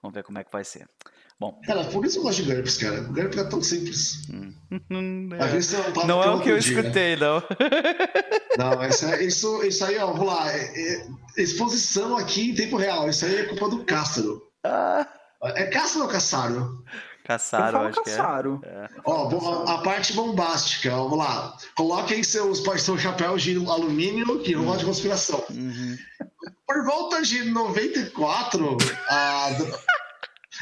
Vamos 0.03 0.15
ver 0.15 0.23
como 0.23 0.39
é 0.39 0.45
que 0.45 0.53
vai 0.53 0.65
ser. 0.65 0.87
Bom, 1.41 1.61
Cara, 1.65 1.85
por 1.85 2.05
isso 2.05 2.19
eu 2.19 2.23
gosto 2.25 2.43
de 2.43 2.53
GURPS, 2.53 2.79
cara. 2.79 3.01
O 3.03 3.13
GURPS 3.13 3.39
é 3.39 3.45
tão 3.45 3.63
simples. 3.63 4.29
hum, 4.29 5.29
Às 5.39 5.49
é. 5.49 5.53
vezes 5.53 5.73
não, 6.05 6.21
é 6.23 6.31
o 6.31 6.41
que 6.41 6.51
eu 6.51 6.57
podia, 6.57 6.83
né? 6.83 6.89
escutei, 6.89 7.17
não. 7.17 7.43
Não, 8.59 8.85
isso, 8.89 9.07
é- 9.07 9.23
isso, 9.25 9.63
isso 9.65 9.85
aí, 9.85 9.99
ó, 9.99 10.07
vamos 10.13 10.27
lá. 10.27 10.51
é- 10.53 10.97
é 11.07 11.07
exposição 11.43 12.17
aqui 12.19 12.51
em 12.51 12.55
tempo 12.57 12.77
real. 12.77 13.09
Isso 13.09 13.25
aí 13.25 13.37
é 13.37 13.45
culpa 13.45 13.69
do 13.69 13.85
Cássaro. 13.85 14.43
Ah, 14.65 15.07
É 15.55 15.67
Cássaro 15.67 16.07
ou 16.07 16.11
Caçaro? 16.11 16.85
Caçaram, 17.29 17.83
acho 17.83 18.03
que 18.03 18.09
é. 18.09 18.17
Caçaro. 18.17 18.63
Ó, 19.05 19.71
a, 19.71 19.83
parte 19.83 20.15
bombástica, 20.15 20.89
vamos 20.93 21.19
lá. 21.19 21.55
Coloquem 21.77 22.23
seus, 22.23 22.63
seus 22.81 23.03
chapéus 23.03 23.43
de 23.43 23.55
alumínio 23.55 24.41
que 24.41 24.55
rola 24.55 24.79
de 24.79 24.87
conspiração. 24.87 25.45
Uhum. 25.51 25.95
Por 26.67 26.85
volta 26.87 27.21
de 27.21 27.45
94, 27.45 28.79
a, 29.11 29.51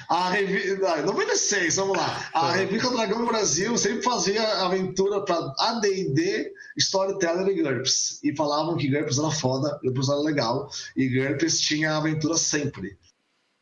a 0.09 0.31
revista. 0.31 1.03
96, 1.03 1.77
vamos 1.77 1.97
lá. 1.97 2.31
A 2.35 2.51
revista 2.51 2.91
Dragão 2.91 3.25
Brasil 3.27 3.79
sempre 3.79 4.03
fazia 4.03 4.43
aventura 4.65 5.25
para 5.25 5.55
ADD, 5.61 6.51
Storyteller 6.77 7.47
e 7.47 7.63
GURPS. 7.63 8.19
E 8.25 8.35
falavam 8.35 8.77
que 8.77 8.89
GURPS 8.89 9.19
era 9.21 9.31
foda, 9.31 9.79
GURPS 9.85 10.09
era 10.09 10.19
legal. 10.19 10.69
E 10.97 11.09
GURPS 11.09 11.61
tinha 11.61 11.97
aventura 11.97 12.37
sempre. 12.37 12.99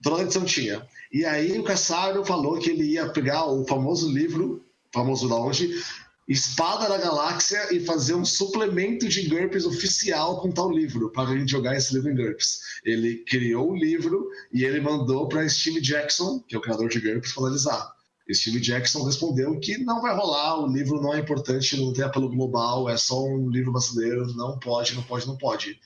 Toda 0.03 0.23
edição 0.23 0.47
tinha. 0.47 0.87
E 1.15 1.25
aí 1.25 1.57
o 1.57 1.63
Cassaro 1.63 2.25
falou 2.25 2.59
que 2.59 2.71
ele 2.71 2.87
ia 2.87 3.09
pegar 3.09 3.47
o 3.47 3.65
famoso 3.69 4.11
livro, 4.11 4.65
famoso 4.93 5.29
da 5.29 5.37
onde, 5.37 5.81
Espada 6.27 6.89
da 6.89 6.99
Galáxia 6.99 7.73
e 7.73 7.79
fazer 7.79 8.15
um 8.15 8.25
suplemento 8.25 9.09
de 9.09 9.29
GURPS 9.29 9.65
oficial 9.65 10.41
com 10.41 10.51
tal 10.51 10.73
livro, 10.73 11.13
para 11.13 11.31
a 11.31 11.39
gente 11.39 11.53
jogar 11.53 11.77
esse 11.77 11.95
livro 11.95 12.11
em 12.11 12.17
GURPS. 12.17 12.59
Ele 12.85 13.19
criou 13.29 13.71
o 13.71 13.77
livro 13.77 14.29
e 14.53 14.65
ele 14.65 14.81
mandou 14.81 15.29
para 15.29 15.49
Steve 15.49 15.81
Jackson, 15.81 16.43
que 16.49 16.57
é 16.57 16.59
o 16.59 16.61
criador 16.61 16.89
de 16.89 16.99
GURPS, 16.99 17.33
finalizar. 17.33 17.93
Steve 18.33 18.59
Jackson 18.59 19.05
respondeu 19.05 19.61
que 19.61 19.79
não 19.79 20.03
vai 20.03 20.17
rolar, 20.17 20.65
o 20.65 20.67
livro 20.67 21.01
não 21.01 21.15
é 21.15 21.21
importante, 21.21 21.81
não 21.81 21.93
tem 21.93 22.03
apelo 22.03 22.29
global, 22.29 22.91
é 22.91 22.97
só 22.97 23.23
um 23.23 23.49
livro 23.49 23.71
brasileiro, 23.71 24.35
não 24.35 24.59
pode, 24.59 24.97
não 24.97 25.03
pode, 25.05 25.29
não 25.29 25.39
pode. 25.39 25.79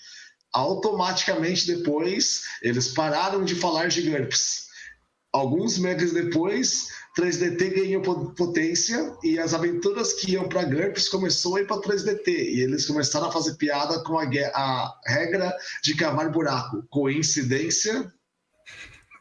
Automaticamente 0.54 1.66
depois, 1.66 2.44
eles 2.62 2.88
pararam 2.88 3.44
de 3.44 3.54
falar 3.54 3.88
de 3.88 4.08
GURPS. 4.08 4.67
Alguns 5.32 5.78
meses 5.78 6.12
depois, 6.12 6.88
3DT 7.18 7.74
ganhou 7.74 8.00
po- 8.02 8.32
potência 8.34 9.14
e 9.22 9.38
as 9.38 9.52
aventuras 9.52 10.14
que 10.14 10.32
iam 10.32 10.48
para 10.48 10.64
GURPS 10.64 11.08
começou 11.08 11.56
a 11.56 11.60
ir 11.60 11.66
para 11.66 11.80
3DT 11.82 12.28
e 12.28 12.60
eles 12.62 12.86
começaram 12.86 13.28
a 13.28 13.32
fazer 13.32 13.54
piada 13.56 14.02
com 14.04 14.18
a, 14.18 14.24
a 14.24 14.94
regra 15.06 15.54
de 15.84 15.94
cavar 15.94 16.30
buraco. 16.30 16.82
Coincidência? 16.88 18.10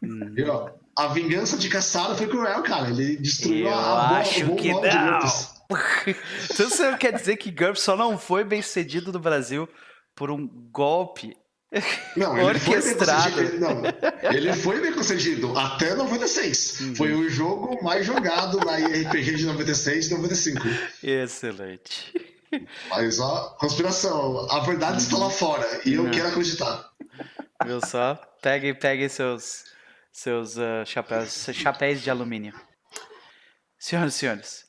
Hum. 0.02 0.34
E, 0.38 0.44
ó, 0.44 0.70
a 0.98 1.08
vingança 1.10 1.58
de 1.58 1.68
Caçaro 1.70 2.16
foi 2.16 2.28
cruel, 2.28 2.64
cara. 2.64 2.90
Ele 2.90 3.18
destruiu 3.18 3.68
Eu 3.68 3.74
a, 3.74 3.80
a 4.06 4.08
boa- 4.10 4.20
acho 4.20 4.44
o 4.44 4.48
bom 4.48 4.56
que 4.56 4.72
nome 4.72 4.90
de 4.90 4.96
não. 4.96 5.20
GURPS. 5.20 5.58
Então 6.50 6.70
você 6.70 6.96
quer 6.98 7.12
dizer 7.14 7.36
que 7.36 7.52
GURPS 7.52 7.82
só 7.82 7.98
não 7.98 8.18
foi 8.18 8.46
bem 8.46 8.62
cedido 8.62 9.12
no 9.12 9.20
Brasil 9.20 9.68
por 10.16 10.32
um 10.32 10.48
golpe? 10.72 11.36
Não, 12.16 12.50
ele 12.50 12.60
foi 12.60 12.82
bem 12.82 12.96
concedido. 12.96 13.60
Não, 13.60 13.84
ele 14.32 14.54
foi 14.54 14.82
bem 14.82 14.94
concedido 14.94 15.58
até 15.58 15.96
96. 15.96 16.80
Uhum. 16.80 16.96
Foi 16.96 17.14
o 17.14 17.30
jogo 17.30 17.84
mais 17.84 18.06
jogado 18.06 18.58
na 18.60 18.78
RPG 18.78 19.36
de 19.36 19.46
96 19.46 20.08
e 20.08 20.16
95. 20.16 20.62
Excelente. 21.04 22.14
Mas 22.90 23.20
ó, 23.20 23.56
conspiração, 23.60 24.50
a 24.50 24.60
verdade 24.62 25.02
está 25.02 25.18
lá 25.18 25.30
fora 25.30 25.82
e 25.86 25.96
eu 25.96 26.10
quero 26.10 26.30
acreditar. 26.30 26.90
Viu 27.66 27.86
só? 27.86 28.16
Pegue, 28.42 28.74
pegue 28.74 29.10
seus, 29.10 29.66
seus 30.12 30.58
ah, 30.58 30.86
chapéus, 30.86 31.34
seus 31.34 31.58
chapéus 31.58 32.02
de 32.02 32.10
alumínio. 32.10 32.54
Senhoras 33.78 34.16
e 34.16 34.18
senhores, 34.18 34.68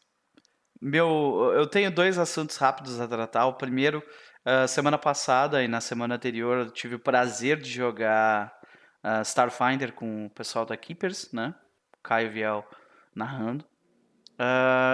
meu, 0.81 1.53
eu 1.55 1.67
tenho 1.67 1.91
dois 1.91 2.19
assuntos 2.19 2.57
rápidos 2.57 3.01
a 3.01 3.09
tratar. 3.09 3.47
O 3.47 3.55
primeiro, 3.55 4.03
ah, 4.51 4.67
semana 4.67 4.97
passada 4.97 5.63
e 5.63 5.69
na 5.69 5.79
semana 5.79 6.15
anterior, 6.15 6.59
eu 6.59 6.71
tive 6.71 6.95
o 6.95 6.99
prazer 6.99 7.61
de 7.61 7.71
jogar 7.71 8.51
ah, 9.03 9.21
Starfinder 9.21 9.93
com 9.93 10.25
o 10.25 10.31
pessoal 10.31 10.65
da 10.65 10.75
Keepers, 10.75 11.31
né? 11.33 11.55
Caio 12.03 12.31
Viel 12.33 12.65
narrando. 13.15 13.63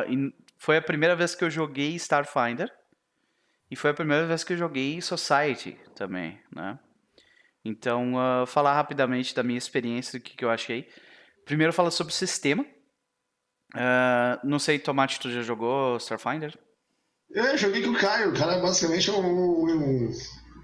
E 0.09 0.35
foi 0.59 0.77
a 0.77 0.83
primeira 0.83 1.15
vez 1.15 1.37
que 1.37 1.45
eu 1.45 1.51
joguei 1.51 1.95
Starfinder. 1.95 2.69
E 3.71 3.77
foi 3.77 3.91
a 3.91 3.95
primeira 3.95 4.27
vez 4.27 4.43
que 4.43 4.55
eu 4.55 4.57
joguei 4.57 5.01
Society 5.01 5.79
também, 5.95 6.41
né? 6.53 6.77
Então, 7.65 8.19
ah, 8.19 8.47
falar 8.47 8.75
rapidamente 8.75 9.37
da 9.37 9.45
minha 9.45 9.59
experiência, 9.59 10.19
do 10.19 10.23
que, 10.23 10.37
que 10.37 10.45
eu 10.45 10.51
achei. 10.51 10.89
Primeiro, 11.45 11.73
falar 11.73 11.93
sobre 11.93 12.13
o 12.13 12.17
sistema. 12.17 12.67
Ah, 13.73 14.41
não 14.43 14.59
sei, 14.59 14.81
Tomate, 14.81 15.21
tu 15.21 15.31
já 15.31 15.43
jogou 15.43 15.97
Starfinder? 15.99 16.59
Eu 17.31 17.57
joguei 17.59 17.83
com 17.83 17.91
o 17.91 17.99
Caio, 17.99 18.31
o 18.31 18.35
cara 18.39 18.55
é 18.55 18.61
basicamente 18.63 19.11
um, 19.11 19.65
um- 19.65 20.13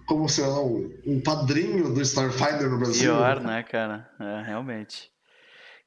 como 0.07 0.29
sei 0.29 0.45
lá, 0.47 0.61
um, 0.61 0.93
um 1.07 1.21
padrinho 1.23 1.93
do 1.93 2.01
Starfinder 2.03 2.69
no 2.69 2.79
Brasil. 2.79 3.13
Pior, 3.13 3.41
né, 3.41 3.63
cara? 3.63 4.09
É, 4.21 4.43
realmente. 4.43 5.11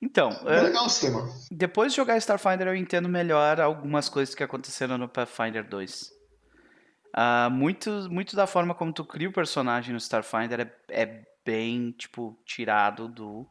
Então, 0.01 0.29
É 0.45 0.59
ah, 0.59 0.63
legal 0.63 0.85
o 0.85 0.89
sistema. 0.89 1.29
depois 1.49 1.93
de 1.93 1.97
jogar 1.97 2.17
Starfinder, 2.17 2.67
eu 2.67 2.75
entendo 2.75 3.07
melhor 3.07 3.59
algumas 3.61 4.09
coisas 4.09 4.35
que 4.35 4.43
aconteceram 4.43 4.97
no 4.97 5.07
Pathfinder 5.07 5.67
2. 5.67 6.11
Ah, 7.13 7.49
muito, 7.49 7.89
muito 8.09 8.35
da 8.35 8.47
forma 8.47 8.73
como 8.73 8.91
tu 8.91 9.05
cria 9.05 9.29
o 9.29 9.33
personagem 9.33 9.91
no 9.93 9.97
Starfinder 9.99 10.61
é, 10.61 11.03
é 11.03 11.23
bem, 11.45 11.91
tipo, 11.91 12.37
tirado 12.45 13.07
do. 13.07 13.47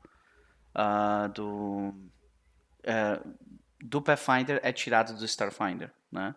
ah, 0.75 1.29
do. 1.35 1.95
eh, 2.85 3.21
do 3.81 4.01
Pathfinder 4.03 4.61
é 4.63 4.73
tirado 4.73 5.15
do 5.17 5.25
Starfinder, 5.25 5.91
né? 6.11 6.35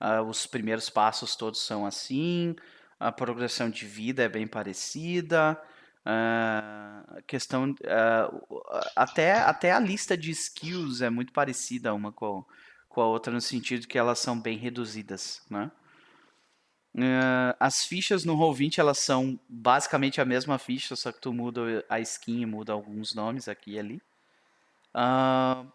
Ah, 0.00 0.22
os 0.22 0.46
primeiros 0.46 0.90
passos 0.90 1.36
todos 1.36 1.60
são 1.60 1.86
assim, 1.86 2.54
a 2.98 3.10
progressão 3.12 3.70
de 3.70 3.86
vida 3.86 4.22
é 4.22 4.28
bem 4.28 4.46
parecida, 4.46 5.60
Uh, 6.06 7.22
questão 7.26 7.70
uh, 7.70 8.62
até, 8.94 9.32
até 9.32 9.72
a 9.72 9.80
lista 9.80 10.14
de 10.14 10.30
skills 10.30 11.00
é 11.00 11.08
muito 11.08 11.32
parecida 11.32 11.94
uma 11.94 12.12
com, 12.12 12.44
com 12.90 13.00
a 13.00 13.06
outra 13.06 13.32
no 13.32 13.40
sentido 13.40 13.88
que 13.88 13.96
elas 13.96 14.18
são 14.18 14.38
bem 14.38 14.58
reduzidas, 14.58 15.42
né? 15.48 15.70
Uh, 16.94 17.56
as 17.58 17.84
fichas 17.86 18.24
no 18.24 18.36
Roll20 18.36 18.78
elas 18.78 18.98
são 18.98 19.40
basicamente 19.48 20.20
a 20.20 20.26
mesma 20.26 20.58
ficha, 20.58 20.94
só 20.94 21.10
que 21.10 21.20
tu 21.20 21.32
muda 21.32 21.84
a 21.88 21.98
skin 22.00 22.42
e 22.42 22.46
muda 22.46 22.74
alguns 22.74 23.14
nomes 23.14 23.48
aqui 23.48 23.72
e 23.72 23.78
ali. 23.78 24.02
Uh, 24.94 25.66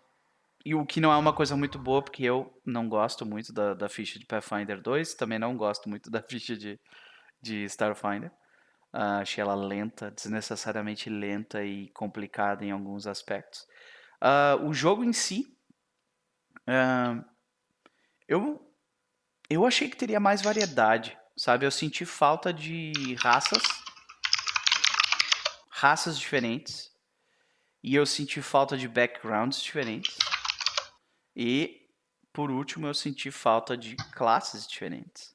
e 0.65 0.75
o 0.75 0.85
que 0.85 0.99
não 0.99 1.11
é 1.11 1.17
uma 1.17 1.33
coisa 1.33 1.55
muito 1.55 1.79
boa, 1.79 2.01
porque 2.01 2.23
eu 2.23 2.53
não 2.65 2.89
gosto 2.89 3.25
muito 3.25 3.53
da, 3.53 3.73
da 3.73 3.87
ficha 3.89 4.19
de 4.19 4.25
Pathfinder 4.25 4.81
2, 4.81 5.13
também 5.13 5.39
não 5.39 5.55
gosto 5.55 5.87
muito 5.87 6.09
da 6.11 6.21
ficha 6.21 6.55
de, 6.55 6.79
de 7.41 7.63
Starfinder. 7.65 8.31
Uh, 8.93 9.21
achei 9.21 9.41
ela 9.41 9.53
lenta, 9.55 10.09
desnecessariamente 10.11 11.09
lenta 11.09 11.63
e 11.63 11.89
complicada 11.89 12.65
em 12.65 12.71
alguns 12.71 13.05
aspectos. 13.05 13.67
o 14.61 14.73
jogo 14.73 15.03
em 15.03 15.13
si, 15.13 15.55
eu 18.27 18.65
eu 19.49 19.65
achei 19.65 19.89
que 19.89 19.97
teria 19.97 20.19
mais 20.19 20.43
variedade, 20.43 21.17
sabe? 21.35 21.65
Eu 21.65 21.71
senti 21.71 22.05
falta 22.05 22.53
de 22.53 23.15
raças, 23.15 23.63
raças 25.71 26.19
diferentes, 26.19 26.91
e 27.81 27.95
eu 27.95 28.05
senti 28.05 28.43
falta 28.43 28.77
de 28.77 28.87
backgrounds 28.87 29.59
diferentes. 29.59 30.15
E 31.41 31.79
por 32.33 32.51
último, 32.51 32.85
eu 32.85 32.93
senti 32.93 33.31
falta 33.31 33.77
de 33.77 33.95
classes 34.13 34.67
diferentes. 34.67 35.33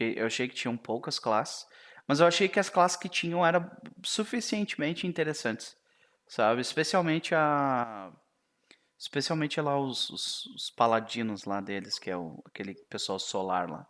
Eu 0.00 0.26
achei 0.26 0.48
que 0.48 0.54
tinham 0.54 0.74
poucas 0.74 1.18
classes, 1.18 1.66
mas 2.06 2.20
eu 2.20 2.26
achei 2.26 2.48
que 2.48 2.58
as 2.58 2.70
classes 2.70 2.96
que 2.96 3.10
tinham 3.10 3.44
eram 3.44 3.70
suficientemente 4.02 5.06
interessantes, 5.06 5.76
sabe? 6.26 6.62
Especialmente 6.62 7.34
a 7.34 8.10
Especialmente 8.98 9.60
lá 9.60 9.78
os, 9.78 10.10
os, 10.10 10.46
os, 10.46 10.70
paladinos 10.70 11.44
lá 11.44 11.60
deles, 11.60 12.00
que 12.00 12.10
é 12.10 12.16
o, 12.16 12.42
aquele 12.44 12.74
pessoal 12.74 13.18
solar 13.20 13.70
lá. 13.70 13.86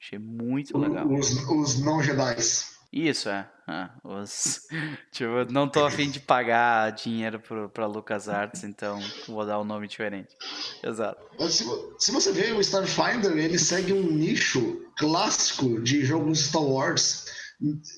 Achei 0.00 0.18
muito 0.18 0.78
legal. 0.78 1.06
Os, 1.12 1.30
os 1.50 1.78
não 1.84 2.02
Jedis. 2.02 2.78
Isso, 2.90 3.28
é. 3.28 3.52
Ah, 3.66 3.90
os... 4.04 4.68
tipo, 5.10 5.44
não 5.50 5.68
tô 5.68 5.84
afim 5.84 6.08
de 6.08 6.20
pagar 6.20 6.92
dinheiro 6.92 7.40
pro, 7.40 7.68
pra 7.68 7.86
LucasArts, 7.86 8.62
então 8.62 9.00
vou 9.26 9.44
dar 9.44 9.58
um 9.58 9.64
nome 9.64 9.88
diferente. 9.88 10.36
Exato. 10.82 11.20
Se, 11.50 11.64
se 11.98 12.12
você 12.12 12.30
vê 12.30 12.52
o 12.52 12.60
Starfinder, 12.60 13.36
ele 13.36 13.58
segue 13.58 13.92
um 13.92 14.12
nicho 14.12 14.86
clássico 14.96 15.80
de 15.80 16.04
jogos 16.04 16.46
Star 16.46 16.62
Wars, 16.62 17.26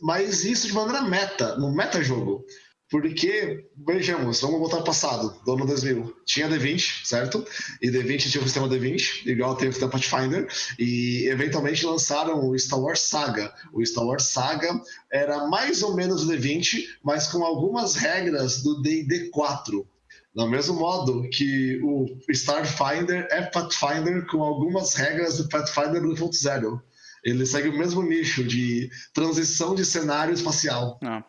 mas 0.01 0.45
isso 0.45 0.67
de 0.67 0.73
maneira 0.73 1.03
meta, 1.03 1.57
no 1.57 1.71
meta 1.71 2.03
jogo. 2.03 2.47
Porque, 2.91 3.67
vejamos, 3.87 4.41
vamos 4.41 4.59
voltar 4.59 4.79
ao 4.79 4.85
passado, 4.85 5.39
do 5.45 5.53
ano 5.53 5.67
2000. 5.67 6.17
Tinha 6.25 6.49
D20, 6.49 7.05
certo? 7.05 7.47
E 7.83 7.91
D20 7.91 8.31
tinha 8.31 8.41
o 8.41 8.45
sistema 8.45 8.69
D20, 8.69 9.27
igual 9.27 9.57
tem 9.57 9.69
o 9.69 9.73
sistema 9.73 9.93
Pathfinder, 9.93 10.49
e 10.79 11.29
eventualmente 11.29 11.85
lançaram 11.85 12.49
o 12.49 12.59
Star 12.59 12.81
Wars 12.81 13.01
Saga. 13.01 13.53
O 13.75 13.85
Star 13.85 14.07
Wars 14.07 14.25
Saga 14.25 14.81
era 15.13 15.47
mais 15.49 15.83
ou 15.83 15.95
menos 15.95 16.25
o 16.25 16.33
D20, 16.33 16.83
mas 17.05 17.27
com 17.27 17.45
algumas 17.45 17.95
regras 17.95 18.63
do 18.63 18.81
D&D 18.81 19.29
4. 19.31 19.87
Do 20.35 20.49
mesmo 20.49 20.75
modo 20.75 21.29
que 21.31 21.79
o 21.83 22.07
Starfinder 22.31 23.27
é 23.31 23.43
Pathfinder 23.43 24.25
com 24.27 24.43
algumas 24.43 24.95
regras 24.95 25.37
do 25.37 25.49
Pathfinder 25.49 26.01
2.0. 26.01 26.81
Ele 27.25 27.45
segue 27.45 27.69
o 27.69 27.77
mesmo 27.77 28.03
nicho 28.03 28.45
de 28.45 28.89
transição 29.13 29.75
de 29.75 29.85
cenário 29.85 30.33
espacial. 30.33 30.99
Ah. 31.03 31.25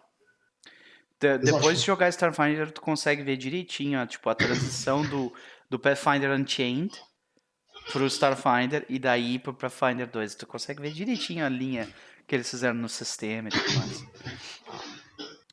De, 1.20 1.38
depois 1.38 1.80
de 1.80 1.86
jogar 1.86 2.10
Starfinder, 2.10 2.72
tu 2.72 2.82
consegue 2.82 3.24
ver 3.24 3.36
direitinho, 3.36 4.06
tipo, 4.08 4.30
a 4.30 4.36
transição 4.36 5.06
do, 5.06 5.34
do 5.70 5.78
Pathfinder 5.78 6.32
Unchained 6.32 6.94
pro 7.92 8.06
Starfinder 8.06 8.86
e 8.88 8.98
daí 8.98 9.38
pro 9.38 9.54
Pathfinder 9.54 10.08
2. 10.08 10.36
Tu 10.36 10.48
consegue 10.48 10.82
ver 10.82 10.92
direitinho 10.92 11.46
a 11.46 11.50
linha 11.50 11.88
que 12.28 12.36
eles 12.36 12.50
fizeram 12.50 12.76
no 12.76 12.88
sistema 12.88 13.50
e 13.50 13.52
tudo 13.52 13.74
mais. 13.78 14.04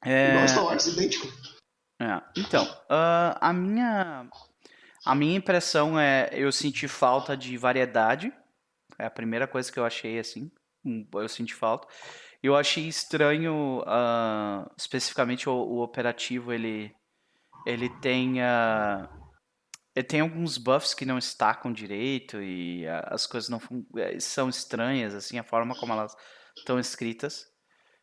É... 0.03 0.47
Star 0.47 0.65
Wars, 0.65 0.87
idêntico. 0.87 1.27
É. 2.01 2.23
Então, 2.37 2.65
uh, 2.65 3.37
a 3.41 3.53
minha 3.53 4.29
a 5.05 5.15
minha 5.15 5.37
impressão 5.37 5.99
é 5.99 6.29
eu 6.33 6.53
senti 6.53 6.87
falta 6.87 7.37
de 7.37 7.57
variedade. 7.57 8.33
É 8.99 9.07
a 9.07 9.11
primeira 9.11 9.47
coisa 9.47 9.73
que 9.73 9.79
eu 9.79 9.85
achei 9.85 10.19
assim. 10.19 10.51
Eu 11.15 11.29
senti 11.29 11.55
falta. 11.55 11.89
Eu 12.47 12.55
achei 12.55 12.87
estranho, 12.87 13.81
uh, 13.81 14.71
especificamente 14.79 15.49
o, 15.49 15.53
o, 15.53 15.83
operativo, 15.83 16.53
ele, 16.53 16.95
ele 17.67 17.89
tem, 18.01 18.41
uh, 18.41 19.09
ele 19.97 20.07
tem 20.07 20.21
alguns 20.21 20.57
buffs 20.57 20.95
que 20.95 21.05
não 21.05 21.19
estacam 21.19 21.73
direito 21.73 22.41
e 22.41 22.87
as 23.07 23.27
coisas 23.27 23.51
não 23.51 23.61
eh, 23.97 24.21
são 24.21 24.49
estranhas, 24.49 25.13
assim, 25.13 25.41
a 25.41 25.43
forma 25.43 25.75
como 25.75 25.93
elas 25.93 26.15
estão 26.57 26.79
escritas. 26.79 27.45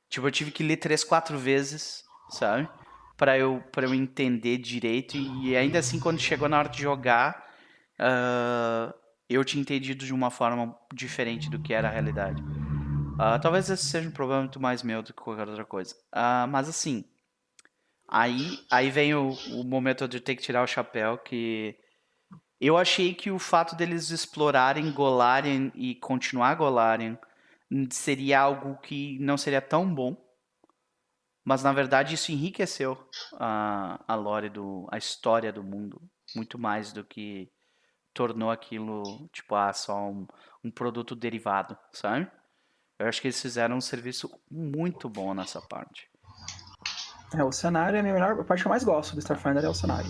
Tipo, 0.10 0.28
eu 0.28 0.32
tive 0.32 0.52
que 0.52 0.62
ler 0.62 0.76
três, 0.76 1.06
quatro 1.06 1.38
vezes, 1.40 2.04
sabe? 2.30 2.68
Para 3.16 3.38
eu, 3.38 3.64
pra 3.72 3.86
eu 3.86 3.94
entender 3.94 4.58
direito 4.58 5.16
e 5.16 5.56
ainda 5.56 5.80
assim, 5.80 6.02
quando 6.02 6.20
chegou 6.20 6.50
na 6.50 6.60
hora 6.60 6.68
de 6.68 6.82
jogar, 6.82 7.50
uh, 7.98 8.94
eu 9.30 9.46
tinha 9.46 9.62
entendido 9.62 10.04
de 10.04 10.14
uma 10.14 10.30
forma 10.30 10.78
diferente 10.94 11.50
do 11.50 11.62
que 11.62 11.74
era 11.74 11.88
a 11.88 11.92
realidade. 11.92 12.44
Uh, 13.14 13.40
talvez 13.42 13.70
esse 13.70 13.86
seja 13.86 14.10
um 14.10 14.12
problema 14.12 14.42
muito 14.42 14.60
mais 14.60 14.82
meu 14.82 15.02
do 15.02 15.14
que 15.14 15.22
qualquer 15.22 15.48
outra 15.48 15.66
coisa. 15.66 15.96
Uh, 16.14 16.48
mas 16.50 16.68
assim, 16.68 17.06
aí, 18.08 18.60
aí 18.72 18.90
vem 18.90 19.14
o, 19.14 19.30
o 19.52 19.64
momento 19.64 20.08
de 20.08 20.20
ter 20.20 20.36
que 20.36 20.42
tirar 20.42 20.64
o 20.64 20.68
chapéu, 20.68 21.18
que 21.18 21.78
eu 22.60 22.78
achei 22.78 23.14
que 23.14 23.30
o 23.30 23.38
fato 23.38 23.76
deles 23.76 24.10
explorarem 24.10 24.92
Golarion 24.92 25.70
e 25.76 25.96
continuar 25.96 26.56
Golarion 26.56 27.18
seria 27.92 28.40
algo 28.40 28.78
que 28.78 29.20
não 29.20 29.38
seria 29.38 29.62
tão 29.62 29.94
bom. 29.94 30.16
Mas 31.46 31.62
na 31.62 31.74
verdade 31.74 32.16
isso 32.16 32.32
enriqueceu 32.32 32.98
a, 33.38 34.02
a 34.08 34.16
lore 34.16 34.50
do 34.50 34.88
a 34.90 34.98
história 34.98 35.52
do 35.52 35.62
mundo 35.62 36.02
muito 36.34 36.58
mais 36.58 36.94
do 36.94 37.04
que 37.04 37.52
tornou 38.14 38.50
aquilo 38.50 39.28
tipo 39.34 39.54
ah, 39.56 39.74
só 39.74 40.10
um, 40.10 40.26
um 40.64 40.72
produto 40.72 41.16
derivado, 41.16 41.78
sabe? 41.92 42.32
Eu 43.00 43.08
acho 43.08 43.22
que 43.22 43.28
eles 43.28 43.42
fizeram 43.42 43.78
um 43.78 43.82
serviço 43.82 44.30
muito 44.50 45.10
bom 45.10 45.34
nessa 45.34 45.62
parte. 45.62 46.08
É, 47.36 47.44
o 47.44 47.52
cenário 47.52 47.98
é 47.98 48.00
a 48.00 48.04
melhor 48.04 48.40
a 48.40 48.44
parte 48.44 48.62
que 48.62 48.68
eu 48.68 48.70
mais 48.70 48.84
gosto 48.84 49.16
do 49.16 49.20
Starfinder 49.20 49.64
é 49.64 49.70
o 49.70 49.74
cenário. 49.74 50.10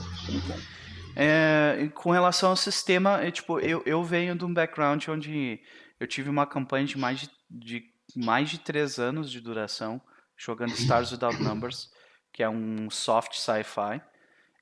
É, 1.15 1.89
com 1.93 2.11
relação 2.11 2.49
ao 2.49 2.55
sistema, 2.55 3.21
é, 3.21 3.31
tipo, 3.31 3.59
eu, 3.59 3.81
eu 3.86 4.03
venho 4.03 4.36
de 4.36 4.43
um 4.43 4.53
background 4.53 5.07
onde 5.07 5.61
eu 5.99 6.07
tive 6.07 6.29
uma 6.29 6.45
campanha 6.45 6.86
de 6.86 6.97
mais 6.97 7.21
de, 7.21 7.29
de 7.49 7.84
mais 8.15 8.49
de 8.49 8.59
três 8.59 8.99
anos 8.99 9.31
de 9.31 9.39
duração 9.39 10.01
jogando 10.36 10.73
Stars 10.73 11.11
Without 11.11 11.41
Numbers, 11.41 11.89
que 12.34 12.43
é 12.43 12.49
um 12.49 12.89
soft 12.89 13.36
sci-fi. 13.36 14.01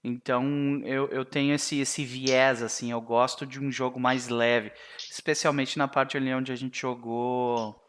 Então 0.03 0.82
eu, 0.84 1.07
eu 1.07 1.26
tenho 1.26 1.53
esse, 1.53 1.80
esse 1.80 2.03
viés, 2.03 2.61
assim, 2.61 2.91
eu 2.91 3.01
gosto 3.01 3.45
de 3.45 3.59
um 3.59 3.72
jogo 3.72 3.99
mais 3.99 4.28
leve, 4.28 4.72
especialmente 4.97 5.78
na 5.78 5.88
parte 5.88 6.17
ali 6.17 6.34
onde 6.34 6.51
a 6.51 6.55
gente 6.55 6.80
jogou 6.80 7.80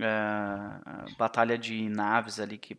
uh, 0.00 1.16
batalha 1.16 1.56
de 1.56 1.88
naves 1.88 2.40
ali 2.40 2.58
que 2.58 2.78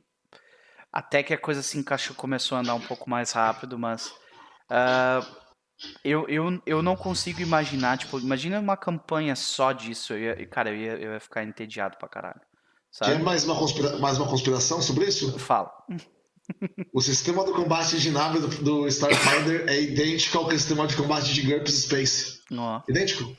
até 0.92 1.24
que 1.24 1.34
a 1.34 1.38
coisa 1.38 1.62
se 1.62 1.78
encaixou, 1.78 2.16
começou 2.16 2.58
a 2.58 2.62
andar 2.62 2.76
um 2.76 2.82
pouco 2.82 3.10
mais 3.10 3.32
rápido, 3.32 3.80
mas 3.80 4.08
uh, 4.70 5.26
eu, 6.04 6.28
eu, 6.28 6.62
eu 6.66 6.82
não 6.82 6.96
consigo 6.96 7.42
imaginar, 7.42 7.98
tipo, 7.98 8.20
imagina 8.20 8.60
uma 8.60 8.76
campanha 8.76 9.36
só 9.36 9.72
disso, 9.72 10.14
eu 10.14 10.20
ia, 10.20 10.46
cara, 10.48 10.70
eu 10.70 10.76
ia, 10.76 10.92
eu 10.94 11.14
ia 11.14 11.20
ficar 11.20 11.44
entediado 11.44 11.98
pra 11.98 12.10
caralho. 12.10 12.42
Sabe? 12.92 13.14
Quer 13.14 13.24
mais 13.24 13.46
uma, 13.46 13.56
conspira 13.56 13.98
mais 14.00 14.18
uma 14.18 14.28
conspiração 14.28 14.82
sobre 14.82 15.06
isso? 15.06 15.38
Fala. 15.40 15.72
O 16.92 17.00
sistema 17.00 17.46
do 17.46 17.54
combate 17.54 17.98
de 17.98 18.12
nave 18.12 18.40
do, 18.40 18.48
do 18.48 18.88
Starfinder 18.88 19.70
é 19.70 19.82
idêntico 19.84 20.38
ao 20.38 20.52
sistema 20.52 20.86
de 20.86 20.98
combate 20.98 21.34
de 21.34 21.44
GURPS 21.44 21.84
Space. 21.84 22.42
Oh. 22.52 22.82
Idêntico. 22.90 23.38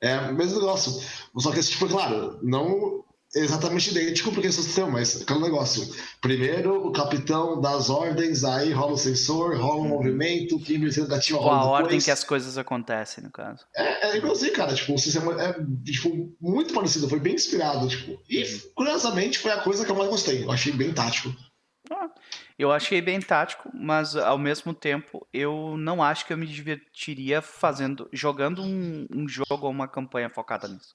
É 0.00 0.16
o 0.20 0.34
mesmo 0.34 0.60
negócio. 0.60 0.92
Só 1.36 1.52
que, 1.52 1.60
tipo, 1.60 1.86
claro, 1.86 2.38
não 2.42 3.04
exatamente 3.40 3.90
idêntico 3.90 4.32
porque 4.32 4.48
esse 4.48 4.62
sistema, 4.62 4.92
mas 4.92 5.22
aquele 5.22 5.40
negócio. 5.40 5.86
Primeiro, 6.20 6.86
o 6.86 6.92
capitão 6.92 7.60
dá 7.60 7.70
as 7.72 7.90
ordens, 7.90 8.44
aí 8.44 8.72
rola 8.72 8.92
o 8.92 8.98
sensor, 8.98 9.56
rola 9.56 9.82
um 9.82 9.88
movimento, 9.88 10.58
que 10.58 10.78
negativa 10.78 11.38
rola. 11.38 11.50
Com 11.50 11.54
a 11.54 11.70
ordem 11.70 12.00
que 12.00 12.10
as 12.10 12.24
coisas 12.24 12.56
acontecem, 12.58 13.24
no 13.24 13.30
caso. 13.30 13.64
É, 13.74 14.08
é 14.08 14.16
igualzinho, 14.16 14.52
cara. 14.52 14.74
Tipo, 14.74 14.94
o 14.94 14.98
sistema 14.98 15.40
é 15.40 15.54
tipo, 15.84 16.34
muito 16.40 16.72
parecido, 16.72 17.08
foi 17.08 17.20
bem 17.20 17.34
inspirado. 17.34 17.88
Tipo, 17.88 18.20
e 18.28 18.44
curiosamente 18.74 19.38
foi 19.38 19.52
a 19.52 19.60
coisa 19.60 19.84
que 19.84 19.90
eu 19.90 19.96
mais 19.96 20.08
gostei. 20.08 20.44
Eu 20.44 20.50
achei 20.50 20.72
bem 20.72 20.92
tático. 20.92 21.34
Ah, 21.90 22.10
eu 22.58 22.72
achei 22.72 23.00
bem 23.00 23.20
tático, 23.20 23.70
mas 23.72 24.16
ao 24.16 24.38
mesmo 24.38 24.74
tempo 24.74 25.26
eu 25.32 25.76
não 25.76 26.02
acho 26.02 26.26
que 26.26 26.32
eu 26.32 26.36
me 26.36 26.46
divertiria 26.46 27.40
fazendo, 27.40 28.08
jogando 28.12 28.62
um, 28.62 29.06
um 29.12 29.28
jogo 29.28 29.66
ou 29.66 29.70
uma 29.70 29.86
campanha 29.86 30.28
focada 30.28 30.66
nisso. 30.66 30.94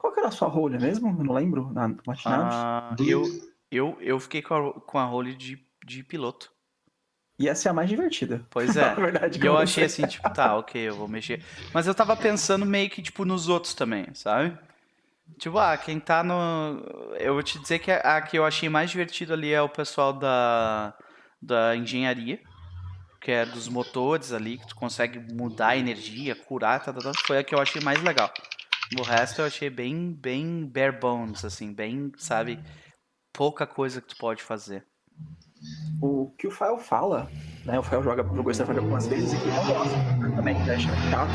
Qual 0.00 0.12
que 0.14 0.18
era 0.18 0.28
a 0.28 0.32
sua 0.32 0.48
rolha 0.48 0.80
mesmo? 0.80 1.08
Eu 1.08 1.24
não 1.24 1.34
lembro. 1.34 1.70
Na? 1.74 1.94
Ah, 2.24 2.96
eu, 2.98 3.22
Eu, 3.70 3.98
eu 4.00 4.18
fiquei 4.18 4.40
com 4.40 4.54
a, 4.54 4.72
com 4.72 4.98
a 4.98 5.04
role 5.04 5.34
de, 5.34 5.62
de 5.84 6.02
piloto. 6.02 6.50
E 7.38 7.46
essa 7.46 7.68
é 7.68 7.70
a 7.70 7.74
mais 7.74 7.88
divertida. 7.88 8.44
Pois 8.48 8.76
é. 8.78 8.80
Na 8.80 8.94
verdade, 8.94 9.38
E 9.38 9.46
eu 9.46 9.58
achei 9.58 9.84
assim, 9.84 10.06
tipo, 10.06 10.28
tá, 10.30 10.56
ok, 10.56 10.80
eu 10.80 10.96
vou 10.96 11.06
mexer. 11.06 11.44
Mas 11.74 11.86
eu 11.86 11.94
tava 11.94 12.16
pensando 12.16 12.64
meio 12.64 12.88
que, 12.88 13.02
tipo, 13.02 13.26
nos 13.26 13.48
outros 13.48 13.74
também, 13.74 14.06
sabe? 14.14 14.56
Tipo, 15.38 15.58
ah, 15.58 15.76
quem 15.76 16.00
tá 16.00 16.24
no. 16.24 16.82
Eu 17.18 17.34
vou 17.34 17.42
te 17.42 17.58
dizer 17.58 17.78
que 17.78 17.90
a 17.90 18.16
a 18.16 18.22
que 18.22 18.38
eu 18.38 18.44
achei 18.44 18.68
mais 18.68 18.90
divertido 18.90 19.34
ali 19.34 19.52
é 19.52 19.60
o 19.60 19.68
pessoal 19.68 20.12
da, 20.14 20.94
da 21.40 21.76
engenharia, 21.76 22.40
que 23.20 23.30
é 23.30 23.44
dos 23.44 23.68
motores 23.68 24.32
ali, 24.32 24.58
que 24.58 24.66
tu 24.68 24.74
consegue 24.74 25.18
mudar 25.32 25.68
a 25.68 25.76
energia, 25.76 26.34
curar, 26.34 26.82
tá, 26.82 26.92
tá, 26.92 27.00
tá. 27.00 27.12
Foi 27.26 27.38
a 27.38 27.44
que 27.44 27.54
eu 27.54 27.60
achei 27.60 27.80
mais 27.82 28.02
legal. 28.02 28.32
O 28.98 29.02
resto 29.02 29.40
eu 29.40 29.46
achei 29.46 29.70
bem, 29.70 30.12
bem 30.12 30.66
bare 30.66 30.92
bones, 30.92 31.44
assim, 31.44 31.72
bem, 31.72 32.10
sabe? 32.16 32.58
Pouca 33.32 33.66
coisa 33.66 34.00
que 34.00 34.08
tu 34.08 34.16
pode 34.16 34.42
fazer. 34.42 34.84
O 36.02 36.30
que 36.36 36.46
o 36.46 36.50
Fael 36.50 36.78
fala, 36.78 37.30
né? 37.64 37.78
O 37.78 37.82
Fael 37.82 38.02
joga, 38.02 38.22
jogou 38.22 38.50
Starfighter 38.50 38.82
algumas 38.82 39.06
vezes 39.06 39.32
e 39.32 39.36
que 39.36 39.46
não 39.46 39.66
gosta 39.66 40.36
também, 40.36 40.54
que 40.64 40.70
acha 40.70 40.88
chato. 41.10 41.30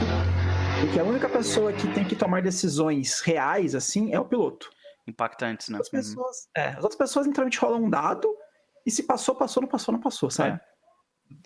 Porque 0.82 0.99
a 0.99 1.03
única 1.03 1.30
pessoa 1.30 1.72
que 1.72 1.88
tem 1.94 2.03
que 2.03 2.15
tomar 2.15 2.41
decisões 2.41 3.22
reais, 3.22 3.73
assim, 3.73 4.14
é 4.14 4.19
o 4.19 4.26
piloto. 4.26 4.69
Impactantes, 5.07 5.69
né? 5.69 5.77
As 5.80 5.88
pessoas, 5.88 6.49
é, 6.57 6.69
as 6.69 6.84
outras 6.84 6.95
pessoas 6.95 7.27
literalmente 7.27 7.60
rolam 7.60 7.86
um 7.86 7.90
dado 7.90 8.27
e 8.86 8.91
se 8.91 9.03
passou, 9.03 9.36
passou, 9.36 9.61
não 9.61 9.69
passou, 9.69 9.94
não 9.94 10.02
passou, 10.02 10.30
sabe? 10.30 10.60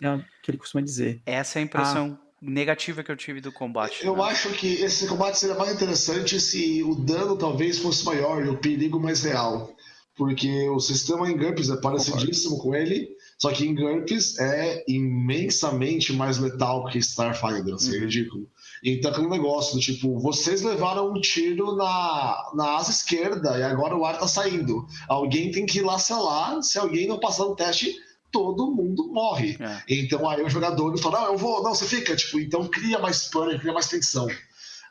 É, 0.02 0.16
o 0.16 0.24
que 0.42 0.50
ele 0.50 0.58
costuma 0.58 0.82
dizer. 0.82 1.22
Essa 1.26 1.60
é 1.60 1.62
a 1.62 1.66
impressão 1.66 2.20
negativa 2.42 3.04
que 3.04 3.12
eu 3.12 3.18
tive 3.18 3.42
do 3.42 3.52
combate. 3.52 4.06
Eu 4.06 4.16
né? 4.16 4.24
acho 4.24 4.50
que 4.52 4.76
esse 4.82 5.08
combate 5.08 5.38
seria 5.40 5.56
mais 5.56 5.74
interessante 5.74 6.40
se 6.40 6.82
o 6.84 6.96
dano 6.96 7.38
talvez 7.38 7.80
fosse 7.80 8.06
maior 8.06 8.46
e 8.46 8.50
o 8.50 8.58
perigo 8.58 9.00
mais 9.00 9.24
real. 9.24 9.76
Porque 10.16 10.68
o 10.70 10.80
sistema 10.82 11.30
em 11.32 11.38
GURPS 11.38 11.70
é 11.70 11.78
parecidíssimo 11.78 12.58
com 12.58 12.76
ele, 12.76 13.08
só 13.38 13.52
que 13.54 13.66
em 13.66 13.74
GURPS 13.74 14.38
é 14.38 14.84
imensamente 14.86 16.12
mais 16.12 16.38
letal 16.38 16.86
que 16.88 16.98
Starfinder, 16.98 17.76
assim, 17.76 17.94
é 17.94 17.96
Uhum. 17.96 18.02
ridículo. 18.02 18.50
Então 18.84 19.12
aquele 19.12 19.28
negócio 19.30 19.76
do 19.76 19.80
tipo, 19.82 20.20
vocês 20.20 20.62
levaram 20.62 21.12
um 21.12 21.22
tiro 21.22 21.76
na, 21.76 22.52
na 22.54 22.76
asa 22.78 22.92
esquerda 22.92 23.58
e 23.58 23.64
agora 23.64 23.96
o 23.96 24.04
ar 24.06 24.18
tá 24.20 24.28
saindo. 24.28 24.86
Alguém 25.08 25.52
tem 25.52 25.66
que 25.66 25.80
ir 25.80 25.84
lá 25.84 25.98
selar, 25.98 26.62
se 26.64 26.78
alguém 26.78 27.08
não 27.08 27.20
passar 27.20 27.46
no 27.46 27.56
teste, 27.56 27.94
todo 28.32 28.72
mundo 28.72 29.12
morre. 29.12 29.58
É. 29.60 29.82
Então 29.88 30.28
aí 30.30 30.42
o 30.42 30.50
jogador 30.50 30.98
fala, 30.98 31.22
não, 31.22 31.28
eu 31.34 31.38
vou, 31.38 31.64
não, 31.64 31.74
você 31.74 31.86
fica, 31.86 32.16
tipo, 32.16 32.40
então 32.40 32.68
cria 32.68 33.00
mais 33.00 33.28
pânico, 33.30 33.60
cria 33.62 33.74
mais 33.74 33.88
tensão. 33.88 34.28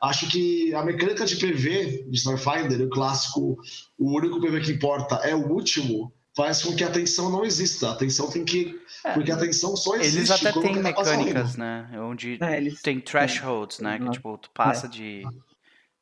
Acho 0.01 0.29
que 0.29 0.73
a 0.75 0.85
mecânica 0.85 1.25
de 1.27 1.37
PV 1.37 2.05
de 2.09 2.17
Starfinder, 2.17 2.81
o 2.83 2.89
clássico, 2.89 3.59
o 3.99 4.17
único 4.17 4.41
PV 4.41 4.61
que 4.61 4.73
importa 4.73 5.17
é 5.17 5.35
o 5.35 5.51
último, 5.51 6.13
faz 6.37 6.63
com 6.63 6.77
que 6.77 6.85
a 6.85 6.91
tensão 6.91 7.31
não 7.31 7.45
exista. 7.45 7.91
A 7.91 7.97
tensão 7.97 8.31
tem 8.31 8.45
que. 8.45 8.79
É. 9.05 9.13
Porque 9.13 9.33
a 9.33 9.37
tensão 9.37 9.77
só 9.77 9.97
existe. 9.97 10.19
Eles 10.19 10.31
até 10.31 10.53
têm 10.53 10.75
tá 10.75 10.83
mecânicas, 10.83 11.57
né? 11.57 11.89
Onde 12.01 12.39
É, 12.41 12.59
eles, 12.59 12.81
tem 12.81 13.01
thresholds, 13.01 13.81
né? 13.81 13.99
Que 13.99 14.05
Uhum. 14.05 14.11
tipo, 14.13 14.39
tu 14.39 14.51
passa 14.55 14.87
de, 14.89 15.25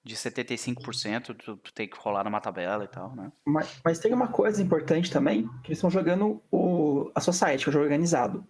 de 0.06 0.14
75%, 0.14 1.34
tu, 1.36 1.56
tu 1.56 1.74
tem 1.74 1.88
que 1.88 1.98
rolar 1.98 2.22
numa 2.22 2.40
tabela 2.40 2.84
e 2.84 2.88
tal, 2.88 3.14
né? 3.16 3.32
mas, 3.44 3.80
mas 3.84 3.98
tem 3.98 4.14
uma 4.14 4.28
coisa 4.28 4.62
importante 4.62 5.10
também, 5.10 5.48
que 5.64 5.68
eles 5.68 5.78
estão 5.78 5.90
jogando 5.90 6.40
o, 6.50 7.10
a 7.12 7.20
Society, 7.20 7.64
que 7.64 7.68
é 7.68 7.70
o 7.70 7.72
jogo 7.72 7.84
organizado. 7.84 8.46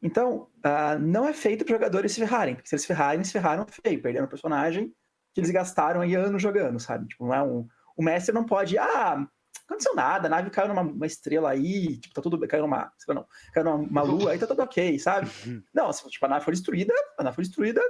Então, 0.00 0.46
ah, 0.62 0.96
não 0.98 1.26
é 1.26 1.32
feito 1.32 1.64
para 1.64 1.74
jogadores 1.74 2.12
se 2.12 2.20
ferrarem, 2.20 2.54
porque 2.54 2.68
se 2.68 2.76
eles 2.76 2.82
se 2.82 2.86
ferrarem, 2.86 3.16
eles 3.16 3.26
se 3.26 3.32
ferraram 3.32 3.66
feio, 3.68 4.00
perderam 4.00 4.26
o 4.26 4.28
personagem 4.28 4.94
que 5.34 5.40
eles 5.40 5.50
gastaram 5.50 6.02
aí 6.02 6.14
anos 6.14 6.40
jogando, 6.40 6.78
sabe? 6.78 7.08
Tipo, 7.08 7.26
não 7.26 7.34
é 7.34 7.42
um, 7.42 7.66
o 7.96 8.02
mestre 8.02 8.32
não 8.32 8.44
pode, 8.44 8.78
ah, 8.78 9.16
não 9.16 9.28
aconteceu 9.66 9.94
nada, 9.96 10.28
a 10.28 10.30
nave 10.30 10.50
caiu 10.50 10.68
numa 10.68 10.82
uma 10.82 11.06
estrela 11.06 11.50
aí, 11.50 11.96
tipo, 11.98 12.14
tá 12.14 12.22
tudo 12.22 12.38
bem, 12.38 12.48
caiu 12.48 12.62
numa, 12.62 12.92
sei 12.96 13.12
lá, 13.12 13.20
não, 13.20 13.26
caiu 13.52 13.64
numa 13.64 13.76
uma 13.76 14.02
lua, 14.02 14.32
aí 14.32 14.38
tá 14.38 14.46
tudo 14.46 14.62
ok, 14.62 14.98
sabe? 15.00 15.28
Não, 15.74 15.92
se 15.92 16.08
tipo, 16.08 16.26
a 16.26 16.28
nave 16.28 16.44
foi 16.44 16.52
destruída, 16.52 16.94
a 17.18 17.24
nave 17.24 17.34
foi 17.34 17.44
destruída, 17.44 17.80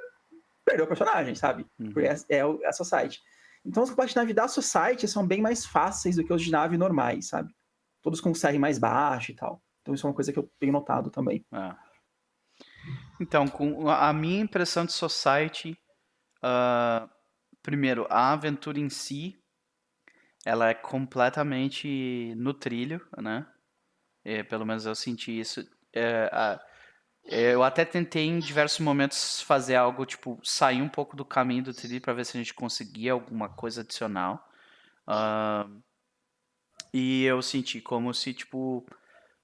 perdeu 0.65 0.85
o 0.85 0.89
personagem, 0.89 1.35
sabe? 1.35 1.67
Uhum. 1.79 1.91
Porque 1.93 2.07
é, 2.09 2.15
é 2.29 2.39
é 2.39 2.67
a 2.69 2.73
Society. 2.73 3.21
Então 3.65 3.83
os 3.83 3.91
combates 3.91 4.13
de 4.15 4.19
nave 4.19 4.33
da 4.35 4.49
Society 4.49 5.07
são 5.07 5.27
bem 5.27 5.41
mais 5.41 5.65
fáceis 5.65 6.17
do 6.17 6.25
que 6.25 6.33
os 6.33 6.43
de 6.43 6.51
nave 6.51 6.77
normais, 6.77 7.29
sabe? 7.29 7.55
Todos 8.03 8.21
com 8.21 8.33
CR 8.33 8.59
mais 8.59 8.79
baixo 8.79 9.31
e 9.31 9.35
tal. 9.35 9.63
Então 9.83 9.95
isso 9.95 10.07
é 10.07 10.11
uma 10.11 10.15
coisa 10.15 10.33
que 10.33 10.39
eu 10.39 10.51
tenho 10.59 10.73
notado 10.73 11.11
também. 11.11 11.45
É. 11.53 11.75
Então, 13.21 13.47
com 13.47 13.89
a 13.89 14.13
minha 14.13 14.41
impressão 14.41 14.85
de 14.85 14.93
Society, 14.93 15.79
ah, 16.43 17.09
primeiro, 17.63 18.07
a 18.11 18.33
aventura 18.33 18.81
em 18.81 18.89
si, 18.89 19.39
ela 20.45 20.69
é 20.69 20.75
completamente 20.75 22.35
no 22.37 22.53
trilho, 22.53 23.01
né? 23.17 23.47
É, 24.25 24.43
pelo 24.43 24.67
menos 24.67 24.87
eu 24.87 24.95
senti 24.95 25.39
isso. 25.39 25.65
É, 25.93 26.29
a- 26.33 26.61
eu 27.25 27.63
até 27.63 27.85
tentei 27.85 28.27
em 28.27 28.39
diversos 28.39 28.81
momentos 28.81 29.41
fazer 29.43 29.77
algo, 29.77 30.05
tipo, 30.07 30.39
sair 30.43 30.83
um 30.83 30.89
pouco 30.89 31.17
do 31.17 31.25
caminho 31.25 31.65
do 31.65 31.75
trilho 31.75 32.01
para 32.01 32.13
ver 32.13 32.25
se 32.27 32.37
a 32.37 32.41
gente 32.41 32.55
conseguia 32.55 33.13
alguma 33.13 33.49
coisa 33.49 33.83
adicional. 33.83 34.49
Ah, 35.07 35.67
e 36.93 37.25
eu 37.25 37.41
senti 37.43 37.81
como 37.81 38.13
se, 38.13 38.35
tipo, 38.35 38.85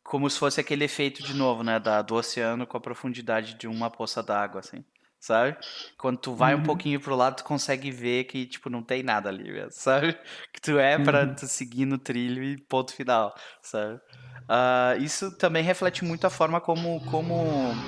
como 0.02 0.28
se 0.28 0.38
fosse 0.38 0.60
aquele 0.60 0.84
efeito 0.84 1.22
de 1.22 1.34
novo, 1.34 1.62
né, 1.62 1.78
da, 1.80 2.02
do 2.02 2.14
oceano 2.14 2.66
com 2.66 2.76
a 2.76 2.80
profundidade 2.80 3.54
de 3.54 3.66
uma 3.66 3.90
poça 3.90 4.22
d'água, 4.22 4.60
assim, 4.60 4.84
sabe? 5.20 5.56
Quando 5.98 6.18
tu 6.18 6.34
vai 6.34 6.54
um 6.54 6.60
Uhum. 6.60 6.62
pouquinho 6.62 7.00
pro 7.00 7.16
lado, 7.16 7.36
tu 7.36 7.44
consegue 7.44 7.90
ver 7.90 8.24
que, 8.24 8.46
tipo, 8.46 8.70
não 8.70 8.82
tem 8.82 9.02
nada 9.02 9.28
ali 9.28 9.70
sabe? 9.70 10.18
Que 10.52 10.60
tu 10.60 10.78
é 10.78 10.98
pra 10.98 11.26
Uhum. 11.26 11.34
tu 11.34 11.46
seguir 11.46 11.84
no 11.86 11.98
trilho 11.98 12.42
e 12.42 12.58
ponto 12.58 12.92
final, 12.94 13.34
sabe? 13.62 14.00
Ah, 14.48 14.94
isso 14.98 15.36
também 15.36 15.62
reflete 15.62 16.04
muito 16.04 16.26
a 16.26 16.30
forma 16.30 16.60
como, 16.60 17.00
como, 17.02 17.84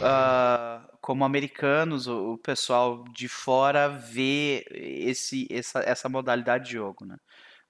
ah, 0.00 0.88
como 1.00 1.24
americanos, 1.24 2.06
o, 2.06 2.34
o 2.34 2.38
pessoal 2.38 3.04
de 3.12 3.28
fora 3.28 3.88
vê 3.88 4.64
esse, 4.70 5.46
essa, 5.50 5.80
essa 5.80 6.08
modalidade 6.08 6.66
de 6.66 6.72
jogo, 6.72 7.04
né? 7.04 7.16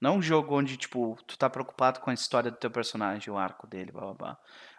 Não 0.01 0.17
um 0.17 0.21
jogo 0.21 0.55
onde, 0.57 0.77
tipo, 0.77 1.17
tu 1.27 1.37
tá 1.37 1.49
preocupado 1.49 1.99
com 1.99 2.09
a 2.09 2.13
história 2.13 2.51
do 2.51 2.57
teu 2.57 2.71
personagem, 2.71 3.33
o 3.33 3.37
arco 3.37 3.67
dele, 3.67 3.91
blá 3.91 4.01
blá 4.01 4.13
blá. 4.13 4.37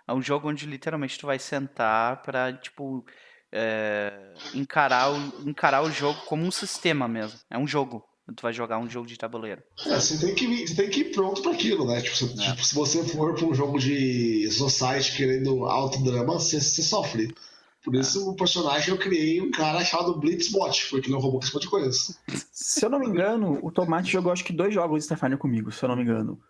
É 0.09 0.13
um 0.15 0.23
jogo 0.23 0.49
onde 0.49 0.67
literalmente 0.67 1.19
tu 1.19 1.27
vai 1.27 1.39
sentar 1.39 2.23
pra, 2.23 2.53
tipo, 2.53 3.05
é, 3.53 4.13
encarar, 4.55 5.13
o, 5.13 5.49
encarar 5.49 5.83
o 5.83 5.91
jogo 5.91 6.21
como 6.27 6.45
um 6.45 6.51
sistema 6.51 7.07
mesmo. 7.09 7.39
É 7.51 7.59
um 7.59 7.67
jogo. 7.67 8.05
Tu 8.37 8.43
vai 8.43 8.53
jogar 8.53 8.79
um 8.79 8.89
jogo 8.89 9.09
de 9.09 9.17
tabuleiro. 9.19 9.61
É, 9.87 9.97
você 9.99 10.17
tem 10.25 10.33
que, 10.37 10.45
ir- 10.45 10.69
você 10.69 10.77
tem 10.77 10.89
que 10.89 11.01
ir 11.01 11.05
pronto 11.13 11.43
para 11.43 11.51
aquilo, 11.51 11.85
né? 11.85 12.01
Tipo, 12.01 12.17
se, 12.17 12.35
tipo, 12.37 12.65
se 12.65 12.75
você 12.77 13.03
for 13.09 13.35
para 13.35 13.45
um 13.45 13.53
jogo 13.55 13.77
de 13.79 14.49
Society 14.53 15.17
querendo 15.17 15.65
alto 15.65 16.01
drama, 16.05 16.35
você, 16.35 16.61
você 16.61 16.81
sofre. 16.81 17.35
Por 17.83 17.93
isso, 17.97 18.31
o 18.31 18.37
personagem 18.37 18.91
eu 18.91 18.99
criei 18.99 19.41
um 19.41 19.51
cara 19.51 19.83
chamado 19.85 20.17
Blitzbot, 20.21 20.89
porque 20.91 21.09
ele 21.09 21.15
é 21.15 21.19
um 21.19 21.21
robô 21.21 21.39
que 21.41 21.47
responde 21.47 21.69
coisas. 21.69 22.17
Se 22.53 22.85
eu 22.85 22.91
não 22.91 23.01
me 23.01 23.07
engano, 23.07 23.59
o 23.63 23.73
Tomate 23.73 24.13
jogou 24.13 24.31
acho 24.31 24.45
que 24.45 24.53
dois 24.53 24.73
jogos 24.73 24.99
de 24.99 25.05
Starfinder 25.07 25.39
comigo, 25.39 25.73
se 25.73 25.83
eu 25.83 25.89
não 25.89 25.97
me 25.97 26.03
engano. 26.03 26.41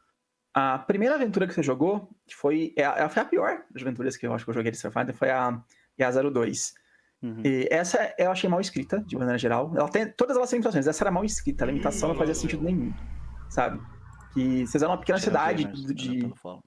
A 0.52 0.76
primeira 0.80 1.14
aventura 1.14 1.46
que 1.46 1.54
você 1.54 1.62
jogou, 1.62 2.10
que 2.26 2.34
foi, 2.36 2.74
é, 2.76 2.84
a- 2.84 3.08
foi 3.08 3.22
a 3.22 3.24
pior 3.24 3.62
das 3.70 3.80
aventuras 3.82 4.16
que 4.18 4.26
eu 4.26 4.34
acho 4.34 4.44
que 4.44 4.50
eu 4.50 4.54
joguei 4.54 4.70
de 4.72 4.76
Starfinder, 4.76 5.14
foi 5.14 5.30
a, 5.30 5.62
é 5.96 6.04
a 6.04 6.10
02. 6.10 6.74
Uhum. 7.22 7.42
E 7.44 7.68
essa 7.70 8.14
eu 8.18 8.30
achei 8.30 8.48
mal 8.48 8.60
escrita, 8.60 9.00
de 9.06 9.16
maneira 9.16 9.38
geral. 9.38 9.72
Ela 9.76 9.88
tem, 9.88 10.10
todas 10.10 10.36
elas 10.36 10.48
têm 10.48 10.58
limitações, 10.58 10.86
essa 10.86 11.04
era 11.04 11.10
mal 11.10 11.24
escrita, 11.24 11.64
a 11.64 11.66
limitação 11.66 12.08
não 12.08 12.16
fazia 12.16 12.34
sentido 12.34 12.62
nenhum, 12.62 12.92
sabe? 13.48 13.80
Que 14.32 14.66
vocês 14.66 14.82
eram 14.82 14.92
uma 14.94 15.00
pequena 15.00 15.18
cidade 15.18 15.64
de, 15.94 16.32
follow. 16.36 16.62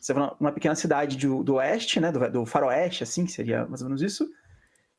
você 0.00 0.12
vai 0.12 0.30
numa 0.40 0.52
pequena 0.52 0.74
cidade 0.74 1.16
do, 1.16 1.44
do 1.44 1.54
oeste, 1.54 2.00
né? 2.00 2.10
Do, 2.10 2.30
do 2.30 2.46
faroeste, 2.46 3.04
assim, 3.04 3.24
que 3.24 3.32
seria 3.32 3.66
mais 3.66 3.82
ou 3.82 3.88
menos 3.88 4.02
isso. 4.02 4.28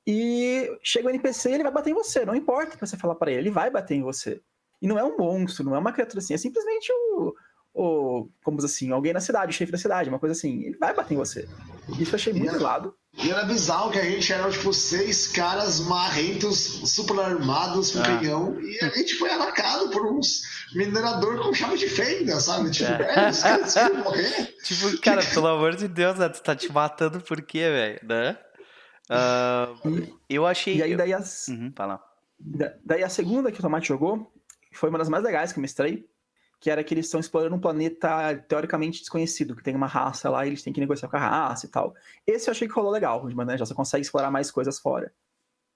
E 0.06 0.72
chega 0.82 1.08
o 1.08 1.10
NPC 1.10 1.50
e 1.50 1.54
ele 1.56 1.64
vai 1.64 1.72
bater 1.74 1.90
em 1.90 1.94
você. 1.94 2.26
Não 2.26 2.36
importa 2.36 2.76
o 2.76 2.80
que 2.80 2.86
você 2.86 2.96
falar 2.96 3.16
para 3.16 3.32
ele, 3.32 3.42
ele 3.42 3.52
vai 3.52 3.70
bater 3.70 3.96
em 3.96 4.02
você. 4.02 4.42
E 4.82 4.88
não 4.88 4.98
é 4.98 5.04
um 5.04 5.18
monstro, 5.18 5.66
não 5.66 5.76
é 5.76 5.80
uma 5.80 5.92
criatura 5.92 6.20
assim, 6.20 6.34
é 6.34 6.38
simplesmente 6.38 6.90
o. 6.94 7.34
o 7.74 8.30
como 8.42 8.58
diz 8.58 8.66
assim, 8.66 8.92
alguém 8.92 9.12
na 9.12 9.20
cidade, 9.20 9.52
o 9.52 9.54
chefe 9.54 9.72
da 9.72 9.78
cidade, 9.78 10.08
uma 10.08 10.20
coisa 10.20 10.34
assim. 10.34 10.64
Ele 10.64 10.78
vai 10.78 10.94
bater 10.94 11.16
em 11.16 11.18
você. 11.18 11.50
Isso 12.00 12.12
eu 12.12 12.16
achei 12.16 12.32
muito 12.32 12.54
Yeah. 12.54 12.94
E 13.18 13.32
era 13.32 13.44
bizarro 13.46 13.90
que 13.92 13.98
a 13.98 14.04
gente 14.04 14.32
era, 14.32 14.50
tipo, 14.52 14.72
seis 14.72 15.28
caras 15.28 15.80
marrentos, 15.80 16.58
super 16.94 17.20
armados, 17.20 17.92
com 17.92 18.00
Ah. 18.00 18.04
canhão, 18.04 18.62
e 18.62 18.78
a 18.84 18.90
gente 18.90 19.16
foi 19.16 19.32
atacado 19.32 19.90
por 19.90 20.06
uns 20.06 20.42
minerador 20.76 21.42
com 21.42 21.52
chave 21.54 21.78
de 21.78 21.90
fenda, 21.90 22.40
sabe? 22.40 22.70
Tipo, 22.70 22.92
É. 22.92 23.26
é, 23.26 23.30
os 23.30 23.42
caras 23.42 23.76
iam 23.76 23.96
morrer. 24.04 24.56
Tipo, 24.64 24.98
cara, 25.02 25.24
pelo 25.26 25.48
amor 25.48 25.76
de 25.76 25.88
Deus, 25.88 26.18
né? 26.20 26.30
Tu 26.30 26.42
tá 26.44 26.56
te 26.56 26.72
matando 26.72 27.20
por 27.22 27.42
quê, 27.42 27.62
velho? 27.70 28.00
Né? 28.04 28.38
Ah, 29.10 29.70
eu 30.30 30.46
achei. 30.46 30.76
E 30.78 30.84
aí 30.84 30.96
daí 30.96 31.14
as, 31.14 31.48
Uhum, 31.48 31.74
Daí 32.86 33.04
a 33.04 33.10
segunda 33.10 33.52
que 33.52 33.60
o 33.60 33.62
Tomate 33.64 33.88
jogou 33.88 34.32
foi 34.74 34.90
uma 34.90 35.00
das 35.00 35.10
mais 35.10 35.24
legais 35.24 35.52
que 35.52 35.58
eu 35.58 35.62
mestrei, 35.62 36.06
que 36.60 36.70
era 36.70 36.84
que 36.84 36.94
eles 36.94 37.06
estão 37.06 37.20
explorando 37.20 37.56
um 37.56 37.60
planeta 37.60 38.36
teoricamente 38.48 39.00
desconhecido, 39.00 39.56
que 39.56 39.64
tem 39.64 39.76
uma 39.76 39.88
raça 39.88 40.30
lá 40.30 40.46
e 40.46 40.50
eles 40.50 40.64
têm 40.64 40.74
que 40.74 40.80
negociar 40.80 41.10
com 41.10 41.18
a 41.18 41.20
raça 41.20 41.66
e 41.66 41.70
tal. 41.70 41.94
Esse 42.26 42.50
eu 42.50 42.52
achei 42.52 42.68
que 42.68 42.74
rolou 42.74 42.92
legal, 42.92 43.28
de 43.28 43.36
maneira 43.36 43.58
geral, 43.58 43.68
você 43.68 43.74
consegue 43.74 44.02
explorar 44.04 44.32
mais 44.32 44.50
coisas 44.50 44.80
fora. 44.80 45.14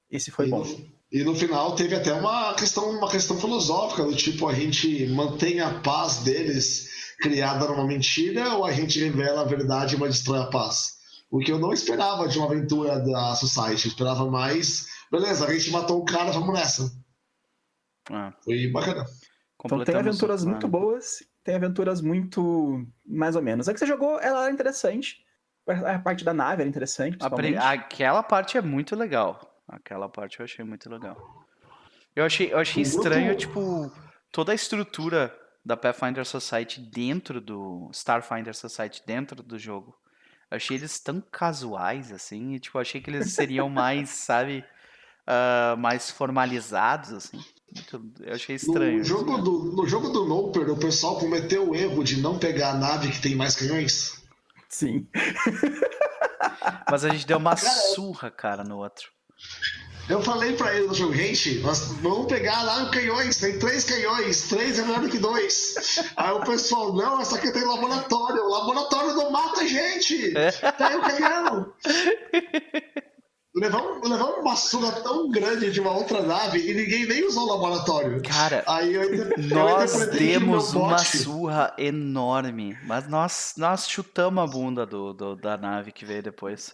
Esse 0.10 0.32
foi 0.32 0.48
e, 0.48 0.50
bom. 0.50 0.64
no, 0.64 0.92
E 1.12 1.24
no 1.24 1.36
final 1.36 1.76
teve 1.76 1.96
até 1.96 2.14
uma 2.14 2.54
questão, 2.56 2.90
uma 2.90 3.10
questão 3.10 3.40
filosófica, 3.40 4.04
do 4.04 4.16
tipo, 4.16 4.48
a 4.48 4.54
gente 4.54 5.08
mantém 5.08 5.60
a 5.60 5.80
paz 5.80 6.18
deles 6.18 6.90
criada 7.22 7.68
numa 7.68 7.86
mentira 7.86 8.56
ou 8.56 8.66
a 8.66 8.72
gente 8.72 9.00
revela 9.00 9.42
a 9.42 9.46
verdade 9.46 9.96
mas 9.96 10.16
destrói 10.16 10.40
a 10.40 10.48
paz? 10.48 11.00
O 11.30 11.40
que 11.40 11.52
eu 11.52 11.60
não 11.60 11.72
esperava 11.72 12.28
de 12.28 12.38
uma 12.38 12.48
aventura 12.48 13.00
da 13.00 13.36
Society. 13.36 13.86
Eu 13.86 13.92
esperava 13.92 14.30
mais. 14.30 14.88
Beleza, 15.10 15.46
a 15.46 15.54
gente 15.54 15.72
matou 15.72 16.02
o 16.02 16.06
cara, 16.06 16.32
vamos 16.32 16.54
nessa. 16.54 16.92
Ah, 18.10 18.34
Foi 18.44 18.68
bacana. 18.68 19.06
Então 19.64 19.84
tem 19.84 19.96
aventuras 19.96 20.44
muito 20.44 20.68
boas, 20.68 21.24
tem 21.44 21.56
aventuras 21.56 22.02
muito 22.02 22.86
mais 23.06 23.36
ou 23.36 23.42
menos. 23.42 23.70
A 23.70 23.74
que 23.74 23.80
você 23.80 23.86
jogou, 23.86 24.20
ela 24.20 24.44
era 24.44 24.54
interessante. 24.54 25.24
A 25.68 26.00
parte 26.00 26.24
da 26.26 26.34
nave 26.34 26.62
era 26.62 26.70
interessante. 26.70 27.18
Aquela 27.60 28.24
parte 28.24 28.58
é 28.58 28.62
muito 28.62 28.96
legal. 28.96 29.62
Aquela 29.68 30.10
parte 30.10 30.40
eu 30.40 30.44
achei 30.44 30.66
muito 30.66 30.90
legal. 30.90 31.16
Eu 32.16 32.26
achei, 32.26 32.52
eu 32.52 32.58
achei 32.58 32.84
estranho, 32.84 33.36
tipo, 33.36 33.92
toda 34.32 34.52
a 34.52 34.56
estrutura 34.56 35.34
da 35.64 35.78
Pathfinder 35.78 36.26
Society 36.26 36.82
dentro 36.82 37.40
do 37.40 37.90
Starfinder 37.94 38.54
Society 38.54 39.04
dentro 39.06 39.42
do 39.42 39.58
jogo. 39.58 39.96
Eu 40.50 40.58
achei 40.58 40.76
eles 40.76 41.00
tão 41.00 41.22
casuais, 41.22 42.12
assim, 42.12 42.56
e, 42.56 42.60
tipo, 42.60 42.78
eu 42.78 42.82
achei 42.82 43.00
que 43.00 43.10
eles 43.10 43.32
seriam 43.32 43.70
mais, 43.70 44.10
sabe, 44.10 44.66
ah, 45.26 45.76
mais 45.78 46.12
formalizados, 46.12 47.14
assim. 47.14 47.40
Muito- 47.74 48.12
eu 48.22 48.34
achei 48.34 48.56
estranho. 48.56 48.96
No 48.96 49.00
assim. 49.02 49.10
jogo, 49.10 49.38
do, 49.38 49.64
no 49.76 49.88
jogo 49.88 50.10
do 50.10 50.26
Noper, 50.26 50.70
o 50.72 50.78
pessoal 50.78 51.18
cometeu 51.18 51.70
o 51.70 51.76
erro 51.76 52.04
de 52.04 52.20
não 52.20 52.38
pegar 52.38 52.72
a 52.72 52.78
nave 52.78 53.10
que 53.12 53.22
tem 53.22 53.36
mais 53.36 53.56
canhões. 53.56 54.22
Sim. 54.70 55.08
Mas 56.90 57.06
a 57.06 57.10
gente 57.10 57.26
deu 57.26 57.38
uma 57.38 57.56
Cara, 57.56 57.70
surra, 57.94 58.32
cara, 58.32 58.64
no 58.64 58.78
outro. 58.78 59.10
Eu 60.10 60.22
falei 60.22 60.54
pra 60.54 60.76
ele 60.76 60.88
no 60.88 60.94
jogo, 60.94 61.14
gente, 61.14 61.60
nós 61.60 61.94
vamos 62.02 62.26
pegar 62.28 62.64
lá 62.64 62.90
canhões, 62.90 63.38
tem 63.38 63.58
três 63.58 63.86
canhões, 63.86 64.50
três 64.50 64.78
é 64.78 64.82
melhor 64.84 65.02
do 65.02 65.10
que 65.10 65.18
dois. 65.20 66.00
Aí 66.18 66.32
o 66.32 66.42
pessoal, 66.42 66.92
não, 66.94 67.22
essa 67.22 67.38
aqui 67.38 67.52
tem 67.52 67.64
laboratório, 67.64 68.44
o 68.44 68.50
laboratório 68.50 69.14
não 69.14 69.32
mata 69.32 69.62
a 69.62 69.68
gente, 69.68 70.34
tá 70.34 70.88
aí 70.88 70.96
o 70.98 71.02
canhão. 71.02 71.74
Levamos, 73.54 74.10
levamos 74.10 74.38
uma 74.40 74.56
surra 74.56 74.92
tão 75.02 75.30
grande 75.30 75.72
de 75.72 75.82
uma 75.82 75.92
outra 75.92 76.22
nave 76.22 76.58
e 76.60 76.74
ninguém 76.74 77.06
nem 77.06 77.28
usou 77.28 77.44
o 77.44 77.52
laboratório. 77.54 78.22
Cara, 78.24 78.64
Aí 78.66 78.94
eu, 78.94 79.04
eu 79.14 79.38
Nós 79.50 80.08
demos 80.08 80.74
uma 80.74 80.98
surra 81.00 81.74
enorme, 81.78 82.78
mas 82.86 83.10
nós, 83.10 83.54
nós 83.58 83.90
chutamos 83.90 84.42
a 84.42 84.48
bunda 84.48 84.86
do, 84.86 85.12
do- 85.14 85.36
da 85.36 85.58
nave 85.58 85.92
que 85.92 86.06
veio 86.06 86.24
depois. 86.24 86.74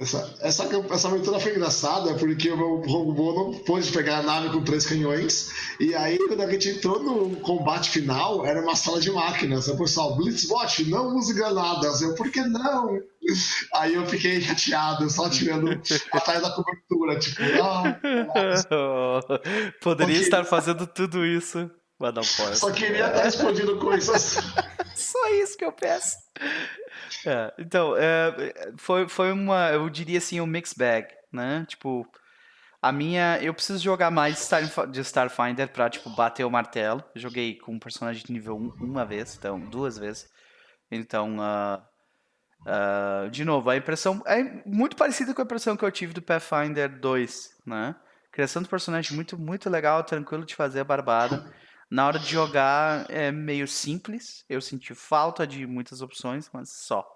Essa, 0.00 0.32
essa, 0.42 0.64
essa 0.92 1.08
aventura 1.08 1.40
foi 1.40 1.56
engraçada 1.56 2.14
porque 2.14 2.48
o 2.52 2.56
meu 2.56 2.76
robô 2.82 3.32
não 3.34 3.58
pôde 3.64 3.90
pegar 3.90 4.18
a 4.18 4.22
nave 4.22 4.50
com 4.50 4.62
três 4.62 4.86
canhões. 4.86 5.50
E 5.80 5.92
aí, 5.92 6.16
quando 6.28 6.40
a 6.40 6.48
gente 6.52 6.68
entrou 6.68 7.02
no 7.02 7.34
combate 7.40 7.90
final, 7.90 8.46
era 8.46 8.62
uma 8.62 8.76
sala 8.76 9.00
de 9.00 9.10
máquinas. 9.10 9.66
O 9.66 9.76
pessoal, 9.76 10.16
Blitzbot, 10.16 10.84
não 10.88 11.16
use 11.16 11.34
granadas. 11.34 12.00
Eu, 12.00 12.14
por 12.14 12.30
que 12.30 12.40
não? 12.42 12.96
Aí 13.74 13.94
eu 13.94 14.06
fiquei 14.06 14.40
chateado, 14.40 15.10
só 15.10 15.28
tirando 15.28 15.68
atrás 16.12 16.42
da 16.42 16.50
cobertura. 16.52 17.18
Tipo, 17.18 17.42
ah, 17.60 17.98
Poderia 19.82 20.14
Ok. 20.14 20.22
estar 20.22 20.44
fazendo 20.44 20.86
tudo 20.86 21.26
isso, 21.26 21.68
mas 21.98 22.14
não 22.14 22.22
pode. 22.22 22.56
só 22.56 22.70
queria 22.70 23.08
estar 23.08 23.26
explodindo 23.26 23.76
coisas. 23.78 24.36
Só 24.94 25.28
isso 25.34 25.56
que 25.56 25.64
eu 25.64 25.70
peço. 25.70 26.16
É, 27.26 27.52
então, 27.58 27.94
é, 27.96 28.52
foi, 28.76 29.08
foi 29.08 29.32
uma, 29.32 29.70
eu 29.70 29.88
diria 29.88 30.18
assim, 30.18 30.40
um 30.40 30.46
mix 30.46 30.72
bag, 30.72 31.08
né? 31.32 31.64
Tipo, 31.68 32.06
a 32.80 32.92
minha, 32.92 33.38
eu 33.42 33.52
preciso 33.52 33.82
jogar 33.82 34.10
mais 34.10 34.34
de, 34.34 34.40
Star, 34.40 34.86
de 34.86 35.00
Starfinder 35.00 35.68
pra, 35.68 35.90
tipo, 35.90 36.10
bater 36.10 36.44
o 36.44 36.50
martelo. 36.50 37.02
Eu 37.14 37.20
joguei 37.20 37.58
com 37.58 37.72
um 37.72 37.78
personagem 37.78 38.24
de 38.24 38.32
nível 38.32 38.56
1 38.56 38.84
uma 38.84 39.04
vez, 39.04 39.36
então, 39.36 39.58
duas 39.58 39.98
vezes. 39.98 40.28
Então, 40.90 41.36
ah, 41.40 41.82
ah, 42.66 43.28
de 43.30 43.44
novo, 43.44 43.70
a 43.70 43.76
impressão 43.76 44.22
é 44.26 44.62
muito 44.66 44.96
parecida 44.96 45.34
com 45.34 45.42
a 45.42 45.44
impressão 45.44 45.76
que 45.76 45.84
eu 45.84 45.90
tive 45.90 46.12
do 46.12 46.22
Pathfinder 46.22 46.88
2, 47.00 47.50
né? 47.66 47.94
Criação 48.32 48.62
do 48.62 48.68
personagem 48.68 49.14
muito, 49.14 49.38
muito 49.38 49.68
legal, 49.70 50.02
tranquilo 50.04 50.44
de 50.44 50.54
fazer 50.54 50.84
barbada. 50.84 51.44
Na 51.90 52.06
hora 52.06 52.18
de 52.18 52.26
jogar 52.30 53.06
é 53.08 53.30
meio 53.32 53.66
simples. 53.66 54.44
Eu 54.48 54.60
senti 54.60 54.94
falta 54.94 55.46
de 55.46 55.66
muitas 55.66 56.02
opções, 56.02 56.48
mas 56.52 56.68
só. 56.70 57.06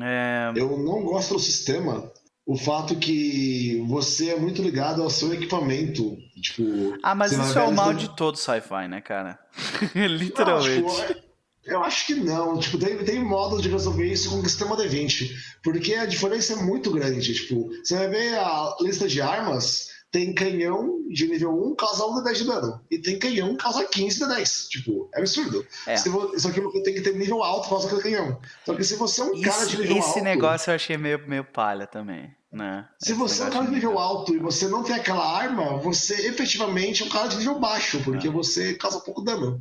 É, 0.00 0.52
Eu 0.56 0.76
não 0.78 1.02
gosto 1.04 1.34
do 1.34 1.40
sistema. 1.40 2.10
O 2.46 2.56
fato 2.58 2.94
que 2.96 3.82
você 3.88 4.30
é 4.30 4.38
muito 4.38 4.60
ligado 4.60 5.02
ao 5.02 5.08
seu 5.08 5.32
equipamento. 5.32 6.16
Tipo, 6.42 6.98
Ah, 7.02 7.14
mas 7.14 7.32
isso 7.32 7.58
é 7.58 7.62
o 7.62 7.72
mal 7.72 7.94
de 7.94 8.14
todo 8.16 8.36
sci-fi, 8.36 8.86
né, 8.88 9.00
cara? 9.00 9.38
Não, 9.94 10.06
Literalmente. 10.06 11.06
tipo, 11.06 11.24
eu 11.64 11.82
acho 11.82 12.06
que 12.06 12.14
não. 12.16 12.58
Tipo, 12.58 12.76
tem, 12.76 12.98
tem 13.02 13.24
modos 13.24 13.62
de 13.62 13.70
resolver 13.70 14.06
isso 14.12 14.28
com 14.28 14.40
o 14.40 14.44
sistema 14.46 14.76
D20. 14.76 15.30
Porque 15.62 15.94
a 15.94 16.04
diferença 16.04 16.52
é 16.52 16.56
muito 16.56 16.90
grande. 16.90 17.32
Tipo, 17.32 17.70
você 17.82 17.94
vai 17.96 18.08
ver 18.08 18.34
a 18.38 18.76
lista 18.82 19.08
de 19.08 19.22
armas, 19.22 19.88
tem 20.14 20.32
canhão 20.32 21.00
de 21.10 21.26
nível 21.26 21.50
1 21.50 21.74
causa 21.74 22.06
1 22.06 22.14
de 22.18 22.24
10 22.24 22.38
de 22.38 22.44
dano. 22.44 22.80
E 22.88 22.98
tem 22.98 23.18
canhão 23.18 23.56
que 23.56 23.62
causa 23.64 23.84
15 23.84 24.20
de 24.20 24.28
10. 24.28 24.68
Tipo, 24.68 25.10
é 25.12 25.18
absurdo. 25.18 25.66
É. 25.88 25.96
Se 25.96 26.08
vo- 26.08 26.38
Só 26.38 26.52
que 26.52 26.60
você 26.60 26.82
tem 26.84 26.94
que 26.94 27.00
ter 27.00 27.16
nível 27.16 27.42
alto 27.42 27.64
por 27.68 27.80
causa 27.80 27.88
daquele 27.88 28.14
canhão. 28.16 28.40
Só 28.64 28.74
que 28.76 28.84
se 28.84 28.94
você 28.94 29.22
é 29.22 29.24
um 29.24 29.40
cara 29.40 29.66
de 29.66 29.76
nível 29.78 29.96
esse 29.98 30.08
alto. 30.10 30.22
negócio 30.22 30.70
eu 30.70 30.76
achei 30.76 30.96
meio, 30.96 31.18
meio 31.28 31.42
palha 31.42 31.84
também, 31.88 32.32
né? 32.52 32.88
Se 33.00 33.10
Esse 33.10 33.18
você 33.18 33.42
é 33.42 33.46
um 33.46 33.50
cara 33.50 33.64
de 33.66 33.72
nível 33.72 33.98
alto 33.98 34.32
e 34.36 34.38
você 34.38 34.68
não 34.68 34.84
tem 34.84 34.94
aquela 34.94 35.36
arma, 35.36 35.78
você 35.78 36.28
efetivamente 36.28 37.02
é 37.02 37.06
um 37.06 37.08
cara 37.08 37.26
de 37.26 37.36
nível 37.38 37.58
baixo, 37.58 38.00
porque 38.04 38.28
você 38.28 38.74
causa 38.74 39.00
pouco 39.00 39.20
dano. 39.20 39.60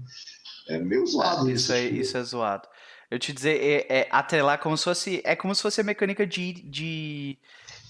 É 0.70 0.78
meio 0.78 1.04
zoado 1.08 1.50
isso. 1.50 1.64
Isso, 1.64 1.74
é, 1.74 1.82
tipo. 1.88 1.96
isso 1.96 2.16
é 2.18 2.24
zoado. 2.24 2.68
Eu 3.10 3.18
te 3.20 3.34
dizer, 3.34 3.60
é, 3.62 4.00
é 4.02 4.08
atrelar 4.12 4.60
como 4.60 4.78
se 4.78 4.84
fosse. 4.84 5.20
É 5.26 5.36
como 5.36 5.54
se 5.56 5.62
fosse 5.64 5.82
a 5.82 5.84
mecânica 5.84 6.26
de. 6.28 6.54
de 6.54 7.38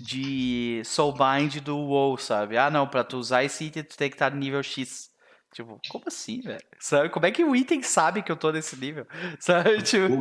de 0.07 0.81
Soulbind 0.83 1.61
do 1.61 1.77
WoW, 1.77 2.17
sabe? 2.17 2.57
Ah, 2.57 2.69
não, 2.69 2.85
pra 2.85 3.05
tu 3.05 3.17
usar 3.17 3.43
esse 3.45 3.63
item 3.63 3.83
tu 3.83 3.95
tem 3.95 4.09
que 4.09 4.15
estar 4.15 4.29
no 4.31 4.37
nível 4.37 4.61
X. 4.61 5.09
Tipo, 5.53 5.79
como 5.89 6.03
assim, 6.07 6.41
velho? 6.41 6.59
Sabe? 6.79 7.09
Como 7.09 7.25
é 7.25 7.31
que 7.31 7.43
o 7.43 7.55
item 7.55 7.81
sabe 7.81 8.21
que 8.21 8.31
eu 8.31 8.35
tô 8.35 8.51
nesse 8.51 8.75
nível? 8.75 9.05
Sabe? 9.39 9.81
Tipo, 9.81 10.13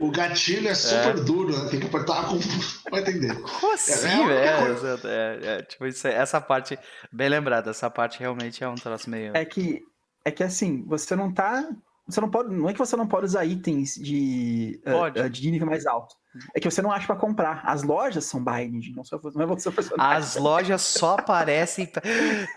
O, 0.00 0.08
o 0.08 0.10
gatilho 0.10 0.66
é 0.68 0.74
super 0.74 1.14
duro, 1.22 1.56
né? 1.56 1.70
tem 1.70 1.78
que 1.78 1.86
apertar 1.86 2.26
com. 2.28 2.38
Vai 2.90 3.02
entender. 3.02 3.40
como 3.40 3.74
assim, 3.74 4.08
é 4.08 4.56
única 4.56 4.74
velho? 4.96 5.08
É, 5.08 5.40
é, 5.58 5.62
tipo, 5.62 5.86
isso 5.86 6.08
é- 6.08 6.14
essa 6.14 6.40
parte, 6.40 6.76
bem 7.12 7.28
lembrada, 7.28 7.70
essa 7.70 7.88
parte 7.90 8.18
realmente 8.18 8.64
é 8.64 8.68
um 8.68 8.74
troço 8.74 9.08
meio. 9.08 9.36
É 9.36 9.44
que, 9.44 9.80
é 10.24 10.30
que 10.32 10.42
assim, 10.42 10.82
você 10.86 11.14
não 11.14 11.32
tá. 11.32 11.68
Você 12.08 12.20
não 12.22 12.30
pode. 12.30 12.52
Não 12.54 12.68
é 12.68 12.72
que 12.72 12.78
você 12.78 12.96
não 12.96 13.06
pode 13.06 13.26
usar 13.26 13.44
itens 13.44 13.94
de, 13.96 14.80
eh, 14.84 14.92
Pode. 14.92 15.18
eh, 15.20 15.28
de 15.28 15.50
nível 15.50 15.66
mais 15.68 15.84
alto. 15.86 16.14
É 16.54 16.60
que 16.60 16.70
você 16.70 16.80
não 16.82 16.90
acha 16.92 17.06
pra 17.06 17.16
comprar. 17.16 17.62
As 17.64 17.82
lojas 17.82 18.24
são 18.24 18.42
binding, 18.42 18.92
não, 18.94 19.04
só, 19.04 19.20
não 19.34 19.42
é 19.42 19.46
você 19.46 19.70
personagem. 19.70 20.16
As 20.16 20.36
lojas 20.36 20.82
só 20.82 21.14
aparecem. 21.14 21.86
pra- 21.86 22.02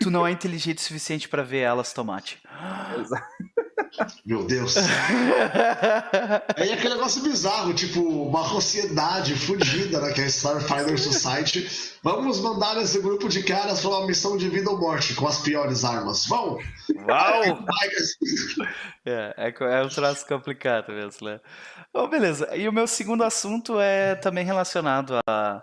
Tu 0.00 0.10
não 0.10 0.26
é 0.26 0.30
inteligente 0.30 0.78
o 0.78 0.80
suficiente 0.82 1.28
pra 1.28 1.42
ver 1.42 1.60
elas, 1.60 1.92
tomate. 1.92 2.40
Exato. 2.98 3.26
Meu 4.24 4.44
Deus. 4.44 4.76
Aí 6.56 6.70
é 6.70 6.74
aquele 6.74 6.94
negócio 6.94 7.22
bizarro, 7.22 7.74
tipo, 7.74 8.00
uma 8.00 8.44
sociedade 8.48 9.34
fugida, 9.34 10.00
né? 10.00 10.12
Que 10.12 10.22
é 10.22 10.24
a 10.24 10.28
Starfighter 10.28 10.98
Society. 10.98 11.68
Vamos 12.02 12.40
mandar 12.40 12.80
esse 12.80 13.00
grupo 13.00 13.28
de 13.28 13.42
caras 13.42 13.80
pra 13.80 13.90
uma 13.90 14.06
missão 14.06 14.36
de 14.36 14.48
vida 14.48 14.70
ou 14.70 14.78
morte 14.78 15.14
com 15.14 15.26
as 15.26 15.40
piores 15.40 15.84
armas. 15.84 16.26
Vão! 16.26 16.58
Uau! 17.08 17.64
É, 19.04 19.34
é, 19.36 19.80
é 19.80 19.82
um 19.84 19.88
troço 19.88 20.24
complicado 20.28 20.92
mesmo, 20.92 21.26
né? 21.26 21.40
Bom, 21.92 22.08
beleza. 22.08 22.54
E 22.54 22.68
o 22.68 22.72
meu 22.72 22.86
segundo 22.86 23.24
assunto 23.24 23.80
é 23.80 24.14
também 24.14 24.44
relacionado 24.44 25.18
a, 25.26 25.60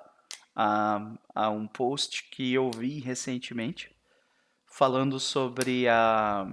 a, 0.53 1.11
a 1.33 1.49
um 1.49 1.65
post 1.65 2.29
que 2.31 2.53
eu 2.53 2.69
vi 2.69 2.99
recentemente 2.99 3.89
falando 4.65 5.21
sobre 5.21 5.87
a, 5.87 6.47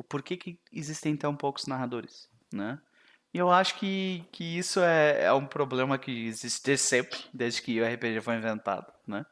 o 0.00 0.02
porquê 0.02 0.36
que 0.36 0.58
existem 0.72 1.14
tão 1.14 1.36
poucos 1.36 1.66
narradores, 1.66 2.28
né? 2.52 2.80
E 3.32 3.38
eu 3.38 3.50
acho 3.50 3.76
que, 3.78 4.24
que 4.32 4.58
isso 4.58 4.80
é, 4.80 5.24
é 5.24 5.32
um 5.32 5.46
problema 5.46 5.98
que 5.98 6.26
existe 6.26 6.76
sempre, 6.78 7.18
desde 7.32 7.62
que 7.62 7.80
o 7.80 7.84
RPG 7.84 8.20
foi 8.22 8.36
inventado, 8.36 8.90
né? 9.06 9.24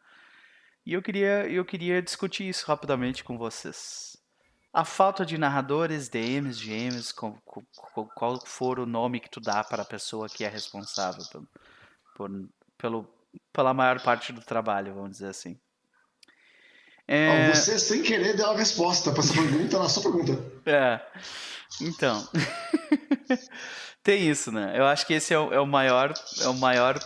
E 0.85 0.93
eu 0.93 1.03
queria, 1.03 1.49
eu 1.49 1.65
queria 1.65 2.03
discutir 2.03 2.49
isso 2.49 2.67
rapidamente 2.67 3.25
com 3.25 3.37
vocês 3.39 4.17
a 4.73 4.85
falta 4.85 5.25
de 5.25 5.39
narradores, 5.39 6.09
DMs, 6.09 6.61
GMs, 6.61 7.15
com- 7.15 7.37
com- 7.45 7.65
qual 8.15 8.39
for 8.47 8.79
o 8.79 8.87
nome 8.87 9.19
que 9.21 9.31
tu 9.31 9.41
dá 9.41 9.65
para 9.65 9.83
a 9.83 9.87
pessoa 9.87 10.29
que 10.29 10.45
é 10.45 10.49
responsável 10.49 11.25
por, 11.33 11.49
por- 12.15 12.49
pelo, 12.77 13.09
pela 13.53 13.73
maior 13.75 14.01
parte 14.03 14.33
do 14.33 14.43
trabalho, 14.43 14.95
vamos 14.95 15.13
dizer 15.13 15.29
assim. 15.29 15.59
É, 17.09 17.51
Você, 17.55 17.79
sem 17.79 18.03
querer, 18.03 18.37
deu 18.37 18.51
a 18.51 18.57
resposta 18.57 19.11
pra 19.11 19.21
essa 19.21 19.33
pergunta 19.33 19.79
na 19.79 19.89
sua 19.89 20.03
pergunta. 20.03 20.33
é, 20.71 21.01
então, 21.81 22.29
tem 24.05 24.29
isso, 24.29 24.53
né? 24.53 24.75
Eu 24.79 24.85
acho 24.87 25.07
que 25.07 25.15
esse 25.15 25.33
é 25.33 25.39
o, 25.39 25.53
é 25.53 25.59
o 25.59 25.67
maior, 25.67 26.13
é 26.43 26.49
o 26.49 26.55
maior 26.55 26.99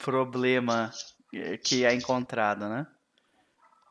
problema 0.00 0.90
eh, 1.32 1.56
que 1.56 1.84
é 1.84 1.94
encontrado, 1.94 2.68
né? 2.68 2.86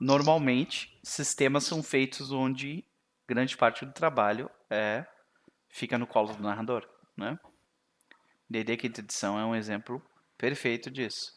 normalmente, 0.02 1.00
sistemas 1.04 1.64
são 1.64 1.84
feitos 1.84 2.32
onde 2.32 2.84
grande 3.28 3.56
parte 3.56 3.86
do 3.86 3.94
trabalho 3.94 4.50
é 4.68 5.06
fica 5.70 5.96
no 5.96 6.08
colo 6.08 6.34
do 6.34 6.42
narrador, 6.42 6.84
né? 7.16 7.38
D&D 8.50 8.78
Quinta 8.78 9.00
Edição 9.00 9.40
é 9.40 9.46
um 9.46 9.56
exemplo 9.56 10.02
perfeito 10.38 10.90
disso. 10.90 11.32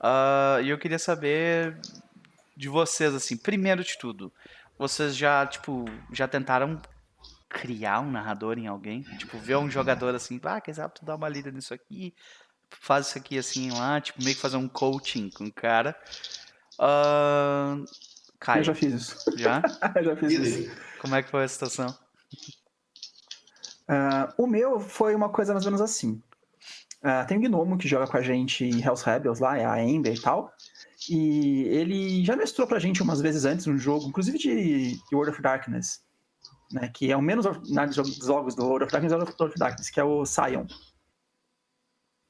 Ah, 0.00 0.58
E 0.62 0.68
eu 0.68 0.78
queria 0.78 0.98
saber 0.98 1.80
de 2.58 2.68
vocês, 2.68 3.14
assim, 3.14 3.36
primeiro 3.36 3.84
de 3.84 3.96
tudo, 3.96 4.32
vocês 4.76 5.16
já, 5.16 5.46
tipo, 5.46 5.84
já 6.12 6.26
tentaram 6.26 6.82
criar 7.48 8.00
um 8.00 8.10
narrador 8.10 8.58
em 8.58 8.66
alguém? 8.66 9.02
Tipo, 9.16 9.38
ver 9.38 9.56
um 9.56 9.70
jogador 9.70 10.12
assim, 10.12 10.40
ah, 10.42 10.60
quem 10.60 10.74
sabe 10.74 10.92
tu 10.92 11.04
dá 11.04 11.14
uma 11.14 11.28
lida 11.28 11.52
nisso 11.52 11.72
aqui, 11.72 12.12
faz 12.68 13.06
isso 13.06 13.16
aqui 13.18 13.38
assim 13.38 13.70
lá, 13.70 14.00
tipo, 14.00 14.20
meio 14.22 14.34
que 14.34 14.42
fazer 14.42 14.56
um 14.56 14.68
coaching 14.68 15.30
com 15.30 15.44
o 15.44 15.52
cara. 15.52 15.96
Ah, 16.80 17.76
Caio, 18.40 18.60
Eu 18.60 18.64
já 18.64 18.74
fiz 18.74 18.92
isso. 18.92 19.38
já? 19.38 19.62
Eu 19.94 20.04
já 20.04 20.16
fiz 20.16 20.32
isso. 20.32 20.68
daí? 20.68 20.76
Como 21.00 21.14
é 21.14 21.22
que 21.22 21.30
foi 21.30 21.44
a 21.44 21.48
situação? 21.48 21.96
Ah, 23.86 24.34
o 24.36 24.48
meu 24.48 24.80
foi 24.80 25.14
uma 25.14 25.28
coisa 25.28 25.52
mais 25.52 25.64
ou 25.64 25.70
menos 25.70 25.80
assim. 25.80 26.20
Ah, 27.02 27.24
tem 27.24 27.38
um 27.38 27.40
gnomo 27.40 27.78
que 27.78 27.86
joga 27.86 28.08
com 28.08 28.16
a 28.16 28.22
gente 28.22 28.64
em 28.64 28.82
Hells 28.82 29.04
Rebels 29.04 29.38
lá, 29.38 29.56
é 29.56 29.64
a 29.64 29.80
Ember 29.80 30.12
e 30.12 30.20
tal. 30.20 30.52
E 31.10 31.62
ele 31.68 32.24
já 32.24 32.36
mestrou 32.36 32.66
pra 32.66 32.78
gente 32.78 33.02
umas 33.02 33.20
vezes 33.20 33.44
antes 33.44 33.66
no 33.66 33.78
jogo, 33.78 34.08
inclusive 34.08 34.38
de, 34.38 34.92
de 34.92 35.14
World 35.14 35.32
of 35.32 35.42
Darkness. 35.42 36.00
Né, 36.70 36.90
que 36.92 37.10
é 37.10 37.16
o 37.16 37.22
menos 37.22 37.46
dos 37.46 38.16
jogos 38.26 38.54
do 38.54 38.62
World 38.66 38.84
of 38.84 38.92
Darkness, 38.92 39.12
é 39.12 39.16
o 39.16 39.20
World 39.20 39.42
of 39.42 39.58
Darkness, 39.58 39.88
que 39.90 39.98
é 40.00 40.04
o 40.04 40.26
Sion. 40.26 40.66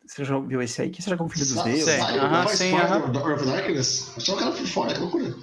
Você 0.06 0.24
já 0.24 0.38
viu 0.38 0.62
esse 0.62 0.80
aí? 0.80 0.90
Que 0.90 1.02
você 1.02 1.12
o 1.14 1.28
Filho 1.28 1.44
dos 1.44 1.54
Sa- 1.54 1.64
Deuses? 1.64 1.84
Sei. 1.84 1.98
Sai, 2.00 2.18
Aham, 2.18 2.46
sim, 2.48 2.72
aham. 2.76 3.10
do 3.12 3.18
Earth 3.18 3.44
Darkness? 3.44 4.16
Achava 4.16 4.38
que 4.38 4.44
era 4.44 4.52
por 4.56 4.66
fora, 4.66 4.94
que 4.94 5.00
loucura. 5.00 5.24
O 5.30 5.36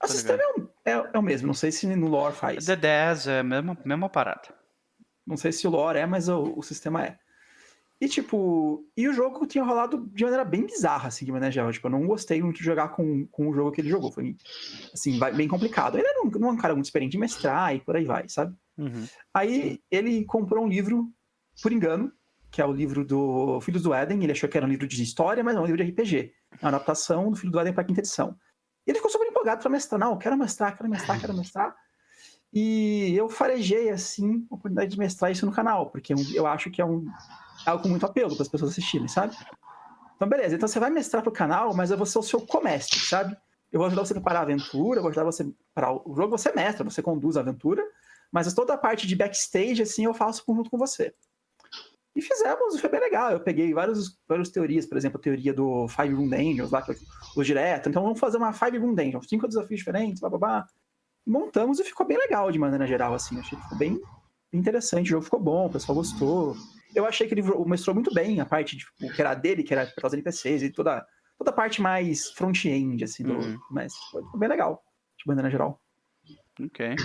Tá 0.00 0.08
sistema 0.08 0.40
é 0.42 0.46
o, 0.60 0.70
é- 0.84 1.10
é 1.14 1.18
o 1.18 1.22
mesmo, 1.22 1.46
não 1.48 1.54
sei 1.54 1.72
se 1.72 1.86
no 1.86 2.06
lore 2.06 2.34
faz. 2.34 2.64
The 2.66 2.76
10 2.76 3.26
é 3.26 3.40
a 3.40 3.42
mesma, 3.42 3.76
mesma 3.84 4.08
parada. 4.08 4.54
Não 5.26 5.36
sei 5.36 5.50
se 5.50 5.66
o 5.66 5.70
lore 5.70 5.98
é, 5.98 6.06
mas 6.06 6.28
o, 6.28 6.54
o 6.56 6.62
sistema 6.62 7.04
é. 7.04 7.18
E 8.00 8.08
tipo, 8.08 8.86
e 8.96 9.08
o 9.08 9.12
jogo 9.12 9.44
tinha 9.44 9.64
rolado 9.64 10.08
de 10.14 10.22
maneira 10.22 10.44
bem 10.44 10.64
bizarra, 10.64 11.08
assim, 11.08 11.24
de 11.24 11.32
maneira 11.32 11.52
geral. 11.52 11.72
Tipo, 11.72 11.88
eu 11.88 11.90
não 11.90 12.06
gostei 12.06 12.40
muito 12.40 12.58
de 12.58 12.64
jogar 12.64 12.90
com, 12.90 13.26
com 13.26 13.48
o 13.48 13.52
jogo 13.54 13.72
que 13.72 13.80
ele 13.80 13.88
jogou. 13.88 14.12
Foi, 14.12 14.36
assim, 14.94 15.18
bem 15.34 15.48
complicado. 15.48 15.98
Ele 15.98 16.06
era 16.06 16.22
um, 16.22 16.30
não 16.38 16.50
é 16.50 16.52
um 16.52 16.56
cara 16.56 16.74
muito 16.74 16.86
experiente 16.86 17.12
de 17.12 17.18
mestrar 17.18 17.74
e 17.74 17.80
por 17.80 17.96
aí 17.96 18.04
vai, 18.04 18.28
sabe? 18.28 18.54
Aí 19.34 19.80
ele 19.90 20.24
comprou 20.24 20.64
um 20.64 20.68
livro, 20.68 21.12
por 21.60 21.72
engano, 21.72 22.12
que 22.52 22.62
é 22.62 22.66
o 22.66 22.72
livro 22.72 23.04
do 23.04 23.60
Filhos 23.62 23.82
do 23.82 23.92
Éden. 23.92 24.22
Ele 24.22 24.32
achou 24.32 24.48
que 24.48 24.56
era 24.56 24.66
um 24.66 24.70
livro 24.70 24.86
de 24.86 25.02
história, 25.02 25.42
mas 25.42 25.56
é 25.56 25.60
um 25.60 25.66
livro 25.66 25.84
de 25.84 25.90
RPG. 25.90 26.32
É 26.52 26.64
uma 26.64 26.68
adaptação 26.68 27.30
do 27.30 27.36
Filho 27.36 27.50
do 27.50 27.58
Éden 27.58 27.72
para 27.72 27.82
quinta 27.82 28.00
edição. 28.00 28.36
E 28.86 28.90
ele 28.92 28.98
ficou 28.98 29.10
super 29.10 29.26
empolgado 29.26 29.60
para 29.60 29.70
mestrar. 29.70 29.98
Não, 29.98 30.12
eu 30.12 30.18
quero 30.18 30.38
mestrar, 30.38 30.76
quero 30.76 30.88
mestrar, 30.88 31.20
quero 31.20 31.34
mestrar. 31.34 31.76
E 32.52 33.12
eu 33.16 33.28
farejei, 33.28 33.90
assim, 33.90 34.46
a 34.50 34.54
oportunidade 34.54 34.92
de 34.92 34.98
mestrar 34.98 35.32
isso 35.32 35.44
no 35.44 35.52
canal, 35.52 35.90
porque 35.90 36.14
eu 36.32 36.46
acho 36.46 36.70
que 36.70 36.80
é 36.80 36.84
um, 36.84 37.04
algo 37.68 37.82
com 37.82 37.88
muito 37.88 38.06
apelo 38.06 38.34
para 38.34 38.42
as 38.42 38.48
pessoas 38.48 38.72
assistirem, 38.72 39.08
sabe? 39.08 39.36
Então, 40.16 40.28
beleza. 40.28 40.56
Então 40.56 40.68
você 40.68 40.80
vai 40.80 40.90
mestrar 40.90 41.22
pro 41.22 41.30
canal, 41.30 41.74
mas 41.74 41.90
eu 41.90 41.96
vou 41.96 42.06
ser 42.06 42.18
o 42.18 42.22
seu 42.22 42.40
comestre, 42.40 42.98
sabe? 42.98 43.36
Eu 43.70 43.78
vou 43.78 43.86
ajudar 43.86 44.04
você 44.04 44.12
a 44.12 44.16
preparar 44.16 44.40
a 44.40 44.44
aventura, 44.44 44.98
eu 44.98 45.02
vou 45.02 45.10
ajudar 45.10 45.24
você 45.24 45.42
a 45.42 45.46
preparar 45.46 45.94
o 45.94 46.14
jogo, 46.16 46.36
você 46.36 46.52
mestra, 46.52 46.82
você 46.82 47.02
conduz 47.02 47.36
a 47.36 47.40
aventura, 47.40 47.84
mas 48.32 48.52
toda 48.54 48.74
a 48.74 48.78
parte 48.78 49.06
de 49.06 49.14
backstage, 49.14 49.82
assim, 49.82 50.04
eu 50.04 50.14
faço 50.14 50.42
junto 50.46 50.70
com 50.70 50.78
você. 50.78 51.14
E 52.16 52.22
fizemos, 52.22 52.74
e 52.74 52.80
foi 52.80 52.90
bem 52.90 52.98
legal. 52.98 53.30
Eu 53.30 53.40
peguei 53.40 53.72
várias 53.72 54.48
teorias, 54.52 54.86
por 54.86 54.98
exemplo, 54.98 55.20
a 55.20 55.22
teoria 55.22 55.54
do 55.54 55.86
Five 55.86 56.14
Room 56.14 56.28
Dungeons, 56.28 56.70
lá, 56.72 56.84
uso 57.36 57.44
direto. 57.44 57.88
Então 57.88 58.02
vamos 58.02 58.18
fazer 58.18 58.38
uma 58.38 58.52
Five 58.52 58.78
Room 58.78 58.94
Dungeon, 58.94 59.22
cinco 59.22 59.46
desafios 59.46 59.78
diferentes, 59.78 60.20
blá 60.20 60.28
blá 60.28 60.38
blá. 60.38 60.66
Montamos 61.24 61.78
e 61.78 61.84
ficou 61.84 62.06
bem 62.06 62.18
legal 62.18 62.50
de 62.50 62.58
maneira 62.58 62.86
geral, 62.86 63.14
assim. 63.14 63.38
Achei 63.38 63.56
que 63.56 63.62
ficou 63.62 63.78
bem 63.78 64.00
interessante, 64.52 65.06
o 65.06 65.10
jogo 65.10 65.24
ficou 65.24 65.38
bom, 65.38 65.66
o 65.66 65.70
pessoal 65.70 65.94
gostou. 65.94 66.56
Eu 66.94 67.04
achei 67.06 67.26
que 67.28 67.34
ele 67.34 67.42
mostrou 67.42 67.94
muito 67.94 68.12
bem 68.12 68.40
a 68.40 68.46
parte 68.46 68.76
de, 68.76 68.84
tipo, 68.84 69.12
que 69.14 69.20
era 69.20 69.34
dele, 69.34 69.62
que 69.62 69.72
era 69.74 69.86
para 69.86 70.06
os 70.06 70.12
NPCs 70.12 70.62
e 70.62 70.70
toda, 70.70 71.06
toda 71.36 71.50
a 71.50 71.54
parte 71.54 71.80
mais 71.82 72.30
front-end, 72.30 73.04
assim, 73.04 73.22
do 73.22 73.34
Uhum. 73.34 73.58
mas 73.70 73.94
ficou 73.94 74.38
bem 74.38 74.48
legal, 74.48 74.82
de 75.18 75.26
maneira 75.26 75.50
geral. 75.50 75.80
Ok. 76.60 76.96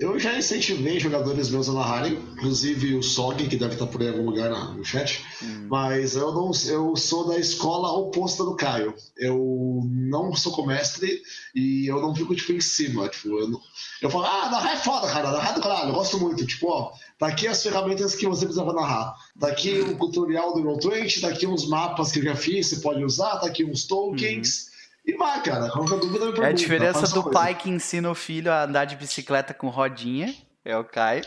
Eu 0.00 0.18
já 0.18 0.34
incentivei 0.38 0.98
jogadores 0.98 1.50
meus 1.50 1.68
a 1.68 1.74
narrarem, 1.74 2.14
inclusive 2.32 2.94
o 2.94 3.02
Sog, 3.02 3.46
que 3.46 3.54
deve 3.56 3.74
estar 3.74 3.86
por 3.86 4.00
aí 4.00 4.06
em 4.08 4.10
algum 4.12 4.24
lugar 4.30 4.48
no 4.74 4.82
chat, 4.82 5.22
Hum. 5.42 5.66
mas 5.68 6.16
eu 6.16 6.32
não 6.32 6.50
eu 6.68 6.96
sou 6.96 7.28
da 7.28 7.38
escola 7.38 7.92
oposta 7.92 8.42
do 8.42 8.56
Caio. 8.56 8.94
Eu 9.18 9.82
não 9.84 10.34
sou 10.34 10.52
comestre 10.52 11.20
e 11.54 11.86
eu 11.86 12.00
não 12.00 12.14
fico 12.14 12.34
tipo 12.34 12.52
em 12.52 12.62
cima. 12.62 13.08
Tipo, 13.10 13.28
eu, 13.40 13.48
não- 13.48 13.60
eu 14.00 14.08
falo, 14.08 14.24
ah, 14.24 14.48
narrar 14.50 14.72
é 14.72 14.76
foda, 14.78 15.06
cara, 15.06 15.32
narrar 15.32 15.50
é 15.50 15.54
do 15.56 15.60
caralho, 15.60 15.90
eu 15.90 15.94
gosto 15.94 16.18
muito. 16.18 16.46
Tipo, 16.46 16.68
ó, 16.70 16.92
tá 17.18 17.26
aqui 17.26 17.46
as 17.46 17.62
ferramentas 17.62 18.14
que 18.14 18.26
você 18.26 18.46
precisa 18.46 18.64
narrar. 18.72 19.14
Tá 19.38 19.48
aqui 19.48 19.80
o 19.80 19.98
tutorial 19.98 20.54
do 20.54 20.62
Roll20, 20.62 21.20
tá 21.20 21.28
aqui 21.28 21.46
uns 21.46 21.68
mapas 21.68 22.10
que 22.10 22.20
eu 22.20 22.24
já 22.24 22.34
fiz, 22.34 22.68
você 22.68 22.76
pode 22.76 23.04
usar, 23.04 23.36
tá 23.36 23.46
aqui 23.46 23.66
uns 23.66 23.84
tokens. 23.84 24.70
E 25.04 25.14
vai, 25.16 25.42
cara, 25.42 25.70
qualquer 25.70 25.98
dúvida 25.98 26.12
me 26.26 26.32
pergunta. 26.32 26.46
É 26.46 26.50
a 26.50 26.52
diferença 26.52 27.00
faça 27.00 27.14
do 27.14 27.22
coisa. 27.22 27.38
pai 27.38 27.54
que 27.54 27.70
ensina 27.70 28.10
o 28.10 28.14
filho 28.14 28.52
a 28.52 28.64
andar 28.64 28.84
de 28.84 28.96
bicicleta 28.96 29.54
com 29.54 29.68
rodinha, 29.68 30.34
é 30.64 30.76
o 30.76 30.84
Caio. 30.84 31.22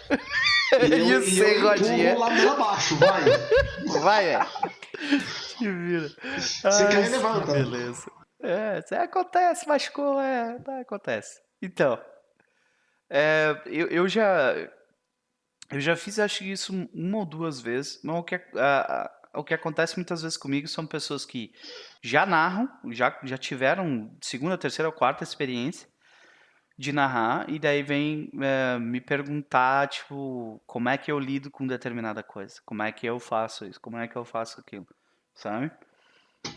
E 0.81 0.93
eu, 0.93 0.97
E 1.09 1.15
o 1.15 1.19
e 1.23 1.31
sem 1.31 1.53
eu 1.55 1.61
rodinha. 1.67 2.17
lá 2.17 2.27
abaixo, 2.51 2.95
vai. 2.97 3.23
Vai, 4.01 4.25
velho. 4.25 4.45
Te 5.57 5.69
vira. 5.71 6.09
Se 6.39 6.67
Ai, 6.67 6.91
cair, 6.91 7.09
levanta. 7.09 7.51
Beleza. 7.51 8.11
É, 8.41 8.81
acontece, 8.97 9.67
machucou, 9.67 10.19
é, 10.19 10.59
tá, 10.59 10.79
acontece. 10.81 11.39
Então, 11.61 11.99
é, 13.09 13.55
eu, 13.65 13.87
eu 13.87 14.07
já 14.07 14.53
eu 15.71 15.79
já 15.79 15.95
fiz, 15.95 16.19
acho 16.19 16.39
que 16.39 16.51
isso 16.51 16.73
uma 16.93 17.19
ou 17.19 17.25
duas 17.25 17.59
vezes, 17.61 17.99
mas 18.03 18.15
o 18.17 18.23
que, 18.23 18.35
a- 18.35 18.41
a- 18.57 19.11
o 19.33 19.43
que 19.43 19.53
acontece 19.53 19.97
muitas 19.97 20.21
vezes 20.21 20.37
comigo 20.37 20.67
são 20.67 20.85
pessoas 20.85 21.25
que 21.25 21.53
já 22.01 22.25
narram, 22.25 22.69
já, 22.91 23.17
já 23.23 23.37
tiveram 23.37 24.15
segunda, 24.21 24.57
terceira 24.57 24.89
ou 24.89 24.93
quarta 24.93 25.23
experiência 25.23 25.87
de 26.77 26.91
narrar, 26.91 27.49
e 27.49 27.59
daí 27.59 27.83
vem 27.83 28.31
é, 28.41 28.79
me 28.79 28.99
perguntar, 28.99 29.87
tipo, 29.87 30.61
como 30.65 30.89
é 30.89 30.97
que 30.97 31.11
eu 31.11 31.19
lido 31.19 31.51
com 31.51 31.67
determinada 31.67 32.23
coisa, 32.23 32.59
como 32.65 32.81
é 32.81 32.91
que 32.91 33.05
eu 33.05 33.19
faço 33.19 33.65
isso, 33.65 33.79
como 33.79 33.97
é 33.97 34.07
que 34.07 34.15
eu 34.15 34.25
faço 34.25 34.59
aquilo, 34.59 34.87
sabe? 35.35 35.71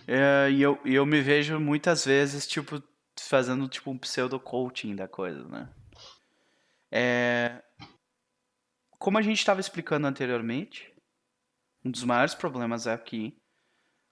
É, 0.07 0.51
e 0.51 0.62
eu, 0.62 0.81
eu 0.85 1.05
me 1.05 1.20
vejo 1.20 1.61
muitas 1.61 2.05
vezes, 2.05 2.47
tipo, 2.47 2.82
fazendo, 3.19 3.69
tipo, 3.69 3.90
um 3.90 3.98
pseudo-coaching 3.98 4.97
da 4.97 5.07
coisa, 5.07 5.47
né? 5.48 5.69
É, 6.90 7.62
como 8.98 9.19
a 9.19 9.23
gente 9.23 9.39
estava 9.39 9.61
explicando 9.61 10.07
anteriormente, 10.07 10.93
um 11.87 11.91
dos 11.91 12.03
maiores 12.03 12.35
problemas 12.35 12.87
é 12.89 12.99
que 12.99 13.37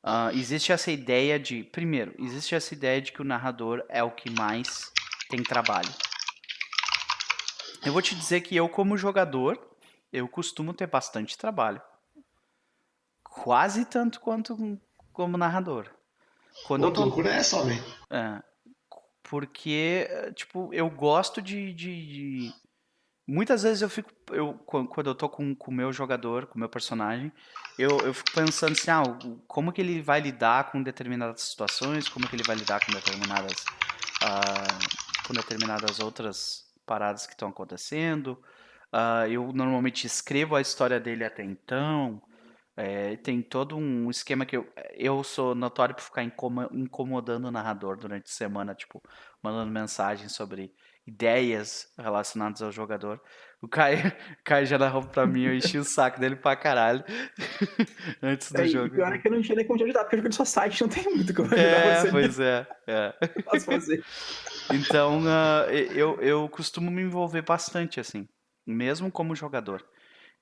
ah, 0.02 0.30
existe 0.32 0.70
essa 0.70 0.92
ideia 0.92 1.40
de, 1.40 1.64
primeiro, 1.64 2.14
existe 2.20 2.54
essa 2.54 2.72
ideia 2.72 3.02
de 3.02 3.10
que 3.10 3.20
o 3.20 3.24
narrador 3.24 3.84
é 3.88 4.00
o 4.02 4.12
que 4.12 4.30
mais 4.30 4.92
tem 5.28 5.42
trabalho. 5.42 5.88
Eu 7.84 7.92
vou 7.92 8.00
te 8.00 8.14
dizer 8.14 8.42
que 8.42 8.54
eu, 8.54 8.68
como 8.68 8.96
jogador, 8.96 9.58
eu 10.12 10.28
costumo 10.28 10.72
ter 10.72 10.86
bastante 10.86 11.36
trabalho. 11.36 11.82
Quase 13.24 13.84
tanto 13.84 14.20
quanto 14.20 14.56
como 15.12 15.36
narrador. 15.36 15.90
Quando 16.68 16.82
Pô, 16.82 16.88
eu 16.88 16.92
tô 16.92 17.00
loucura 17.02 17.30
é 17.30 17.38
essa, 17.38 17.56
homem? 17.60 17.78
é, 18.10 18.40
porque, 19.24 20.08
tipo, 20.34 20.72
eu 20.72 20.88
gosto 20.88 21.42
de, 21.42 21.72
de- 21.74 22.06
de- 22.06 22.54
Muitas 23.26 23.62
vezes 23.62 23.82
eu 23.82 23.88
fico. 23.88 24.10
Eu, 24.30 24.54
quan- 24.66 24.86
quando 24.86 25.08
eu 25.08 25.14
tô 25.14 25.28
com 25.28 25.56
o 25.66 25.72
meu 25.72 25.92
jogador, 25.92 26.46
com 26.46 26.56
o 26.56 26.58
meu 26.58 26.68
personagem, 26.68 27.32
eu, 27.78 27.88
eu 28.04 28.12
fico 28.14 28.30
pensando 28.32 28.72
assim, 28.72 28.90
ah, 28.90 29.02
como 29.46 29.72
que 29.72 29.80
ele 29.80 30.02
vai 30.02 30.20
lidar 30.20 30.70
com 30.70 30.82
determinadas 30.82 31.40
situações, 31.42 32.08
como 32.08 32.28
que 32.28 32.36
ele 32.36 32.42
vai 32.44 32.56
lidar 32.56 32.84
com 32.84 32.92
determinadas. 32.92 33.64
ah, 34.22 34.78
com 35.26 35.32
determinadas 35.34 36.00
outras 36.00 36.64
paradas 36.86 37.26
que 37.26 37.32
estão 37.32 37.48
acontecendo. 37.48 38.42
Ah, 38.92 39.28
eu 39.28 39.52
normalmente 39.52 40.06
escrevo 40.06 40.54
a 40.56 40.60
história 40.60 41.00
dele 41.00 41.24
até 41.24 41.42
então. 41.44 42.22
É, 42.76 43.16
tem 43.18 43.40
todo 43.40 43.76
um 43.76 44.10
esquema 44.10 44.44
que 44.44 44.56
eu, 44.56 44.66
eu 44.96 45.22
sou 45.22 45.54
notório 45.54 45.94
por 45.94 46.02
ficar 46.02 46.24
incomodando 46.24 47.46
o 47.46 47.50
narrador 47.50 47.96
durante 47.96 48.24
a 48.26 48.34
semana, 48.34 48.74
tipo, 48.74 49.00
mandando 49.42 49.70
mensagens 49.70 50.32
sobre 50.32 50.74
ideias 51.06 51.86
relacionadas 51.98 52.62
ao 52.62 52.72
jogador. 52.72 53.20
O 53.60 53.68
Caio, 53.68 53.98
Caio 54.44 54.66
já 54.66 54.78
narrou 54.78 55.02
pra 55.02 55.26
mim, 55.26 55.44
eu 55.44 55.54
enchi 55.54 55.78
o 55.78 55.84
saco 55.84 56.20
dele 56.20 56.36
pra 56.36 56.54
caralho 56.56 57.02
antes 58.22 58.52
do 58.52 58.60
É, 58.60 58.66
jogo. 58.66 58.94
pior 58.94 59.12
é 59.12 59.18
que 59.18 59.26
eu 59.28 59.32
não 59.32 59.40
tinha 59.42 59.56
nem 59.56 59.66
como 59.66 59.78
te 59.78 59.84
ajudar, 59.84 60.00
porque 60.04 60.16
o 60.16 60.18
jogo 60.18 60.28
de 60.28 60.36
só 60.36 60.44
site 60.44 60.80
não 60.82 60.88
tem 60.88 61.04
muito 61.14 61.32
como 61.34 61.48
ajudar 61.54 61.62
É, 61.62 62.00
você. 62.00 62.10
pois 62.10 62.40
é, 62.40 62.66
é. 62.86 63.14
Eu 63.36 63.42
posso 63.42 63.64
fazer. 63.66 64.04
Então, 64.72 65.22
ah, 65.26 65.66
eu, 65.70 66.20
eu 66.20 66.48
costumo 66.48 66.90
me 66.90 67.02
envolver 67.02 67.42
bastante, 67.42 68.00
assim, 68.00 68.28
mesmo 68.66 69.10
como 69.10 69.34
jogador. 69.36 69.84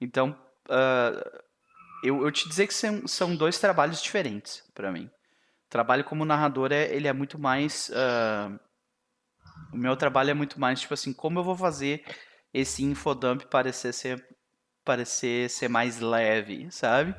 Então, 0.01 0.37
ah, 0.69 1.41
eu, 2.05 2.23
eu 2.25 2.31
te 2.33 2.49
dizer 2.49 2.67
que 2.67 2.75
são, 2.75 3.07
são 3.07 3.37
dois 3.37 3.59
trabalhos 3.59 4.03
diferentes 4.03 4.65
pra 4.75 4.91
mim. 4.93 5.07
O 5.67 5.71
trabalho 5.71 6.05
como 6.05 6.25
narrador, 6.25 6.73
é, 6.73 6.93
ele 6.95 7.09
é 7.09 7.13
muito 7.13 7.39
mais... 7.39 7.91
ah, 7.95 8.51
O 9.73 9.77
meu 9.77 9.97
trabalho 9.97 10.31
é 10.31 10.35
muito 10.35 10.61
mais, 10.61 10.81
tipo 10.81 10.95
assim, 10.95 11.13
como 11.13 11.39
eu 11.39 11.45
vou 11.45 11.57
fazer 11.57 12.05
esse 12.53 12.85
infodump 12.85 13.43
parecer 13.47 13.93
ser, 13.95 14.25
parecer 14.85 15.49
ser 15.49 15.69
mais 15.69 16.01
leve, 16.01 16.71
sabe? 16.71 17.15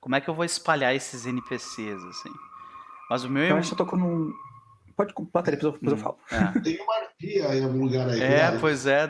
Como 0.00 0.14
é 0.14 0.20
que 0.20 0.28
eu 0.28 0.34
vou 0.34 0.44
espalhar 0.44 0.94
esses 0.94 1.24
NPCs, 1.26 2.02
assim? 2.04 2.30
Mas 3.08 3.24
o 3.24 3.30
meu... 3.30 3.44
Eu 3.44 3.56
acho 3.56 3.74
que 3.74 3.80
eu 3.82 3.86
tô 3.86 3.96
num... 3.96 4.32
Pode 4.96 5.12
bater, 5.32 5.52
depois 5.56 5.72
eu, 5.74 5.80
depois 5.80 5.92
eu 5.92 5.98
falo. 5.98 6.18
É. 6.30 6.60
Tem 6.62 6.80
uma 6.80 6.94
arpia 6.94 7.54
em 7.56 7.64
algum 7.64 7.82
lugar 7.84 8.08
aí. 8.08 8.22
É, 8.22 8.52
pois 8.60 8.86
é, 8.86 9.08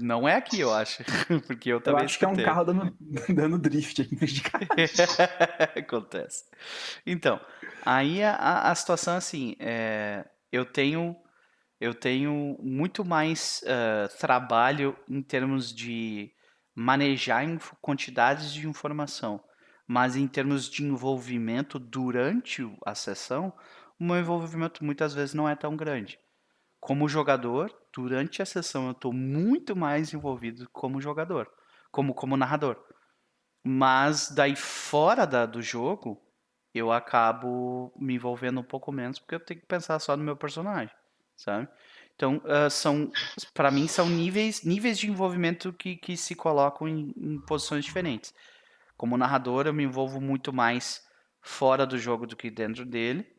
não 0.00 0.26
é 0.26 0.36
aqui, 0.36 0.60
eu 0.60 0.72
acho. 0.72 1.02
Porque 1.46 1.68
eu 1.70 1.76
Eu 1.76 1.80
também 1.82 2.04
acho 2.04 2.18
que 2.18 2.24
é 2.24 2.28
um 2.28 2.36
carro 2.36 2.64
dando, 2.64 2.96
dando 3.28 3.58
drift 3.58 4.00
aqui 4.00 4.14
em 4.14 4.18
frente 4.18 4.34
de 4.34 4.42
casa. 4.42 4.66
Acontece. 5.76 6.44
Então, 7.04 7.38
aí 7.84 8.22
a, 8.22 8.70
a- 8.70 8.74
situação 8.74 9.14
é 9.14 9.16
assim, 9.18 9.56
é, 9.60 10.24
eu 10.50 10.64
tenho 10.64 11.14
eu 11.80 11.94
tenho 11.94 12.56
muito 12.60 13.04
mais 13.04 13.62
eh, 13.66 14.08
trabalho 14.18 14.96
em 15.08 15.22
termos 15.22 15.72
de 15.74 16.32
manejar 16.74 17.44
quantidades 17.80 18.52
de 18.52 18.66
informação, 18.68 19.42
mas 19.86 20.16
em 20.16 20.26
termos 20.28 20.68
de 20.68 20.84
envolvimento 20.84 21.78
durante 21.78 22.62
a 22.84 22.94
sessão, 22.94 23.52
o 23.98 24.04
meu 24.04 24.16
envolvimento 24.18 24.84
muitas 24.84 25.14
vezes 25.14 25.34
não 25.34 25.48
é 25.48 25.54
tão 25.56 25.76
grande. 25.76 26.18
Como 26.80 27.08
jogador, 27.08 27.74
durante 27.94 28.42
a 28.42 28.46
sessão 28.46 28.86
eu 28.86 28.92
estou 28.92 29.12
muito 29.12 29.76
mais 29.76 30.14
envolvido 30.14 30.68
como 30.72 31.00
jogador, 31.00 31.50
como 31.90 32.14
como 32.14 32.36
narrador. 32.36 32.76
Mas 33.64 34.30
daí 34.30 34.54
fora 34.56 35.26
da- 35.26 35.46
do 35.46 35.60
jogo, 35.60 36.22
eu 36.74 36.92
acabo 36.92 37.92
me 37.96 38.14
envolvendo 38.14 38.60
um 38.60 38.64
pouco 38.64 38.92
menos 38.92 39.18
porque 39.18 39.34
eu 39.34 39.40
tenho 39.44 39.60
que 39.60 39.66
pensar 39.66 39.98
só 39.98 40.16
no 40.16 40.24
meu 40.24 40.36
personagem, 40.36 40.94
sabe? 41.36 41.68
Então, 42.14 42.40
ah, 42.46 42.70
são, 42.70 43.10
para 43.52 43.70
mim, 43.70 43.86
são 43.86 44.08
níveis, 44.08 44.62
níveis 44.62 44.98
de 44.98 45.08
envolvimento 45.08 45.72
que, 45.72 45.96
que 45.96 46.16
se 46.16 46.34
colocam 46.34 46.88
em, 46.88 47.12
em 47.16 47.40
posições 47.42 47.84
diferentes. 47.84 48.32
Como 48.96 49.18
narrador, 49.18 49.66
eu 49.66 49.74
me 49.74 49.84
envolvo 49.84 50.20
muito 50.20 50.52
mais 50.52 51.06
fora 51.42 51.86
do 51.86 51.98
jogo 51.98 52.26
do 52.26 52.34
que 52.34 52.50
dentro 52.50 52.86
dele. 52.86 53.30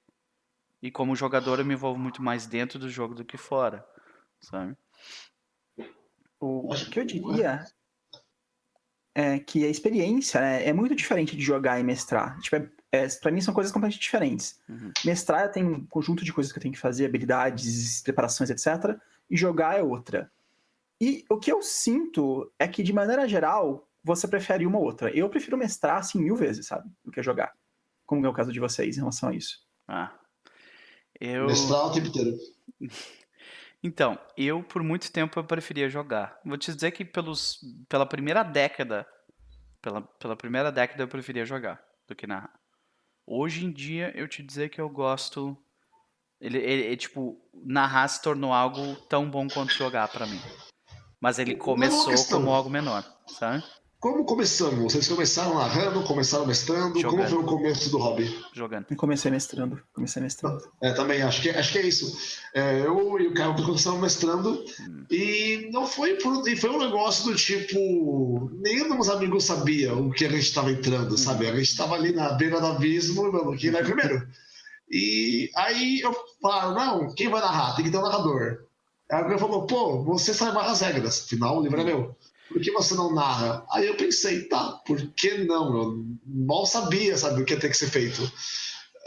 E 0.81 0.91
como 0.91 1.15
jogador, 1.15 1.59
eu 1.59 1.65
me 1.65 1.73
envolvo 1.73 1.99
muito 1.99 2.21
mais 2.21 2.45
dentro 2.45 2.77
do 2.77 2.87
jogo 2.87 3.15
do 3.15 3.25
que 3.25 3.35
fora, 3.35 3.83
sabe? 4.39 4.77
O 6.39 6.69
que 6.91 6.99
eu 6.99 7.05
diria 7.05 7.65
é 9.15 9.39
que 9.39 9.65
a 9.65 9.69
experiência 9.69 10.39
né, 10.39 10.67
é 10.67 10.71
muito 10.71 10.95
diferente 10.95 11.35
de 11.35 11.41
jogar 11.41 11.79
e 11.79 11.83
mestrar. 11.83 12.39
Tipo, 12.39 12.57
é, 12.57 12.69
é, 12.91 13.07
pra 13.07 13.31
mim 13.31 13.41
são 13.41 13.53
coisas 13.53 13.71
completamente 13.71 14.01
diferentes. 14.01 14.59
Uhum. 14.67 14.91
Mestrar 15.03 15.51
tem 15.51 15.63
um 15.65 15.85
conjunto 15.85 16.23
de 16.23 16.31
coisas 16.31 16.51
que 16.51 16.57
eu 16.57 16.61
tenho 16.61 16.73
que 16.73 16.79
fazer, 16.79 17.05
habilidades, 17.05 18.01
preparações, 18.01 18.49
etc. 18.49 18.97
E 19.29 19.35
jogar 19.35 19.77
é 19.77 19.83
outra. 19.83 20.31
E 20.99 21.25
o 21.29 21.37
que 21.37 21.51
eu 21.51 21.61
sinto 21.61 22.51
é 22.57 22.67
que, 22.67 22.81
de 22.81 22.93
maneira 22.93 23.27
geral, 23.27 23.87
você 24.03 24.27
prefere 24.27 24.65
uma 24.65 24.79
ou 24.79 24.85
outra. 24.85 25.11
Eu 25.11 25.29
prefiro 25.29 25.57
mestrar, 25.57 25.97
assim, 25.97 26.19
mil 26.19 26.35
vezes, 26.35 26.65
sabe? 26.65 26.89
Do 27.03 27.11
que 27.11 27.21
jogar. 27.21 27.53
Como 28.05 28.25
é 28.25 28.29
o 28.29 28.33
caso 28.33 28.51
de 28.51 28.59
vocês 28.59 28.95
em 28.95 29.01
relação 29.01 29.29
a 29.29 29.35
isso. 29.35 29.61
Ah. 29.87 30.13
Eu... 31.19 31.47
Mestrar 31.47 31.87
o 31.87 31.91
tempo 31.91 32.07
inteiro. 32.07 32.37
Então, 33.83 34.17
eu 34.35 34.63
por 34.63 34.81
muito 34.81 35.11
tempo 35.11 35.39
eu 35.39 35.43
preferia 35.43 35.87
jogar. 35.87 36.39
Vou 36.43 36.57
te 36.57 36.73
dizer 36.73 36.89
que 36.91 37.05
pelos, 37.05 37.59
pela 37.87 38.07
primeira 38.07 38.41
década, 38.41 39.07
pela, 39.79 40.01
pela 40.01 40.35
primeira 40.35 40.71
década 40.71 41.03
eu 41.03 41.07
preferia 41.07 41.45
jogar 41.45 41.81
do 42.07 42.15
que 42.15 42.25
narrar. 42.25 42.51
Hoje 43.29 43.65
em 43.65 43.71
dia 43.71 44.13
eu 44.15 44.25
te 44.25 44.41
dizer 44.41 44.69
que 44.69 44.79
eu 44.79 44.89
gosto, 44.89 45.55
ele, 46.39 46.57
ele, 46.59 46.83
ele, 46.83 46.97
tipo 46.97 47.37
narrar 47.53 48.07
se 48.07 48.21
tornou 48.21 48.53
algo 48.53 48.95
tão 49.09 49.29
bom 49.29 49.49
quanto 49.49 49.73
jogar 49.73 50.07
pra 50.07 50.25
mim. 50.25 50.39
Mas 51.19 51.37
ele 51.37 51.53
Uma 51.53 51.59
começou 51.59 52.25
como 52.27 52.49
algo 52.49 52.69
menor, 52.69 53.03
sabe? 53.27 53.61
Como 53.99 54.25
começamos? 54.25 54.93
Vocês 54.93 55.07
começaram 55.07 55.55
narrando, 55.55 56.03
começaram 56.03 56.45
mestrando? 56.45 56.93
Como 56.93 57.01
Jogando. 57.01 57.29
foi 57.29 57.39
o 57.39 57.43
começo 57.43 57.89
do 57.89 57.97
hobby? 57.97 58.31
Jogando. 58.53 58.85
Eu 58.91 58.95
comecei 58.95 59.31
mestrando. 59.31 59.81
Comecei 59.91 60.21
mestrando. 60.21 60.61
É, 60.79 60.93
também, 60.93 61.23
acho 61.23 61.41
que, 61.41 61.49
acho 61.49 61.71
que 61.71 61.79
é 61.79 61.87
isso. 61.87 62.15
É, 62.53 62.81
eu 62.81 63.19
e 63.19 63.27
o 63.27 63.33
Caio 63.33 63.55
começamos 63.55 63.99
mestrando 63.99 64.63
e 65.09 65.67
não 65.71 65.87
foi 65.87 66.13
por, 66.17 66.47
e 66.47 66.55
foi 66.55 66.69
um 66.69 66.77
negócio 66.77 67.25
do 67.25 67.35
tipo. 67.35 68.51
Nenhum 68.61 68.87
dos 68.87 68.93
meus 68.93 69.09
amigos 69.09 69.45
sabia 69.45 69.95
o 69.95 70.11
que 70.11 70.25
a 70.25 70.29
gente 70.29 70.43
estava 70.43 70.71
entrando, 70.71 71.17
sabe? 71.17 71.47
A 71.47 71.55
gente 71.55 71.71
estava 71.71 71.95
ali 71.95 72.13
na 72.13 72.33
beira 72.33 72.61
do 72.61 72.67
abismo, 72.67 73.31
mano, 73.31 73.57
quem 73.57 73.71
vai 73.71 73.83
primeiro? 73.83 74.27
E 74.91 75.49
aí 75.55 76.01
eu 76.01 76.15
falo, 76.39 76.75
não, 76.75 77.15
quem 77.15 77.29
vai 77.29 77.41
narrar? 77.41 77.75
Tem 77.75 77.85
que 77.85 77.91
ter 77.91 77.97
um 77.97 78.03
narrador. 78.03 78.59
Aí 79.11 79.21
alguém 79.21 79.39
falou, 79.39 79.65
pô, 79.65 80.03
você 80.03 80.33
sabe 80.33 80.53
mais 80.53 80.69
as 80.69 80.81
regras, 80.81 81.23
afinal 81.25 81.57
o 81.57 81.63
livro 81.63 81.81
é 81.81 81.83
meu. 81.83 82.15
Por 82.49 82.61
que 82.61 82.71
você 82.71 82.95
não 82.95 83.13
narra? 83.13 83.65
Aí 83.71 83.87
eu 83.87 83.95
pensei, 83.95 84.43
tá, 84.43 84.81
por 84.85 84.99
que 85.13 85.45
não? 85.45 85.75
Eu 85.75 86.05
mal 86.25 86.65
sabia, 86.65 87.17
sabe, 87.17 87.41
o 87.41 87.45
que 87.45 87.53
ia 87.53 87.59
ter 87.59 87.69
que 87.69 87.77
ser 87.77 87.89
feito. 87.89 88.31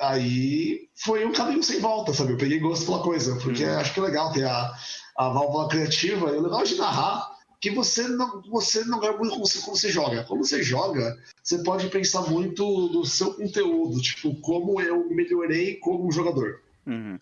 Aí 0.00 0.88
foi 0.94 1.24
um 1.26 1.32
caminho 1.32 1.62
sem 1.62 1.80
volta, 1.80 2.12
sabe? 2.12 2.32
Eu 2.32 2.38
peguei 2.38 2.58
gosto 2.58 2.86
pela 2.86 3.02
coisa, 3.02 3.36
porque 3.36 3.64
Uhum. 3.64 3.78
acho 3.78 3.92
que 3.92 4.00
é 4.00 4.02
legal 4.02 4.32
ter 4.32 4.44
a, 4.44 4.74
a 5.16 5.28
válvula 5.28 5.68
criativa, 5.68 6.30
e 6.30 6.36
o 6.36 6.42
legal 6.42 6.64
de 6.64 6.76
narrar 6.76 7.30
que 7.60 7.70
você 7.70 8.08
não, 8.08 8.40
você 8.50 8.82
não 8.84 8.98
ganha 8.98 9.16
muito 9.16 9.32
como 9.32 9.46
você, 9.46 9.60
como 9.60 9.76
você 9.76 9.90
joga. 9.90 10.24
Quando 10.24 10.44
você 10.46 10.62
joga, 10.62 11.18
você 11.42 11.62
pode 11.62 11.88
pensar 11.88 12.22
muito 12.22 12.64
no 12.64 13.04
seu 13.04 13.34
conteúdo, 13.34 14.00
tipo, 14.00 14.34
como 14.40 14.80
eu 14.80 15.06
melhorei 15.10 15.76
como 15.76 16.10
jogador. 16.10 16.62
Uhum. 16.86 17.18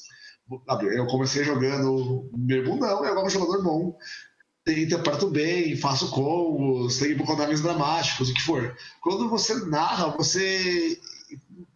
Eu 0.93 1.07
comecei 1.09 1.45
jogando 1.45 2.31
meu 2.33 2.65
bundão, 2.65 3.05
eu 3.05 3.11
agora 3.11 3.27
um 3.27 3.31
jogador 3.31 3.63
bom. 3.63 3.99
Interpreto 4.69 5.29
bem, 5.31 5.77
faço 5.77 6.11
combos, 6.11 6.99
tenho 6.99 7.17
personagens 7.17 7.63
dramáticos, 7.63 8.29
o 8.29 8.35
que 8.35 8.43
for. 8.43 8.77
Quando 9.01 9.29
você 9.29 9.55
narra, 9.67 10.09
você, 10.11 10.99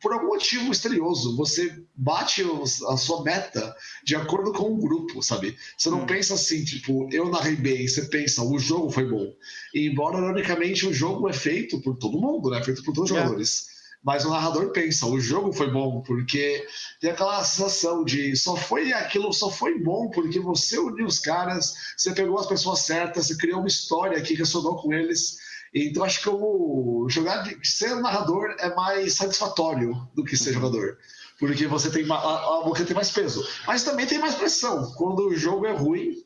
por 0.01 0.13
algum 0.13 0.27
motivo 0.29 0.69
misterioso, 0.69 1.35
você 1.37 1.83
bate 1.95 2.45
a 2.89 2.97
sua 2.99 3.23
meta 3.23 3.75
de 4.05 4.15
acordo 4.15 4.53
com 4.53 4.73
o 4.73 4.77
grupo, 4.77 5.23
sabe? 5.23 5.57
Você 5.77 5.89
não 5.89 6.03
Hum. 6.03 6.07
pensa 6.07 6.35
assim, 6.35 6.65
tipo, 6.65 7.09
eu 7.13 7.31
narrei 7.31 7.57
bem, 7.57 7.89
você 7.89 8.03
pensa, 8.03 8.43
o 8.43 8.59
jogo 8.59 8.91
foi 8.91 9.09
bom. 9.09 9.33
E, 9.75 9.87
embora, 9.89 10.19
ironicamente, 10.19 10.87
o 10.87 10.93
jogo 10.93 11.29
é 11.29 11.33
feito 11.33 11.81
por 11.81 11.97
todo 11.97 12.21
mundo, 12.21 12.51
né? 12.51 12.63
Feito 12.63 12.83
por 12.83 12.93
todos 12.93 13.11
os 13.11 13.17
É. 13.17 13.21
jogadores. 13.21 13.72
Mas 14.05 14.25
o 14.25 14.31
narrador 14.31 14.73
pensa, 14.73 15.07
o 15.07 15.21
jogo 15.21 15.53
foi 15.53 15.71
bom, 15.71 16.03
porque 16.03 16.67
tem 17.01 17.11
aquela 17.11 17.43
sensação 17.45 18.05
de 18.05 18.35
só 18.35 18.57
foi 18.57 18.93
aquilo, 18.93 19.33
só 19.33 19.49
foi 19.49 19.79
bom 19.79 20.11
porque 20.11 20.41
você 20.41 20.77
uniu 20.79 21.07
os 21.07 21.21
caras, 21.21 21.75
você 21.97 22.13
pegou 22.13 22.39
as 22.39 22.47
pessoas 22.47 22.81
certas, 22.81 23.27
você 23.29 23.37
criou 23.37 23.61
uma 23.61 23.69
história 23.69 24.21
que 24.21 24.35
ressonou 24.35 24.77
com 24.77 24.93
eles. 24.93 25.37
Então 25.73 26.05
acho 26.05 26.21
que 26.21 26.29
o 26.29 27.07
jogar 27.09 27.43
de 27.43 27.57
ser 27.67 27.95
narrador 27.97 28.57
é 28.59 28.75
mais 28.75 29.15
satisfatório 29.15 29.95
do 30.15 30.25
que 30.25 30.37
ser 30.37 30.53
jogador. 30.53 30.99
Porque 31.39 31.67
você 31.67 31.91
tem, 31.91 32.07
boca 32.07 32.85
tem 32.85 32.95
mais 32.95 33.11
peso. 33.11 33.47
Mas 33.67 33.83
também 33.83 34.07
tem 34.07 34.19
mais 34.19 34.35
pressão. 34.35 34.93
Quando 34.93 35.27
o 35.27 35.35
jogo 35.35 35.67
é 35.67 35.73
ruim, 35.73 36.23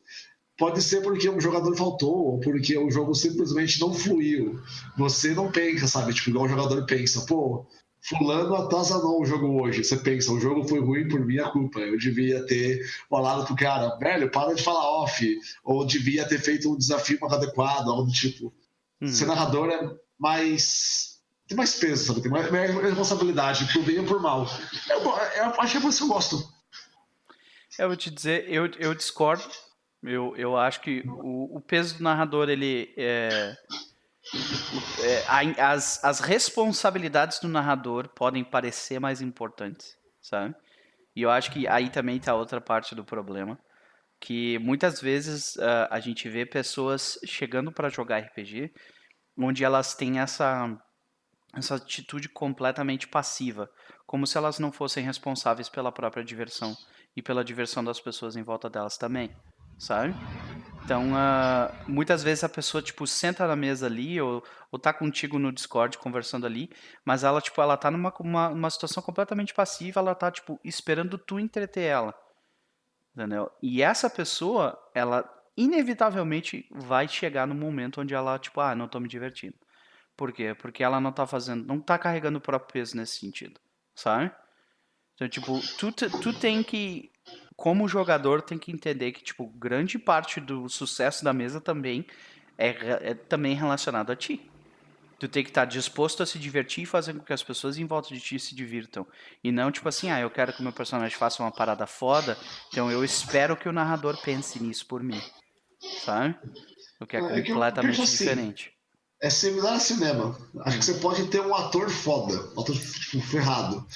pode 0.58 0.82
ser 0.82 1.02
porque 1.02 1.28
um 1.28 1.40
jogador 1.40 1.74
faltou, 1.76 2.14
ou 2.32 2.40
porque 2.40 2.76
o 2.78 2.90
jogo 2.90 3.14
simplesmente 3.14 3.80
não 3.80 3.92
fluiu. 3.92 4.60
Você 4.96 5.34
não 5.34 5.50
pensa, 5.50 5.86
sabe? 5.86 6.14
Tipo, 6.14 6.30
igual 6.30 6.44
o 6.46 6.48
jogador 6.48 6.84
pensa, 6.86 7.24
pô, 7.26 7.66
fulano 8.00 8.54
atazanou 8.54 9.20
o 9.20 9.26
jogo 9.26 9.60
hoje. 9.62 9.84
Você 9.84 9.96
pensa, 9.96 10.32
o 10.32 10.40
jogo 10.40 10.66
foi 10.68 10.80
ruim 10.80 11.08
por 11.08 11.24
minha 11.26 11.48
culpa. 11.50 11.80
Eu 11.80 11.98
devia 11.98 12.44
ter 12.46 12.80
falado 13.10 13.44
pro 13.46 13.56
cara, 13.56 13.96
velho, 13.98 14.30
para 14.30 14.54
de 14.54 14.62
falar 14.62 15.02
off. 15.02 15.38
Ou 15.64 15.86
devia 15.86 16.26
ter 16.26 16.38
feito 16.40 16.72
um 16.72 16.76
desafio 16.78 17.18
mais 17.20 17.32
adequado, 17.32 17.88
algo 17.90 18.04
do 18.04 18.12
tipo. 18.12 18.52
Uhum. 19.00 19.08
Ser 19.08 19.26
narrador 19.26 19.68
é 19.68 19.90
mais. 20.18 21.16
Tem 21.48 21.56
mais 21.56 21.74
peso, 21.74 22.06
sabe? 22.06 22.22
Tem 22.22 22.30
mais, 22.30 22.50
mais 22.50 22.74
responsabilidade, 22.74 23.72
por 23.72 23.82
bem 23.84 23.98
ou 24.00 24.04
por 24.06 24.20
mal. 24.20 24.48
Eu, 24.88 25.00
go- 25.02 25.16
eu 25.36 25.60
acho 25.60 25.72
que 25.72 25.78
é 25.78 25.80
por 25.80 25.88
isso 25.90 25.98
que 25.98 26.04
eu 26.04 26.08
gosto. 26.08 26.48
Eu 27.78 27.88
vou 27.88 27.96
te 27.96 28.10
dizer, 28.10 28.46
eu, 28.48 28.66
eu 28.78 28.94
discordo. 28.94 29.44
Eu, 30.06 30.36
eu 30.36 30.56
acho 30.56 30.80
que 30.80 31.02
o, 31.06 31.56
o 31.56 31.60
peso 31.60 31.98
do 31.98 32.02
narrador, 32.04 32.48
ele 32.48 32.94
é, 32.96 33.56
é, 35.00 35.60
as, 35.60 36.02
as 36.04 36.20
responsabilidades 36.20 37.40
do 37.40 37.48
narrador 37.48 38.08
podem 38.08 38.44
parecer 38.44 39.00
mais 39.00 39.20
importantes, 39.20 39.98
sabe? 40.22 40.54
E 41.14 41.22
eu 41.22 41.30
acho 41.30 41.50
que 41.50 41.66
aí 41.66 41.90
também 41.90 42.20
tá 42.20 42.34
outra 42.34 42.60
parte 42.60 42.94
do 42.94 43.04
problema, 43.04 43.58
que 44.20 44.58
muitas 44.60 45.00
vezes 45.00 45.56
ah, 45.58 45.88
a 45.90 45.98
gente 45.98 46.28
vê 46.28 46.46
pessoas 46.46 47.18
chegando 47.24 47.72
para 47.72 47.88
jogar 47.88 48.18
RPG, 48.18 48.72
onde 49.36 49.64
elas 49.64 49.94
têm 49.94 50.20
essa 50.20 50.76
essa 51.54 51.76
atitude 51.76 52.28
completamente 52.28 53.08
passiva, 53.08 53.70
como 54.06 54.26
se 54.26 54.36
elas 54.36 54.58
não 54.58 54.70
fossem 54.70 55.02
responsáveis 55.02 55.70
pela 55.70 55.90
própria 55.90 56.22
diversão 56.22 56.76
e 57.16 57.22
pela 57.22 57.42
diversão 57.42 57.82
das 57.82 57.98
pessoas 57.98 58.36
em 58.36 58.42
volta 58.42 58.68
delas 58.68 58.98
também, 58.98 59.34
sabe? 59.78 60.14
Então, 60.84 61.16
ah, 61.16 61.72
muitas 61.88 62.22
vezes 62.22 62.44
a 62.44 62.48
pessoa, 62.48 62.80
tipo, 62.80 63.06
senta 63.08 63.46
na 63.46 63.56
mesa 63.56 63.86
ali 63.86 64.20
ou, 64.20 64.42
ou 64.70 64.78
tá 64.78 64.92
contigo 64.92 65.36
no 65.36 65.50
Discord 65.50 65.98
conversando 65.98 66.46
ali, 66.46 66.70
mas 67.04 67.24
ela, 67.24 67.40
tipo, 67.40 67.60
ela 67.60 67.76
tá 67.76 67.90
numa 67.90 68.14
uma, 68.20 68.48
uma 68.50 68.70
situação 68.70 69.02
completamente 69.02 69.52
passiva, 69.52 69.98
ela 69.98 70.14
tá, 70.14 70.30
tipo, 70.30 70.60
esperando 70.62 71.18
tu 71.18 71.40
entreter 71.40 71.84
ela. 71.84 72.14
Entendeu? 73.12 73.50
E 73.60 73.82
essa 73.82 74.08
pessoa, 74.08 74.78
ela 74.94 75.28
inevitavelmente 75.56 76.68
vai 76.70 77.08
chegar 77.08 77.46
no 77.46 77.54
momento 77.54 78.00
onde 78.00 78.14
ela, 78.14 78.38
tipo, 78.38 78.60
ah, 78.60 78.74
não 78.74 78.86
tô 78.86 79.00
me 79.00 79.08
divertindo. 79.08 79.56
Por 80.16 80.32
quê? 80.32 80.54
Porque 80.54 80.84
ela 80.84 81.00
não 81.00 81.10
tá 81.10 81.26
fazendo, 81.26 81.66
não 81.66 81.80
tá 81.80 81.98
carregando 81.98 82.38
o 82.38 82.40
próprio 82.40 82.72
peso 82.72 82.96
nesse 82.96 83.18
sentido, 83.18 83.60
sabe? 83.94 84.30
Então, 85.14 85.28
tipo, 85.28 85.60
tu, 85.78 85.90
tu 85.92 86.38
tem 86.38 86.62
que, 86.62 87.10
como 87.56 87.88
jogador, 87.88 88.42
tem 88.42 88.58
que 88.58 88.70
entender 88.70 89.12
que, 89.12 89.24
tipo, 89.24 89.46
grande 89.46 89.98
parte 89.98 90.40
do 90.40 90.68
sucesso 90.68 91.24
da 91.24 91.32
mesa 91.32 91.60
também 91.60 92.06
é, 92.58 93.10
é 93.10 93.14
também 93.14 93.54
relacionado 93.54 94.12
a 94.12 94.16
ti. 94.16 94.50
Tu 95.18 95.26
tem 95.26 95.42
que 95.42 95.48
estar 95.48 95.62
tá 95.62 95.66
disposto 95.66 96.22
a 96.22 96.26
se 96.26 96.38
divertir 96.38 96.82
e 96.82 96.86
fazer 96.86 97.14
com 97.14 97.24
que 97.24 97.32
as 97.32 97.42
pessoas 97.42 97.78
em 97.78 97.86
volta 97.86 98.12
de 98.12 98.20
ti 98.20 98.38
se 98.38 98.54
divirtam. 98.54 99.06
E 99.42 99.50
não 99.50 99.72
tipo 99.72 99.88
assim, 99.88 100.10
ah, 100.10 100.20
eu 100.20 100.30
quero 100.30 100.52
que 100.52 100.60
o 100.60 100.62
meu 100.62 100.72
personagem 100.72 101.16
faça 101.16 101.42
uma 101.42 101.50
parada 101.50 101.86
foda, 101.86 102.36
então 102.68 102.92
eu 102.92 103.02
espero 103.02 103.56
que 103.56 103.68
o 103.68 103.72
narrador 103.72 104.20
pense 104.22 104.62
nisso 104.62 104.84
por 104.86 105.02
mim. 105.02 105.20
Sabe? 106.04 106.36
O 107.00 107.06
que 107.06 107.16
é, 107.16 107.20
é 107.20 107.42
completamente 107.42 108.02
assim, 108.02 108.18
diferente. 108.18 108.72
É 109.22 109.30
similar 109.30 109.74
a 109.74 109.80
cinema. 109.80 110.38
Acho 110.60 110.78
que 110.78 110.84
você 110.84 110.94
pode 110.94 111.26
ter 111.28 111.40
um 111.40 111.54
ator 111.54 111.88
foda, 111.88 112.34
um 112.54 112.60
ator 112.60 112.76
tipo, 112.76 113.20
ferrado. 113.22 113.86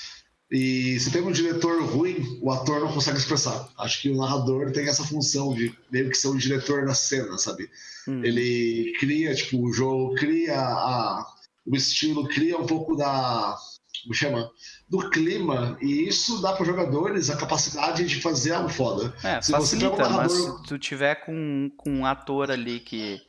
E 0.50 0.98
se 0.98 1.12
tem 1.12 1.22
um 1.22 1.30
diretor 1.30 1.80
ruim, 1.84 2.40
o 2.42 2.50
ator 2.50 2.80
não 2.80 2.92
consegue 2.92 3.18
expressar. 3.18 3.68
Acho 3.78 4.02
que 4.02 4.10
o 4.10 4.16
narrador 4.16 4.72
tem 4.72 4.88
essa 4.88 5.04
função 5.04 5.54
de 5.54 5.72
meio 5.92 6.10
que 6.10 6.18
ser 6.18 6.26
o 6.26 6.36
diretor 6.36 6.84
da 6.84 6.94
cena, 6.94 7.38
sabe? 7.38 7.70
Hum. 8.08 8.24
Ele 8.24 8.92
cria, 8.98 9.32
tipo, 9.32 9.64
o 9.64 9.72
jogo, 9.72 10.16
cria 10.16 10.58
a, 10.58 11.24
o 11.64 11.76
estilo, 11.76 12.26
cria 12.26 12.58
um 12.58 12.66
pouco 12.66 12.96
da. 12.96 13.56
Como 14.02 14.14
chama? 14.14 14.50
Do 14.88 15.08
clima. 15.10 15.78
E 15.80 16.08
isso 16.08 16.42
dá 16.42 16.52
para 16.52 16.62
os 16.62 16.68
jogadores 16.68 17.30
a 17.30 17.36
capacidade 17.36 18.04
de 18.04 18.20
fazer 18.20 18.52
algo 18.52 18.68
foda. 18.68 19.14
É, 19.22 19.40
se 19.40 19.52
facilita, 19.52 19.90
você 19.90 19.94
um 19.94 19.98
narrador... 19.98 20.22
mas 20.22 20.32
se 20.32 20.62
tu 20.64 20.78
tiver 20.78 21.14
com, 21.16 21.70
com 21.76 21.90
um 21.90 22.06
ator 22.06 22.50
ali 22.50 22.80
que. 22.80 23.22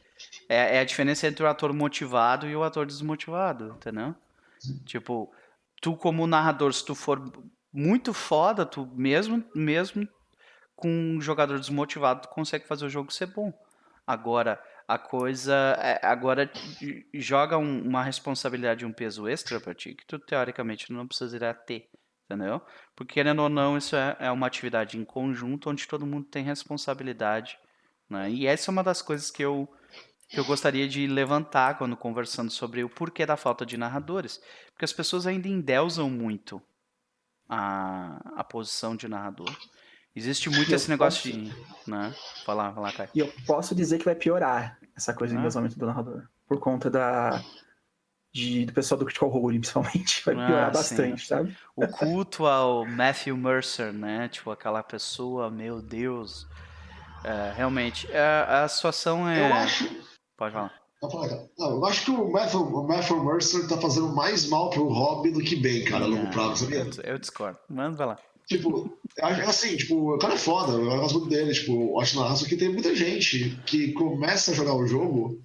É, 0.49 0.77
é 0.77 0.80
a 0.80 0.84
diferença 0.84 1.27
entre 1.27 1.43
o 1.43 1.48
ator 1.48 1.72
motivado 1.72 2.48
e 2.48 2.56
o 2.56 2.64
ator 2.64 2.88
desmotivado, 2.88 3.76
entendeu? 3.77 4.15
Tipo, 4.85 5.31
tu 5.82 5.98
como 5.98 6.28
narrador, 6.28 6.72
se 6.74 6.86
tu 6.86 6.95
for 6.95 7.20
muito 7.74 8.14
foda, 8.14 8.66
tu 8.66 8.86
mesmo, 8.95 9.44
mesmo 9.53 10.08
com 10.76 10.90
um 10.90 11.20
jogador 11.22 11.60
desmotivado, 11.60 12.22
tu 12.22 12.30
consegue 12.30 12.68
fazer 12.68 12.86
o 12.86 12.90
jogo 12.90 13.12
ser 13.12 13.26
bom. 13.26 13.52
Agora, 14.06 14.62
a 14.88 14.98
coisa. 14.98 15.76
É, 15.80 16.06
agora 16.06 16.52
joga 17.14 17.58
um, 17.58 17.82
uma 17.82 18.03
responsabilidade 18.03 18.86
um 18.86 18.91
peso 18.91 19.28
extra 19.28 19.60
pra 19.60 19.74
ti 19.74 19.94
que 19.94 20.06
tu 20.06 20.20
teoricamente 20.20 20.91
não 20.91 21.08
precisaria 21.08 21.53
ter. 21.53 21.90
Entendeu? 22.26 22.62
Porque, 22.95 23.16
querendo 23.16 23.41
ou 23.41 23.49
não, 23.49 23.78
isso 23.78 23.95
é, 23.95 24.16
é 24.20 24.32
uma 24.32 24.48
atividade 24.48 24.98
em 24.98 25.03
conjunto 25.03 25.70
onde 25.70 25.88
todo 25.88 26.06
mundo 26.06 26.28
tem 26.28 26.44
responsabilidade. 26.44 27.58
Né? 28.10 28.30
E 28.30 28.48
essa 28.48 28.70
é 28.70 28.72
uma 28.72 28.84
das 28.84 29.02
coisas 29.02 29.30
que 29.30 29.44
eu 29.44 29.70
que 30.32 30.40
eu 30.40 30.45
gostaria 30.45 30.88
de 30.88 31.06
levantar 31.08 31.78
quando 31.78 31.98
conversando 31.98 32.49
sobre 32.49 32.84
o 32.84 32.90
porquê 32.90 33.26
da 33.26 33.36
falta 33.36 33.66
de 33.66 33.76
narradores. 33.76 34.41
Porque 34.72 34.86
as 34.86 34.94
pessoas 34.94 35.28
ainda 35.28 35.48
endeusam 35.49 36.10
muito 36.10 36.62
a, 37.49 38.18
a 38.38 38.44
posição 38.44 38.95
de 38.95 39.10
narrador. 39.10 39.53
Existe 40.16 40.49
muito 40.49 40.74
esse 40.74 40.90
negócio 40.90 41.30
posso... 41.30 41.44
de. 41.44 41.90
Né? 41.90 42.16
Falar, 42.45 42.74
falar, 42.74 42.94
Kai. 42.94 43.10
E 43.14 43.20
eu 43.20 43.32
posso 43.45 43.76
dizer 43.76 43.98
que 43.98 44.06
vai 44.06 44.16
piorar 44.16 44.80
essa 44.95 45.14
coisa 45.14 45.34
de 45.34 45.38
ah. 45.38 45.40
endeusamento 45.40 45.78
do 45.78 45.86
narrador. 45.86 46.24
Por 46.48 46.60
conta 46.60 46.90
da. 46.90 47.44
De, 48.34 48.66
do 48.66 48.72
pessoal 48.72 48.98
do 48.98 49.03
Critical 49.03 49.28
Role, 49.28 49.60
principalmente. 49.60 50.24
Vai 50.26 50.36
piorar 50.36 50.68
ah, 50.70 50.72
bastante, 50.72 51.20
sim. 51.20 51.28
sabe? 51.28 51.58
O 51.76 51.86
culto 51.86 52.45
ao 52.45 52.86
Matthew 52.86 53.36
Mercer, 53.36 53.91
né? 53.91 54.30
Tipo, 54.30 54.52
aquela 54.52 54.82
pessoa, 54.82 55.52
meu 55.52 55.82
Deus. 55.82 56.48
É, 57.26 57.52
realmente, 57.53 58.08
a, 58.14 58.16
é, 58.16 58.64
a 58.64 58.68
situação 58.70 59.28
é. 59.28 59.49
Eu 59.49 59.53
acho 59.53 60.11
Pode 60.41 60.53
falar. 60.53 60.73
Não, 61.57 61.72
eu 61.72 61.85
acho 61.85 62.05
que 62.05 62.11
o 62.11 62.31
Matthew, 62.31 62.61
o 62.61 62.88
Matthew 62.88 63.23
Mercer 63.23 63.68
tá 63.68 63.77
fazendo 63.77 64.09
mais 64.15 64.47
mal 64.47 64.69
pro 64.72 64.88
hobby 64.88 65.31
do 65.31 65.39
que 65.39 65.55
bem, 65.55 65.84
cara, 65.84 66.05
a 66.05 66.07
longo 66.07 66.30
prazo, 66.31 66.65
sabia? 66.65 66.80
Eu, 66.80 67.13
eu 67.13 67.19
discordo. 67.19 67.59
Manda 67.69 67.95
vai 67.95 68.07
lá. 68.07 68.19
Tipo, 68.47 68.97
assim, 69.22 69.77
tipo, 69.77 70.15
o 70.15 70.18
cara 70.18 70.34
é 70.34 70.38
foda, 70.38 70.73
eu 70.73 70.99
gosto 70.99 71.19
muito 71.19 71.30
dele, 71.30 71.53
tipo, 71.53 71.99
acho 71.99 72.18
massa 72.18 72.47
que 72.47 72.57
tem 72.57 72.69
muita 72.69 72.95
gente 72.95 73.57
que 73.65 73.93
começa 73.93 74.51
a 74.51 74.53
jogar 74.53 74.76
o 74.76 74.85
jogo 74.85 75.39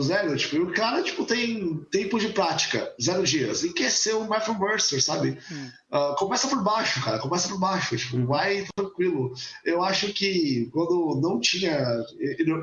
zero, 0.00 0.36
tipo, 0.36 0.56
e 0.56 0.60
o 0.60 0.72
cara, 0.72 1.02
tipo, 1.02 1.24
tem 1.24 1.84
tempo 1.90 2.18
de 2.18 2.28
prática, 2.28 2.92
zero 3.02 3.24
dias, 3.24 3.64
e 3.64 3.72
quer 3.72 3.90
ser 3.90 4.14
o 4.14 4.28
Matthew 4.28 4.58
Mercer, 4.58 5.02
sabe? 5.02 5.38
Hum. 5.50 5.70
Uh, 5.90 6.14
começa 6.16 6.48
por 6.48 6.62
baixo, 6.62 7.02
cara, 7.02 7.18
começa 7.18 7.48
por 7.48 7.58
baixo, 7.58 7.96
tipo, 7.96 8.24
vai 8.24 8.64
tranquilo. 8.74 9.34
Eu 9.64 9.82
acho 9.82 10.12
que 10.12 10.70
quando 10.72 11.20
não 11.20 11.40
tinha, 11.40 11.78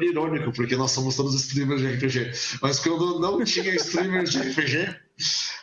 irônico, 0.01 0.51
porque 0.53 0.75
nós 0.75 0.91
somos 0.91 1.15
todos 1.15 1.35
streamers 1.35 1.81
de 1.81 1.87
RPG, 1.87 2.31
mas 2.61 2.79
quando 2.79 3.19
não 3.19 3.43
tinha 3.43 3.73
streamers 3.75 4.31
de 4.31 4.39
RPG, 4.39 4.95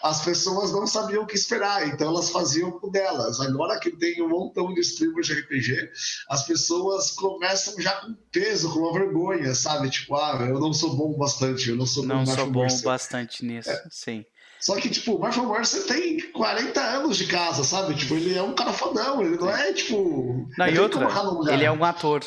as 0.02 0.24
pessoas 0.24 0.72
não 0.72 0.86
sabiam 0.86 1.22
o 1.22 1.26
que 1.26 1.34
esperar, 1.34 1.86
então 1.88 2.08
elas 2.08 2.30
faziam 2.30 2.78
o 2.82 2.90
delas. 2.90 3.40
Agora 3.40 3.78
que 3.80 3.90
tem 3.90 4.22
um 4.22 4.28
montão 4.28 4.72
de 4.72 4.80
streamers 4.80 5.26
de 5.26 5.34
RPG, 5.34 5.90
as 6.28 6.46
pessoas 6.46 7.10
começam 7.12 7.80
já 7.80 7.92
com 8.00 8.14
peso, 8.30 8.72
com 8.72 8.80
uma 8.80 8.92
vergonha, 8.92 9.54
sabe? 9.54 9.90
Tipo, 9.90 10.16
ah, 10.16 10.38
eu 10.48 10.60
não 10.60 10.72
sou 10.72 10.94
bom 10.96 11.16
bastante, 11.16 11.70
eu 11.70 11.76
não 11.76 11.86
sou 11.86 12.04
Não 12.04 12.26
sou 12.26 12.50
bom 12.50 12.66
bastante 12.84 13.44
nisso, 13.44 13.70
é. 13.70 13.84
sim. 13.90 14.24
Só 14.60 14.74
que, 14.76 14.88
tipo, 14.88 15.14
o 15.14 15.20
Marshall 15.20 15.52
Mercer 15.52 15.86
tem 15.86 16.32
40 16.32 16.80
anos 16.80 17.16
de 17.16 17.26
casa, 17.26 17.62
sabe? 17.62 17.94
Tipo, 17.94 18.14
ele 18.14 18.36
é 18.36 18.42
um 18.42 18.54
cara 18.54 18.72
fodão, 18.72 19.22
ele 19.22 19.36
não 19.36 19.50
é, 19.50 19.72
tipo... 19.72 20.48
Não, 20.56 20.66
e 20.66 20.78
outra, 20.78 21.08
ele 21.52 21.64
é 21.64 21.70
um 21.70 21.84
ator. 21.84 22.24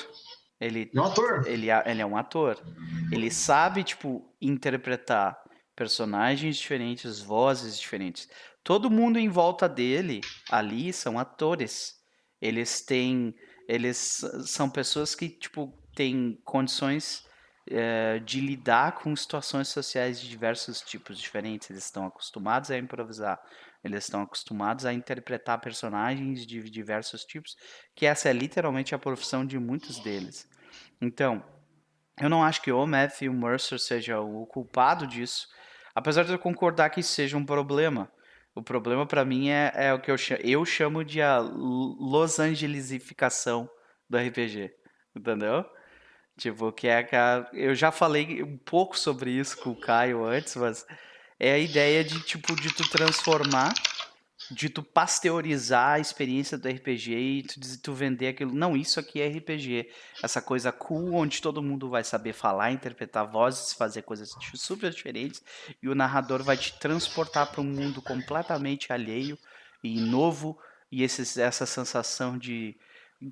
Ele 0.61 0.89
é 0.93 0.99
um 0.99 1.03
ator. 1.03 1.43
Ele 1.47 1.69
é, 1.69 1.83
ele 1.85 2.01
é 2.01 2.05
um 2.05 2.17
ator. 2.17 2.57
Ele 3.11 3.31
sabe, 3.31 3.83
tipo, 3.83 4.23
interpretar 4.41 5.37
personagens 5.79 6.57
diferentes, 6.57 7.21
vozes 7.21 7.79
diferentes. 7.79 8.27
Todo 8.65 8.91
mundo 8.91 9.17
em 9.17 9.29
volta 9.29 9.69
dele 9.69 10.19
ali 10.51 10.91
são 10.91 11.17
atores. 11.17 11.95
Eles 12.41 12.81
têm, 12.81 13.33
eles 13.65 14.19
são 14.45 14.69
pessoas 14.69 15.15
que 15.15 15.29
tipo 15.29 15.73
têm 15.95 16.37
condições 16.43 17.25
é, 17.65 18.19
de 18.19 18.41
lidar 18.41 18.95
com 18.95 19.15
situações 19.15 19.69
sociais 19.69 20.19
de 20.19 20.27
diversos 20.27 20.81
tipos 20.81 21.17
diferentes. 21.17 21.69
Eles 21.69 21.85
estão 21.85 22.05
acostumados 22.05 22.69
a 22.71 22.77
improvisar. 22.77 23.39
Eles 23.81 24.03
estão 24.03 24.23
acostumados 24.23 24.85
a 24.85 24.91
interpretar 24.91 25.61
personagens 25.61 26.45
de 26.45 26.61
diversos 26.69 27.23
tipos, 27.23 27.55
que 27.95 28.05
essa 28.05 28.27
é 28.27 28.33
literalmente 28.33 28.93
a 28.93 28.99
profissão 28.99 29.45
de 29.45 29.57
muitos 29.57 29.97
deles. 29.99 30.45
Então, 30.99 31.41
eu 32.19 32.27
não 32.29 32.43
acho 32.43 32.61
que 32.61 32.69
o 32.69 32.85
Matthew 32.85 33.31
Mercer 33.31 33.79
seja 33.79 34.19
o 34.19 34.45
culpado 34.45 35.07
disso, 35.07 35.47
Apesar 35.99 36.23
de 36.23 36.31
eu 36.31 36.39
concordar 36.39 36.91
que 36.91 37.03
seja 37.03 37.35
um 37.35 37.45
problema. 37.45 38.09
O 38.55 38.63
problema 38.63 39.05
para 39.05 39.25
mim 39.25 39.49
é, 39.49 39.69
é, 39.75 39.93
o 39.93 39.99
que 39.99 40.09
eu 40.09 40.17
chamo, 40.17 40.39
eu 40.45 40.63
chamo 40.63 41.03
de 41.03 41.21
a 41.21 41.39
Los 41.39 42.39
Angelesificação 42.39 43.69
do 44.09 44.17
RPG. 44.17 44.71
Entendeu? 45.13 45.65
Tipo, 46.37 46.71
que 46.71 46.87
é 46.87 47.05
a, 47.17 47.49
eu 47.51 47.75
já 47.75 47.91
falei 47.91 48.41
um 48.41 48.57
pouco 48.57 48.97
sobre 48.97 49.29
isso 49.31 49.57
com 49.57 49.71
o 49.71 49.79
Caio 49.79 50.23
antes, 50.23 50.55
mas 50.55 50.85
é 51.37 51.51
a 51.51 51.57
ideia 51.57 52.01
de 52.01 52.21
tipo 52.21 52.55
de 52.55 52.73
tu 52.73 52.89
transformar 52.89 53.73
de 54.51 54.69
tu 54.69 54.81
pasteurizar 54.81 55.93
a 55.93 55.99
experiência 55.99 56.57
do 56.57 56.67
RPG 56.67 57.15
e 57.15 57.43
tu, 57.43 57.81
tu 57.81 57.93
vender 57.93 58.29
aquilo. 58.29 58.53
Não, 58.53 58.75
isso 58.75 58.99
aqui 58.99 59.21
é 59.21 59.27
RPG. 59.27 59.89
Essa 60.23 60.41
coisa 60.41 60.71
cool, 60.71 61.13
onde 61.13 61.41
todo 61.41 61.61
mundo 61.61 61.89
vai 61.89 62.03
saber 62.03 62.33
falar, 62.33 62.71
interpretar 62.71 63.29
vozes, 63.29 63.73
fazer 63.73 64.01
coisas 64.01 64.35
super 64.55 64.91
diferentes. 64.91 65.43
E 65.81 65.87
o 65.87 65.95
narrador 65.95 66.43
vai 66.43 66.57
te 66.57 66.77
transportar 66.79 67.51
para 67.51 67.61
um 67.61 67.65
mundo 67.65 68.01
completamente 68.01 68.91
alheio 68.91 69.37
e 69.83 69.99
novo. 69.99 70.57
E 70.91 71.03
esse, 71.03 71.39
essa 71.39 71.65
sensação 71.65 72.37
de. 72.37 72.75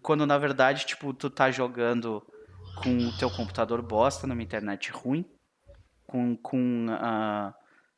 Quando 0.02 0.26
na 0.26 0.38
verdade, 0.38 0.86
tipo, 0.86 1.14
tu 1.14 1.30
tá 1.30 1.50
jogando 1.50 2.22
com 2.84 2.96
o 2.96 3.18
teu 3.18 3.32
computador 3.32 3.82
bosta 3.82 4.28
numa 4.28 4.44
internet 4.44 4.92
ruim, 4.92 5.26
com, 6.06 6.38
com, 6.38 6.88
uh, 6.90 7.52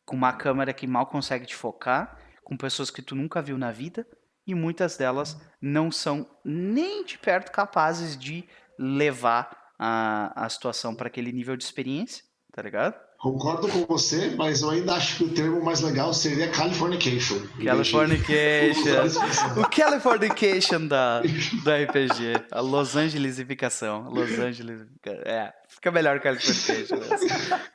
com 0.05 0.15
uma 0.15 0.31
câmera 0.31 0.71
que 0.71 0.87
mal 0.87 1.07
consegue 1.07 1.45
te 1.45 1.55
focar 1.55 2.17
com 2.49 2.57
pessoas 2.57 2.89
que 2.89 3.03
tu 3.03 3.13
nunca 3.13 3.43
viu 3.43 3.59
na 3.59 3.69
vida 3.69 4.07
e 4.45 4.55
muitas 4.55 4.97
delas 4.97 5.39
não 5.61 5.91
são 5.91 6.27
nem 6.43 7.05
de 7.05 7.15
perto 7.15 7.51
capazes 7.51 8.17
de 8.17 8.43
levar 8.75 9.55
a, 9.77 10.45
a 10.45 10.49
situação 10.49 10.95
para 10.95 11.05
aquele 11.05 11.31
nível 11.31 11.55
de 11.55 11.63
experiência, 11.63 12.23
tá 12.51 12.63
ligado? 12.63 12.95
Concordo 13.19 13.67
com 13.67 13.85
você, 13.85 14.33
mas 14.35 14.61
eu 14.61 14.71
ainda 14.71 14.95
acho 14.95 15.17
que 15.17 15.23
o 15.25 15.29
termo 15.29 15.63
mais 15.63 15.81
legal 15.81 16.11
seria 16.11 16.49
Californication. 16.49 17.39
Californication. 17.63 19.61
o 19.61 19.69
Californication 19.69 20.87
da, 20.87 21.21
da 21.63 21.83
RPG. 21.83 22.47
A 22.49 22.61
Los 22.61 22.95
Angelesificação. 22.95 24.09
Los 24.09 24.39
Angeles. 24.39 24.87
É, 25.05 25.53
fica 25.67 25.91
melhor 25.91 26.19
Californication. 26.19 26.97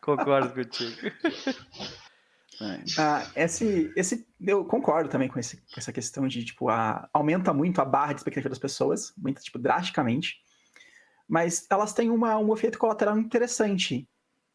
Concordo 0.00 0.52
contigo. 0.52 1.12
É. 2.60 2.80
Ah, 2.98 3.26
esse, 3.36 3.92
esse, 3.96 4.26
eu 4.40 4.64
concordo 4.64 5.08
também 5.08 5.28
com, 5.28 5.38
esse, 5.38 5.56
com 5.56 5.78
essa 5.78 5.92
questão 5.92 6.26
de, 6.28 6.44
tipo, 6.44 6.68
a, 6.68 7.08
aumenta 7.12 7.52
muito 7.52 7.80
a 7.80 7.84
barra 7.84 8.12
de 8.12 8.20
expectativa 8.20 8.48
das 8.48 8.58
pessoas, 8.58 9.12
aumenta, 9.16 9.40
tipo, 9.40 9.58
drasticamente, 9.58 10.36
mas 11.28 11.66
elas 11.70 11.92
têm 11.92 12.10
uma, 12.10 12.38
um 12.38 12.52
efeito 12.52 12.78
colateral 12.78 13.18
interessante, 13.18 14.08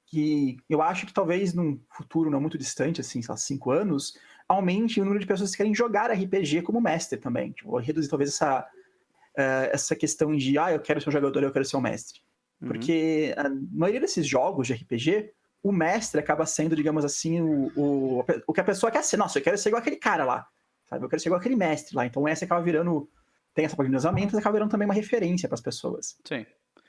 que 0.05 0.57
eu 0.69 0.81
acho 0.81 1.05
que 1.05 1.13
talvez 1.13 1.53
num 1.53 1.79
futuro 1.91 2.29
não 2.29 2.41
muito 2.41 2.57
distante, 2.57 3.01
assim, 3.01 3.21
sei 3.21 3.31
lá, 3.31 3.37
cinco 3.37 3.71
anos, 3.71 4.17
aumente 4.47 4.99
o 4.99 5.03
número 5.03 5.19
de 5.19 5.27
pessoas 5.27 5.51
que 5.51 5.57
querem 5.57 5.75
jogar 5.75 6.11
RPG 6.11 6.63
como 6.63 6.81
mestre 6.81 7.19
também, 7.19 7.51
tipo, 7.51 7.77
reduzir 7.77 8.09
talvez 8.09 8.31
essa, 8.31 8.61
uh, 8.61 9.69
essa 9.71 9.95
questão 9.95 10.35
de, 10.35 10.57
ah, 10.57 10.71
eu 10.71 10.79
quero 10.79 10.99
ser 11.01 11.09
um 11.09 11.13
jogador, 11.13 11.43
eu 11.43 11.51
quero 11.51 11.65
ser 11.65 11.77
um 11.77 11.81
mestre. 11.81 12.21
Uhum. 12.61 12.69
Porque 12.69 13.33
a 13.37 13.49
maioria 13.71 14.01
desses 14.01 14.27
jogos 14.27 14.67
de 14.67 14.73
RPG, 14.73 15.31
o 15.61 15.71
mestre 15.71 16.19
acaba 16.19 16.45
sendo, 16.45 16.75
digamos 16.75 17.03
assim, 17.03 17.41
o, 17.41 17.71
o, 17.75 18.25
o 18.47 18.53
que 18.53 18.61
a 18.61 18.63
pessoa 18.63 18.91
quer 18.91 19.03
ser. 19.03 19.17
Nossa, 19.17 19.39
eu 19.39 19.43
quero 19.43 19.57
ser 19.57 19.69
igual 19.69 19.81
aquele 19.81 19.97
cara 19.97 20.23
lá. 20.23 20.47
Sabe? 20.89 21.05
Eu 21.05 21.09
quero 21.09 21.21
ser 21.21 21.29
igual 21.29 21.39
aquele 21.39 21.55
mestre 21.55 21.95
lá. 21.95 22.05
Então, 22.05 22.27
essa 22.27 22.45
acaba 22.45 22.61
virando. 22.61 23.09
Tem 23.53 23.65
essa 23.65 23.75
de 23.75 23.89
mas 23.89 24.35
acaba 24.35 24.53
virando 24.53 24.71
também 24.71 24.87
uma 24.87 24.93
referência 24.93 25.49
para 25.49 25.55
as 25.55 25.61
pessoas. 25.61 26.17
Sim. 26.23 26.45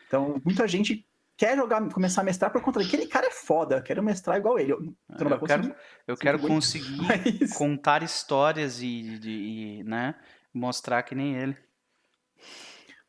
Então, 0.07 0.41
muita 0.45 0.69
gente 0.69 1.07
quer 1.37 1.57
jogar, 1.57 1.81
começar 1.89 2.21
a 2.21 2.25
mestrar 2.25 2.53
por 2.53 2.61
conta 2.61 2.81
daquele 2.81 3.07
cara 3.07 3.27
é 3.27 3.31
foda, 3.31 3.81
quero 3.81 4.03
mestrar 4.03 4.37
igual 4.37 4.59
ele. 4.59 4.73
Eu, 4.73 4.81
não 4.81 5.31
vai. 5.31 5.39
Quero, 5.39 5.75
eu 6.07 6.17
quero 6.17 6.39
conseguir 6.39 6.99
Mas... 6.99 7.55
contar 7.57 8.03
histórias 8.03 8.83
e, 8.83 9.19
e, 9.25 9.85
né, 9.85 10.15
mostrar 10.53 11.03
que 11.03 11.15
nem 11.15 11.35
ele. 11.35 11.57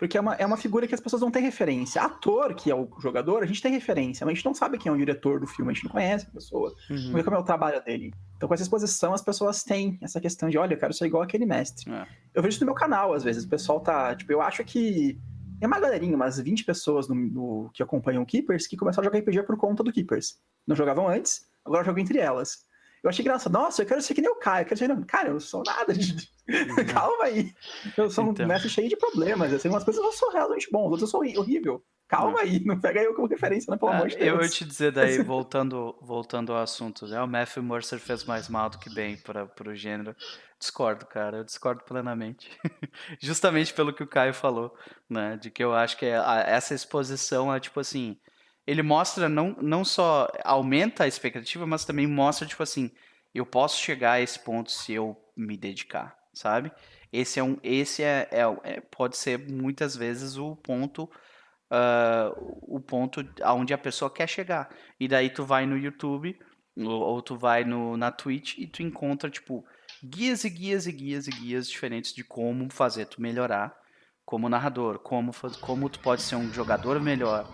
Porque 0.02 0.18
é 0.18 0.20
uma, 0.20 0.34
é 0.34 0.44
uma 0.44 0.58
figura 0.58 0.88
que 0.88 0.96
as 0.96 1.00
pessoas 1.00 1.22
não 1.22 1.30
têm 1.30 1.44
referência. 1.44 2.02
Ator, 2.02 2.56
que 2.56 2.72
é 2.72 2.76
o 2.76 2.90
jogador, 3.00 3.44
a 3.44 3.46
gente 3.46 3.62
tem 3.62 3.72
referência, 3.72 4.26
mas 4.26 4.32
a 4.32 4.36
gente 4.36 4.46
não 4.46 4.54
sabe 4.56 4.80
quem 4.80 4.90
é 4.90 4.96
o 4.96 4.98
diretor 4.98 5.40
do 5.40 5.46
filme, 5.46 5.70
a 5.70 5.76
gente 5.76 5.84
não 5.84 5.92
conhece 5.92 6.26
a 6.26 6.32
pessoa, 6.32 6.74
uhum. 6.90 6.98
não 6.98 7.14
vê 7.14 7.24
como 7.24 7.36
é 7.36 7.40
o 7.40 7.44
trabalho 7.44 7.80
dele. 7.84 8.12
Então, 8.36 8.48
com 8.48 8.54
essa 8.56 8.64
exposição, 8.64 9.14
as 9.14 9.22
pessoas 9.22 9.64
têm 9.64 10.00
essa 10.02 10.20
questão 10.20 10.50
de, 10.50 10.58
olha, 10.58 10.74
eu 10.74 10.80
quero 10.80 10.92
ser 10.92 11.06
igual 11.06 11.22
aquele 11.22 11.46
mestre. 11.46 11.88
É. 11.92 12.08
Eu 12.34 12.42
vejo 12.42 12.56
isso 12.56 12.62
no 12.62 12.66
meu 12.66 12.74
canal, 12.74 13.14
às 13.14 13.24
vezes, 13.24 13.44
o 13.44 13.48
pessoal 13.48 13.80
tá, 13.80 14.16
tipo, 14.16 14.34
eu 14.34 14.42
acho 14.42 14.64
que 14.64 15.20
é 15.62 15.68
uma 15.68 15.80
galerinha, 15.80 16.16
umas 16.16 16.40
20 16.40 16.66
pessoas 16.66 17.08
no, 17.08 17.14
no, 17.14 17.70
que 17.72 17.84
acompanham 17.84 18.24
o 18.24 18.26
Keepers 18.26 18.66
que 18.66 18.76
começaram 18.76 19.08
a 19.08 19.14
jogar 19.14 19.20
RPG 19.20 19.44
por 19.44 19.56
conta 19.56 19.84
do 19.84 19.94
Keepers. 19.94 20.40
Não 20.66 20.76
jogavam 20.76 21.08
antes, 21.08 21.48
agora 21.64 21.84
jogam 21.84 22.02
entre 22.02 22.18
elas. 22.18 22.66
Eu 23.04 23.10
achei 23.10 23.24
engraçado. 23.24 23.54
Nossa, 23.54 23.82
eu 23.82 23.86
quero 23.86 24.02
ser 24.02 24.14
que 24.14 24.22
nem 24.22 24.30
o 24.30 24.36
Caio. 24.36 24.64
Eu 24.64 24.66
quero 24.68 24.78
ser... 24.78 25.06
Cara, 25.06 25.30
eu 25.30 25.34
não 25.34 25.40
sou 25.40 25.64
nada. 25.66 25.94
Uhum. 25.94 26.86
Calma 26.94 27.24
aí. 27.24 27.54
Eu 27.98 28.10
sou 28.10 28.26
então. 28.26 28.46
um 28.46 28.48
mestre 28.48 28.70
cheio 28.70 28.90
de 28.90 28.96
problemas. 28.96 29.52
Assim, 29.54 29.70
umas 29.70 29.84
coisas 29.84 30.04
eu 30.04 30.12
sou 30.12 30.32
realmente 30.32 30.70
bom, 30.72 30.84
outras 30.84 31.02
eu 31.02 31.08
sou 31.08 31.22
horrível. 31.22 31.84
Calma 32.08 32.34
uhum. 32.34 32.40
aí, 32.40 32.64
não 32.66 32.78
pega 32.78 33.02
eu 33.02 33.16
como 33.16 33.28
referência, 33.28 33.72
né? 33.72 33.78
Pelo 33.78 33.92
ah, 33.92 33.96
amor 33.96 34.10
de 34.10 34.18
Deus. 34.18 34.28
Eu 34.28 34.38
vou 34.38 34.50
te 34.50 34.66
dizer 34.66 34.92
daí, 34.92 35.20
voltando, 35.24 35.98
voltando 36.02 36.52
ao 36.52 36.62
assunto, 36.62 37.08
né? 37.08 37.22
O 37.22 37.28
Matthew 37.28 37.64
Mercer 37.64 38.00
fez 38.00 38.26
mais 38.26 38.50
mal 38.50 38.70
do 38.70 38.78
que 38.78 38.94
bem 38.94 39.16
para 39.16 39.48
o 39.66 39.74
gênero. 39.74 40.14
Discordo, 40.60 41.06
cara, 41.06 41.38
eu 41.38 41.44
discordo 41.46 41.84
plenamente. 41.86 42.52
Justamente 43.20 43.74
pelo 43.74 43.94
que 43.94 44.04
o 44.04 44.08
Caio 44.08 44.34
falou, 44.34 44.76
né? 45.10 45.38
De 45.38 45.50
que 45.50 45.64
eu 45.64 45.74
acho 45.74 45.98
que 45.98 46.06
é 46.06 46.22
essa 46.48 46.76
exposição 46.76 47.52
é 47.52 47.60
tipo 47.62 47.80
assim 47.80 48.18
ele 48.66 48.82
mostra 48.82 49.28
não, 49.28 49.56
não 49.62 49.84
só 49.84 50.28
aumenta 50.44 51.04
a 51.04 51.08
expectativa, 51.08 51.66
mas 51.66 51.86
também 51.86 52.08
mostra, 52.08 52.48
tipo 52.48 52.62
assim, 52.62 52.92
eu 53.34 53.46
posso 53.46 53.80
chegar 53.80 54.14
a 54.14 54.22
esse 54.22 54.40
ponto 54.40 54.72
se 54.72 54.94
eu 54.94 55.18
me 55.36 55.58
dedicar, 55.58 56.16
sabe? 56.34 56.72
Esse 57.12 57.40
é 57.40 57.44
um, 57.44 57.58
esse 57.64 58.04
é, 58.04 58.28
é, 58.32 58.42
é 58.64 58.82
pode 58.82 59.18
ser 59.18 59.40
muitas 59.40 59.96
vezes 59.96 60.38
o 60.38 60.56
ponto, 60.56 61.04
uh, 61.04 62.56
o 62.62 62.80
ponto 62.80 63.28
aonde 63.42 63.74
a 63.74 63.78
pessoa 63.78 64.14
quer 64.14 64.28
chegar. 64.28 64.70
E 65.00 65.08
daí 65.08 65.30
tu 65.30 65.44
vai 65.44 65.66
no 65.66 65.78
YouTube 65.78 66.38
ou, 66.78 67.22
tu 67.22 67.36
vai 67.36 67.66
no, 67.66 67.98
na 67.98 68.12
Twitch 68.12 68.58
e 68.58 68.66
tu 68.66 68.82
encontra 68.82 69.30
tipo 69.30 69.66
guias 70.04 70.46
e 70.46 70.50
guias 70.50 70.88
e 70.88 70.92
guias 70.92 71.28
e 71.28 71.32
guias 71.32 71.70
diferentes 71.70 72.14
de 72.14 72.24
como 72.24 72.72
fazer 72.72 73.06
tu 73.06 73.22
melhorar 73.22 73.76
como 74.24 74.48
narrador, 74.48 75.00
como 75.00 75.32
como 75.60 75.90
tu 75.90 76.00
pode 76.00 76.22
ser 76.22 76.36
um 76.36 76.54
jogador 76.54 77.02
melhor, 77.02 77.52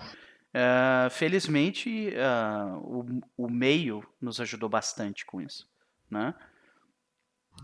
Uh, 0.53 1.10
felizmente, 1.10 2.10
uh, 2.10 2.78
o, 2.78 3.45
o, 3.45 3.49
meio 3.49 4.03
nos 4.19 4.40
ajudou 4.40 4.69
bastante 4.69 5.26
com 5.26 5.41
isso, 5.41 5.69
né? 6.10 6.34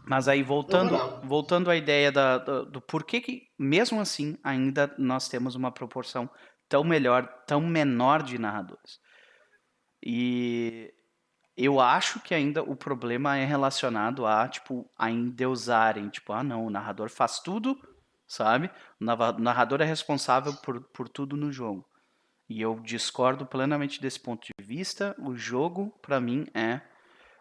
Mas 0.05 0.27
aí, 0.27 0.43
voltando, 0.43 0.97
voltando 1.25 1.71
à 1.71 1.75
ideia 1.75 2.11
da, 2.11 2.37
do, 2.37 2.65
do 2.65 2.81
porquê 2.81 3.21
que, 3.21 3.47
mesmo 3.57 4.01
assim, 4.01 4.37
ainda 4.43 4.93
nós 4.97 5.29
temos 5.29 5.55
uma 5.55 5.71
proporção 5.71 6.29
tão 6.67 6.83
melhor, 6.83 7.25
tão 7.47 7.61
menor 7.61 8.21
de 8.21 8.37
narradores. 8.37 8.99
E 10.05 10.93
eu 11.55 11.79
acho 11.79 12.19
que 12.19 12.33
ainda 12.33 12.61
o 12.63 12.75
problema 12.75 13.37
é 13.37 13.45
relacionado 13.45 14.25
a, 14.25 14.47
tipo, 14.47 14.89
a 14.97 15.09
endeusarem, 15.09 16.09
tipo, 16.09 16.33
ah, 16.33 16.43
não, 16.43 16.65
o 16.65 16.69
narrador 16.69 17.09
faz 17.09 17.39
tudo, 17.39 17.79
sabe? 18.27 18.69
O 18.99 19.05
narrador 19.39 19.81
é 19.81 19.85
responsável 19.85 20.53
por, 20.55 20.81
por 20.81 21.07
tudo 21.07 21.37
no 21.37 21.51
jogo. 21.51 21.87
E 22.49 22.61
eu 22.61 22.79
discordo 22.79 23.45
plenamente 23.45 24.01
desse 24.01 24.19
ponto 24.19 24.45
de 24.45 24.65
vista. 24.65 25.15
O 25.19 25.35
jogo, 25.35 25.93
para 26.01 26.19
mim, 26.19 26.45
é, 26.53 26.81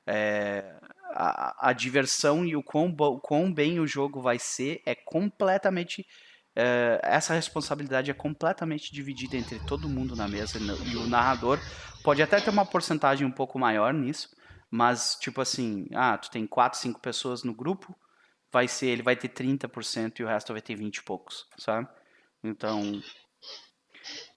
é 0.07 0.75
a, 1.15 1.69
a, 1.69 1.73
diversão 1.73 2.45
e 2.45 2.57
o 2.57 2.63
quão, 2.63 2.95
quão, 3.21 3.53
bem 3.53 3.81
o 3.81 3.87
jogo 3.87 4.21
vai 4.21 4.39
ser 4.39 4.83
é 4.87 4.95
completamente. 4.95 6.07
É, 6.55 7.01
essa 7.03 7.35
responsabilidade 7.35 8.11
é 8.11 8.15
completamente 8.15 8.93
dividida 8.93 9.37
entre 9.37 9.59
todo 9.61 9.89
mundo 9.89 10.15
na 10.15 10.29
mesa 10.29 10.59
e 10.59 10.97
o 10.97 11.07
narrador 11.07 11.59
pode 12.03 12.23
até 12.23 12.41
ter 12.41 12.51
uma 12.51 12.67
porcentagem 12.67 13.27
um 13.27 13.31
pouco 13.31 13.59
maior 13.59 13.95
nisso, 13.95 14.29
mas 14.71 15.17
tipo 15.19 15.41
assim, 15.41 15.87
ah, 15.95 16.19
tu 16.19 16.31
tem 16.31 16.47
4, 16.47 16.79
5 16.79 17.01
pessoas 17.01 17.43
no 17.43 17.55
grupo, 17.55 17.97
vai 18.53 18.69
ser, 18.69 18.89
ele 18.89 19.03
vai 19.03 19.17
ter 19.17 19.29
30% 19.29 20.21
e 20.21 20.25
o 20.25 20.29
resto 20.29 20.53
vai 20.53 20.61
ter 20.61 20.75
20 20.75 20.97
e 20.97 21.03
poucos, 21.03 21.47
sabe? 21.57 21.89
Então, 22.45 23.01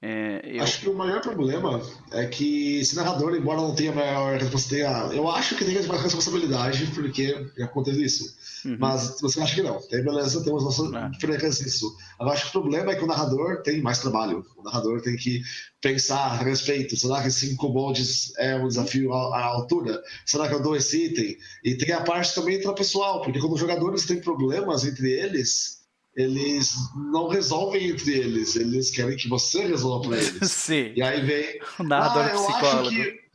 é, 0.02 0.42
eu... 0.44 0.64
Acho 0.64 0.82
que 0.82 0.90
o 0.90 0.94
maior 0.94 1.22
problema 1.22 1.82
é 2.12 2.26
que 2.26 2.80
esse 2.80 2.96
narrador, 2.96 3.36
embora 3.36 3.62
não 3.62 3.74
tenha 3.74 3.92
maior 3.92 4.38
responsabilidade, 4.38 5.16
eu 5.16 5.28
acho 5.30 5.56
que 5.56 5.66
tem 5.66 5.74
mais 5.88 6.02
responsabilidade 6.02 6.86
porque 6.94 7.48
já 7.58 7.66
aconteceu 7.66 8.04
isso. 8.04 8.36
Uhum. 8.66 8.78
Mas 8.80 9.20
você 9.22 9.42
acha 9.42 9.56
que 9.56 9.64
não. 9.64 9.82
Tem 9.82 10.04
beleza, 10.04 10.44
temos 10.44 10.64
nossa 10.64 10.84
é. 10.98 11.10
diferença 11.10 11.64
nisso. 11.64 11.96
Eu 12.20 12.30
acho 12.30 12.44
que 12.44 12.50
o 12.50 12.62
problema 12.62 12.92
é 12.92 12.96
que 12.96 13.04
o 13.04 13.08
narrador 13.08 13.62
tem 13.62 13.82
mais 13.82 14.00
trabalho. 14.00 14.46
O 14.56 14.64
narrador 14.64 15.02
tem 15.02 15.16
que 15.16 15.42
pensar 15.82 16.34
a 16.34 16.38
respeito. 16.38 16.96
Será 16.96 17.22
que 17.22 17.32
cinco 17.32 17.70
moldes 17.70 18.34
é 18.38 18.56
um 18.56 18.68
desafio 18.68 19.14
à, 19.14 19.44
altura? 19.44 20.02
Será 20.26 20.48
que 20.48 20.54
eu 20.54 20.62
dou 20.62 20.76
esse 20.76 21.06
item? 21.06 21.38
E 21.64 21.76
tem 21.76 21.94
a 21.94 22.02
parte 22.02 22.36
também 22.36 22.58
intrapessoal, 22.58 23.22
porque 23.22 23.40
quando 23.40 23.54
os 23.54 23.60
jogadores 23.60 24.06
têm 24.06 24.20
problemas 24.20 24.84
entre 24.86 25.12
eles 25.12 25.85
eles 26.16 26.76
não 26.96 27.28
resolvem 27.28 27.90
entre 27.90 28.14
eles, 28.18 28.56
eles 28.56 28.90
querem 28.90 29.18
que 29.18 29.28
você 29.28 29.66
resolva 29.66 30.10
para 30.10 30.18
eles. 30.18 30.40
Sim. 30.50 30.94
E 30.96 31.02
aí 31.02 31.22
vem. 31.22 31.60
Narrador 31.80 32.24
ah, 32.24 32.30
psicólogo. 32.30 32.90
Que, 32.90 33.26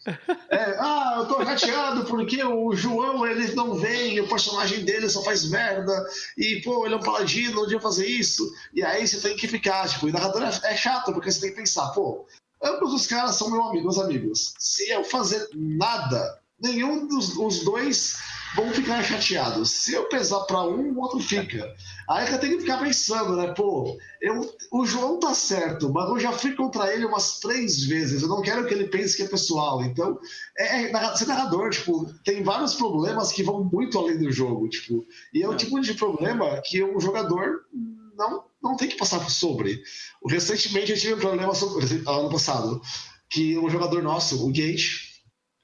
é, 0.48 0.76
ah, 0.78 1.16
eu 1.18 1.26
tô 1.26 1.44
chateado 1.44 2.04
porque 2.06 2.42
o 2.42 2.74
João 2.74 3.26
ele 3.26 3.54
não 3.54 3.74
vem, 3.74 4.18
o 4.20 4.28
personagem 4.28 4.82
dele 4.82 5.08
só 5.10 5.22
faz 5.22 5.48
merda, 5.50 5.92
e 6.38 6.62
pô, 6.62 6.86
ele 6.86 6.94
é 6.94 6.96
um 6.96 7.02
paladino, 7.02 7.56
não 7.56 7.64
devia 7.64 7.80
fazer 7.80 8.06
isso. 8.06 8.50
E 8.72 8.82
aí 8.82 9.06
você 9.06 9.20
tem 9.20 9.36
que 9.36 9.46
ficar, 9.46 9.86
tipo, 9.88 10.08
e 10.08 10.12
narrador 10.12 10.42
é, 10.42 10.72
é 10.72 10.76
chato, 10.76 11.12
porque 11.12 11.30
você 11.30 11.40
tem 11.40 11.50
que 11.50 11.56
pensar, 11.56 11.90
pô, 11.90 12.26
ambos 12.62 12.94
os 12.94 13.06
caras 13.06 13.36
são 13.36 13.50
meu 13.50 13.62
amigo, 13.62 13.84
meus 13.84 13.98
amigos. 13.98 14.54
Se 14.58 14.88
eu 14.88 15.04
fazer 15.04 15.46
nada, 15.54 16.40
nenhum 16.58 17.06
dos 17.06 17.36
os 17.36 17.62
dois 17.62 18.16
vão 18.54 18.72
ficar 18.72 19.02
chateados. 19.02 19.70
Se 19.70 19.94
eu 19.94 20.08
pesar 20.08 20.40
para 20.40 20.62
um, 20.62 20.92
o 20.92 21.00
outro 21.00 21.20
fica. 21.20 21.72
Aí 22.08 22.30
eu 22.32 22.38
tenho 22.38 22.54
que 22.54 22.62
ficar 22.62 22.78
pensando, 22.78 23.36
né? 23.36 23.54
Pô, 23.54 23.96
eu, 24.20 24.54
o 24.72 24.84
João 24.84 25.18
tá 25.18 25.34
certo, 25.34 25.92
mas 25.92 26.08
eu 26.08 26.18
já 26.18 26.32
fui 26.32 26.54
contra 26.54 26.92
ele 26.92 27.04
umas 27.04 27.38
três 27.38 27.84
vezes. 27.84 28.22
Eu 28.22 28.28
não 28.28 28.42
quero 28.42 28.66
que 28.66 28.74
ele 28.74 28.88
pense 28.88 29.16
que 29.16 29.22
é 29.22 29.28
pessoal. 29.28 29.82
Então, 29.84 30.18
é, 30.58 30.90
é 30.90 31.16
ser 31.16 31.26
narrador, 31.26 31.70
tipo, 31.70 32.12
tem 32.24 32.42
vários 32.42 32.74
problemas 32.74 33.32
que 33.32 33.42
vão 33.42 33.64
muito 33.64 33.98
além 33.98 34.18
do 34.18 34.32
jogo, 34.32 34.68
tipo. 34.68 35.04
E 35.32 35.42
é 35.42 35.48
o 35.48 35.52
é. 35.52 35.56
tipo 35.56 35.80
de 35.80 35.94
problema 35.94 36.60
que 36.64 36.82
um 36.82 36.98
jogador 37.00 37.60
não, 38.16 38.44
não 38.62 38.76
tem 38.76 38.88
que 38.88 38.96
passar 38.96 39.28
sobre. 39.30 39.80
Recentemente 40.26 40.92
eu 40.92 40.98
tive 40.98 41.14
um 41.14 41.18
problema 41.18 41.54
sobre, 41.54 41.86
ano 42.06 42.30
passado, 42.30 42.80
que 43.30 43.56
um 43.56 43.70
jogador 43.70 44.02
nosso, 44.02 44.44
o 44.44 44.48
Gate, 44.48 45.10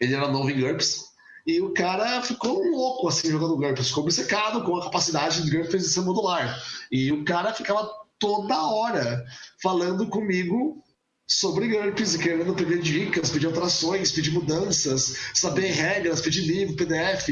ele 0.00 0.14
era 0.14 0.30
novo 0.30 0.48
em 0.48 0.60
GURPS, 0.60 1.15
e 1.46 1.60
o 1.60 1.72
cara 1.72 2.20
ficou 2.22 2.60
louco 2.64 3.06
assim 3.06 3.30
jogando 3.30 3.56
GURPS, 3.56 3.88
ficou 3.88 4.02
obcecado 4.02 4.64
com 4.64 4.76
a 4.76 4.84
capacidade 4.84 5.42
de 5.42 5.50
GURPS 5.50 5.84
de 5.84 5.90
ser 5.90 6.00
modular. 6.00 6.60
E 6.90 7.12
o 7.12 7.24
cara 7.24 7.54
ficava 7.54 7.88
toda 8.18 8.66
hora 8.66 9.24
falando 9.62 10.08
comigo 10.08 10.82
sobre 11.28 11.68
GURPS 11.68 12.16
querendo 12.16 12.54
pedir 12.54 12.82
dicas, 12.82 13.30
pedir 13.30 13.46
alterações, 13.46 14.10
pedir 14.10 14.32
mudanças, 14.32 15.30
saber 15.34 15.68
regras, 15.68 16.20
pedir 16.20 16.42
livro, 16.42 16.76
PDF. 16.76 17.28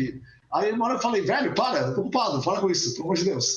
Aí 0.53 0.71
uma 0.71 0.87
hora 0.87 0.95
eu 0.95 1.01
falei, 1.01 1.23
velho, 1.23 1.53
para, 1.53 1.93
tô 1.93 2.03
ocupado, 2.03 2.43
fala 2.43 2.61
com 2.61 2.71
isso, 2.71 2.93
pelo 2.93 3.07
amor 3.07 3.17
de 3.17 3.25
Deus. 3.25 3.57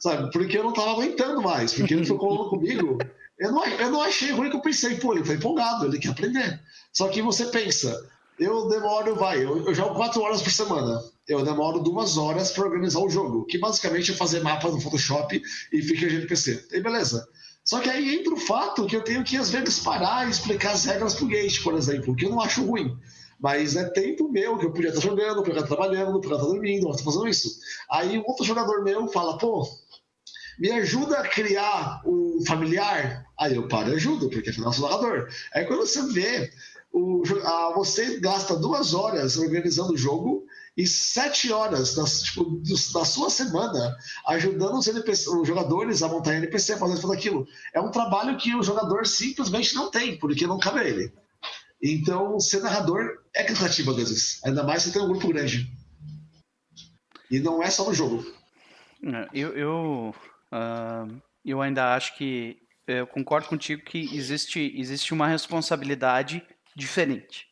Sabe? 0.00 0.30
Porque 0.30 0.56
eu 0.56 0.64
não 0.64 0.72
tava 0.72 0.92
aguentando 0.92 1.42
mais, 1.42 1.74
porque 1.74 1.92
ele 1.92 2.06
ficou 2.06 2.48
comigo. 2.48 2.96
Eu 3.38 3.52
não, 3.52 3.66
eu 3.66 3.90
não 3.90 4.02
achei 4.02 4.30
ruim 4.30 4.48
que 4.48 4.56
eu 4.56 4.62
pensei, 4.62 4.96
pô, 4.96 5.12
ele 5.12 5.22
tá 5.22 5.34
empolgado, 5.34 5.84
ele 5.84 5.98
quer 5.98 6.10
aprender. 6.10 6.60
Só 6.92 7.08
que 7.08 7.20
você 7.20 7.46
pensa, 7.46 7.94
eu 8.38 8.68
demoro, 8.68 9.16
vai, 9.16 9.44
eu, 9.44 9.64
eu 9.66 9.74
jogo 9.74 9.94
quatro 9.94 10.22
horas 10.22 10.42
por 10.42 10.50
semana. 10.50 11.00
Eu 11.26 11.44
demoro 11.44 11.80
duas 11.80 12.16
horas 12.16 12.52
para 12.52 12.64
organizar 12.64 13.00
o 13.00 13.10
jogo, 13.10 13.44
que 13.44 13.58
basicamente 13.58 14.12
é 14.12 14.14
fazer 14.14 14.40
mapa 14.40 14.70
no 14.70 14.80
Photoshop 14.80 15.42
e 15.72 15.82
fica 15.82 16.10
no 16.10 16.26
PC. 16.26 16.68
E 16.72 16.80
beleza. 16.80 17.26
Só 17.64 17.80
que 17.80 17.90
aí 17.90 18.14
entra 18.14 18.32
o 18.32 18.38
fato 18.38 18.86
que 18.86 18.96
eu 18.96 19.02
tenho 19.02 19.22
que 19.22 19.36
às 19.36 19.50
vezes 19.50 19.80
parar 19.80 20.26
e 20.26 20.30
explicar 20.30 20.72
as 20.72 20.86
regras 20.86 21.14
pro 21.14 21.26
Gate, 21.26 21.62
por 21.62 21.74
exemplo, 21.74 22.16
que 22.16 22.24
eu 22.24 22.30
não 22.30 22.40
acho 22.40 22.64
ruim. 22.64 22.96
Mas 23.38 23.76
é 23.76 23.84
tempo 23.90 24.30
meu 24.30 24.56
que 24.56 24.64
eu 24.64 24.72
podia 24.72 24.88
estar 24.88 25.02
jogando, 25.02 25.42
podia 25.42 25.60
estar 25.60 25.66
trabalhando, 25.66 26.20
podia 26.20 26.36
estar 26.36 26.46
dormindo, 26.46 26.80
podia 26.86 26.92
estar 26.92 27.04
fazendo 27.04 27.28
isso. 27.28 27.58
Aí 27.90 28.18
um 28.18 28.24
outro 28.26 28.44
jogador 28.44 28.82
meu 28.82 29.06
fala, 29.08 29.36
pô, 29.36 29.68
me 30.58 30.70
ajuda 30.72 31.18
a 31.18 31.28
criar 31.28 32.02
um 32.06 32.42
familiar? 32.46 33.24
Aí 33.38 33.54
eu 33.54 33.68
paro 33.68 33.90
e 33.90 33.94
ajudo, 33.94 34.28
porque 34.28 34.50
afinal 34.50 34.70
eu 34.70 34.72
sou 34.72 34.88
narrador. 34.88 35.28
Aí 35.54 35.66
quando 35.66 35.80
você 35.80 36.02
vê, 36.10 36.50
o, 36.92 37.22
a, 37.44 37.72
você 37.74 38.18
gasta 38.20 38.56
duas 38.56 38.94
horas 38.94 39.36
organizando 39.36 39.92
o 39.92 39.96
jogo 39.96 40.44
e 40.76 40.86
sete 40.86 41.52
horas 41.52 41.94
da, 41.94 42.04
tipo, 42.04 42.62
da 42.92 43.04
sua 43.04 43.28
semana 43.30 43.96
ajudando 44.28 44.78
os, 44.78 44.86
NPC, 44.86 45.28
os 45.28 45.46
jogadores 45.46 46.02
a 46.02 46.08
montar 46.08 46.36
NPC, 46.36 46.76
fazendo 46.76 47.00
tudo 47.00 47.12
aquilo. 47.12 47.46
É 47.74 47.80
um 47.80 47.90
trabalho 47.90 48.36
que 48.38 48.54
o 48.54 48.62
jogador 48.62 49.06
simplesmente 49.06 49.74
não 49.74 49.90
tem, 49.90 50.18
porque 50.18 50.46
não 50.46 50.58
cabe 50.58 50.80
a 50.80 50.84
ele. 50.84 51.12
Então, 51.82 52.38
ser 52.40 52.60
narrador 52.60 53.18
é 53.34 53.44
cansativo 53.44 53.90
às 53.90 53.96
vezes, 53.96 54.40
ainda 54.44 54.62
mais 54.62 54.82
se 54.82 54.92
tem 54.92 55.02
um 55.02 55.08
grupo 55.08 55.28
grande. 55.28 55.68
E 57.30 57.38
não 57.38 57.62
é 57.62 57.70
só 57.70 57.84
no 57.84 57.94
jogo. 57.94 58.24
É, 59.04 59.28
eu, 59.32 59.56
eu, 59.56 60.14
uh, 60.52 61.22
eu 61.44 61.60
ainda 61.60 61.94
acho 61.94 62.16
que 62.16 62.56
eu 62.86 63.06
concordo 63.06 63.48
contigo 63.48 63.82
que 63.82 64.16
existe, 64.16 64.72
existe 64.76 65.12
uma 65.12 65.28
responsabilidade 65.28 66.42
diferente. 66.78 67.48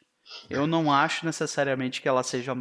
Eu 0.48 0.66
não 0.66 0.93
acho 0.93 1.27
necessariamente 1.27 2.01
que 2.01 2.09
ela 2.09 2.23
seja 2.23 2.57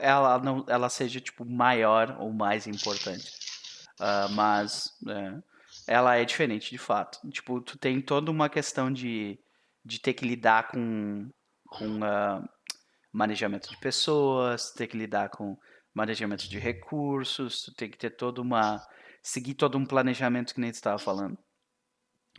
ela 0.00 0.38
não 0.38 0.64
ela 0.68 0.88
seja 0.88 1.20
tipo 1.20 1.44
maior 1.44 2.16
ou 2.18 2.32
mais 2.32 2.66
importante, 2.66 3.30
uh, 4.00 4.32
mas 4.32 4.90
é, 5.06 5.42
ela 5.86 6.16
é 6.16 6.24
diferente 6.24 6.70
de 6.70 6.78
fato. 6.78 7.18
Tipo, 7.30 7.60
tu 7.60 7.78
tem 7.78 8.00
toda 8.00 8.30
uma 8.30 8.48
questão 8.48 8.90
de, 8.90 9.38
de 9.84 10.00
ter 10.00 10.14
que 10.14 10.26
lidar 10.26 10.68
com 10.68 11.30
com 11.66 11.98
uh, 11.98 12.48
manejamento 13.12 13.68
de 13.68 13.76
pessoas, 13.78 14.70
ter 14.70 14.86
que 14.86 14.96
lidar 14.96 15.28
com 15.28 15.58
manejamento 15.92 16.48
de 16.48 16.58
recursos, 16.58 17.62
tu 17.62 17.74
tem 17.74 17.90
que 17.90 17.98
ter 17.98 18.10
toda 18.10 18.40
uma 18.40 18.86
seguir 19.22 19.54
todo 19.54 19.76
um 19.76 19.84
planejamento 19.84 20.54
que 20.54 20.60
nem 20.60 20.70
tu 20.70 20.76
estava 20.76 20.98
falando, 20.98 21.36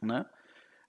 né? 0.01 0.25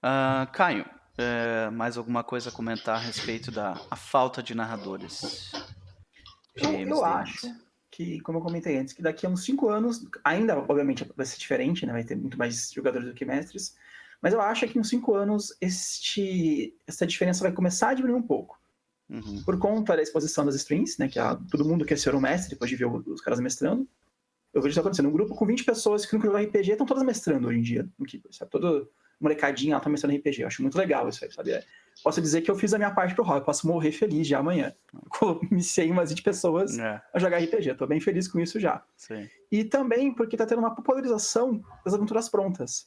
Uh, 0.03 0.51
Caio, 0.53 0.89
é, 1.19 1.69
mais 1.70 1.99
alguma 1.99 2.23
coisa 2.23 2.49
a 2.49 2.53
comentar 2.53 2.97
a 2.97 3.01
respeito 3.01 3.51
da 3.51 3.81
a 3.90 3.97
falta 3.97 4.43
de 4.43 4.55
narradores? 4.55 5.53
Eu, 6.55 6.73
eu 6.73 7.05
acho 7.05 7.53
que, 7.90 8.20
como 8.20 8.39
eu 8.39 8.43
comentei 8.43 8.78
antes, 8.78 8.95
que 8.95 9.03
daqui 9.03 9.27
a 9.27 9.28
uns 9.28 9.45
5 9.45 9.69
anos, 9.69 10.07
ainda, 10.24 10.57
obviamente, 10.57 11.05
vai 11.16 11.27
ser 11.27 11.39
diferente, 11.39 11.85
né? 11.85 11.93
vai 11.93 12.05
ter 12.05 12.16
muito 12.16 12.39
mais 12.39 12.70
jogadores 12.73 13.09
do 13.09 13.15
que 13.15 13.24
mestres, 13.24 13.77
mas 14.23 14.32
eu 14.32 14.40
acho 14.40 14.66
que 14.69 14.78
em 14.78 14.81
uns 14.81 14.89
5 14.89 15.15
anos 15.15 15.57
este, 15.61 16.74
essa 16.86 17.07
diferença 17.07 17.43
vai 17.43 17.53
começar 17.53 17.90
a 17.90 17.95
diminuir 17.95 18.19
um 18.19 18.27
pouco. 18.27 18.59
Uhum. 19.09 19.43
Por 19.43 19.59
conta 19.59 19.97
da 19.97 20.03
exposição 20.03 20.45
das 20.45 20.55
streams, 20.55 20.97
né? 20.99 21.09
Que 21.09 21.19
a, 21.19 21.35
todo 21.35 21.65
mundo 21.65 21.85
quer 21.85 21.99
ser 21.99 22.15
um 22.15 22.20
mestre 22.20 22.51
depois 22.51 22.70
de 22.70 22.77
ver 22.77 22.86
os 22.86 23.20
caras 23.20 23.40
mestrando. 23.40 23.89
Eu 24.53 24.61
vejo 24.61 24.73
isso 24.73 24.81
acontecendo. 24.81 25.09
Um 25.09 25.12
grupo 25.12 25.35
com 25.35 25.47
20 25.47 25.65
pessoas 25.65 26.05
que 26.05 26.15
nunca 26.15 26.27
jogam 26.27 26.43
RPG 26.43 26.73
estão 26.73 26.86
todas 26.86 27.03
mestrando 27.03 27.49
hoje 27.49 27.59
em 27.59 27.62
dia 27.62 27.89
no 27.99 28.05
Keeper, 28.05 28.35
sabe? 28.35 28.51
Todo, 28.51 28.90
molecadinha, 29.20 29.74
ela 29.74 29.81
tá 29.81 29.90
mestrando 29.90 30.16
RPG. 30.16 30.43
Eu 30.43 30.47
acho 30.47 30.62
muito 30.62 30.77
legal 30.77 31.09
isso 31.09 31.24
aí, 31.24 31.32
sabe? 31.32 31.65
Posso 32.03 32.20
dizer 32.20 32.43
que 32.43 32.51
eu 32.51 32.55
fiz 32.55 32.73
a 32.73 32.78
minha 32.78 32.93
parte 32.93 33.15
pro 33.15 33.24
hobby, 33.24 33.45
posso 33.45 33.66
morrer 33.66 33.90
feliz 33.90 34.27
já 34.27 34.39
amanhã. 34.39 34.73
Comecei 35.19 35.90
umas 35.90 36.11
20 36.11 36.23
pessoas 36.23 36.78
é. 36.78 37.03
a 37.12 37.19
jogar 37.19 37.39
RPG, 37.39 37.74
tô 37.74 37.86
bem 37.86 38.01
feliz 38.01 38.28
com 38.28 38.39
isso 38.39 38.61
já. 38.61 38.82
Sim. 38.97 39.28
E 39.51 39.65
também 39.65 40.15
porque 40.15 40.36
tá 40.36 40.47
tendo 40.47 40.61
uma 40.61 40.74
popularização 40.74 41.61
das 41.85 41.95
aventuras 41.95 42.28
prontas, 42.28 42.86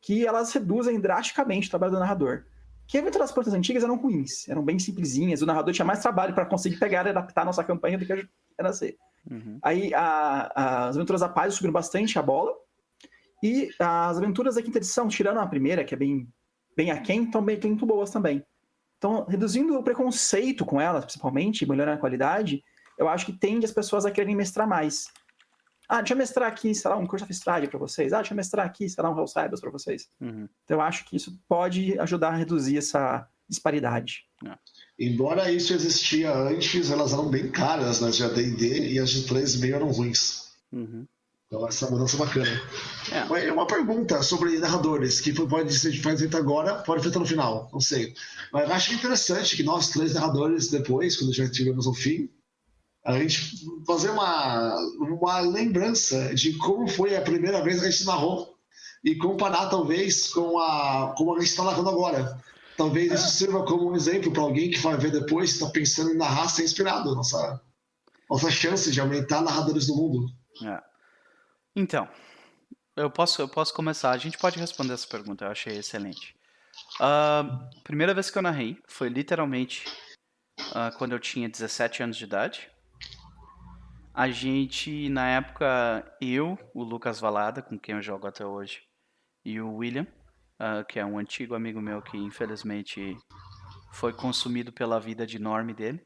que 0.00 0.26
elas 0.26 0.52
reduzem 0.52 0.98
drasticamente 0.98 1.68
o 1.68 1.70
trabalho 1.70 1.92
do 1.92 1.98
narrador. 1.98 2.44
Que 2.86 2.98
aventuras 2.98 3.30
prontas 3.30 3.54
antigas 3.54 3.84
eram 3.84 3.96
ruins, 3.96 4.48
eram 4.48 4.64
bem 4.64 4.78
simplesinhas, 4.78 5.40
o 5.40 5.46
narrador 5.46 5.72
tinha 5.72 5.84
mais 5.84 6.00
trabalho 6.00 6.34
para 6.34 6.44
conseguir 6.44 6.78
pegar 6.78 7.06
e 7.06 7.10
adaptar 7.10 7.42
a 7.42 7.46
nossa 7.46 7.62
campanha 7.62 7.96
do 7.96 8.04
que 8.04 8.28
era 8.58 8.72
ser. 8.72 8.96
Uhum. 9.30 9.58
Aí 9.62 9.94
a, 9.94 10.52
a, 10.54 10.88
as 10.88 10.96
aventuras 10.96 11.20
da 11.20 11.28
paz 11.28 11.54
subiram 11.54 11.72
bastante 11.72 12.18
a 12.18 12.22
bola, 12.22 12.52
e 13.42 13.70
as 13.78 14.16
aventuras 14.16 14.54
da 14.54 14.62
quinta 14.62 14.78
edição, 14.78 15.08
tirando 15.08 15.38
a 15.38 15.46
primeira, 15.46 15.84
que 15.84 15.94
é 15.94 15.98
bem, 15.98 16.28
bem 16.76 16.90
aquém, 16.90 17.24
estão 17.24 17.42
bem 17.42 17.58
muito 17.64 17.84
boas 17.84 18.10
também. 18.10 18.44
Então, 18.98 19.26
reduzindo 19.28 19.76
o 19.76 19.82
preconceito 19.82 20.64
com 20.64 20.80
elas, 20.80 21.04
principalmente, 21.04 21.68
melhorando 21.68 21.96
a 21.96 22.00
qualidade, 22.00 22.62
eu 22.96 23.08
acho 23.08 23.26
que 23.26 23.32
tende 23.32 23.66
as 23.66 23.72
pessoas 23.72 24.06
a 24.06 24.10
quererem 24.12 24.36
mestrar 24.36 24.68
mais. 24.68 25.08
Ah, 25.88 25.98
deixa 25.98 26.14
eu 26.14 26.18
mestrar 26.18 26.48
aqui, 26.48 26.72
sei 26.74 26.88
lá, 26.88 26.96
um 26.96 27.06
curso 27.06 27.26
de 27.26 27.32
Estrade 27.32 27.66
para 27.66 27.78
vocês. 27.78 28.12
Ah, 28.12 28.18
deixa 28.18 28.32
eu 28.32 28.36
mestrar 28.36 28.64
aqui, 28.64 28.88
sei 28.88 29.02
lá, 29.02 29.10
um 29.10 29.18
Hellsiders 29.18 29.60
para 29.60 29.70
vocês. 29.70 30.08
Uhum. 30.20 30.48
Então, 30.64 30.76
eu 30.76 30.80
acho 30.80 31.04
que 31.04 31.16
isso 31.16 31.36
pode 31.48 31.98
ajudar 31.98 32.28
a 32.28 32.36
reduzir 32.36 32.78
essa 32.78 33.28
disparidade. 33.48 34.24
É. 34.46 34.56
Embora 34.98 35.50
isso 35.50 35.74
existia 35.74 36.32
antes, 36.32 36.90
elas 36.90 37.12
eram 37.12 37.28
bem 37.28 37.50
caras 37.50 38.00
nas 38.00 38.20
né, 38.20 38.28
de 38.28 38.32
AD&D 38.32 38.92
e 38.92 38.98
as 38.98 39.10
de 39.10 39.26
3 39.26 39.56
meio 39.56 39.74
eram 39.74 39.90
ruins. 39.90 40.52
Uhum. 40.72 41.06
Então, 41.52 41.68
essa 41.68 41.90
mudança 41.90 42.16
bacana. 42.16 42.62
É. 43.12 43.48
é 43.48 43.52
uma 43.52 43.66
pergunta 43.66 44.22
sobre 44.22 44.58
narradores, 44.58 45.20
que 45.20 45.34
pode 45.34 45.78
ser 45.78 45.92
feita 45.92 46.38
agora, 46.38 46.76
pode 46.76 47.02
ser 47.02 47.10
feita 47.10 47.18
no 47.18 47.26
final, 47.26 47.68
não 47.70 47.78
sei. 47.78 48.14
Mas 48.50 48.70
acho 48.70 48.94
interessante 48.94 49.54
que 49.54 49.62
nós 49.62 49.90
três 49.90 50.14
narradores, 50.14 50.70
depois, 50.70 51.14
quando 51.14 51.34
já 51.34 51.46
tivemos 51.46 51.86
o 51.86 51.92
fim, 51.92 52.30
a 53.04 53.18
gente 53.18 53.66
fazer 53.86 54.08
uma, 54.08 54.74
uma 54.98 55.40
lembrança 55.40 56.34
de 56.34 56.56
como 56.56 56.88
foi 56.88 57.14
a 57.16 57.20
primeira 57.20 57.62
vez 57.62 57.80
que 57.80 57.86
a 57.86 57.90
gente 57.90 58.06
narrou 58.06 58.56
e 59.04 59.14
comparar, 59.16 59.68
talvez, 59.68 60.28
com 60.28 60.58
a 60.58 61.12
como 61.18 61.36
a 61.36 61.40
gente 61.40 61.50
está 61.50 61.64
narrando 61.64 61.90
agora. 61.90 62.40
Talvez 62.78 63.12
isso 63.12 63.28
sirva 63.28 63.62
como 63.66 63.90
um 63.90 63.94
exemplo 63.94 64.32
para 64.32 64.40
alguém 64.42 64.70
que 64.70 64.78
vai 64.78 64.96
ver 64.96 65.10
depois, 65.10 65.50
está 65.50 65.66
pensando 65.66 66.12
em 66.12 66.16
narrar, 66.16 66.48
ser 66.48 66.64
inspirado. 66.64 67.14
Nossa, 67.14 67.60
nossa 68.30 68.50
chance 68.50 68.90
de 68.90 68.98
aumentar 69.02 69.42
narradores 69.42 69.86
do 69.86 69.94
mundo. 69.94 70.26
É. 70.64 70.91
Então, 71.74 72.08
eu 72.96 73.10
posso, 73.10 73.40
eu 73.40 73.48
posso 73.48 73.72
começar. 73.72 74.10
A 74.10 74.18
gente 74.18 74.36
pode 74.38 74.58
responder 74.58 74.92
essa 74.92 75.08
pergunta, 75.08 75.44
eu 75.44 75.50
achei 75.50 75.76
excelente. 75.78 76.34
Uh, 77.00 77.82
primeira 77.82 78.12
vez 78.12 78.30
que 78.30 78.36
eu 78.36 78.42
narrei 78.42 78.78
foi 78.86 79.08
literalmente 79.08 79.86
uh, 80.70 80.96
quando 80.98 81.12
eu 81.12 81.18
tinha 81.18 81.48
17 81.48 82.02
anos 82.02 82.16
de 82.16 82.24
idade. 82.24 82.70
A 84.14 84.28
gente, 84.30 85.08
na 85.08 85.26
época, 85.28 86.16
eu, 86.20 86.58
o 86.74 86.82
Lucas 86.82 87.18
Valada, 87.18 87.62
com 87.62 87.78
quem 87.78 87.94
eu 87.94 88.02
jogo 88.02 88.26
até 88.26 88.44
hoje, 88.44 88.82
e 89.42 89.58
o 89.58 89.76
William, 89.76 90.06
uh, 90.60 90.84
que 90.86 91.00
é 91.00 91.04
um 91.04 91.18
antigo 91.18 91.54
amigo 91.54 91.80
meu 91.80 92.02
que 92.02 92.18
infelizmente 92.18 93.16
foi 93.92 94.12
consumido 94.12 94.70
pela 94.70 95.00
vida 95.00 95.26
de 95.26 95.38
norme 95.38 95.72
dele. 95.72 96.04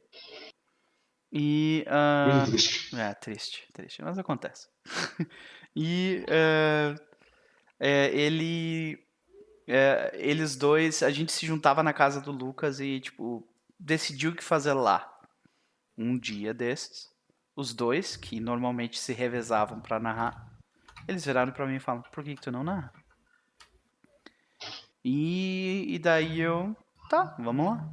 E. 1.32 1.85
Uh, 1.86 2.51
triste. 2.51 2.97
É, 2.97 3.15
triste, 3.15 3.69
triste, 3.73 4.03
mas 4.03 4.19
acontece. 4.19 4.69
e 5.74 6.24
uh, 6.28 7.01
é, 7.78 8.07
ele. 8.15 9.05
É, 9.69 10.12
eles 10.15 10.55
dois, 10.55 11.03
a 11.03 11.11
gente 11.11 11.32
se 11.32 11.44
juntava 11.44 11.82
na 11.82 11.93
casa 11.93 12.20
do 12.20 12.31
Lucas 12.31 12.78
e, 12.78 13.01
tipo, 13.01 13.44
decidiu 13.78 14.31
o 14.31 14.35
que 14.35 14.44
fazer 14.44 14.74
lá. 14.74 15.12
Um 15.98 16.16
dia 16.16 16.55
desses, 16.55 17.11
os 17.57 17.74
dois, 17.74 18.16
que 18.16 18.39
normalmente 18.39 18.98
se 18.98 19.12
revezavam 19.12 19.81
para 19.81 19.98
narrar, 19.98 20.57
eles 21.09 21.24
viraram 21.24 21.53
para 21.53 21.66
mim 21.66 21.77
e 21.77 21.81
falaram: 21.81 22.05
Por 22.12 22.23
que, 22.23 22.36
que 22.36 22.43
tu 22.43 22.53
não 22.53 22.62
narra? 22.62 22.93
E, 25.05 25.86
e 25.89 25.98
daí 25.98 26.40
eu, 26.40 26.77
tá, 27.09 27.36
vamos 27.39 27.66
lá. 27.66 27.89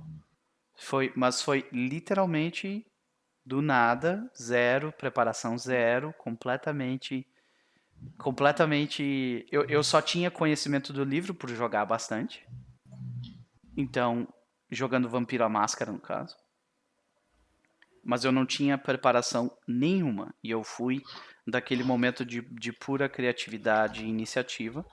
Foi, 0.75 1.13
mas 1.15 1.41
foi 1.41 1.67
literalmente 1.71 2.85
do 3.45 3.61
nada, 3.61 4.29
zero, 4.39 4.91
preparação 4.91 5.57
zero, 5.57 6.13
completamente. 6.17 7.27
Completamente. 8.17 9.45
Eu, 9.51 9.63
eu 9.65 9.83
só 9.83 10.01
tinha 10.01 10.31
conhecimento 10.31 10.93
do 10.93 11.03
livro 11.03 11.33
por 11.33 11.49
jogar 11.49 11.85
bastante. 11.85 12.45
Então, 13.75 14.27
jogando 14.69 15.09
Vampiro 15.09 15.43
à 15.43 15.49
Máscara, 15.49 15.91
no 15.91 15.99
caso. 15.99 16.35
Mas 18.03 18.23
eu 18.23 18.31
não 18.31 18.45
tinha 18.45 18.77
preparação 18.77 19.55
nenhuma. 19.67 20.33
E 20.43 20.49
eu 20.49 20.63
fui 20.63 21.01
daquele 21.45 21.83
momento 21.83 22.25
de, 22.25 22.41
de 22.41 22.71
pura 22.71 23.09
criatividade 23.09 24.03
e 24.03 24.09
iniciativa. 24.09 24.85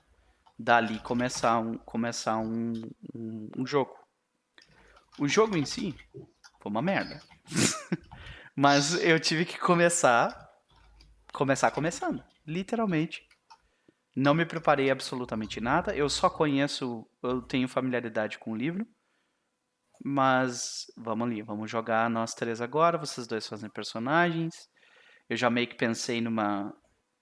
Dali 0.59 0.98
começar 1.01 1.59
um, 1.59 1.78
começar 1.78 2.39
um, 2.39 2.72
um, 3.14 3.48
um 3.59 3.66
jogo. 3.66 3.97
O 5.18 5.27
jogo 5.27 5.56
em 5.56 5.64
si 5.64 5.94
foi 6.60 6.70
uma 6.70 6.82
merda. 6.82 7.20
Mas 8.62 8.93
eu 9.03 9.19
tive 9.19 9.47
que 9.47 9.59
começar. 9.59 10.37
Começar 11.32 11.70
começando. 11.70 12.23
Literalmente. 12.47 13.27
Não 14.15 14.35
me 14.35 14.45
preparei 14.45 14.91
absolutamente 14.91 15.62
nada. 15.62 15.97
Eu 15.97 16.11
só 16.11 16.28
conheço. 16.28 17.07
Eu 17.23 17.41
tenho 17.41 17.66
familiaridade 17.66 18.39
com 18.39 18.53
o 18.53 18.57
livro. 18.57 18.87
mas 20.05 20.87
vamos 20.97 21.27
ali, 21.27 21.43
vamos 21.43 21.70
jogar 21.70 22.11
nós 22.11 22.35
três 22.35 22.61
agora, 22.61 22.99
vocês 22.99 23.27
dois 23.27 23.47
fazem 23.47 23.70
personagens. 23.70 24.55
Eu 25.28 25.37
já 25.39 25.49
meio 25.51 25.69
que 25.69 25.77
pensei 25.77 26.20
numa 26.20 26.70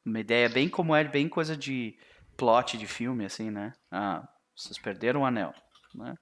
uma 0.04 0.20
ideia 0.20 0.48
bem 0.48 0.68
como 0.68 0.94
é, 0.94 1.04
bem 1.04 1.28
coisa 1.28 1.56
de 1.56 1.96
plot 2.36 2.76
de 2.78 2.86
filme, 2.86 3.24
assim, 3.24 3.50
né? 3.50 3.72
Ah, 3.92 4.26
vocês 4.56 4.78
perderam 4.78 5.20
o 5.22 5.26
anel, 5.26 5.52
né? 5.94 6.14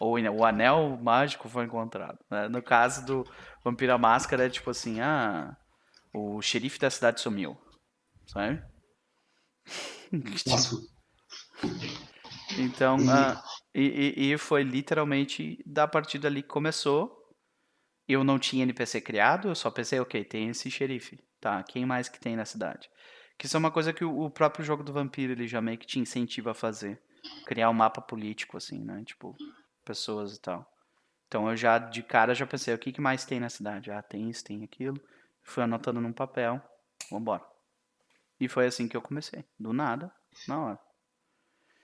Ou 0.00 0.18
o 0.18 0.44
anel 0.44 0.98
mágico 1.00 1.48
foi 1.48 1.64
encontrado. 1.64 2.18
Né? 2.30 2.48
No 2.48 2.62
caso 2.62 3.06
do 3.06 3.24
Vampira 3.64 3.96
Máscara, 3.96 4.46
é 4.46 4.50
tipo 4.50 4.70
assim, 4.70 5.00
ah, 5.00 5.56
o 6.12 6.42
xerife 6.42 6.78
da 6.78 6.90
cidade 6.90 7.20
sumiu, 7.20 7.56
sabe? 8.26 8.62
então, 12.58 12.96
ah, 13.08 13.42
e, 13.74 14.32
e, 14.32 14.38
foi 14.38 14.62
literalmente 14.62 15.62
da 15.66 15.88
partida 15.88 16.28
ali 16.28 16.42
que 16.42 16.48
começou. 16.48 17.22
Eu 18.06 18.22
não 18.22 18.38
tinha 18.38 18.64
NPC 18.64 19.00
criado, 19.00 19.48
eu 19.48 19.54
só 19.54 19.70
pensei, 19.70 19.98
ok, 19.98 20.22
tem 20.24 20.50
esse 20.50 20.70
xerife. 20.70 21.18
Tá, 21.40 21.62
quem 21.62 21.86
mais 21.86 22.08
que 22.08 22.20
tem 22.20 22.36
na 22.36 22.44
cidade? 22.44 22.88
Que 23.38 23.46
isso 23.46 23.56
é 23.56 23.58
uma 23.58 23.70
coisa 23.70 23.92
que 23.92 24.04
o, 24.04 24.30
próprio 24.30 24.64
jogo 24.64 24.84
do 24.84 24.92
vampiro 24.92 25.32
ele 25.32 25.46
já 25.46 25.60
meio 25.60 25.78
que 25.78 25.86
te 25.86 25.98
incentiva 25.98 26.52
a 26.52 26.54
fazer. 26.54 27.00
Criar 27.46 27.70
um 27.70 27.74
mapa 27.74 28.00
político, 28.00 28.56
assim, 28.56 28.84
né? 28.84 29.02
Tipo, 29.04 29.34
pessoas 29.84 30.36
e 30.36 30.40
tal. 30.40 30.66
Então 31.26 31.48
eu 31.50 31.56
já, 31.56 31.78
de 31.78 32.02
cara, 32.02 32.34
já 32.34 32.46
pensei, 32.46 32.74
o 32.74 32.78
que, 32.78 32.92
que 32.92 33.00
mais 33.00 33.24
tem 33.24 33.40
na 33.40 33.48
cidade? 33.48 33.90
Ah, 33.90 34.02
tem 34.02 34.30
isso, 34.30 34.44
tem 34.44 34.62
aquilo. 34.64 35.00
Fui 35.42 35.62
anotando 35.62 36.00
num 36.00 36.12
papel, 36.12 36.60
vambora. 37.10 37.44
E 38.40 38.48
foi 38.48 38.66
assim 38.66 38.88
que 38.88 38.96
eu 38.96 39.02
comecei, 39.02 39.44
do 39.58 39.72
nada, 39.72 40.12
na 40.48 40.64
hora. 40.64 40.78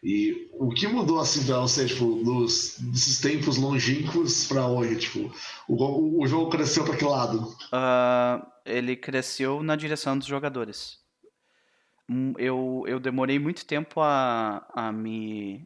E 0.03 0.49
o 0.55 0.71
que 0.71 0.89
mudou 0.89 1.21
assim 1.21 1.45
pra 1.45 1.61
você, 1.61 1.87
tipo, 1.87 2.23
dos, 2.25 2.79
desses 2.79 3.21
tempos 3.21 3.59
longínquos 3.59 4.47
pra 4.47 4.67
hoje? 4.67 4.97
Tipo, 4.97 5.31
o, 5.69 6.23
o 6.23 6.27
jogo 6.27 6.51
cresceu 6.51 6.85
pra 6.85 6.97
que 6.97 7.05
lado? 7.05 7.43
Uh, 7.73 8.47
ele 8.65 8.97
cresceu 8.97 9.63
na 9.63 9.77
direção 9.77 10.17
dos 10.17 10.27
jogadores. 10.27 10.99
Hum, 12.09 12.33
eu, 12.39 12.83
eu 12.87 12.99
demorei 12.99 13.39
muito 13.39 13.67
tempo 13.67 14.01
a, 14.01 14.67
a 14.75 14.91
me. 14.91 15.63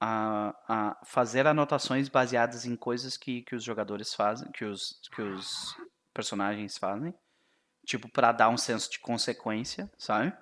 A, 0.00 0.54
a 0.68 1.04
fazer 1.04 1.46
anotações 1.46 2.08
baseadas 2.08 2.64
em 2.64 2.76
coisas 2.76 3.16
que, 3.16 3.42
que 3.42 3.56
os 3.56 3.64
jogadores 3.64 4.14
fazem, 4.14 4.50
que 4.52 4.64
os, 4.64 5.00
que 5.14 5.22
os 5.22 5.76
personagens 6.14 6.78
fazem. 6.78 7.12
Tipo, 7.84 8.08
para 8.08 8.32
dar 8.32 8.48
um 8.48 8.56
senso 8.56 8.90
de 8.90 8.98
consequência, 9.00 9.90
sabe? 9.98 10.32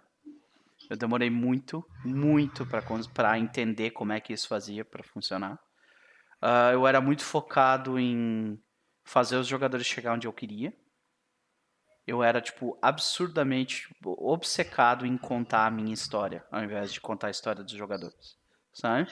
Eu 0.88 0.96
demorei 0.96 1.30
muito, 1.30 1.84
muito 2.04 2.66
para 3.12 3.38
entender 3.38 3.90
como 3.90 4.12
é 4.12 4.20
que 4.20 4.32
isso 4.32 4.46
fazia 4.46 4.84
para 4.84 5.02
funcionar. 5.02 5.58
Uh, 6.42 6.72
eu 6.72 6.86
era 6.86 7.00
muito 7.00 7.24
focado 7.24 7.98
em 7.98 8.60
fazer 9.04 9.36
os 9.36 9.46
jogadores 9.46 9.86
chegar 9.86 10.14
onde 10.14 10.26
eu 10.26 10.32
queria. 10.32 10.76
Eu 12.06 12.22
era, 12.22 12.40
tipo, 12.40 12.78
absurdamente 12.80 13.92
obcecado 14.04 15.04
em 15.04 15.16
contar 15.18 15.66
a 15.66 15.70
minha 15.70 15.92
história, 15.92 16.44
ao 16.52 16.62
invés 16.62 16.92
de 16.92 17.00
contar 17.00 17.28
a 17.28 17.30
história 17.30 17.64
dos 17.64 17.72
jogadores, 17.72 18.38
sabe? 18.72 19.10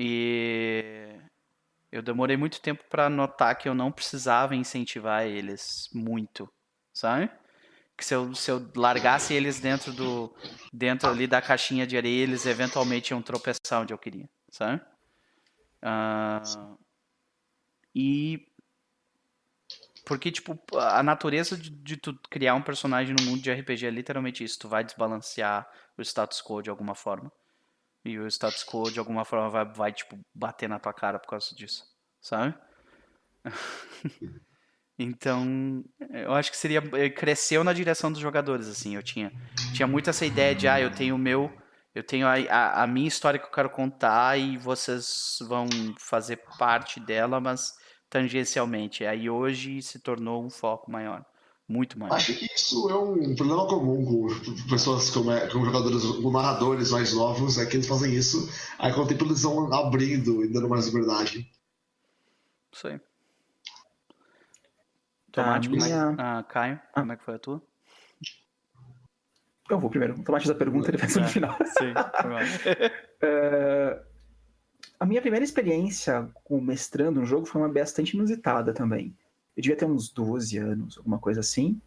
E 0.00 1.20
eu 1.90 2.00
demorei 2.00 2.36
muito 2.36 2.60
tempo 2.60 2.84
para 2.88 3.10
notar 3.10 3.58
que 3.58 3.68
eu 3.68 3.74
não 3.74 3.90
precisava 3.90 4.54
incentivar 4.54 5.26
eles 5.26 5.90
muito, 5.92 6.48
sabe? 6.92 7.28
que 7.98 8.04
se 8.04 8.14
eu, 8.14 8.32
se 8.32 8.48
eu 8.48 8.70
largasse 8.76 9.34
eles 9.34 9.58
dentro 9.58 9.92
do 9.92 10.32
dentro 10.72 11.10
ali 11.10 11.26
da 11.26 11.42
caixinha 11.42 11.84
de 11.84 11.96
areia, 11.96 12.22
eles 12.22 12.46
eventualmente 12.46 13.10
iam 13.10 13.20
tropeçar 13.20 13.82
onde 13.82 13.92
eu 13.92 13.98
queria, 13.98 14.30
sabe? 14.52 14.80
Uh, 15.82 16.78
e 17.92 18.46
porque 20.06 20.30
tipo 20.30 20.56
a 20.76 21.02
natureza 21.02 21.56
de, 21.56 21.70
de, 21.70 21.96
tu 21.96 22.16
criar 22.30 22.54
um 22.54 22.62
personagem 22.62 23.16
no 23.18 23.24
mundo 23.26 23.42
de 23.42 23.50
RPG 23.50 23.86
é 23.86 23.90
literalmente 23.90 24.44
isso, 24.44 24.60
tu 24.60 24.68
vai 24.68 24.84
desbalancear 24.84 25.68
o 25.98 26.02
status 26.02 26.40
quo 26.40 26.62
de 26.62 26.70
alguma 26.70 26.94
forma. 26.94 27.32
E 28.08 28.18
o 28.18 28.26
status 28.26 28.64
quo 28.64 28.90
de 28.90 28.98
alguma 28.98 29.24
forma 29.24 29.48
vai, 29.48 29.64
vai 29.64 29.92
tipo 29.92 30.18
bater 30.34 30.68
na 30.68 30.78
tua 30.78 30.92
cara 30.92 31.18
por 31.18 31.28
causa 31.28 31.54
disso, 31.54 31.84
sabe? 32.20 32.54
Então, 35.00 35.84
eu 36.10 36.32
acho 36.34 36.50
que 36.50 36.56
seria 36.56 36.82
eh, 36.94 37.08
cresceu 37.08 37.62
na 37.62 37.72
direção 37.72 38.10
dos 38.10 38.20
jogadores 38.20 38.66
assim. 38.66 38.96
Eu 38.96 39.02
tinha 39.02 39.30
tinha 39.72 39.86
muito 39.86 40.10
essa 40.10 40.26
ideia 40.26 40.56
de 40.56 40.66
ah, 40.66 40.80
eu 40.80 40.90
tenho 40.90 41.14
o 41.14 41.18
meu, 41.18 41.52
eu 41.94 42.02
tenho 42.02 42.26
a, 42.26 42.34
a, 42.34 42.82
a 42.82 42.86
minha 42.88 43.06
história 43.06 43.38
que 43.38 43.46
eu 43.46 43.52
quero 43.52 43.70
contar 43.70 44.36
e 44.36 44.56
vocês 44.56 45.38
vão 45.42 45.68
fazer 46.00 46.38
parte 46.58 46.98
dela, 46.98 47.38
mas 47.40 47.74
tangencialmente. 48.10 49.06
Aí 49.06 49.30
hoje 49.30 49.80
se 49.82 50.00
tornou 50.00 50.44
um 50.44 50.50
foco 50.50 50.90
maior, 50.90 51.24
muito 51.68 51.98
maior. 51.98 52.14
Acho 52.14 52.34
que 52.34 52.46
isso 52.46 52.88
é 52.88 52.94
um 52.94 53.36
problema 53.36 53.66
comum 53.66 54.04
com 54.04 54.28
pessoas 54.70 55.10
como, 55.10 55.30
é, 55.30 55.46
com 55.48 55.62
jogadores, 55.64 56.02
com 56.02 56.30
narradores 56.30 56.90
mais 56.90 57.12
novos, 57.12 57.58
é 57.58 57.66
que 57.66 57.76
eles 57.76 57.86
fazem 57.86 58.14
isso, 58.14 58.48
aí 58.78 58.90
com 58.92 59.02
o 59.02 59.06
tempo 59.06 59.24
eles 59.24 59.42
vão 59.42 59.70
abrindo 59.72 60.44
e 60.44 60.48
dando 60.48 60.68
mais 60.68 60.86
liberdade. 60.86 61.50
Isso 62.72 62.88
aí. 62.88 62.98
Tomate, 65.30 65.68
tá, 65.68 65.76
minha... 65.76 66.16
ah, 66.18 66.42
Caio, 66.42 66.80
ah. 66.94 67.00
como 67.00 67.12
é 67.12 67.16
que 67.16 67.24
foi 67.24 67.34
a 67.34 67.38
tua? 67.38 67.62
Eu 69.68 69.78
vou 69.78 69.90
primeiro. 69.90 70.18
O 70.18 70.24
Tomate 70.24 70.48
da 70.48 70.54
pergunta, 70.54 70.90
ele 70.90 70.96
faz 70.96 71.14
no 71.16 71.24
é, 71.24 71.28
final. 71.28 71.54
Sim, 71.78 71.92
uh, 71.92 74.00
a 74.98 75.04
minha 75.04 75.20
primeira 75.20 75.44
experiência 75.44 76.30
com 76.44 76.58
mestrando 76.62 77.20
um 77.20 77.26
jogo 77.26 77.44
foi 77.44 77.60
uma 77.60 77.68
bastante 77.68 78.16
inusitada 78.16 78.72
também. 78.72 79.14
Eu 79.58 79.62
devia 79.62 79.76
ter 79.76 79.86
uns 79.86 80.08
12 80.08 80.56
anos, 80.56 80.98
alguma 80.98 81.18
coisa 81.18 81.40
assim. 81.40 81.82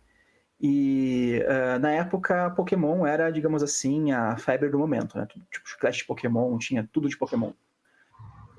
E 0.59 1.41
uh, 1.45 1.79
na 1.79 1.91
época, 1.91 2.49
Pokémon 2.51 3.05
era, 3.05 3.31
digamos 3.31 3.63
assim, 3.63 4.11
a 4.11 4.35
febre 4.35 4.67
do 4.67 4.77
momento, 4.77 5.17
né? 5.17 5.25
Tipo, 5.25 5.69
chiclete 5.69 5.99
de 5.99 6.05
Pokémon, 6.05 6.57
tinha 6.57 6.87
tudo 6.91 7.07
de 7.07 7.17
Pokémon. 7.17 7.53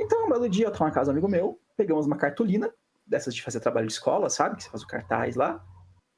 Então, 0.01 0.25
um 0.25 0.31
belo 0.31 0.49
dia, 0.49 0.65
eu 0.65 0.73
tava 0.73 0.87
na 0.87 0.91
casa 0.93 1.11
um 1.11 1.13
amigo 1.13 1.29
meu, 1.29 1.61
pegamos 1.77 2.07
uma 2.07 2.17
cartolina 2.17 2.73
dessas 3.07 3.35
de 3.35 3.43
fazer 3.43 3.61
trabalho 3.61 3.87
de 3.87 3.93
escola, 3.93 4.31
sabe? 4.31 4.57
Que 4.57 4.63
você 4.63 4.71
faz 4.71 4.83
o 4.83 4.87
cartaz 4.87 5.37
lá. 5.37 5.63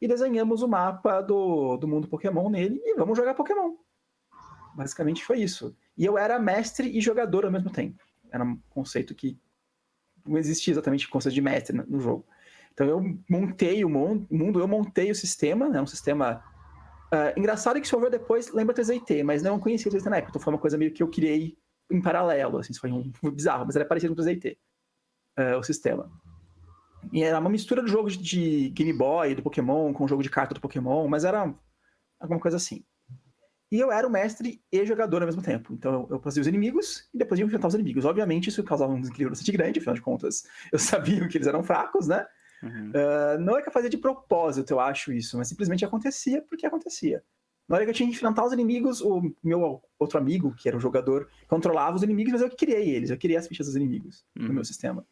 E 0.01 0.07
desenhamos 0.07 0.63
o 0.63 0.69
mapa 0.69 1.21
do, 1.21 1.77
do 1.77 1.89
mundo 1.89 2.07
Pokémon 2.07 2.49
nele 2.49 2.81
e 2.85 2.95
vamos 2.95 3.19
jogar 3.19 3.35
Pokémon. 3.35 3.75
Basicamente 4.77 5.25
foi 5.25 5.41
isso. 5.41 5.77
E 5.99 6.05
eu 6.05 6.17
era 6.17 6.39
mestre 6.39 6.97
e 6.97 7.01
jogador 7.01 7.45
ao 7.45 7.51
mesmo 7.51 7.71
tempo. 7.71 8.05
Era 8.31 8.45
um 8.45 8.57
conceito 8.71 9.17
que 9.17 9.37
não 10.25 10.39
existia 10.39 10.73
exatamente 10.73 11.09
o 11.09 11.11
conceito 11.11 11.35
de 11.35 11.43
mestre 11.43 11.77
no 11.77 11.99
jogo. 11.99 12.25
Então 12.75 12.87
eu 12.89 13.19
montei 13.31 13.85
o 13.85 13.89
mundo, 13.89 14.61
eu 14.61 14.69
montei 14.69 15.11
o 15.11 15.15
sistema, 15.15 15.69
né? 15.69 15.81
Um 15.81 15.87
sistema. 15.87 16.45
Uh, 17.13 17.39
engraçado 17.39 17.81
que 17.81 17.87
se 17.87 17.91
for 17.93 18.11
depois, 18.11 18.53
lembra 18.53 18.75
3IT, 18.75 19.23
mas 19.23 19.43
não 19.43 19.61
conhecia 19.61 19.91
o 19.91 19.95
3IT 19.95 20.07
na 20.07 20.17
época. 20.17 20.31
Então 20.31 20.43
foi 20.43 20.53
uma 20.53 20.59
coisa 20.59 20.77
meio 20.77 20.93
que 20.93 21.03
eu 21.03 21.09
criei 21.09 21.57
em 21.91 22.01
paralelo, 22.01 22.59
assim, 22.59 22.75
foi 22.75 22.91
um, 22.91 23.13
bizarro, 23.31 23.65
mas 23.67 23.77
era 23.77 23.85
parecido 23.85 24.15
com 24.15 24.21
o 24.21 24.25
3IT, 24.25 24.57
uh, 25.39 25.59
o 25.59 25.63
sistema. 25.63 26.11
E 27.13 27.23
era 27.23 27.39
uma 27.39 27.51
mistura 27.51 27.83
do 27.83 27.89
jogo 27.89 28.11
de 28.11 28.71
Game 28.71 28.93
Boy, 28.93 29.35
do 29.35 29.43
Pokémon, 29.43 29.93
com 29.93 30.05
o 30.05 30.09
jogo 30.09 30.23
de 30.23 30.31
carta 30.31 30.55
do 30.55 30.61
Pokémon, 30.61 31.07
mas 31.07 31.25
era 31.25 31.55
alguma 32.19 32.41
coisa 32.41 32.57
assim. 32.57 32.85
E 33.71 33.79
eu 33.79 33.91
era 33.91 34.07
o 34.07 34.11
mestre 34.11 34.63
e 34.71 34.87
jogador 34.87 35.21
ao 35.21 35.27
mesmo 35.27 35.43
tempo. 35.43 35.73
Então 35.75 36.07
eu, 36.11 36.21
fazia 36.21 36.41
os 36.41 36.47
inimigos 36.47 37.09
e 37.13 37.19
depois 37.19 37.39
ia 37.39 37.47
enfrentar 37.47 37.69
os 37.69 37.75
inimigos. 37.75 38.05
Obviamente 38.05 38.49
isso 38.49 38.63
causava 38.63 38.93
um 38.93 39.01
desequilíbrio 39.01 39.31
bastante 39.31 39.53
grande, 39.53 39.79
afinal 39.79 39.95
de 39.95 40.01
contas 40.01 40.45
eu 40.73 40.79
sabia 40.81 41.27
que 41.29 41.37
eles 41.37 41.47
eram 41.47 41.63
fracos, 41.63 42.09
né? 42.09 42.27
Uhum. 42.65 42.91
Uh, 42.91 43.41
não 43.41 43.57
é 43.59 43.63
que 43.63 43.69
eu 43.69 43.73
fazia 43.73 43.91
de 43.91 43.99
propósito, 43.99 44.71
eu 44.71 44.81
acho 44.81 45.13
isso, 45.13 45.37
mas 45.37 45.49
simplesmente 45.49 45.85
acontecia 45.85 46.43
porque 46.43 46.67
acontecia. 46.67 47.23
Na 47.69 47.77
hora 47.77 47.85
que 47.85 47.91
eu 47.91 47.95
tinha 47.95 48.09
que 48.09 48.15
enfrentar 48.15 48.45
os 48.45 48.53
inimigos, 48.53 49.01
o 49.01 49.23
meu 49.43 49.83
outro 49.99 50.19
amigo, 50.19 50.55
que 50.55 50.69
era 50.69 50.77
o 50.77 50.81
jogador, 50.81 51.29
controlava 51.49 51.97
os 51.97 52.03
inimigos, 52.03 52.33
mas 52.33 52.43
eu 52.43 52.51
que 52.51 52.57
criei 52.57 52.91
eles, 52.91 53.11
eu 53.11 53.17
queria 53.17 53.39
as 53.39 53.47
fichas 53.47 53.67
dos 53.67 53.77
inimigos 53.77 54.25
uhum. 54.39 54.49
no 54.49 54.55
meu 54.55 54.65
sistema. 54.65 55.07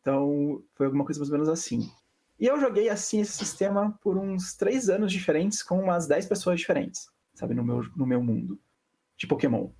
Então, 0.00 0.62
foi 0.74 0.86
alguma 0.86 1.04
coisa 1.04 1.20
mais 1.20 1.30
ou 1.30 1.34
menos 1.34 1.48
assim. 1.48 1.90
E 2.38 2.46
eu 2.46 2.60
joguei 2.60 2.88
assim 2.88 3.20
esse 3.20 3.32
sistema 3.32 3.98
por 4.02 4.16
uns 4.16 4.54
três 4.54 4.88
anos 4.88 5.12
diferentes, 5.12 5.62
com 5.62 5.80
umas 5.80 6.06
dez 6.06 6.26
pessoas 6.26 6.60
diferentes, 6.60 7.08
sabe, 7.34 7.54
no 7.54 7.64
meu, 7.64 7.82
no 7.96 8.06
meu 8.06 8.22
mundo 8.22 8.58
de 9.16 9.26
Pokémon. 9.26 9.70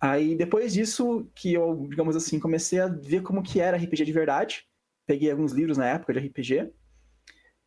Aí, 0.00 0.36
depois 0.36 0.74
disso, 0.74 1.26
que 1.34 1.54
eu, 1.54 1.86
digamos 1.88 2.14
assim, 2.14 2.38
comecei 2.38 2.80
a 2.80 2.86
ver 2.86 3.22
como 3.22 3.42
que 3.42 3.60
era 3.60 3.76
RPG 3.76 4.04
de 4.04 4.12
verdade. 4.12 4.65
Peguei 5.06 5.30
alguns 5.30 5.52
livros 5.52 5.78
na 5.78 5.86
época 5.86 6.12
de 6.12 6.20
RPG. 6.20 6.72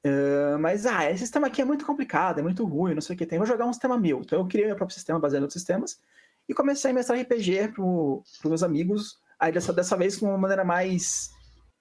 Uh, 0.05 0.59
mas, 0.59 0.85
ah, 0.85 1.09
esse 1.09 1.19
sistema 1.19 1.47
aqui 1.47 1.61
é 1.61 1.65
muito 1.65 1.85
complicado, 1.85 2.39
é 2.39 2.43
muito 2.43 2.65
ruim, 2.65 2.93
não 2.93 3.01
sei 3.01 3.15
o 3.15 3.17
que 3.17 3.25
tem. 3.25 3.37
Vou 3.37 3.47
jogar 3.47 3.65
um 3.65 3.73
sistema 3.73 3.97
meu. 3.97 4.21
Então, 4.21 4.39
eu 4.39 4.47
criei 4.47 4.67
meu 4.67 4.75
próprio 4.75 4.95
sistema 4.95 5.19
baseado 5.19 5.41
em 5.41 5.43
outros 5.43 5.59
sistemas. 5.61 5.99
E 6.47 6.53
comecei 6.53 6.91
a 6.91 6.93
mestrar 6.93 7.19
RPG 7.19 7.69
para 7.73 7.83
os 7.83 8.39
meus 8.45 8.63
amigos. 8.63 9.19
Aí, 9.39 9.51
dessa, 9.51 9.71
dessa 9.71 9.95
vez, 9.95 10.17
de 10.17 10.25
uma 10.25 10.37
maneira 10.37 10.63
mais 10.63 11.29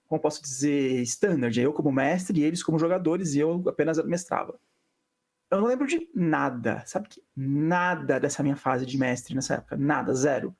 como 0.09 0.21
posso 0.21 0.43
dizer, 0.43 1.03
standard. 1.03 1.61
Eu 1.61 1.73
como 1.73 1.93
mestre 1.93 2.41
e 2.41 2.43
eles 2.45 2.63
como 2.63 2.79
jogadores 2.79 3.35
e 3.35 3.41
eu 3.41 3.63
apenas 3.69 4.03
mestrava. 4.05 4.59
Eu 5.51 5.61
não 5.61 5.69
lembro 5.69 5.87
de 5.87 6.11
nada, 6.15 6.83
sabe 6.87 7.09
que 7.09 7.23
nada 7.37 8.19
dessa 8.19 8.43
minha 8.43 8.57
fase 8.57 8.85
de 8.85 8.99
mestre 8.99 9.35
nessa 9.35 9.55
época, 9.55 9.77
nada, 9.77 10.13
zero. 10.15 10.55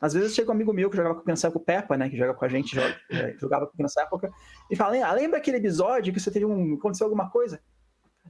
Às 0.00 0.14
vezes 0.14 0.34
chega 0.34 0.50
um 0.50 0.54
amigo 0.54 0.72
meu 0.72 0.90
que 0.90 0.96
jogava 0.96 1.14
com 1.14 1.22
criança 1.22 1.50
com 1.50 1.58
o 1.58 1.62
Peppa, 1.62 1.96
né? 1.96 2.08
Que 2.08 2.16
joga 2.16 2.34
com 2.34 2.44
a 2.44 2.48
gente, 2.48 2.74
joga, 2.74 2.96
é, 3.10 3.34
jogava 3.38 3.66
com 3.66 3.76
criança 3.76 4.02
época, 4.02 4.30
e 4.70 4.76
fala: 4.76 4.96
ah, 5.06 5.12
lembra 5.12 5.38
aquele 5.38 5.58
episódio 5.58 6.12
que 6.12 6.20
você 6.20 6.30
teve 6.30 6.44
um. 6.44 6.74
aconteceu 6.74 7.06
alguma 7.06 7.30
coisa? 7.30 7.60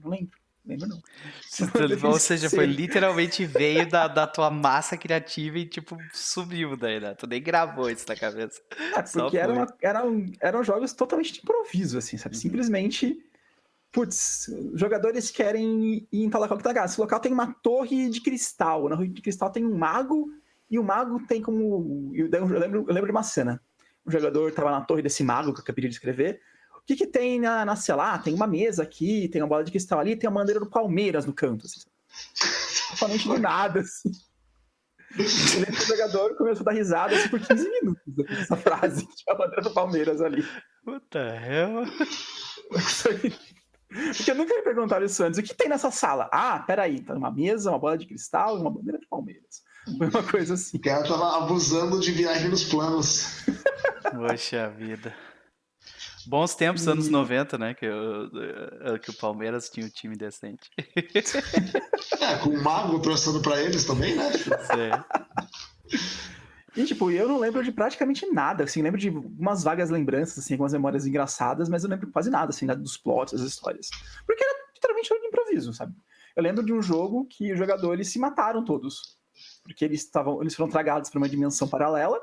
Não 0.03 0.11
lembro. 0.11 0.39
Lembro 0.65 0.87
não. 0.87 1.03
Ou 2.09 2.21
seja, 2.21 2.49
foi 2.49 2.67
literalmente 2.67 3.45
veio 3.45 3.89
da, 3.89 4.07
da 4.07 4.29
tua 4.29 4.49
massa 4.49 4.97
criativa 4.97 5.59
e, 5.59 5.67
tipo, 5.67 5.99
subiu 6.13 6.77
daí, 6.77 7.01
né? 7.01 7.15
Tu 7.15 7.27
nem 7.27 7.43
gravou 7.43 7.91
isso 7.91 8.05
na 8.09 8.15
cabeça. 8.15 8.61
É, 8.95 9.03
porque 9.03 9.39
era 9.39 9.53
uma, 9.53 9.67
eram, 9.83 10.27
eram 10.41 10.63
jogos 10.63 10.93
totalmente 10.93 11.33
de 11.33 11.41
improviso, 11.41 11.99
assim, 11.99 12.17
sabe? 12.17 12.37
Uhum. 12.37 12.41
Simplesmente 12.41 13.21
putz, 13.93 14.51
jogadores 14.75 15.31
querem 15.31 16.07
ir 16.11 16.25
em 16.25 16.31
tal 16.31 16.41
local 16.41 16.57
que 16.57 16.65
tá 16.65 16.85
Esse 16.85 16.99
local 16.99 17.21
tem 17.21 17.31
uma 17.31 17.53
torre 17.63 18.09
de 18.09 18.23
cristal. 18.23 18.89
Na 18.89 18.97
torre 18.97 19.09
de 19.09 19.21
cristal 19.21 19.51
tem 19.51 19.65
um 19.65 19.77
mago, 19.77 20.31
e 20.73 20.79
o 20.79 20.83
mago 20.83 21.21
tem 21.27 21.43
como. 21.43 22.11
Eu 22.15 22.31
lembro, 22.31 22.57
eu 22.57 22.95
lembro 22.95 23.07
de 23.07 23.11
uma 23.11 23.23
cena. 23.23 23.61
O 24.07 24.11
jogador 24.11 24.51
tava 24.53 24.71
na 24.71 24.81
torre 24.81 25.03
desse 25.03 25.23
mago 25.23 25.53
que 25.53 25.61
eu 25.61 25.63
acabei 25.63 25.87
de 25.87 25.95
escrever. 25.95 26.41
O 26.79 26.81
que, 26.87 26.97
que 26.97 27.07
tem 27.07 27.39
na, 27.39 27.63
na 27.63 27.77
sei 27.77 27.95
lá, 27.95 28.19
tem 28.19 28.33
uma 28.33 28.47
mesa 28.47 28.83
aqui, 28.83 29.29
tem 29.29 29.43
uma 29.43 29.49
bola 29.49 29.63
de 29.63 29.71
cristal 29.71 30.01
ali, 30.01 30.17
tem 30.17 30.27
a 30.27 30.31
bandeira 30.33 30.59
do 30.59 30.71
Palmeiras 30.71 31.27
no 31.27 31.35
canto. 31.35 31.67
Assim. 31.67 31.83
Totalmente 32.91 33.29
do 33.29 33.39
nada, 33.39 33.81
assim. 33.81 34.11
o 35.15 35.87
jogador 35.87 36.35
começou 36.37 36.63
a 36.63 36.73
dar 36.73 36.73
risada 36.73 37.15
assim, 37.15 37.29
por 37.29 37.39
15 37.39 37.71
minutos 37.71 38.03
essa 38.31 38.57
frase. 38.57 39.07
Tinha 39.15 39.35
a 39.35 39.39
bandeira 39.39 39.63
do 39.63 39.75
Palmeiras 39.75 40.23
ali. 40.23 40.43
Puta 40.87 41.19
hell? 41.19 41.85
Porque 44.17 44.31
eu 44.31 44.35
nunca 44.35 44.55
me 44.55 44.63
perguntaram 44.63 45.05
isso 45.05 45.23
antes. 45.23 45.39
O 45.39 45.43
que 45.43 45.55
tem 45.55 45.69
nessa 45.69 45.91
sala? 45.91 46.31
Ah, 46.33 46.61
peraí, 46.67 47.03
tá 47.03 47.13
uma 47.13 47.31
mesa, 47.31 47.69
uma 47.69 47.79
bola 47.79 47.99
de 47.99 48.07
cristal 48.07 48.57
e 48.57 48.61
uma 48.63 48.71
bandeira 48.71 48.99
de 48.99 49.07
Palmeiras. 49.07 49.63
Foi 49.99 50.09
uma 50.09 50.23
coisa 50.23 50.55
assim. 50.55 50.77
O 50.77 50.81
cara 50.81 51.03
tava 51.03 51.39
abusando 51.39 52.01
de 52.01 52.13
viagem 52.13 52.49
nos 52.49 52.65
planos. 52.65 53.45
Poxa 54.11 54.69
vida. 54.71 55.15
Bons 56.27 56.55
tempos, 56.55 56.87
anos 56.87 57.09
90, 57.09 57.59
né? 57.59 57.75
Que, 57.75 57.87
eu, 57.87 58.27
eh, 58.27 58.99
que 58.99 59.11
o 59.11 59.15
Palmeiras 59.15 59.69
tinha 59.69 59.85
um 59.85 59.89
time 59.89 60.17
decente. 60.17 60.71
É, 62.21 62.37
com 62.39 62.51
o 62.51 62.63
Mago 62.63 63.01
trouxendo 63.01 63.43
pra 63.43 63.61
eles 63.61 63.85
também, 63.85 64.15
né? 64.15 64.31
Sim. 64.31 65.99
E, 66.77 66.85
tipo, 66.85 67.11
eu 67.11 67.29
não 67.29 67.39
lembro 67.39 67.63
de 67.63 67.73
praticamente 67.73 68.25
nada, 68.27 68.65
assim, 68.65 68.81
lembro 68.81 68.99
de 68.99 69.11
umas 69.11 69.63
vagas 69.63 69.91
lembranças, 69.91 70.39
assim, 70.39 70.55
algumas 70.55 70.73
memórias 70.73 71.07
engraçadas, 71.07 71.69
mas 71.69 71.85
eu 71.85 71.91
lembro 71.91 72.11
quase 72.11 72.31
nada, 72.31 72.51
assim, 72.51 72.67
dos 72.67 72.97
plots, 72.97 73.33
das 73.33 73.43
histórias. 73.43 73.91
Porque 74.25 74.43
era 74.43 74.55
literalmente 74.75 75.09
de 75.09 75.27
improviso, 75.27 75.73
sabe? 75.73 75.95
Eu 76.35 76.43
lembro 76.43 76.65
de 76.65 76.73
um 76.73 76.81
jogo 76.81 77.27
que 77.27 77.53
os 77.53 77.59
jogadores 77.59 78.09
se 78.09 78.19
mataram 78.19 78.65
todos. 78.65 79.19
Porque 79.63 79.85
eles 79.85 80.01
estavam, 80.01 80.41
eles 80.41 80.55
foram 80.55 80.71
tragados 80.71 81.11
para 81.11 81.19
uma 81.19 81.29
dimensão 81.29 81.69
paralela 81.69 82.21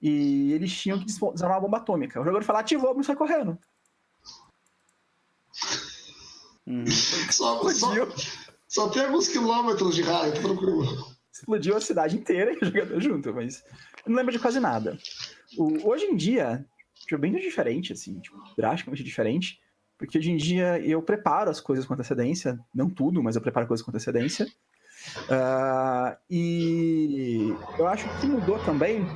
e 0.00 0.52
eles 0.52 0.72
tinham 0.72 0.98
que 0.98 1.06
desarmar 1.06 1.58
uma 1.58 1.60
bomba 1.60 1.76
atômica. 1.78 2.20
O 2.20 2.24
jogador 2.24 2.44
falou, 2.44 2.60
ativou, 2.60 3.00
e 3.00 3.04
sai 3.04 3.16
correndo. 3.16 3.58
Hum. 6.66 6.84
Só, 6.86 7.68
só, 7.70 7.94
só, 8.68 8.88
tem 8.90 9.04
alguns 9.04 9.28
quilômetros 9.28 9.94
de 9.94 10.02
raio, 10.02 10.34
tranquilo 10.34 11.18
explodiu 11.38 11.76
a 11.76 11.80
cidade 11.80 12.16
inteira 12.16 12.52
e 12.52 12.56
o 12.56 12.64
jogador 12.64 13.00
junto, 13.00 13.32
mas 13.32 13.64
eu 14.04 14.10
não 14.10 14.16
lembro 14.16 14.32
de 14.32 14.38
quase 14.38 14.60
nada. 14.60 14.98
O, 15.56 15.88
hoje 15.88 16.04
em 16.04 16.16
dia, 16.16 16.64
é 17.10 17.16
bem 17.16 17.32
diferente, 17.36 17.92
assim, 17.92 18.18
tipo, 18.20 18.36
drasticamente 18.56 19.04
diferente, 19.04 19.60
porque 19.96 20.18
hoje 20.18 20.30
em 20.30 20.36
dia 20.36 20.78
eu 20.80 21.02
preparo 21.02 21.50
as 21.50 21.60
coisas 21.60 21.86
com 21.86 21.94
antecedência, 21.94 22.58
não 22.74 22.90
tudo, 22.90 23.22
mas 23.22 23.36
eu 23.36 23.42
preparo 23.42 23.66
coisas 23.66 23.84
com 23.84 23.90
antecedência. 23.90 24.46
Uh, 25.28 26.16
e 26.30 27.54
eu 27.78 27.86
acho 27.86 28.08
que 28.20 28.26
mudou 28.26 28.58
também 28.60 29.06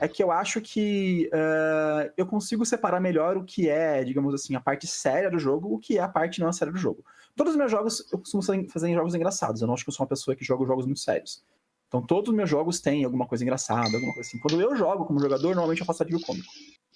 é 0.00 0.06
que 0.06 0.22
eu 0.22 0.30
acho 0.30 0.60
que 0.60 1.30
uh, 1.32 2.12
eu 2.16 2.26
consigo 2.26 2.64
separar 2.66 3.00
melhor 3.00 3.36
o 3.36 3.44
que 3.44 3.68
é, 3.68 4.04
digamos 4.04 4.34
assim, 4.34 4.54
a 4.54 4.60
parte 4.60 4.86
séria 4.86 5.30
do 5.30 5.38
jogo, 5.38 5.74
o 5.74 5.78
que 5.78 5.98
é 5.98 6.02
a 6.02 6.08
parte 6.08 6.40
não 6.40 6.52
séria 6.52 6.72
do 6.72 6.78
jogo. 6.78 7.04
Todos 7.34 7.52
os 7.52 7.58
meus 7.58 7.70
jogos, 7.70 8.06
eu 8.12 8.18
costumo 8.18 8.42
fazer 8.42 8.92
jogos 8.94 9.14
engraçados. 9.14 9.60
Eu 9.60 9.66
não 9.66 9.74
acho 9.74 9.84
que 9.84 9.90
eu 9.90 9.94
sou 9.94 10.04
uma 10.04 10.08
pessoa 10.08 10.36
que 10.36 10.44
joga 10.44 10.66
jogos 10.66 10.86
muito 10.86 11.00
sérios. 11.00 11.42
Então 11.88 12.02
todos 12.02 12.30
os 12.30 12.36
meus 12.36 12.48
jogos 12.50 12.80
têm 12.80 13.04
alguma 13.04 13.26
coisa 13.26 13.44
engraçada, 13.44 13.94
alguma 13.94 14.12
coisa 14.12 14.28
assim. 14.28 14.38
Quando 14.38 14.60
eu 14.60 14.76
jogo 14.76 15.04
como 15.04 15.20
jogador, 15.20 15.48
normalmente 15.48 15.80
eu 15.80 15.86
faço 15.86 16.02
alívio 16.02 16.20
cômico. 16.20 16.48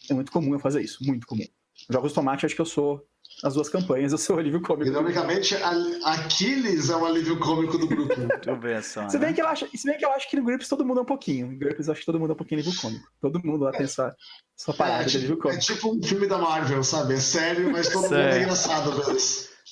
É 0.09 0.15
muito 0.15 0.33
comum 0.33 0.53
eu 0.53 0.59
fazer 0.59 0.83
isso, 0.83 1.05
muito 1.05 1.27
comum. 1.27 1.45
Jogos 1.89 2.13
tomate, 2.13 2.47
acho 2.47 2.55
que 2.55 2.61
eu 2.61 2.67
sou 2.67 3.07
nas 3.43 3.55
duas 3.55 3.69
campanhas, 3.69 4.13
eu 4.13 4.19
sou 4.19 4.37
o 4.37 4.39
alívio 4.39 4.61
cômico. 4.61 4.85
Dinamicamente, 4.85 5.57
Aquiles 6.05 6.91
é 6.91 6.97
o 6.97 7.05
alívio 7.05 7.39
cômico 7.39 7.79
do 7.79 7.87
grupo. 7.87 8.15
Muito 8.21 8.57
bem, 8.57 8.83
só, 8.83 9.09
se, 9.09 9.19
bem 9.19 9.31
né? 9.31 9.35
que 9.35 9.43
eu 9.43 9.49
acho, 9.49 9.69
se 9.75 9.87
bem 9.87 9.99
que 9.99 10.05
eu 10.05 10.13
acho 10.13 10.29
que 10.29 10.37
no 10.37 10.45
Grips 10.45 10.69
todo 10.69 10.85
mundo 10.85 11.01
é 11.01 11.03
um 11.03 11.07
pouquinho. 11.07 11.47
No 11.49 11.59
Grips 11.59 11.87
eu 11.87 11.93
acho 11.93 12.01
que 12.01 12.07
todo 12.07 12.19
mundo 12.19 12.31
é 12.31 12.35
um 12.35 12.37
pouquinho 12.37 12.61
alívio 12.61 12.81
cômico. 12.81 13.09
Todo 13.21 13.41
mundo 13.45 13.65
lá 13.65 13.73
tem 13.73 13.87
sua, 13.87 14.15
sua 14.57 14.75
parada 14.75 15.05
é, 15.05 15.07
de 15.07 15.17
alívio 15.17 15.39
cômico. 15.39 15.59
É 15.59 15.65
tipo 15.65 15.95
um 15.95 16.03
filme 16.03 16.27
da 16.27 16.39
Marvel, 16.39 16.83
sabe? 16.83 17.15
É 17.15 17.21
sério, 17.21 17.71
mas 17.71 17.89
todo 17.89 18.03
mundo 18.03 18.17
é 18.17 18.43
engraçado, 18.43 18.93
velho. 18.93 19.19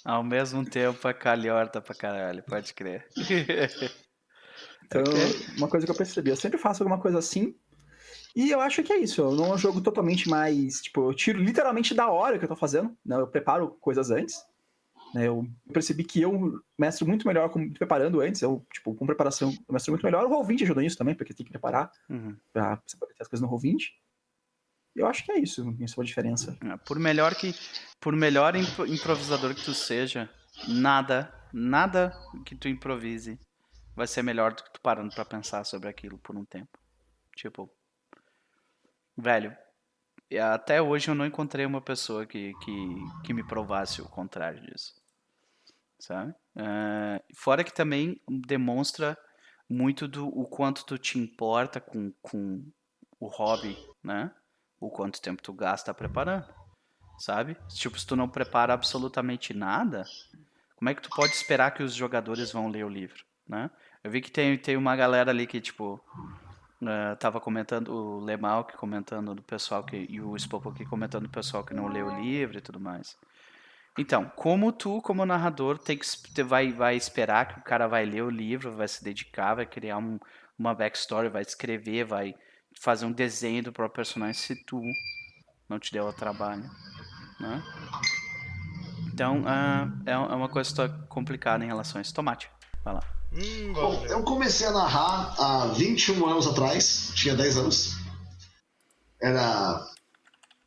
Ao 0.04 0.22
mesmo 0.22 0.64
tempo, 0.64 1.06
a 1.06 1.12
calhorta 1.12 1.80
pra 1.80 1.94
caralho, 1.94 2.42
pode 2.44 2.72
crer. 2.72 3.06
Então, 4.86 5.02
uma 5.58 5.68
coisa 5.68 5.84
que 5.84 5.92
eu 5.92 5.96
percebi, 5.96 6.30
eu 6.30 6.36
sempre 6.36 6.58
faço 6.58 6.82
alguma 6.82 7.00
coisa 7.00 7.18
assim. 7.18 7.54
E 8.38 8.52
eu 8.52 8.60
acho 8.60 8.84
que 8.84 8.92
é 8.92 8.98
isso. 8.98 9.20
Eu 9.20 9.32
não 9.32 9.52
é 9.52 9.58
jogo 9.58 9.80
totalmente 9.80 10.28
mais. 10.28 10.80
Tipo, 10.80 11.10
eu 11.10 11.12
tiro 11.12 11.42
literalmente 11.42 11.92
da 11.92 12.08
hora 12.08 12.38
que 12.38 12.44
eu 12.44 12.48
tô 12.48 12.54
fazendo. 12.54 12.96
Né? 13.04 13.16
Eu 13.16 13.26
preparo 13.26 13.70
coisas 13.80 14.12
antes. 14.12 14.46
Né? 15.12 15.26
Eu 15.26 15.44
percebi 15.72 16.04
que 16.04 16.22
eu 16.22 16.62
mestro 16.78 17.04
muito 17.04 17.26
melhor 17.26 17.48
com, 17.50 17.68
preparando 17.72 18.20
antes. 18.20 18.40
Eu, 18.40 18.64
tipo, 18.72 18.94
com 18.94 19.04
preparação, 19.04 19.50
eu 19.50 19.72
mestro 19.72 19.90
muito 19.90 20.04
melhor. 20.04 20.24
O 20.24 20.30
Roll20 20.30 20.62
ajuda 20.62 20.80
nisso 20.80 20.96
também, 20.96 21.16
porque 21.16 21.34
tem 21.34 21.44
que 21.44 21.50
preparar 21.50 21.90
uhum. 22.08 22.36
pra 22.52 22.80
você 22.86 22.96
poder 22.96 23.12
ter 23.14 23.22
as 23.22 23.28
coisas 23.28 23.44
no 23.44 23.52
Roll20. 23.52 23.88
Eu 24.94 25.08
acho 25.08 25.24
que 25.24 25.32
é 25.32 25.40
isso, 25.40 25.76
isso 25.80 26.00
é 26.00 26.04
a 26.04 26.06
diferença. 26.06 26.56
É, 26.64 26.76
por 26.76 26.96
melhor 27.00 27.34
que. 27.34 27.52
Por 27.98 28.14
melhor 28.14 28.54
improvisador 28.54 29.52
que 29.52 29.64
tu 29.64 29.74
seja, 29.74 30.30
nada, 30.68 31.34
nada 31.52 32.16
que 32.46 32.54
tu 32.54 32.68
improvise 32.68 33.36
vai 33.96 34.06
ser 34.06 34.22
melhor 34.22 34.54
do 34.54 34.62
que 34.62 34.72
tu 34.74 34.80
parando 34.80 35.12
para 35.12 35.24
pensar 35.24 35.64
sobre 35.64 35.88
aquilo 35.88 36.18
por 36.18 36.36
um 36.36 36.44
tempo. 36.44 36.78
Tipo, 37.34 37.68
velho, 39.18 39.56
até 40.52 40.80
hoje 40.80 41.10
eu 41.10 41.14
não 41.14 41.26
encontrei 41.26 41.66
uma 41.66 41.80
pessoa 41.80 42.24
que, 42.24 42.52
que, 42.62 42.94
que 43.24 43.34
me 43.34 43.42
provasse 43.42 44.00
o 44.00 44.08
contrário 44.08 44.60
disso. 44.62 44.94
Sabe? 45.98 46.32
Uh, 46.54 47.34
fora 47.34 47.64
que 47.64 47.72
também 47.72 48.20
demonstra 48.28 49.18
muito 49.68 50.06
do 50.06 50.28
o 50.28 50.46
quanto 50.46 50.86
tu 50.86 50.96
te 50.96 51.18
importa 51.18 51.80
com, 51.80 52.12
com 52.22 52.64
o 53.18 53.26
hobby, 53.26 53.76
né? 54.02 54.30
O 54.80 54.88
quanto 54.90 55.20
tempo 55.20 55.42
tu 55.42 55.52
gasta 55.52 55.92
preparando, 55.92 56.46
sabe? 57.18 57.56
Tipo, 57.68 57.98
se 57.98 58.06
tu 58.06 58.14
não 58.14 58.28
prepara 58.28 58.72
absolutamente 58.72 59.52
nada, 59.52 60.04
como 60.76 60.88
é 60.88 60.94
que 60.94 61.02
tu 61.02 61.10
pode 61.10 61.32
esperar 61.32 61.72
que 61.72 61.82
os 61.82 61.94
jogadores 61.94 62.52
vão 62.52 62.68
ler 62.68 62.84
o 62.84 62.88
livro, 62.88 63.24
né? 63.46 63.68
Eu 64.04 64.10
vi 64.12 64.20
que 64.20 64.30
tem, 64.30 64.56
tem 64.56 64.76
uma 64.76 64.94
galera 64.94 65.32
ali 65.32 65.46
que, 65.46 65.60
tipo, 65.60 66.00
uh, 66.82 67.16
tava 67.16 67.40
comentando, 67.40 67.88
o 67.88 68.20
Lemal 68.20 68.64
que 68.64 68.76
comentando 68.76 69.34
do 69.34 69.42
pessoal 69.42 69.84
que, 69.84 70.06
e 70.08 70.20
o 70.20 70.36
Spopo 70.36 70.68
aqui 70.70 70.84
comentando 70.84 71.24
do 71.24 71.30
pessoal 71.30 71.64
que 71.64 71.74
não 71.74 71.88
leu 71.88 72.06
o 72.06 72.20
livro 72.20 72.58
e 72.58 72.60
tudo 72.60 72.80
mais. 72.80 73.16
Então, 73.96 74.30
como 74.36 74.70
tu, 74.70 75.02
como 75.02 75.26
narrador, 75.26 75.76
tem 75.76 75.98
que, 75.98 76.42
vai, 76.42 76.72
vai 76.72 76.96
esperar 76.96 77.48
que 77.48 77.58
o 77.58 77.62
cara 77.62 77.88
vai 77.88 78.04
ler 78.04 78.22
o 78.22 78.30
livro, 78.30 78.70
vai 78.70 78.86
se 78.86 79.02
dedicar, 79.02 79.54
vai 79.54 79.66
criar 79.66 79.98
um, 79.98 80.20
uma 80.56 80.72
backstory, 80.72 81.28
vai 81.28 81.42
escrever, 81.42 82.04
vai 82.04 82.34
fazer 82.80 83.06
um 83.06 83.12
desenho 83.12 83.64
do 83.64 83.72
próprio 83.72 83.96
personagem 83.96 84.34
se 84.34 84.54
tu 84.64 84.80
não 85.68 85.80
te 85.80 85.92
deu 85.92 86.06
o 86.06 86.12
trabalho, 86.12 86.62
né? 87.40 87.62
Então, 89.12 89.42
uh, 89.42 90.02
é, 90.06 90.12
é 90.12 90.16
uma 90.16 90.48
coisa 90.48 90.88
complicada 91.08 91.64
em 91.64 91.66
relação 91.66 91.98
a 91.98 92.02
isso. 92.02 92.14
Tomate, 92.14 92.48
vai 92.84 92.94
lá. 92.94 93.17
Hum, 93.32 93.72
Bom, 93.72 94.06
eu 94.06 94.22
comecei 94.22 94.66
a 94.66 94.72
narrar 94.72 95.34
há 95.38 95.66
21 95.68 96.26
anos 96.26 96.46
atrás, 96.46 97.12
tinha 97.14 97.34
10 97.34 97.56
anos. 97.58 97.96
Era 99.20 99.86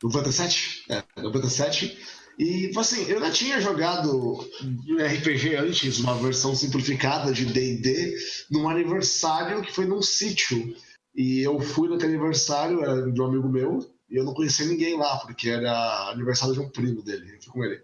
97? 0.04 0.86
É, 0.90 1.04
97. 1.22 1.98
E, 2.40 2.72
assim, 2.78 3.04
eu 3.04 3.20
já 3.20 3.32
tinha 3.32 3.62
jogado 3.62 4.40
RPG 5.00 5.56
antes, 5.56 6.00
uma 6.00 6.16
versão 6.16 6.56
simplificada 6.56 7.32
de 7.32 7.46
D&D, 7.46 8.18
num 8.50 8.70
aniversário 8.70 9.62
que 9.62 9.72
foi 9.72 9.86
num 9.86 10.02
sítio. 10.02 10.76
E 11.16 11.42
eu 11.42 11.60
fui 11.60 11.90
naquele 11.90 12.14
aniversário, 12.16 12.84
era 12.84 13.12
de 13.12 13.22
um 13.22 13.26
amigo 13.26 13.50
meu, 13.50 13.80
e 14.10 14.16
eu 14.18 14.24
não 14.24 14.34
conhecia 14.34 14.66
ninguém 14.66 14.98
lá, 14.98 15.18
porque 15.18 15.50
era 15.50 16.10
aniversário 16.10 16.54
de 16.54 16.62
um 16.62 16.70
primo 16.70 17.02
dele, 17.02 17.36
eu 17.36 17.42
fui 17.42 17.54
com 17.54 17.64
ele. 17.64 17.82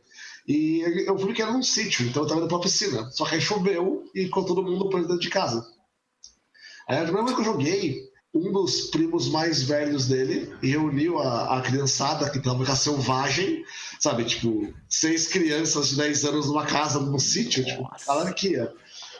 E 0.47 0.79
eu 1.05 1.17
fui 1.19 1.33
que 1.33 1.41
era 1.41 1.51
num 1.51 1.61
sítio, 1.61 2.07
então 2.07 2.23
eu 2.23 2.27
tava 2.27 2.39
indo 2.39 2.47
pra 2.47 2.59
piscina. 2.59 3.09
Só 3.11 3.25
que 3.25 3.35
aí 3.35 3.41
choveu 3.41 4.09
e 4.15 4.23
ficou 4.23 4.45
todo 4.45 4.63
mundo 4.63 4.89
preso 4.89 5.07
dentro 5.07 5.21
de 5.21 5.29
casa. 5.29 5.67
Aí 6.87 6.97
a 6.97 7.03
primeira 7.03 7.25
vez 7.25 7.35
que 7.35 7.41
eu 7.41 7.53
joguei, 7.53 8.07
um 8.33 8.51
dos 8.51 8.81
primos 8.87 9.27
mais 9.27 9.63
velhos 9.63 10.07
dele 10.07 10.53
reuniu 10.61 11.19
a, 11.19 11.57
a 11.57 11.61
criançada 11.61 12.29
que 12.29 12.39
tava 12.39 12.65
com 12.65 12.71
a 12.71 12.75
selvagem, 12.75 13.65
sabe? 13.99 14.23
Tipo, 14.23 14.73
seis 14.87 15.27
crianças 15.27 15.89
de 15.89 15.97
10 15.97 16.25
anos 16.25 16.47
numa 16.47 16.65
casa, 16.65 16.99
num 16.99 17.19
sítio, 17.19 17.65
tipo, 17.65 17.89
anarquia. 18.07 18.73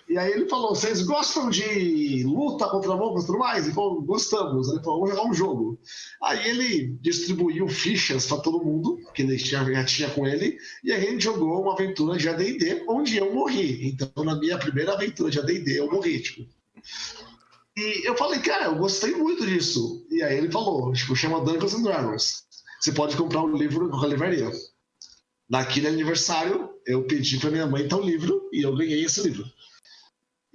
E 0.10 0.18
aí 0.18 0.32
ele 0.32 0.48
falou: 0.48 0.74
vocês 0.74 1.02
gostam 1.02 1.50
de 1.50 2.24
luta 2.24 2.68
contra 2.70 2.96
monstros 2.96 3.24
e 3.24 3.28
tudo 3.28 3.40
mais? 3.40 3.66
Ele 3.66 3.74
falou: 3.74 4.02
gostamos. 4.02 4.70
Ele 4.70 4.82
falou: 4.82 5.02
vamos 5.02 5.16
jogar 5.16 5.30
um 5.30 5.34
jogo. 5.34 5.80
Aí 6.24 6.50
ele 6.50 6.98
distribuiu 7.02 7.68
fichas 7.68 8.26
para 8.26 8.38
todo 8.38 8.64
mundo, 8.64 9.00
que 9.14 9.22
ele 9.22 9.38
tinha, 9.38 9.64
já 9.66 9.86
tinha 9.86 10.10
com 10.10 10.26
ele, 10.26 10.58
e 10.84 10.92
aí 10.92 11.12
gente 11.12 11.24
jogou 11.24 11.62
uma 11.62 11.74
aventura 11.74 12.18
de 12.18 12.30
ADD 12.30 12.84
onde 12.88 13.18
eu 13.18 13.34
morri. 13.34 13.90
Então, 13.90 14.24
na 14.24 14.36
minha 14.36 14.58
primeira 14.58 14.94
aventura 14.94 15.30
de 15.30 15.40
ADD, 15.40 15.76
eu 15.76 15.92
morri. 15.92 16.22
Tipo. 16.22 16.48
E 17.76 18.08
eu 18.08 18.16
falei, 18.16 18.40
cara, 18.40 18.66
eu 18.66 18.76
gostei 18.76 19.14
muito 19.14 19.46
disso. 19.46 20.06
E 20.10 20.24
aí 20.24 20.38
ele 20.38 20.52
falou: 20.52 20.94
tipo, 20.94 21.16
chama 21.16 21.42
Dungeons 21.42 21.74
and 21.74 21.84
Dragons. 21.84 22.46
Você 22.80 22.92
pode 22.94 23.18
comprar 23.18 23.42
o 23.42 23.48
um 23.48 23.58
livro 23.58 23.90
na 23.90 24.08
livraria. 24.08 24.50
Naquele 25.50 25.88
aniversário, 25.88 26.70
eu 26.86 27.04
pedi 27.04 27.40
para 27.40 27.52
minha 27.52 27.68
mãe 27.68 27.88
tal 27.88 28.02
livro 28.02 28.50
e 28.52 28.62
eu 28.62 28.76
ganhei 28.76 29.04
esse 29.04 29.22
livro. 29.22 29.46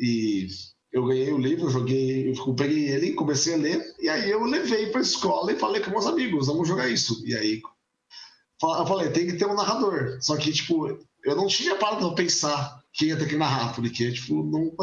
E 0.03 0.49
eu 0.93 1.07
ganhei 1.07 1.33
o 1.33 1.39
livro, 1.39 1.71
joguei, 1.71 2.29
eu 2.29 2.55
peguei 2.55 2.89
ele, 2.89 3.13
comecei 3.13 3.55
a 3.55 3.57
ler, 3.57 3.95
e 4.01 4.09
aí 4.09 4.29
eu 4.29 4.43
levei 4.45 4.89
para 4.89 4.99
a 4.99 5.03
escola 5.03 5.53
e 5.53 5.59
falei 5.59 5.81
com 5.81 5.93
meus 5.93 6.07
amigos, 6.07 6.49
vamos 6.49 6.67
jogar 6.67 6.89
isso. 6.89 7.23
E 7.25 7.37
aí 7.37 7.63
eu 8.61 8.87
falei, 8.87 9.11
tem 9.11 9.27
que 9.27 9.35
ter 9.35 9.47
um 9.47 9.55
narrador. 9.55 10.19
Só 10.21 10.37
que, 10.37 10.53
tipo, 10.53 10.89
eu 11.25 11.37
não 11.37 11.47
tinha 11.47 11.77
parado 11.77 12.07
para 12.09 12.17
pensar 12.17 12.83
quem 12.93 13.09
ia 13.09 13.17
ter 13.17 13.29
que 13.29 13.37
narrar, 13.37 13.75
porque, 13.75 14.11
tipo, 14.13 14.43
não. 14.43 14.75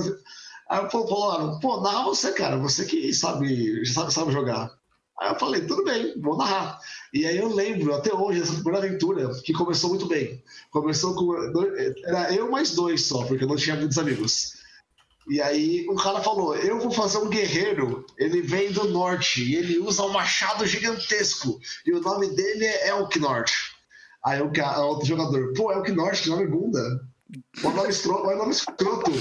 Aí 0.70 0.84
eu 0.84 0.90
falaram, 0.90 1.60
pô, 1.60 1.82
narra 1.82 2.06
você, 2.06 2.32
cara, 2.32 2.58
você 2.58 2.86
que 2.86 3.14
sabe, 3.14 3.86
sabe, 3.86 4.14
sabe 4.14 4.32
jogar. 4.32 4.72
Aí 5.20 5.32
eu 5.32 5.40
falei, 5.40 5.66
tudo 5.66 5.84
bem, 5.84 6.14
vou 6.22 6.38
narrar. 6.38 6.80
E 7.14 7.26
aí 7.26 7.38
eu 7.38 7.54
lembro 7.54 7.94
até 7.94 8.14
hoje 8.14 8.42
essa 8.42 8.54
primeira 8.54 8.80
aventura 8.80 9.30
que 9.44 9.52
começou 9.52 9.90
muito 9.90 10.08
bem. 10.08 10.42
Começou 10.72 11.14
com. 11.14 11.36
Era 12.06 12.34
eu 12.34 12.50
mais 12.50 12.72
dois 12.74 13.06
só, 13.06 13.26
porque 13.26 13.44
eu 13.44 13.48
não 13.48 13.58
tinha 13.58 13.76
muitos 13.76 13.98
amigos. 13.98 14.59
E 15.30 15.40
aí 15.40 15.86
o 15.88 15.96
cara 15.96 16.22
falou: 16.22 16.56
Eu 16.56 16.80
vou 16.80 16.92
fazer 16.92 17.20
um 17.20 17.30
guerreiro. 17.30 18.06
Ele 18.18 18.42
vem 18.42 18.72
do 18.72 18.90
norte 18.90 19.44
e 19.44 19.56
ele 19.56 19.78
usa 19.78 20.04
um 20.04 20.12
machado 20.12 20.66
gigantesco. 20.66 21.60
E 21.86 21.94
o 21.94 22.02
nome 22.02 22.28
dele 22.36 22.66
é 22.66 22.90
Elknort. 22.90 23.52
Aí 24.26 24.42
o, 24.42 24.52
cara, 24.52 24.80
outro 24.80 25.06
jogador: 25.06 25.54
Pô, 25.54 25.72
Elknort, 25.72 26.22
que 26.22 26.30
nome 26.30 26.48
bunda. 26.48 26.82
O 27.64 27.70
nome, 27.70 27.90
estro... 27.90 28.26
o 28.26 28.36
nome 28.36 28.52
escroto. 28.52 29.12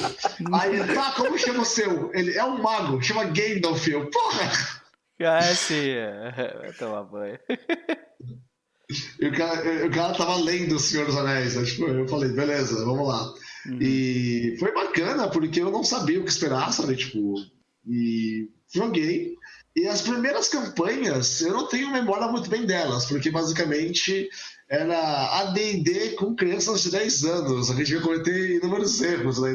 Aí, 0.53 0.95
tá, 0.95 1.13
como 1.13 1.39
chama 1.39 1.61
o 1.61 1.65
seu? 1.65 2.11
Ele 2.15 2.35
é 2.35 2.45
um 2.45 2.63
mago, 2.63 3.03
chama 3.03 3.25
Gandalf. 3.25 3.87
Eu, 3.87 4.11
porra! 4.11 4.51
Ah, 5.21 5.43
sim, 5.43 5.95
vai 6.59 6.73
tomar 6.73 7.03
banho. 7.03 7.39
E 9.21 9.27
o 9.27 9.37
cara, 9.37 9.87
o 9.87 9.91
cara 9.91 10.15
tava 10.15 10.37
lendo 10.37 10.77
O 10.77 10.79
Senhor 10.79 11.05
dos 11.05 11.17
Anéis. 11.17 11.57
Né? 11.57 11.65
Tipo, 11.65 11.85
eu 11.85 12.09
falei, 12.09 12.31
beleza, 12.31 12.85
vamos 12.85 13.07
lá. 13.07 13.35
Uhum. 13.69 13.79
E 13.81 14.57
foi 14.59 14.73
bacana, 14.73 15.29
porque 15.29 15.61
eu 15.61 15.71
não 15.71 15.85
sabia 15.85 16.21
o 16.21 16.25
que 16.25 16.31
esperar, 16.31 16.73
sabe? 16.73 16.97
Tipo, 16.97 17.35
e 17.87 18.49
joguei. 18.73 19.37
E 19.77 19.87
as 19.87 20.03
primeiras 20.03 20.49
campanhas, 20.49 21.41
eu 21.41 21.53
não 21.53 21.69
tenho 21.69 21.93
memória 21.93 22.27
muito 22.29 22.51
bem 22.51 22.67
delas, 22.67 23.07
porque 23.07 23.31
basicamente 23.31 24.29
era 24.69 25.41
AD&D 25.41 26.11
com 26.13 26.35
crianças 26.35 26.83
de 26.83 26.91
10 26.91 27.25
anos. 27.25 27.71
A 27.71 27.75
gente 27.75 27.93
ia 27.93 28.01
cometer 28.01 28.57
inúmeros 28.57 29.01
erros, 29.01 29.39
né? 29.41 29.55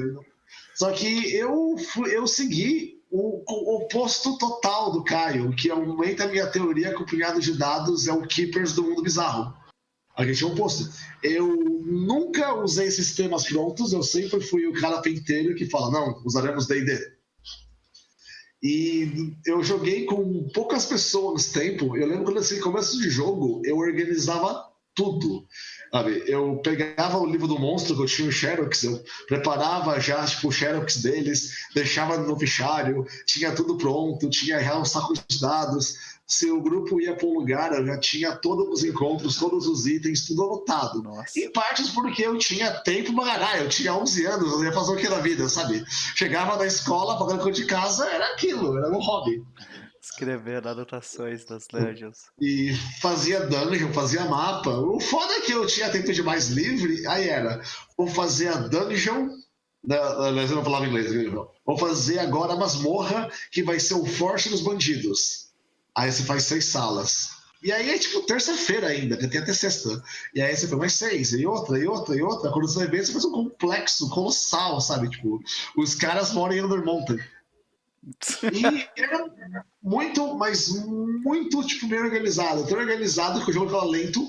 Só 0.76 0.92
que 0.92 1.36
eu, 1.36 1.76
eu 2.12 2.26
segui 2.26 3.02
o, 3.12 3.44
o 3.48 3.78
oposto 3.78 4.38
total 4.38 4.92
do 4.92 5.04
Caio, 5.04 5.54
que 5.56 5.70
aumenta 5.70 6.24
a 6.24 6.28
minha 6.28 6.48
teoria 6.48 6.96
que 6.96 7.04
o 7.04 7.06
punhado 7.06 7.40
de 7.40 7.58
dados 7.58 8.08
é 8.08 8.14
o 8.14 8.26
Keepers 8.26 8.74
do 8.74 8.84
mundo 8.84 9.04
bizarro. 9.04 9.54
A 10.16 10.26
gente 10.26 10.44
é 10.44 10.48
um 10.48 10.52
oposto. 10.52 10.90
Eu 11.24 11.48
nunca 11.86 12.54
usei 12.56 12.92
sistemas 12.92 13.46
prontos, 13.46 13.94
eu 13.94 14.04
sempre 14.04 14.42
fui 14.42 14.68
o 14.68 14.74
cara 14.74 15.02
penteiro 15.02 15.56
que 15.56 15.70
fala, 15.70 15.92
não, 15.92 16.22
usaremos 16.24 16.68
D&D. 16.68 17.14
E 18.62 19.36
eu 19.46 19.62
joguei 19.62 20.06
com 20.06 20.48
poucas 20.54 20.86
pessoas 20.86 21.48
tempo. 21.48 21.98
Eu 21.98 22.08
lembro 22.08 22.26
quando 22.26 22.40
assim, 22.40 22.62
começo 22.62 22.98
de 22.98 23.10
jogo, 23.10 23.62
eu 23.66 23.78
organizava 23.78 24.72
tudo. 24.96 25.46
Sabe? 25.92 26.24
Eu 26.28 26.62
pegava 26.64 27.18
o 27.18 27.26
livro 27.26 27.48
do 27.48 27.60
monstro, 27.60 27.96
que 27.96 28.02
eu 28.04 28.06
tinha 28.06 28.30
o 28.30 28.32
Xerox, 28.32 28.84
eu 28.84 29.04
preparava 29.28 30.00
já 30.00 30.26
tipo, 30.26 30.48
o 30.48 30.52
Xerox 30.52 30.98
deles, 30.98 31.52
deixava 31.76 32.18
no 32.18 32.40
fichário, 32.40 33.06
tinha 33.26 33.52
tudo 33.54 33.78
pronto, 33.78 34.30
tinha 34.30 34.62
já 34.62 34.80
um 34.80 34.86
saco 34.86 35.14
de 35.14 35.40
dados, 35.42 35.96
se 36.26 36.50
o 36.50 36.62
grupo 36.62 37.00
ia 37.00 37.16
para 37.16 37.28
um 37.28 37.34
lugar, 37.34 37.74
eu 37.74 37.86
já 37.86 38.00
tinha 38.00 38.36
todos 38.36 38.68
os 38.70 38.84
encontros, 38.84 39.38
todos 39.38 39.68
os 39.68 39.86
itens, 39.86 40.26
tudo 40.26 40.44
anotado. 40.44 41.04
Nossa. 41.04 41.38
Em 41.38 41.52
partes 41.52 41.90
porque 41.90 42.26
eu 42.26 42.38
tinha 42.38 42.72
tempo 42.82 43.14
pra 43.14 43.26
caralho, 43.26 43.64
eu 43.64 43.70
tinha 43.70 43.94
11 43.94 44.26
anos, 44.26 44.54
eu 44.54 44.64
ia 44.64 44.72
fazer 44.72 44.94
o 44.94 44.96
que 44.96 45.10
na 45.10 45.20
vida, 45.20 45.48
sabe? 45.50 45.84
Chegava 46.16 46.58
da 46.58 46.66
escola, 46.66 47.18
pagando 47.18 47.44
coisa 47.44 47.62
de 47.62 47.68
casa, 47.68 48.08
era 48.08 48.34
aquilo, 48.34 48.78
era 48.78 48.90
um 48.90 49.00
hobby. 49.00 49.44
Escrever 50.02 50.66
anotações 50.68 51.46
das 51.46 51.66
dungeons. 51.68 52.18
E 52.40 52.74
fazia 53.02 53.46
dungeon, 53.46 53.92
fazia 53.94 54.26
mapa. 54.26 54.70
O 54.70 55.00
foda 55.00 55.34
é 55.34 55.42
que 55.42 55.54
eu 55.54 55.66
tinha 55.66 55.90
tempo 55.90 56.12
demais 56.12 56.50
livre, 56.50 57.06
aí 57.08 57.30
era, 57.30 57.62
vou 57.98 58.08
fazer 58.08 58.50
a 58.50 58.56
dungeon 58.56 59.30
Aliás, 59.90 60.50
eu 60.50 60.56
não 60.56 60.64
falava 60.64 60.88
inglês. 60.88 61.12
Vou 61.66 61.78
fazer 61.78 62.20
agora 62.20 62.54
a 62.54 62.58
masmorra, 62.58 63.30
que 63.52 63.64
vai 63.64 63.80
ser 63.80 63.96
o 63.96 64.06
forte 64.06 64.50
dos 64.50 64.62
bandidos. 64.62 65.43
Aí 65.96 66.12
você 66.12 66.24
faz 66.24 66.44
seis 66.44 66.66
salas. 66.66 67.30
E 67.64 67.72
aí 67.72 67.92
é 67.92 67.98
tipo 67.98 68.26
terça-feira 68.26 68.88
ainda, 68.88 69.16
que 69.16 69.28
tem 69.28 69.40
até 69.40 69.54
sexta. 69.54 70.04
E 70.36 70.42
aí 70.42 70.56
você 70.56 70.68
faz 70.68 70.80
mais 70.80 70.94
seis, 70.94 71.32
e 71.32 71.46
outra, 71.46 71.80
e 71.80 71.88
outra, 71.88 72.16
e 72.16 72.22
outra. 72.22 72.52
Quando 72.52 72.68
você 72.68 72.86
ver, 72.88 73.06
você 73.06 73.14
faz 73.14 73.24
um 73.24 73.32
complexo 73.32 74.10
colossal, 74.10 74.82
sabe? 74.82 75.10
Tipo, 75.10 75.40
os 75.78 75.96
caras 75.96 76.34
moram 76.34 76.56
em 76.56 76.62
Undermountain. 76.62 77.20
E 78.52 78.86
era 79.02 79.32
muito, 79.82 80.36
mas 80.36 80.68
muito, 80.86 81.66
tipo, 81.66 81.88
bem 81.88 82.00
organizado. 82.00 82.68
Tão 82.68 82.78
organizado 82.78 83.44
que 83.46 83.52
o 83.52 83.54
jogo 83.54 83.68
ficava 83.68 83.86
lento 83.86 84.28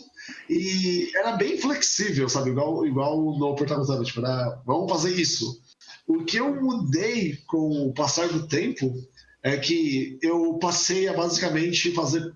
e 0.49 1.11
era 1.17 1.33
bem 1.33 1.59
flexível, 1.59 2.29
sabe? 2.29 2.51
Igual, 2.51 2.87
igual 2.87 3.37
no 3.37 3.57
protagonista. 3.57 4.03
Tipo, 4.05 4.21
era, 4.21 4.63
vamos 4.65 4.93
fazer 4.93 5.13
isso. 5.21 5.61
O 6.07 6.25
que 6.25 6.37
eu 6.37 6.55
mudei 6.55 7.37
com 7.47 7.89
o 7.89 7.95
passar 7.95 8.29
do 8.29 8.47
tempo 8.47 8.95
é 9.45 9.59
que 9.59 10.19
eu 10.23 10.55
passei 10.55 11.07
a 11.07 11.13
basicamente 11.13 11.93
fazer 11.93 12.35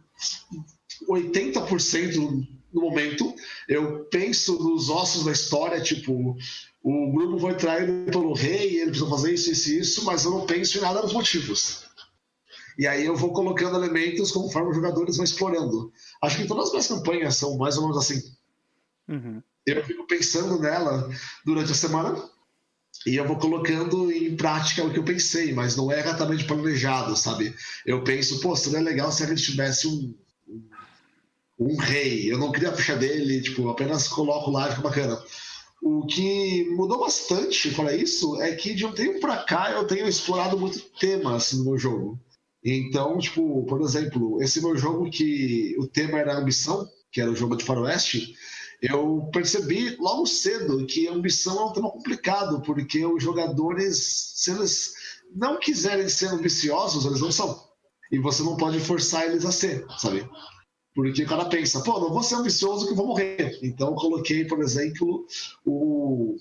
80% 1.09 2.47
no 2.71 2.81
momento. 2.83 3.35
Eu 3.67 4.05
penso 4.05 4.59
nos 4.63 4.91
ossos 4.91 5.25
da 5.25 5.33
história, 5.33 5.81
tipo, 5.81 6.37
o 6.83 7.13
grupo 7.13 7.39
foi 7.39 7.55
traído 7.55 8.11
pelo 8.13 8.35
rei, 8.35 8.77
ele 8.77 8.91
precisa 8.91 9.09
fazer 9.09 9.33
isso, 9.33 9.51
isso 9.51 9.71
e 9.71 9.79
isso, 9.79 10.05
mas 10.05 10.27
eu 10.27 10.33
não 10.33 10.47
penso 10.47 10.77
em 10.77 10.83
nada 10.83 11.01
dos 11.01 11.15
motivos. 11.15 11.89
E 12.79 12.87
aí 12.87 13.07
eu 13.07 13.17
vou 13.17 13.33
colocando 13.33 13.77
elementos 13.77 14.31
conforme 14.31 14.71
os 14.71 14.77
jogadores 14.77 15.17
vão 15.17 15.25
explorando. 15.25 15.91
Acho 16.23 16.37
que 16.37 16.47
todas 16.47 16.67
as 16.67 16.71
minhas 16.71 16.87
campanhas 16.87 17.37
são 17.37 17.57
mais 17.57 17.77
ou 17.79 17.85
menos 17.85 17.97
assim. 17.97 18.23
Uhum. 19.09 19.43
Eu 19.67 19.83
fico 19.85 20.07
pensando 20.07 20.61
nela 20.61 21.11
durante 21.45 21.73
a 21.73 21.75
semana, 21.75 22.23
e 23.07 23.17
eu 23.17 23.27
vou 23.27 23.39
colocando 23.39 24.11
em 24.11 24.37
prática 24.37 24.85
o 24.85 24.93
que 24.93 24.99
eu 24.99 25.05
pensei, 25.05 25.53
mas 25.53 25.77
não 25.77 25.91
é 25.91 26.01
exatamente 26.01 26.45
planejado, 26.45 27.17
sabe? 27.17 27.55
Eu 27.87 28.03
penso, 28.03 28.41
pô, 28.41 28.57
seria 28.57 28.81
legal 28.81 29.13
se 29.13 29.23
a 29.23 29.27
gente 29.27 29.43
tivesse 29.43 29.87
um, 29.87 30.15
um, 31.59 31.77
rei. 31.77 32.31
Eu 32.31 32.39
não 32.39 32.51
queria 32.51 32.71
a 32.71 32.77
ficha 32.77 32.97
dele, 32.97 33.41
tipo, 33.41 33.69
apenas 33.69 34.09
coloco 34.09 34.51
lá 34.51 34.71
fica 34.71 34.83
bacana. 34.83 35.23
O 35.81 36.05
que 36.07 36.69
mudou 36.71 37.01
bastante 37.01 37.71
para 37.71 37.95
isso 37.95 38.41
é 38.43 38.55
que 38.55 38.75
de 38.75 38.85
um 38.85 38.93
tempo 38.93 39.21
para 39.21 39.45
cá 39.45 39.71
eu 39.71 39.87
tenho 39.87 40.09
explorado 40.09 40.59
muito 40.59 40.81
temas 40.99 41.53
no 41.53 41.65
meu 41.65 41.79
jogo. 41.79 42.21
Então, 42.65 43.17
tipo, 43.19 43.65
por 43.67 43.81
exemplo, 43.81 44.43
esse 44.43 44.61
meu 44.61 44.77
jogo 44.77 45.09
que 45.09 45.77
o 45.79 45.87
tema 45.87 46.19
era 46.19 46.37
ambição, 46.37 46.87
que 47.13 47.21
era 47.21 47.31
o 47.31 47.37
jogo 47.37 47.57
de 47.57 47.65
faroeste, 47.65 48.35
eu 48.81 49.29
percebi 49.33 49.97
logo 49.97 50.27
cedo 50.27 50.87
que 50.87 51.09
a 51.09 51.13
ambição 51.13 51.59
é 51.59 51.65
um 51.65 51.73
tema 51.73 51.91
complicado, 51.91 52.61
porque 52.63 53.05
os 53.05 53.23
jogadores, 53.23 54.33
se 54.37 54.51
eles 54.53 54.95
não 55.35 55.59
quiserem 55.59 56.09
ser 56.09 56.29
ambiciosos, 56.29 57.05
eles 57.05 57.21
não 57.21 57.33
são. 57.33 57.69
E 58.11 58.19
você 58.19 58.43
não 58.43 58.57
pode 58.57 58.81
forçar 58.81 59.27
eles 59.27 59.45
a 59.45 59.53
ser, 59.53 59.85
sabe? 59.99 60.29
Porque 60.95 61.23
o 61.23 61.29
cara 61.29 61.45
pensa, 61.47 61.81
pô, 61.81 62.01
não 62.01 62.11
vou 62.11 62.23
ser 62.23 62.37
ambicioso 62.37 62.89
que 62.89 62.95
vou 62.95 63.09
morrer. 63.09 63.59
Então 63.63 63.89
eu 63.91 63.95
coloquei, 63.95 64.45
por 64.45 64.61
exemplo, 64.61 65.27
o, 65.65 66.37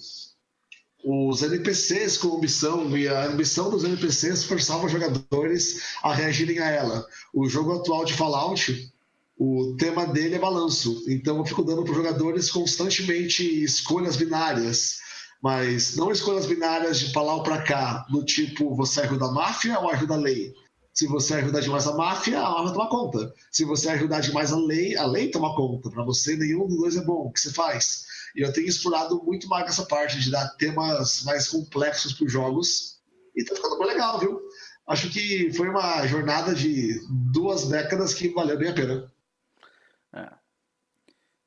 os 1.03 1.41
NPCs 1.41 2.17
com 2.17 2.37
ambição, 2.37 2.97
e 2.97 3.07
a 3.07 3.25
ambição 3.25 3.69
dos 3.69 3.83
NPCs 3.83 4.43
forçava 4.43 4.85
os 4.85 4.91
jogadores 4.91 5.97
a 6.01 6.13
reagirem 6.13 6.59
a 6.59 6.69
ela. 6.69 7.05
O 7.33 7.49
jogo 7.49 7.73
atual 7.73 8.05
de 8.05 8.13
Fallout, 8.13 8.91
o 9.37 9.75
tema 9.77 10.05
dele 10.07 10.35
é 10.35 10.39
balanço. 10.39 11.03
Então 11.07 11.37
eu 11.37 11.45
fico 11.45 11.63
dando 11.63 11.83
para 11.83 11.91
os 11.91 11.97
jogadores 11.97 12.49
constantemente 12.51 13.43
escolhas 13.63 14.15
binárias, 14.15 14.97
mas 15.41 15.95
não 15.95 16.11
escolhas 16.11 16.45
binárias 16.45 16.99
de 16.99 17.11
para 17.11 17.21
lá 17.21 17.35
ou 17.35 17.43
para 17.43 17.61
cá, 17.61 18.05
do 18.09 18.25
tipo 18.25 18.75
você 18.75 19.01
ajuda 19.01 19.25
a 19.25 19.31
máfia 19.31 19.79
ou 19.79 19.89
ajuda 19.89 20.15
a 20.15 20.17
lei. 20.17 20.53
Se 20.93 21.05
você 21.05 21.35
ajudar 21.35 21.59
demais 21.59 21.85
a 21.85 21.95
máfia, 21.95 22.41
a 22.41 22.49
máfia 22.49 22.73
toma 22.73 22.89
conta. 22.89 23.33
Se 23.51 23.63
você 23.63 23.87
ajudar 23.89 24.19
demais 24.19 24.51
a 24.51 24.57
lei, 24.57 24.97
a 24.97 25.05
lei 25.05 25.29
toma 25.29 25.55
conta. 25.55 25.91
Para 25.91 26.03
você, 26.03 26.35
nenhum 26.35 26.65
dos 26.67 26.77
dois 26.77 26.97
é 26.97 27.01
bom. 27.01 27.27
O 27.27 27.31
que 27.31 27.39
você 27.39 27.53
faz? 27.53 28.05
E 28.35 28.41
eu 28.41 28.51
tenho 28.51 28.67
explorado 28.67 29.23
muito 29.23 29.47
mais 29.47 29.67
essa 29.67 29.85
parte 29.85 30.19
de 30.19 30.31
dar 30.31 30.47
temas 30.57 31.21
mais 31.23 31.47
complexos 31.49 32.13
para 32.13 32.25
os 32.25 32.31
jogos. 32.31 32.97
E 33.35 33.43
tá 33.43 33.55
ficando 33.55 33.77
bem 33.77 33.89
legal, 33.89 34.19
viu? 34.19 34.41
Acho 34.87 35.07
que 35.11 35.53
foi 35.53 35.69
uma 35.69 36.07
jornada 36.07 36.55
de 36.55 36.99
duas 37.31 37.67
décadas 37.67 38.15
que 38.15 38.29
valeu 38.29 38.57
bem 38.57 38.69
a 38.69 38.73
pena. 38.73 39.11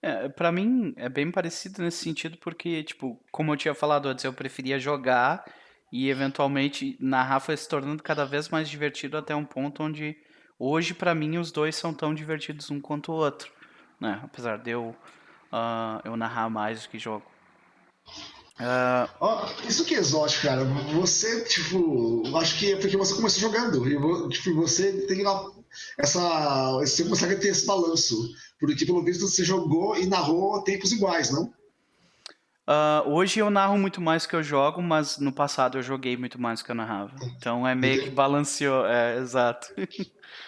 É. 0.02 0.28
Para 0.28 0.50
mim 0.50 0.94
é 0.96 1.08
bem 1.08 1.30
parecido 1.30 1.82
nesse 1.82 1.98
sentido, 1.98 2.38
porque, 2.38 2.82
tipo, 2.84 3.20
como 3.30 3.52
eu 3.52 3.56
tinha 3.56 3.74
falado 3.74 4.08
antes, 4.08 4.24
eu 4.24 4.32
preferia 4.32 4.78
jogar 4.78 5.44
e 5.92 6.08
eventualmente 6.08 6.96
narrar 7.00 7.40
foi 7.40 7.56
se 7.56 7.68
tornando 7.68 8.02
cada 8.02 8.24
vez 8.24 8.48
mais 8.48 8.68
divertido 8.68 9.16
até 9.16 9.34
um 9.34 9.44
ponto 9.44 9.82
onde 9.82 10.16
hoje 10.58 10.94
para 10.94 11.14
mim 11.14 11.38
os 11.38 11.50
dois 11.50 11.74
são 11.74 11.92
tão 11.92 12.14
divertidos 12.14 12.70
um 12.70 12.80
quanto 12.80 13.12
o 13.12 13.16
outro, 13.16 13.50
né? 14.00 14.20
Apesar 14.22 14.58
de 14.58 14.70
eu, 14.70 14.94
uh, 15.52 16.00
eu 16.04 16.16
narrar 16.16 16.48
mais 16.48 16.82
do 16.82 16.88
que 16.88 16.98
jogo. 16.98 17.24
Uh... 18.60 19.08
Oh, 19.20 19.66
isso 19.66 19.84
que 19.86 19.94
é 19.94 19.98
exótico, 19.98 20.46
cara. 20.46 20.64
Você, 20.64 21.44
tipo, 21.44 22.22
acho 22.36 22.58
que 22.58 22.72
é 22.72 22.76
porque 22.76 22.96
você 22.96 23.14
começou 23.14 23.40
jogando. 23.40 23.88
E 23.88 24.28
tipo, 24.28 24.54
você 24.54 25.06
tem 25.06 25.24
essa. 25.98 26.78
Você 26.80 27.04
consegue 27.04 27.36
ter 27.36 27.48
esse 27.48 27.66
balanço. 27.66 28.30
Porque, 28.58 28.84
pelo 28.84 29.02
visto, 29.02 29.26
você 29.26 29.44
jogou 29.44 29.96
e 29.96 30.06
narrou 30.06 30.62
tempos 30.62 30.92
iguais, 30.92 31.30
não? 31.30 31.52
Uh, 32.70 33.02
hoje 33.10 33.40
eu 33.40 33.50
narro 33.50 33.76
muito 33.76 34.00
mais 34.00 34.26
que 34.26 34.36
eu 34.36 34.44
jogo, 34.44 34.80
mas 34.80 35.18
no 35.18 35.32
passado 35.32 35.76
eu 35.76 35.82
joguei 35.82 36.16
muito 36.16 36.40
mais 36.40 36.62
que 36.62 36.70
eu 36.70 36.74
narrava. 36.74 37.12
Então 37.36 37.66
é 37.66 37.74
meio 37.74 38.04
que 38.04 38.10
balanceou, 38.10 38.86
é, 38.86 39.18
exato. 39.18 39.74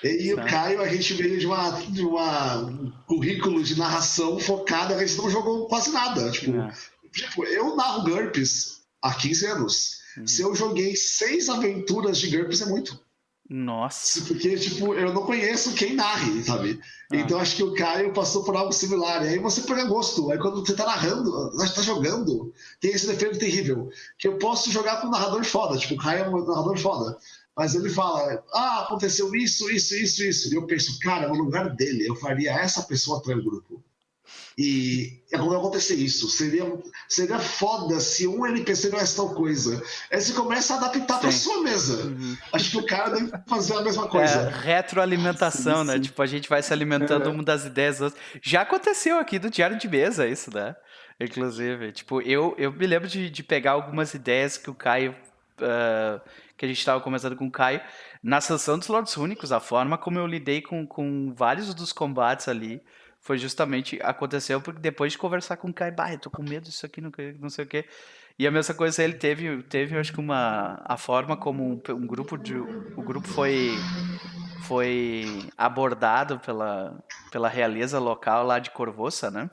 E, 0.05 0.29
e 0.29 0.35
o 0.35 0.37
Caio, 0.37 0.81
a 0.81 0.89
gente 0.89 1.15
veio 1.15 1.39
de 1.39 1.47
uma, 1.47 1.71
de 1.81 2.03
uma 2.03 2.59
um 2.59 2.93
currículo 3.07 3.63
de 3.63 3.77
narração 3.77 4.39
focada, 4.39 4.95
a 4.95 5.05
gente 5.05 5.19
não 5.19 5.31
jogou 5.31 5.67
quase 5.67 5.91
nada. 5.91 6.31
Tipo, 6.31 6.61
é. 6.61 6.73
tipo 7.13 7.45
eu 7.45 7.75
narro 7.75 8.05
GURPS 8.05 8.83
há 9.03 9.15
15 9.15 9.47
anos. 9.47 10.03
Uhum. 10.17 10.27
Se 10.27 10.43
eu 10.43 10.55
joguei 10.55 10.95
seis 10.95 11.49
aventuras 11.49 12.19
de 12.19 12.37
GURPS 12.37 12.63
é 12.63 12.67
muito. 12.67 13.01
Nossa. 13.53 14.23
Porque, 14.23 14.57
tipo, 14.57 14.95
eu 14.95 15.13
não 15.13 15.27
conheço 15.27 15.75
quem 15.75 15.95
narre, 15.95 16.43
sabe? 16.43 16.81
Ah. 17.13 17.17
Então 17.17 17.39
acho 17.39 17.57
que 17.57 17.63
o 17.63 17.75
Caio 17.75 18.11
passou 18.15 18.43
por 18.45 18.57
algo 18.57 18.73
similar. 18.73 19.23
E 19.27 19.29
aí 19.29 19.39
você 19.39 19.61
pega 19.61 19.85
gosto. 19.85 20.33
Aí 20.33 20.39
quando 20.39 20.65
você 20.65 20.75
tá 20.75 20.87
narrando, 20.87 21.31
você 21.53 21.75
tá 21.75 21.83
jogando, 21.83 22.51
tem 22.81 22.93
esse 22.93 23.07
defeito 23.07 23.39
terrível. 23.39 23.91
Que 24.17 24.27
eu 24.27 24.39
posso 24.39 24.73
jogar 24.73 25.03
com 25.03 25.09
um 25.09 25.11
narrador 25.11 25.45
foda. 25.45 25.77
Tipo, 25.77 25.95
o 25.95 25.99
Caio 25.99 26.25
é 26.25 26.29
um 26.31 26.47
narrador 26.47 26.79
foda. 26.79 27.19
Mas 27.55 27.75
ele 27.75 27.91
fala, 27.91 28.43
ah, 28.55 28.85
aconteceu 28.85 29.35
isso, 29.35 29.71
isso, 29.71 29.95
isso, 29.97 30.25
isso. 30.25 30.51
E 30.51 30.57
eu 30.57 30.67
penso, 30.67 30.99
cara, 31.01 31.29
no 31.29 31.35
lugar 31.35 31.69
dele, 31.77 32.09
eu 32.09 32.17
faria 32.17 32.53
essa 32.53 32.83
pessoa 32.85 33.19
atrás 33.19 33.39
do 33.39 33.45
grupo. 33.45 33.85
E 34.57 35.23
é 35.33 35.39
como 35.39 35.57
acontecer 35.57 35.95
isso. 35.95 36.29
Seria, 36.29 36.65
seria 37.09 37.39
foda 37.39 37.99
se 38.01 38.27
um 38.27 38.47
NPC 38.47 38.91
não 38.91 38.99
é 38.99 39.05
tal 39.05 39.35
coisa. 39.35 39.83
Aí 40.11 40.21
você 40.21 40.33
começa 40.33 40.75
a 40.75 40.77
adaptar 40.77 41.21
para 41.21 41.33
sua 41.33 41.63
mesa. 41.63 42.05
Uhum. 42.05 42.37
Acho 42.53 42.71
que 42.71 42.79
o 42.79 42.87
cara 42.87 43.11
deve 43.11 43.33
fazer 43.47 43.77
a 43.77 43.83
mesma 43.83 44.09
coisa. 44.09 44.41
É, 44.41 44.51
retroalimentação, 44.51 45.81
sim, 45.81 45.87
né? 45.87 45.95
Sim. 45.95 46.01
Tipo, 46.01 46.23
a 46.23 46.27
gente 46.27 46.49
vai 46.49 46.63
se 46.63 46.73
alimentando 46.73 47.29
é. 47.29 47.33
uma 47.33 47.43
das 47.43 47.65
ideias 47.65 47.99
das 47.99 48.13
outras. 48.13 48.23
Já 48.43 48.63
aconteceu 48.63 49.19
aqui 49.19 49.39
do 49.39 49.49
Diário 49.49 49.79
de 49.79 49.89
Mesa, 49.89 50.29
isso, 50.29 50.53
né? 50.55 50.77
Inclusive. 51.19 51.93
Tipo, 51.93 52.21
eu, 52.21 52.55
eu 52.59 52.73
me 52.73 52.87
lembro 52.87 53.09
de, 53.09 53.31
de 53.31 53.43
pegar 53.43 53.73
algumas 53.73 54.13
ideias 54.13 54.59
que 54.59 54.71
o 54.71 54.75
Caio. 54.75 55.17
Uh, 55.59 56.21
que 56.57 56.67
a 56.67 56.69
gente 56.69 56.79
estava 56.79 57.01
conversando 57.01 57.37
com 57.37 57.47
o 57.47 57.51
Caio. 57.51 57.81
Na 58.23 58.41
sessão 58.41 58.79
dos 58.79 58.87
Lords 58.87 59.17
Únicos, 59.17 59.51
a 59.51 59.59
forma 59.59 59.99
como 59.99 60.19
eu 60.19 60.27
lidei 60.27 60.61
com, 60.61 60.87
com 60.87 61.33
vários 61.35 61.75
dos 61.75 61.93
combates 61.93 62.47
ali 62.47 62.81
foi 63.23 63.39
justamente 63.39 63.99
aconteceu 64.03 64.61
porque 64.61 64.81
depois 64.81 65.13
de 65.13 65.19
conversar 65.19 65.57
com 65.57 65.69
o 65.69 65.73
Kai, 65.73 65.93
bah, 65.93 66.17
tô 66.19 66.29
com 66.29 66.43
medo 66.43 66.65
disso 66.65 66.85
aqui, 66.85 67.01
não, 67.01 67.11
não 67.39 67.49
sei 67.49 67.65
o 67.65 67.69
quê. 67.69 67.87
E 68.39 68.47
a 68.47 68.51
mesma 68.51 68.75
coisa 68.75 69.03
ele 69.03 69.15
teve, 69.15 69.63
teve 69.65 69.97
acho 69.97 70.13
que 70.13 70.21
uma 70.21 70.83
a 70.85 70.97
forma 70.97 71.37
como 71.37 71.63
um, 71.63 71.81
um 71.95 72.07
grupo 72.07 72.37
de 72.37 72.57
o 72.57 73.03
grupo 73.03 73.29
foi 73.29 73.71
foi 74.65 75.49
abordado 75.57 76.41
pela 76.41 76.99
pela 77.31 77.49
realeza 77.49 77.99
local 77.99 78.45
lá 78.45 78.59
de 78.59 78.71
Corvoça, 78.71 79.31
né? 79.31 79.49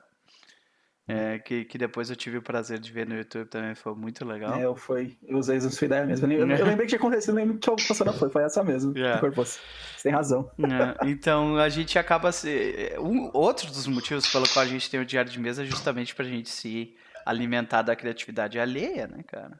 É, 1.11 1.39
que, 1.39 1.65
que 1.65 1.75
depois 1.75 2.11
eu 2.11 2.15
tive 2.15 2.37
o 2.37 2.41
prazer 2.41 2.77
de 2.77 2.91
ver 2.91 3.07
no 3.07 3.15
YouTube 3.15 3.47
também, 3.47 3.73
foi 3.73 3.95
muito 3.95 4.23
legal. 4.23 4.53
É, 4.53 4.65
eu, 4.65 4.75
foi, 4.75 5.17
eu 5.27 5.39
usei 5.39 5.59
sua 5.59 5.85
ideia 5.85 6.05
mesmo. 6.05 6.31
Eu, 6.31 6.47
eu, 6.47 6.55
eu 6.55 6.65
lembrei 6.65 6.85
que 6.85 6.95
tinha 6.95 6.99
acontecido, 6.99 7.33
lembro 7.33 7.57
que 7.57 7.67
a 7.67 7.75
passou 7.75 8.05
não 8.05 8.13
foi, 8.13 8.29
foi 8.29 8.43
essa 8.43 8.63
mesmo. 8.63 8.95
Yeah. 8.95 9.25
É. 9.25 9.31
Você 9.31 9.59
tem 10.03 10.11
razão. 10.11 10.51
É, 10.59 11.09
então 11.09 11.57
a 11.57 11.67
gente 11.67 11.97
acaba 11.97 12.31
se. 12.31 12.93
Um, 12.99 13.31
outro 13.33 13.67
dos 13.67 13.87
motivos 13.87 14.31
pelo 14.31 14.47
qual 14.49 14.63
a 14.63 14.67
gente 14.67 14.87
tem 14.87 14.99
o 14.99 15.05
diário 15.05 15.31
de 15.31 15.39
mesa 15.39 15.63
é 15.63 15.65
justamente 15.65 16.13
pra 16.13 16.23
gente 16.25 16.49
se 16.49 16.95
alimentar 17.25 17.81
da 17.81 17.95
criatividade 17.95 18.59
alheia, 18.59 19.07
né, 19.07 19.23
cara? 19.23 19.59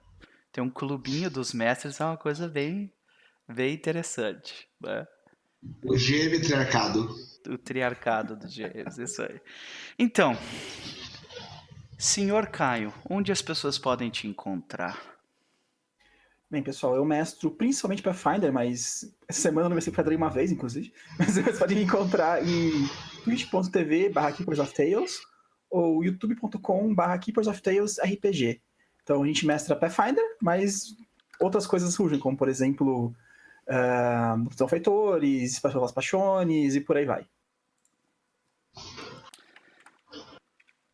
Tem 0.52 0.64
um 0.64 0.70
clubinho 0.70 1.32
dos 1.32 1.52
mestres, 1.52 2.00
é 2.00 2.06
uma 2.06 2.18
coisa 2.18 2.48
bem, 2.48 2.94
bem 3.48 3.74
interessante. 3.74 4.68
Né? 4.80 5.08
O 5.84 5.94
GM 5.94 6.40
Triarcado. 6.42 7.10
O 7.48 7.58
Triarcado 7.58 8.36
do 8.36 8.48
James, 8.48 8.98
isso 9.00 9.22
aí. 9.24 9.42
Então. 9.98 10.38
Senhor 12.02 12.48
Caio, 12.48 12.94
onde 13.10 13.30
as 13.30 13.42
pessoas 13.42 13.78
podem 13.78 14.10
te 14.10 14.26
encontrar? 14.26 14.98
Bem, 16.50 16.64
pessoal, 16.64 16.96
eu 16.96 17.04
mestro 17.04 17.52
principalmente 17.52 18.02
para 18.02 18.14
Finder, 18.14 18.54
mas 18.54 19.14
essa 19.28 19.42
semana 19.42 19.66
eu 19.66 19.70
não 19.70 19.76
mestro 19.76 19.92
para 19.92 20.16
uma 20.16 20.30
vez, 20.30 20.50
inclusive. 20.50 20.94
Mas 21.20 21.34
vocês 21.34 21.60
podem 21.60 21.76
me 21.76 21.84
encontrar 21.84 22.42
em 22.42 22.72
twitch.tv 23.26 24.10
barra 24.10 24.32
Tales 24.74 25.20
ou 25.70 26.02
youtube.com 26.02 26.96
barra 26.96 27.20
RPG. 28.02 28.62
Então 29.04 29.22
a 29.22 29.28
gente 29.28 29.46
mestra 29.46 29.76
Pathfinder, 29.76 30.24
mas 30.42 30.96
outras 31.38 31.68
coisas 31.68 31.94
surgem, 31.94 32.18
como 32.18 32.38
por 32.38 32.48
exemplo 32.48 33.14
uh, 33.68 34.68
Feitores, 34.70 35.60
Pelas 35.60 35.92
Paixões 35.92 36.76
e 36.76 36.80
por 36.80 36.96
aí 36.96 37.06
vai. 37.06 37.28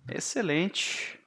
Excelente. 0.10 1.20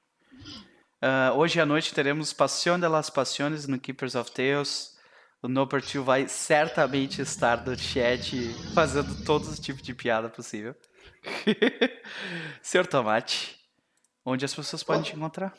Uh, 1.03 1.37
hoje 1.37 1.61
à 1.61 1.67
noite 1.67 1.93
teremos 1.93 2.33
Passion 2.33 2.79
de 2.79 2.89
las 2.89 3.11
Passiones 3.11 3.67
no 3.67 3.79
Keepers 3.79 4.15
of 4.15 4.31
Tales. 4.31 4.97
O 5.43 5.49
Noper 5.49 5.81
2 5.81 6.05
vai 6.05 6.29
certamente 6.29 7.23
estar 7.23 7.65
no 7.65 7.77
chat 7.79 8.37
fazendo 8.75 9.25
todos 9.25 9.49
os 9.49 9.59
tipos 9.59 9.83
de 9.83 9.95
piada 9.95 10.29
possível. 10.29 10.75
Senhor 12.63 12.87
Tomate, 12.87 13.57
onde 14.25 14.45
as 14.45 14.55
pessoas 14.55 14.83
podem 14.83 15.03
te 15.03 15.17
encontrar? 15.17 15.55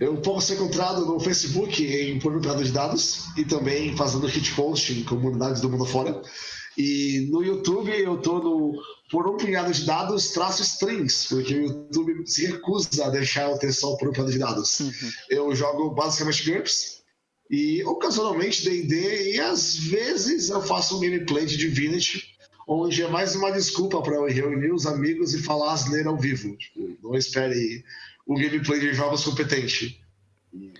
Eu 0.00 0.20
posso 0.20 0.48
ser 0.48 0.54
encontrado 0.54 1.06
no 1.06 1.20
Facebook 1.20 1.84
em 1.84 2.18
Por 2.18 2.40
de 2.40 2.72
Dados 2.72 3.26
e 3.36 3.44
também 3.44 3.96
fazendo 3.96 4.28
post 4.56 4.92
em 4.92 5.04
comunidades 5.04 5.60
do 5.60 5.70
mundo 5.70 5.84
fora. 5.84 6.20
E 6.76 7.28
no 7.30 7.44
YouTube 7.44 7.90
eu 7.90 8.20
tô 8.20 8.40
no 8.40 8.82
por 9.14 9.28
um 9.28 9.36
punhado 9.36 9.72
de 9.72 9.86
dados, 9.86 10.32
traço 10.32 10.60
strings, 10.60 11.28
porque 11.28 11.54
o 11.54 11.66
YouTube 11.66 12.26
se 12.26 12.46
recusa 12.46 13.06
a 13.06 13.10
deixar 13.10 13.48
eu 13.48 13.56
ter 13.56 13.72
só 13.72 13.94
por 13.94 14.08
um 14.08 14.12
punhado 14.12 14.32
de 14.32 14.40
dados. 14.40 14.80
Uhum. 14.80 15.10
Eu 15.30 15.54
jogo 15.54 15.90
basicamente 15.90 16.50
GURPS 16.50 17.04
e 17.48 17.84
ocasionalmente 17.84 18.64
D&D 18.64 19.34
e 19.34 19.40
às 19.40 19.76
vezes 19.76 20.50
eu 20.50 20.60
faço 20.60 20.96
um 20.96 21.00
gameplay 21.00 21.46
de 21.46 21.56
Divinity, 21.56 22.36
onde 22.66 23.04
é 23.04 23.08
mais 23.08 23.36
uma 23.36 23.52
desculpa 23.52 24.02
para 24.02 24.16
eu 24.16 24.26
reunir 24.26 24.72
os 24.72 24.84
amigos 24.84 25.32
e 25.32 25.40
falar 25.40 25.74
asneira 25.74 26.08
ao 26.08 26.18
vivo. 26.18 26.56
Tipo, 26.56 26.98
não 27.00 27.14
espere 27.14 27.84
o 28.26 28.34
gameplay 28.34 28.80
de 28.80 28.94
jogos 28.94 29.22
competente. 29.22 30.04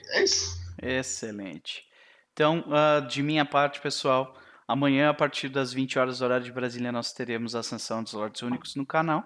É 0.08 0.24
isso. 0.24 0.58
Excelente. 0.82 1.84
Então, 2.32 2.64
uh, 2.66 3.06
de 3.06 3.22
minha 3.22 3.44
parte, 3.44 3.80
pessoal, 3.80 4.36
Amanhã, 4.66 5.10
a 5.10 5.14
partir 5.14 5.48
das 5.50 5.72
20 5.72 5.98
horas 5.98 6.18
do 6.18 6.24
horário 6.24 6.44
de 6.44 6.52
Brasília, 6.52 6.90
nós 6.90 7.12
teremos 7.12 7.54
a 7.54 7.60
Ascensão 7.60 8.02
dos 8.02 8.14
Lordes 8.14 8.40
Únicos 8.42 8.74
no 8.74 8.86
canal. 8.86 9.22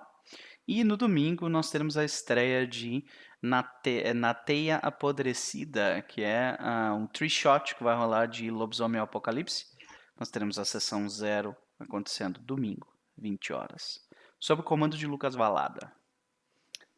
E 0.66 0.82
no 0.82 0.96
domingo 0.96 1.48
nós 1.48 1.70
teremos 1.70 1.96
a 1.96 2.04
estreia 2.04 2.66
de 2.66 3.04
Na, 3.40 3.62
Te 3.62 4.12
Na 4.12 4.34
Teia 4.34 4.76
Apodrecida, 4.76 6.02
que 6.02 6.22
é 6.22 6.58
uh, 6.60 6.94
um 6.94 7.06
tree 7.06 7.30
shot 7.30 7.74
que 7.76 7.84
vai 7.84 7.96
rolar 7.96 8.26
de 8.26 8.50
Lobisomem 8.50 9.00
Apocalipse. 9.00 9.66
Nós 10.18 10.28
teremos 10.28 10.58
a 10.58 10.64
sessão 10.64 11.08
zero 11.08 11.56
acontecendo 11.78 12.40
domingo, 12.40 12.88
20 13.16 13.52
horas. 13.52 14.00
Sob 14.40 14.60
o 14.60 14.64
comando 14.64 14.96
de 14.96 15.06
Lucas 15.06 15.34
Valada. 15.34 15.92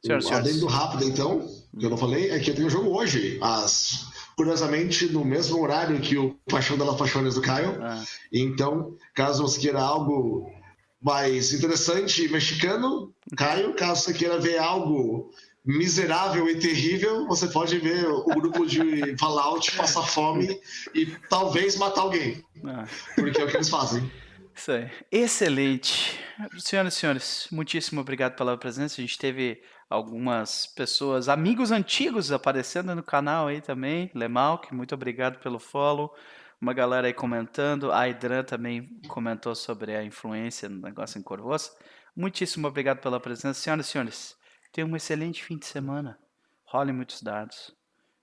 Senhoras, 0.04 0.32
Adendo 0.32 0.66
rápido, 0.66 1.04
então, 1.04 1.46
que 1.78 1.84
eu 1.84 1.90
não 1.90 1.98
falei, 1.98 2.30
é 2.30 2.40
que 2.40 2.50
eu 2.50 2.54
tenho 2.54 2.68
o 2.68 2.70
jogo 2.70 2.98
hoje, 2.98 3.38
às 3.42 4.10
curiosamente 4.40 5.04
no 5.12 5.22
mesmo 5.22 5.60
horário 5.60 6.00
que 6.00 6.16
o 6.16 6.34
Paixão 6.48 6.78
das 6.78 6.96
Paixões 6.96 7.34
do 7.34 7.42
Caio. 7.42 7.78
Ah. 7.82 8.02
Então, 8.32 8.96
caso 9.14 9.42
você 9.42 9.60
queira 9.60 9.82
algo 9.82 10.50
mais 10.98 11.52
interessante 11.52 12.26
mexicano, 12.28 13.14
Caio, 13.36 13.74
caso 13.74 14.04
você 14.04 14.14
queira 14.14 14.38
ver 14.40 14.56
algo 14.56 15.30
miserável 15.62 16.48
e 16.48 16.58
terrível, 16.58 17.26
você 17.26 17.48
pode 17.48 17.78
ver 17.78 18.06
o 18.06 18.24
grupo 18.24 18.64
de 18.64 19.14
Fallout 19.18 19.76
passar 19.76 20.04
fome 20.04 20.58
e 20.94 21.04
talvez 21.28 21.76
matar 21.76 22.00
alguém. 22.00 22.42
Ah, 22.64 22.86
Porque 23.16 23.42
é 23.42 23.44
o 23.44 23.46
que 23.46 23.58
eles 23.58 23.68
fazem. 23.68 24.10
isso 24.56 24.72
aí. 24.72 24.90
Excelente. 25.12 26.18
Senhoras 26.58 26.94
e 26.94 26.96
senhores, 26.98 27.46
muitíssimo 27.52 28.00
obrigado 28.00 28.36
pela 28.36 28.56
presença. 28.56 29.02
A 29.02 29.02
gente 29.02 29.18
teve 29.18 29.60
algumas 29.90 30.66
pessoas, 30.66 31.28
amigos 31.28 31.72
antigos 31.72 32.30
aparecendo 32.30 32.94
no 32.94 33.02
canal 33.02 33.48
aí 33.48 33.60
também. 33.60 34.08
Lemalk, 34.14 34.72
muito 34.72 34.94
obrigado 34.94 35.40
pelo 35.40 35.58
follow. 35.58 36.14
Uma 36.60 36.72
galera 36.72 37.08
aí 37.08 37.12
comentando. 37.12 37.90
A 37.90 38.08
Idran 38.08 38.44
também 38.44 39.00
comentou 39.08 39.54
sobre 39.54 39.96
a 39.96 40.04
influência 40.04 40.68
no 40.68 40.80
negócio 40.80 41.18
em 41.18 41.22
Corvoça. 41.22 41.76
Muitíssimo 42.14 42.68
obrigado 42.68 43.00
pela 43.00 43.18
presença. 43.18 43.60
Senhoras 43.60 43.86
e 43.86 43.90
senhores, 43.90 44.36
tenham 44.72 44.88
um 44.88 44.96
excelente 44.96 45.42
fim 45.42 45.58
de 45.58 45.66
semana. 45.66 46.18
Rolem 46.64 46.94
muitos 46.94 47.20
dados. 47.20 47.74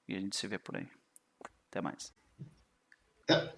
E 0.08 0.16
a 0.16 0.20
gente 0.20 0.38
se 0.38 0.48
vê 0.48 0.58
por 0.58 0.78
aí. 0.78 0.88
Até 1.70 1.82
mais. 1.82 2.14
É. 3.30 3.54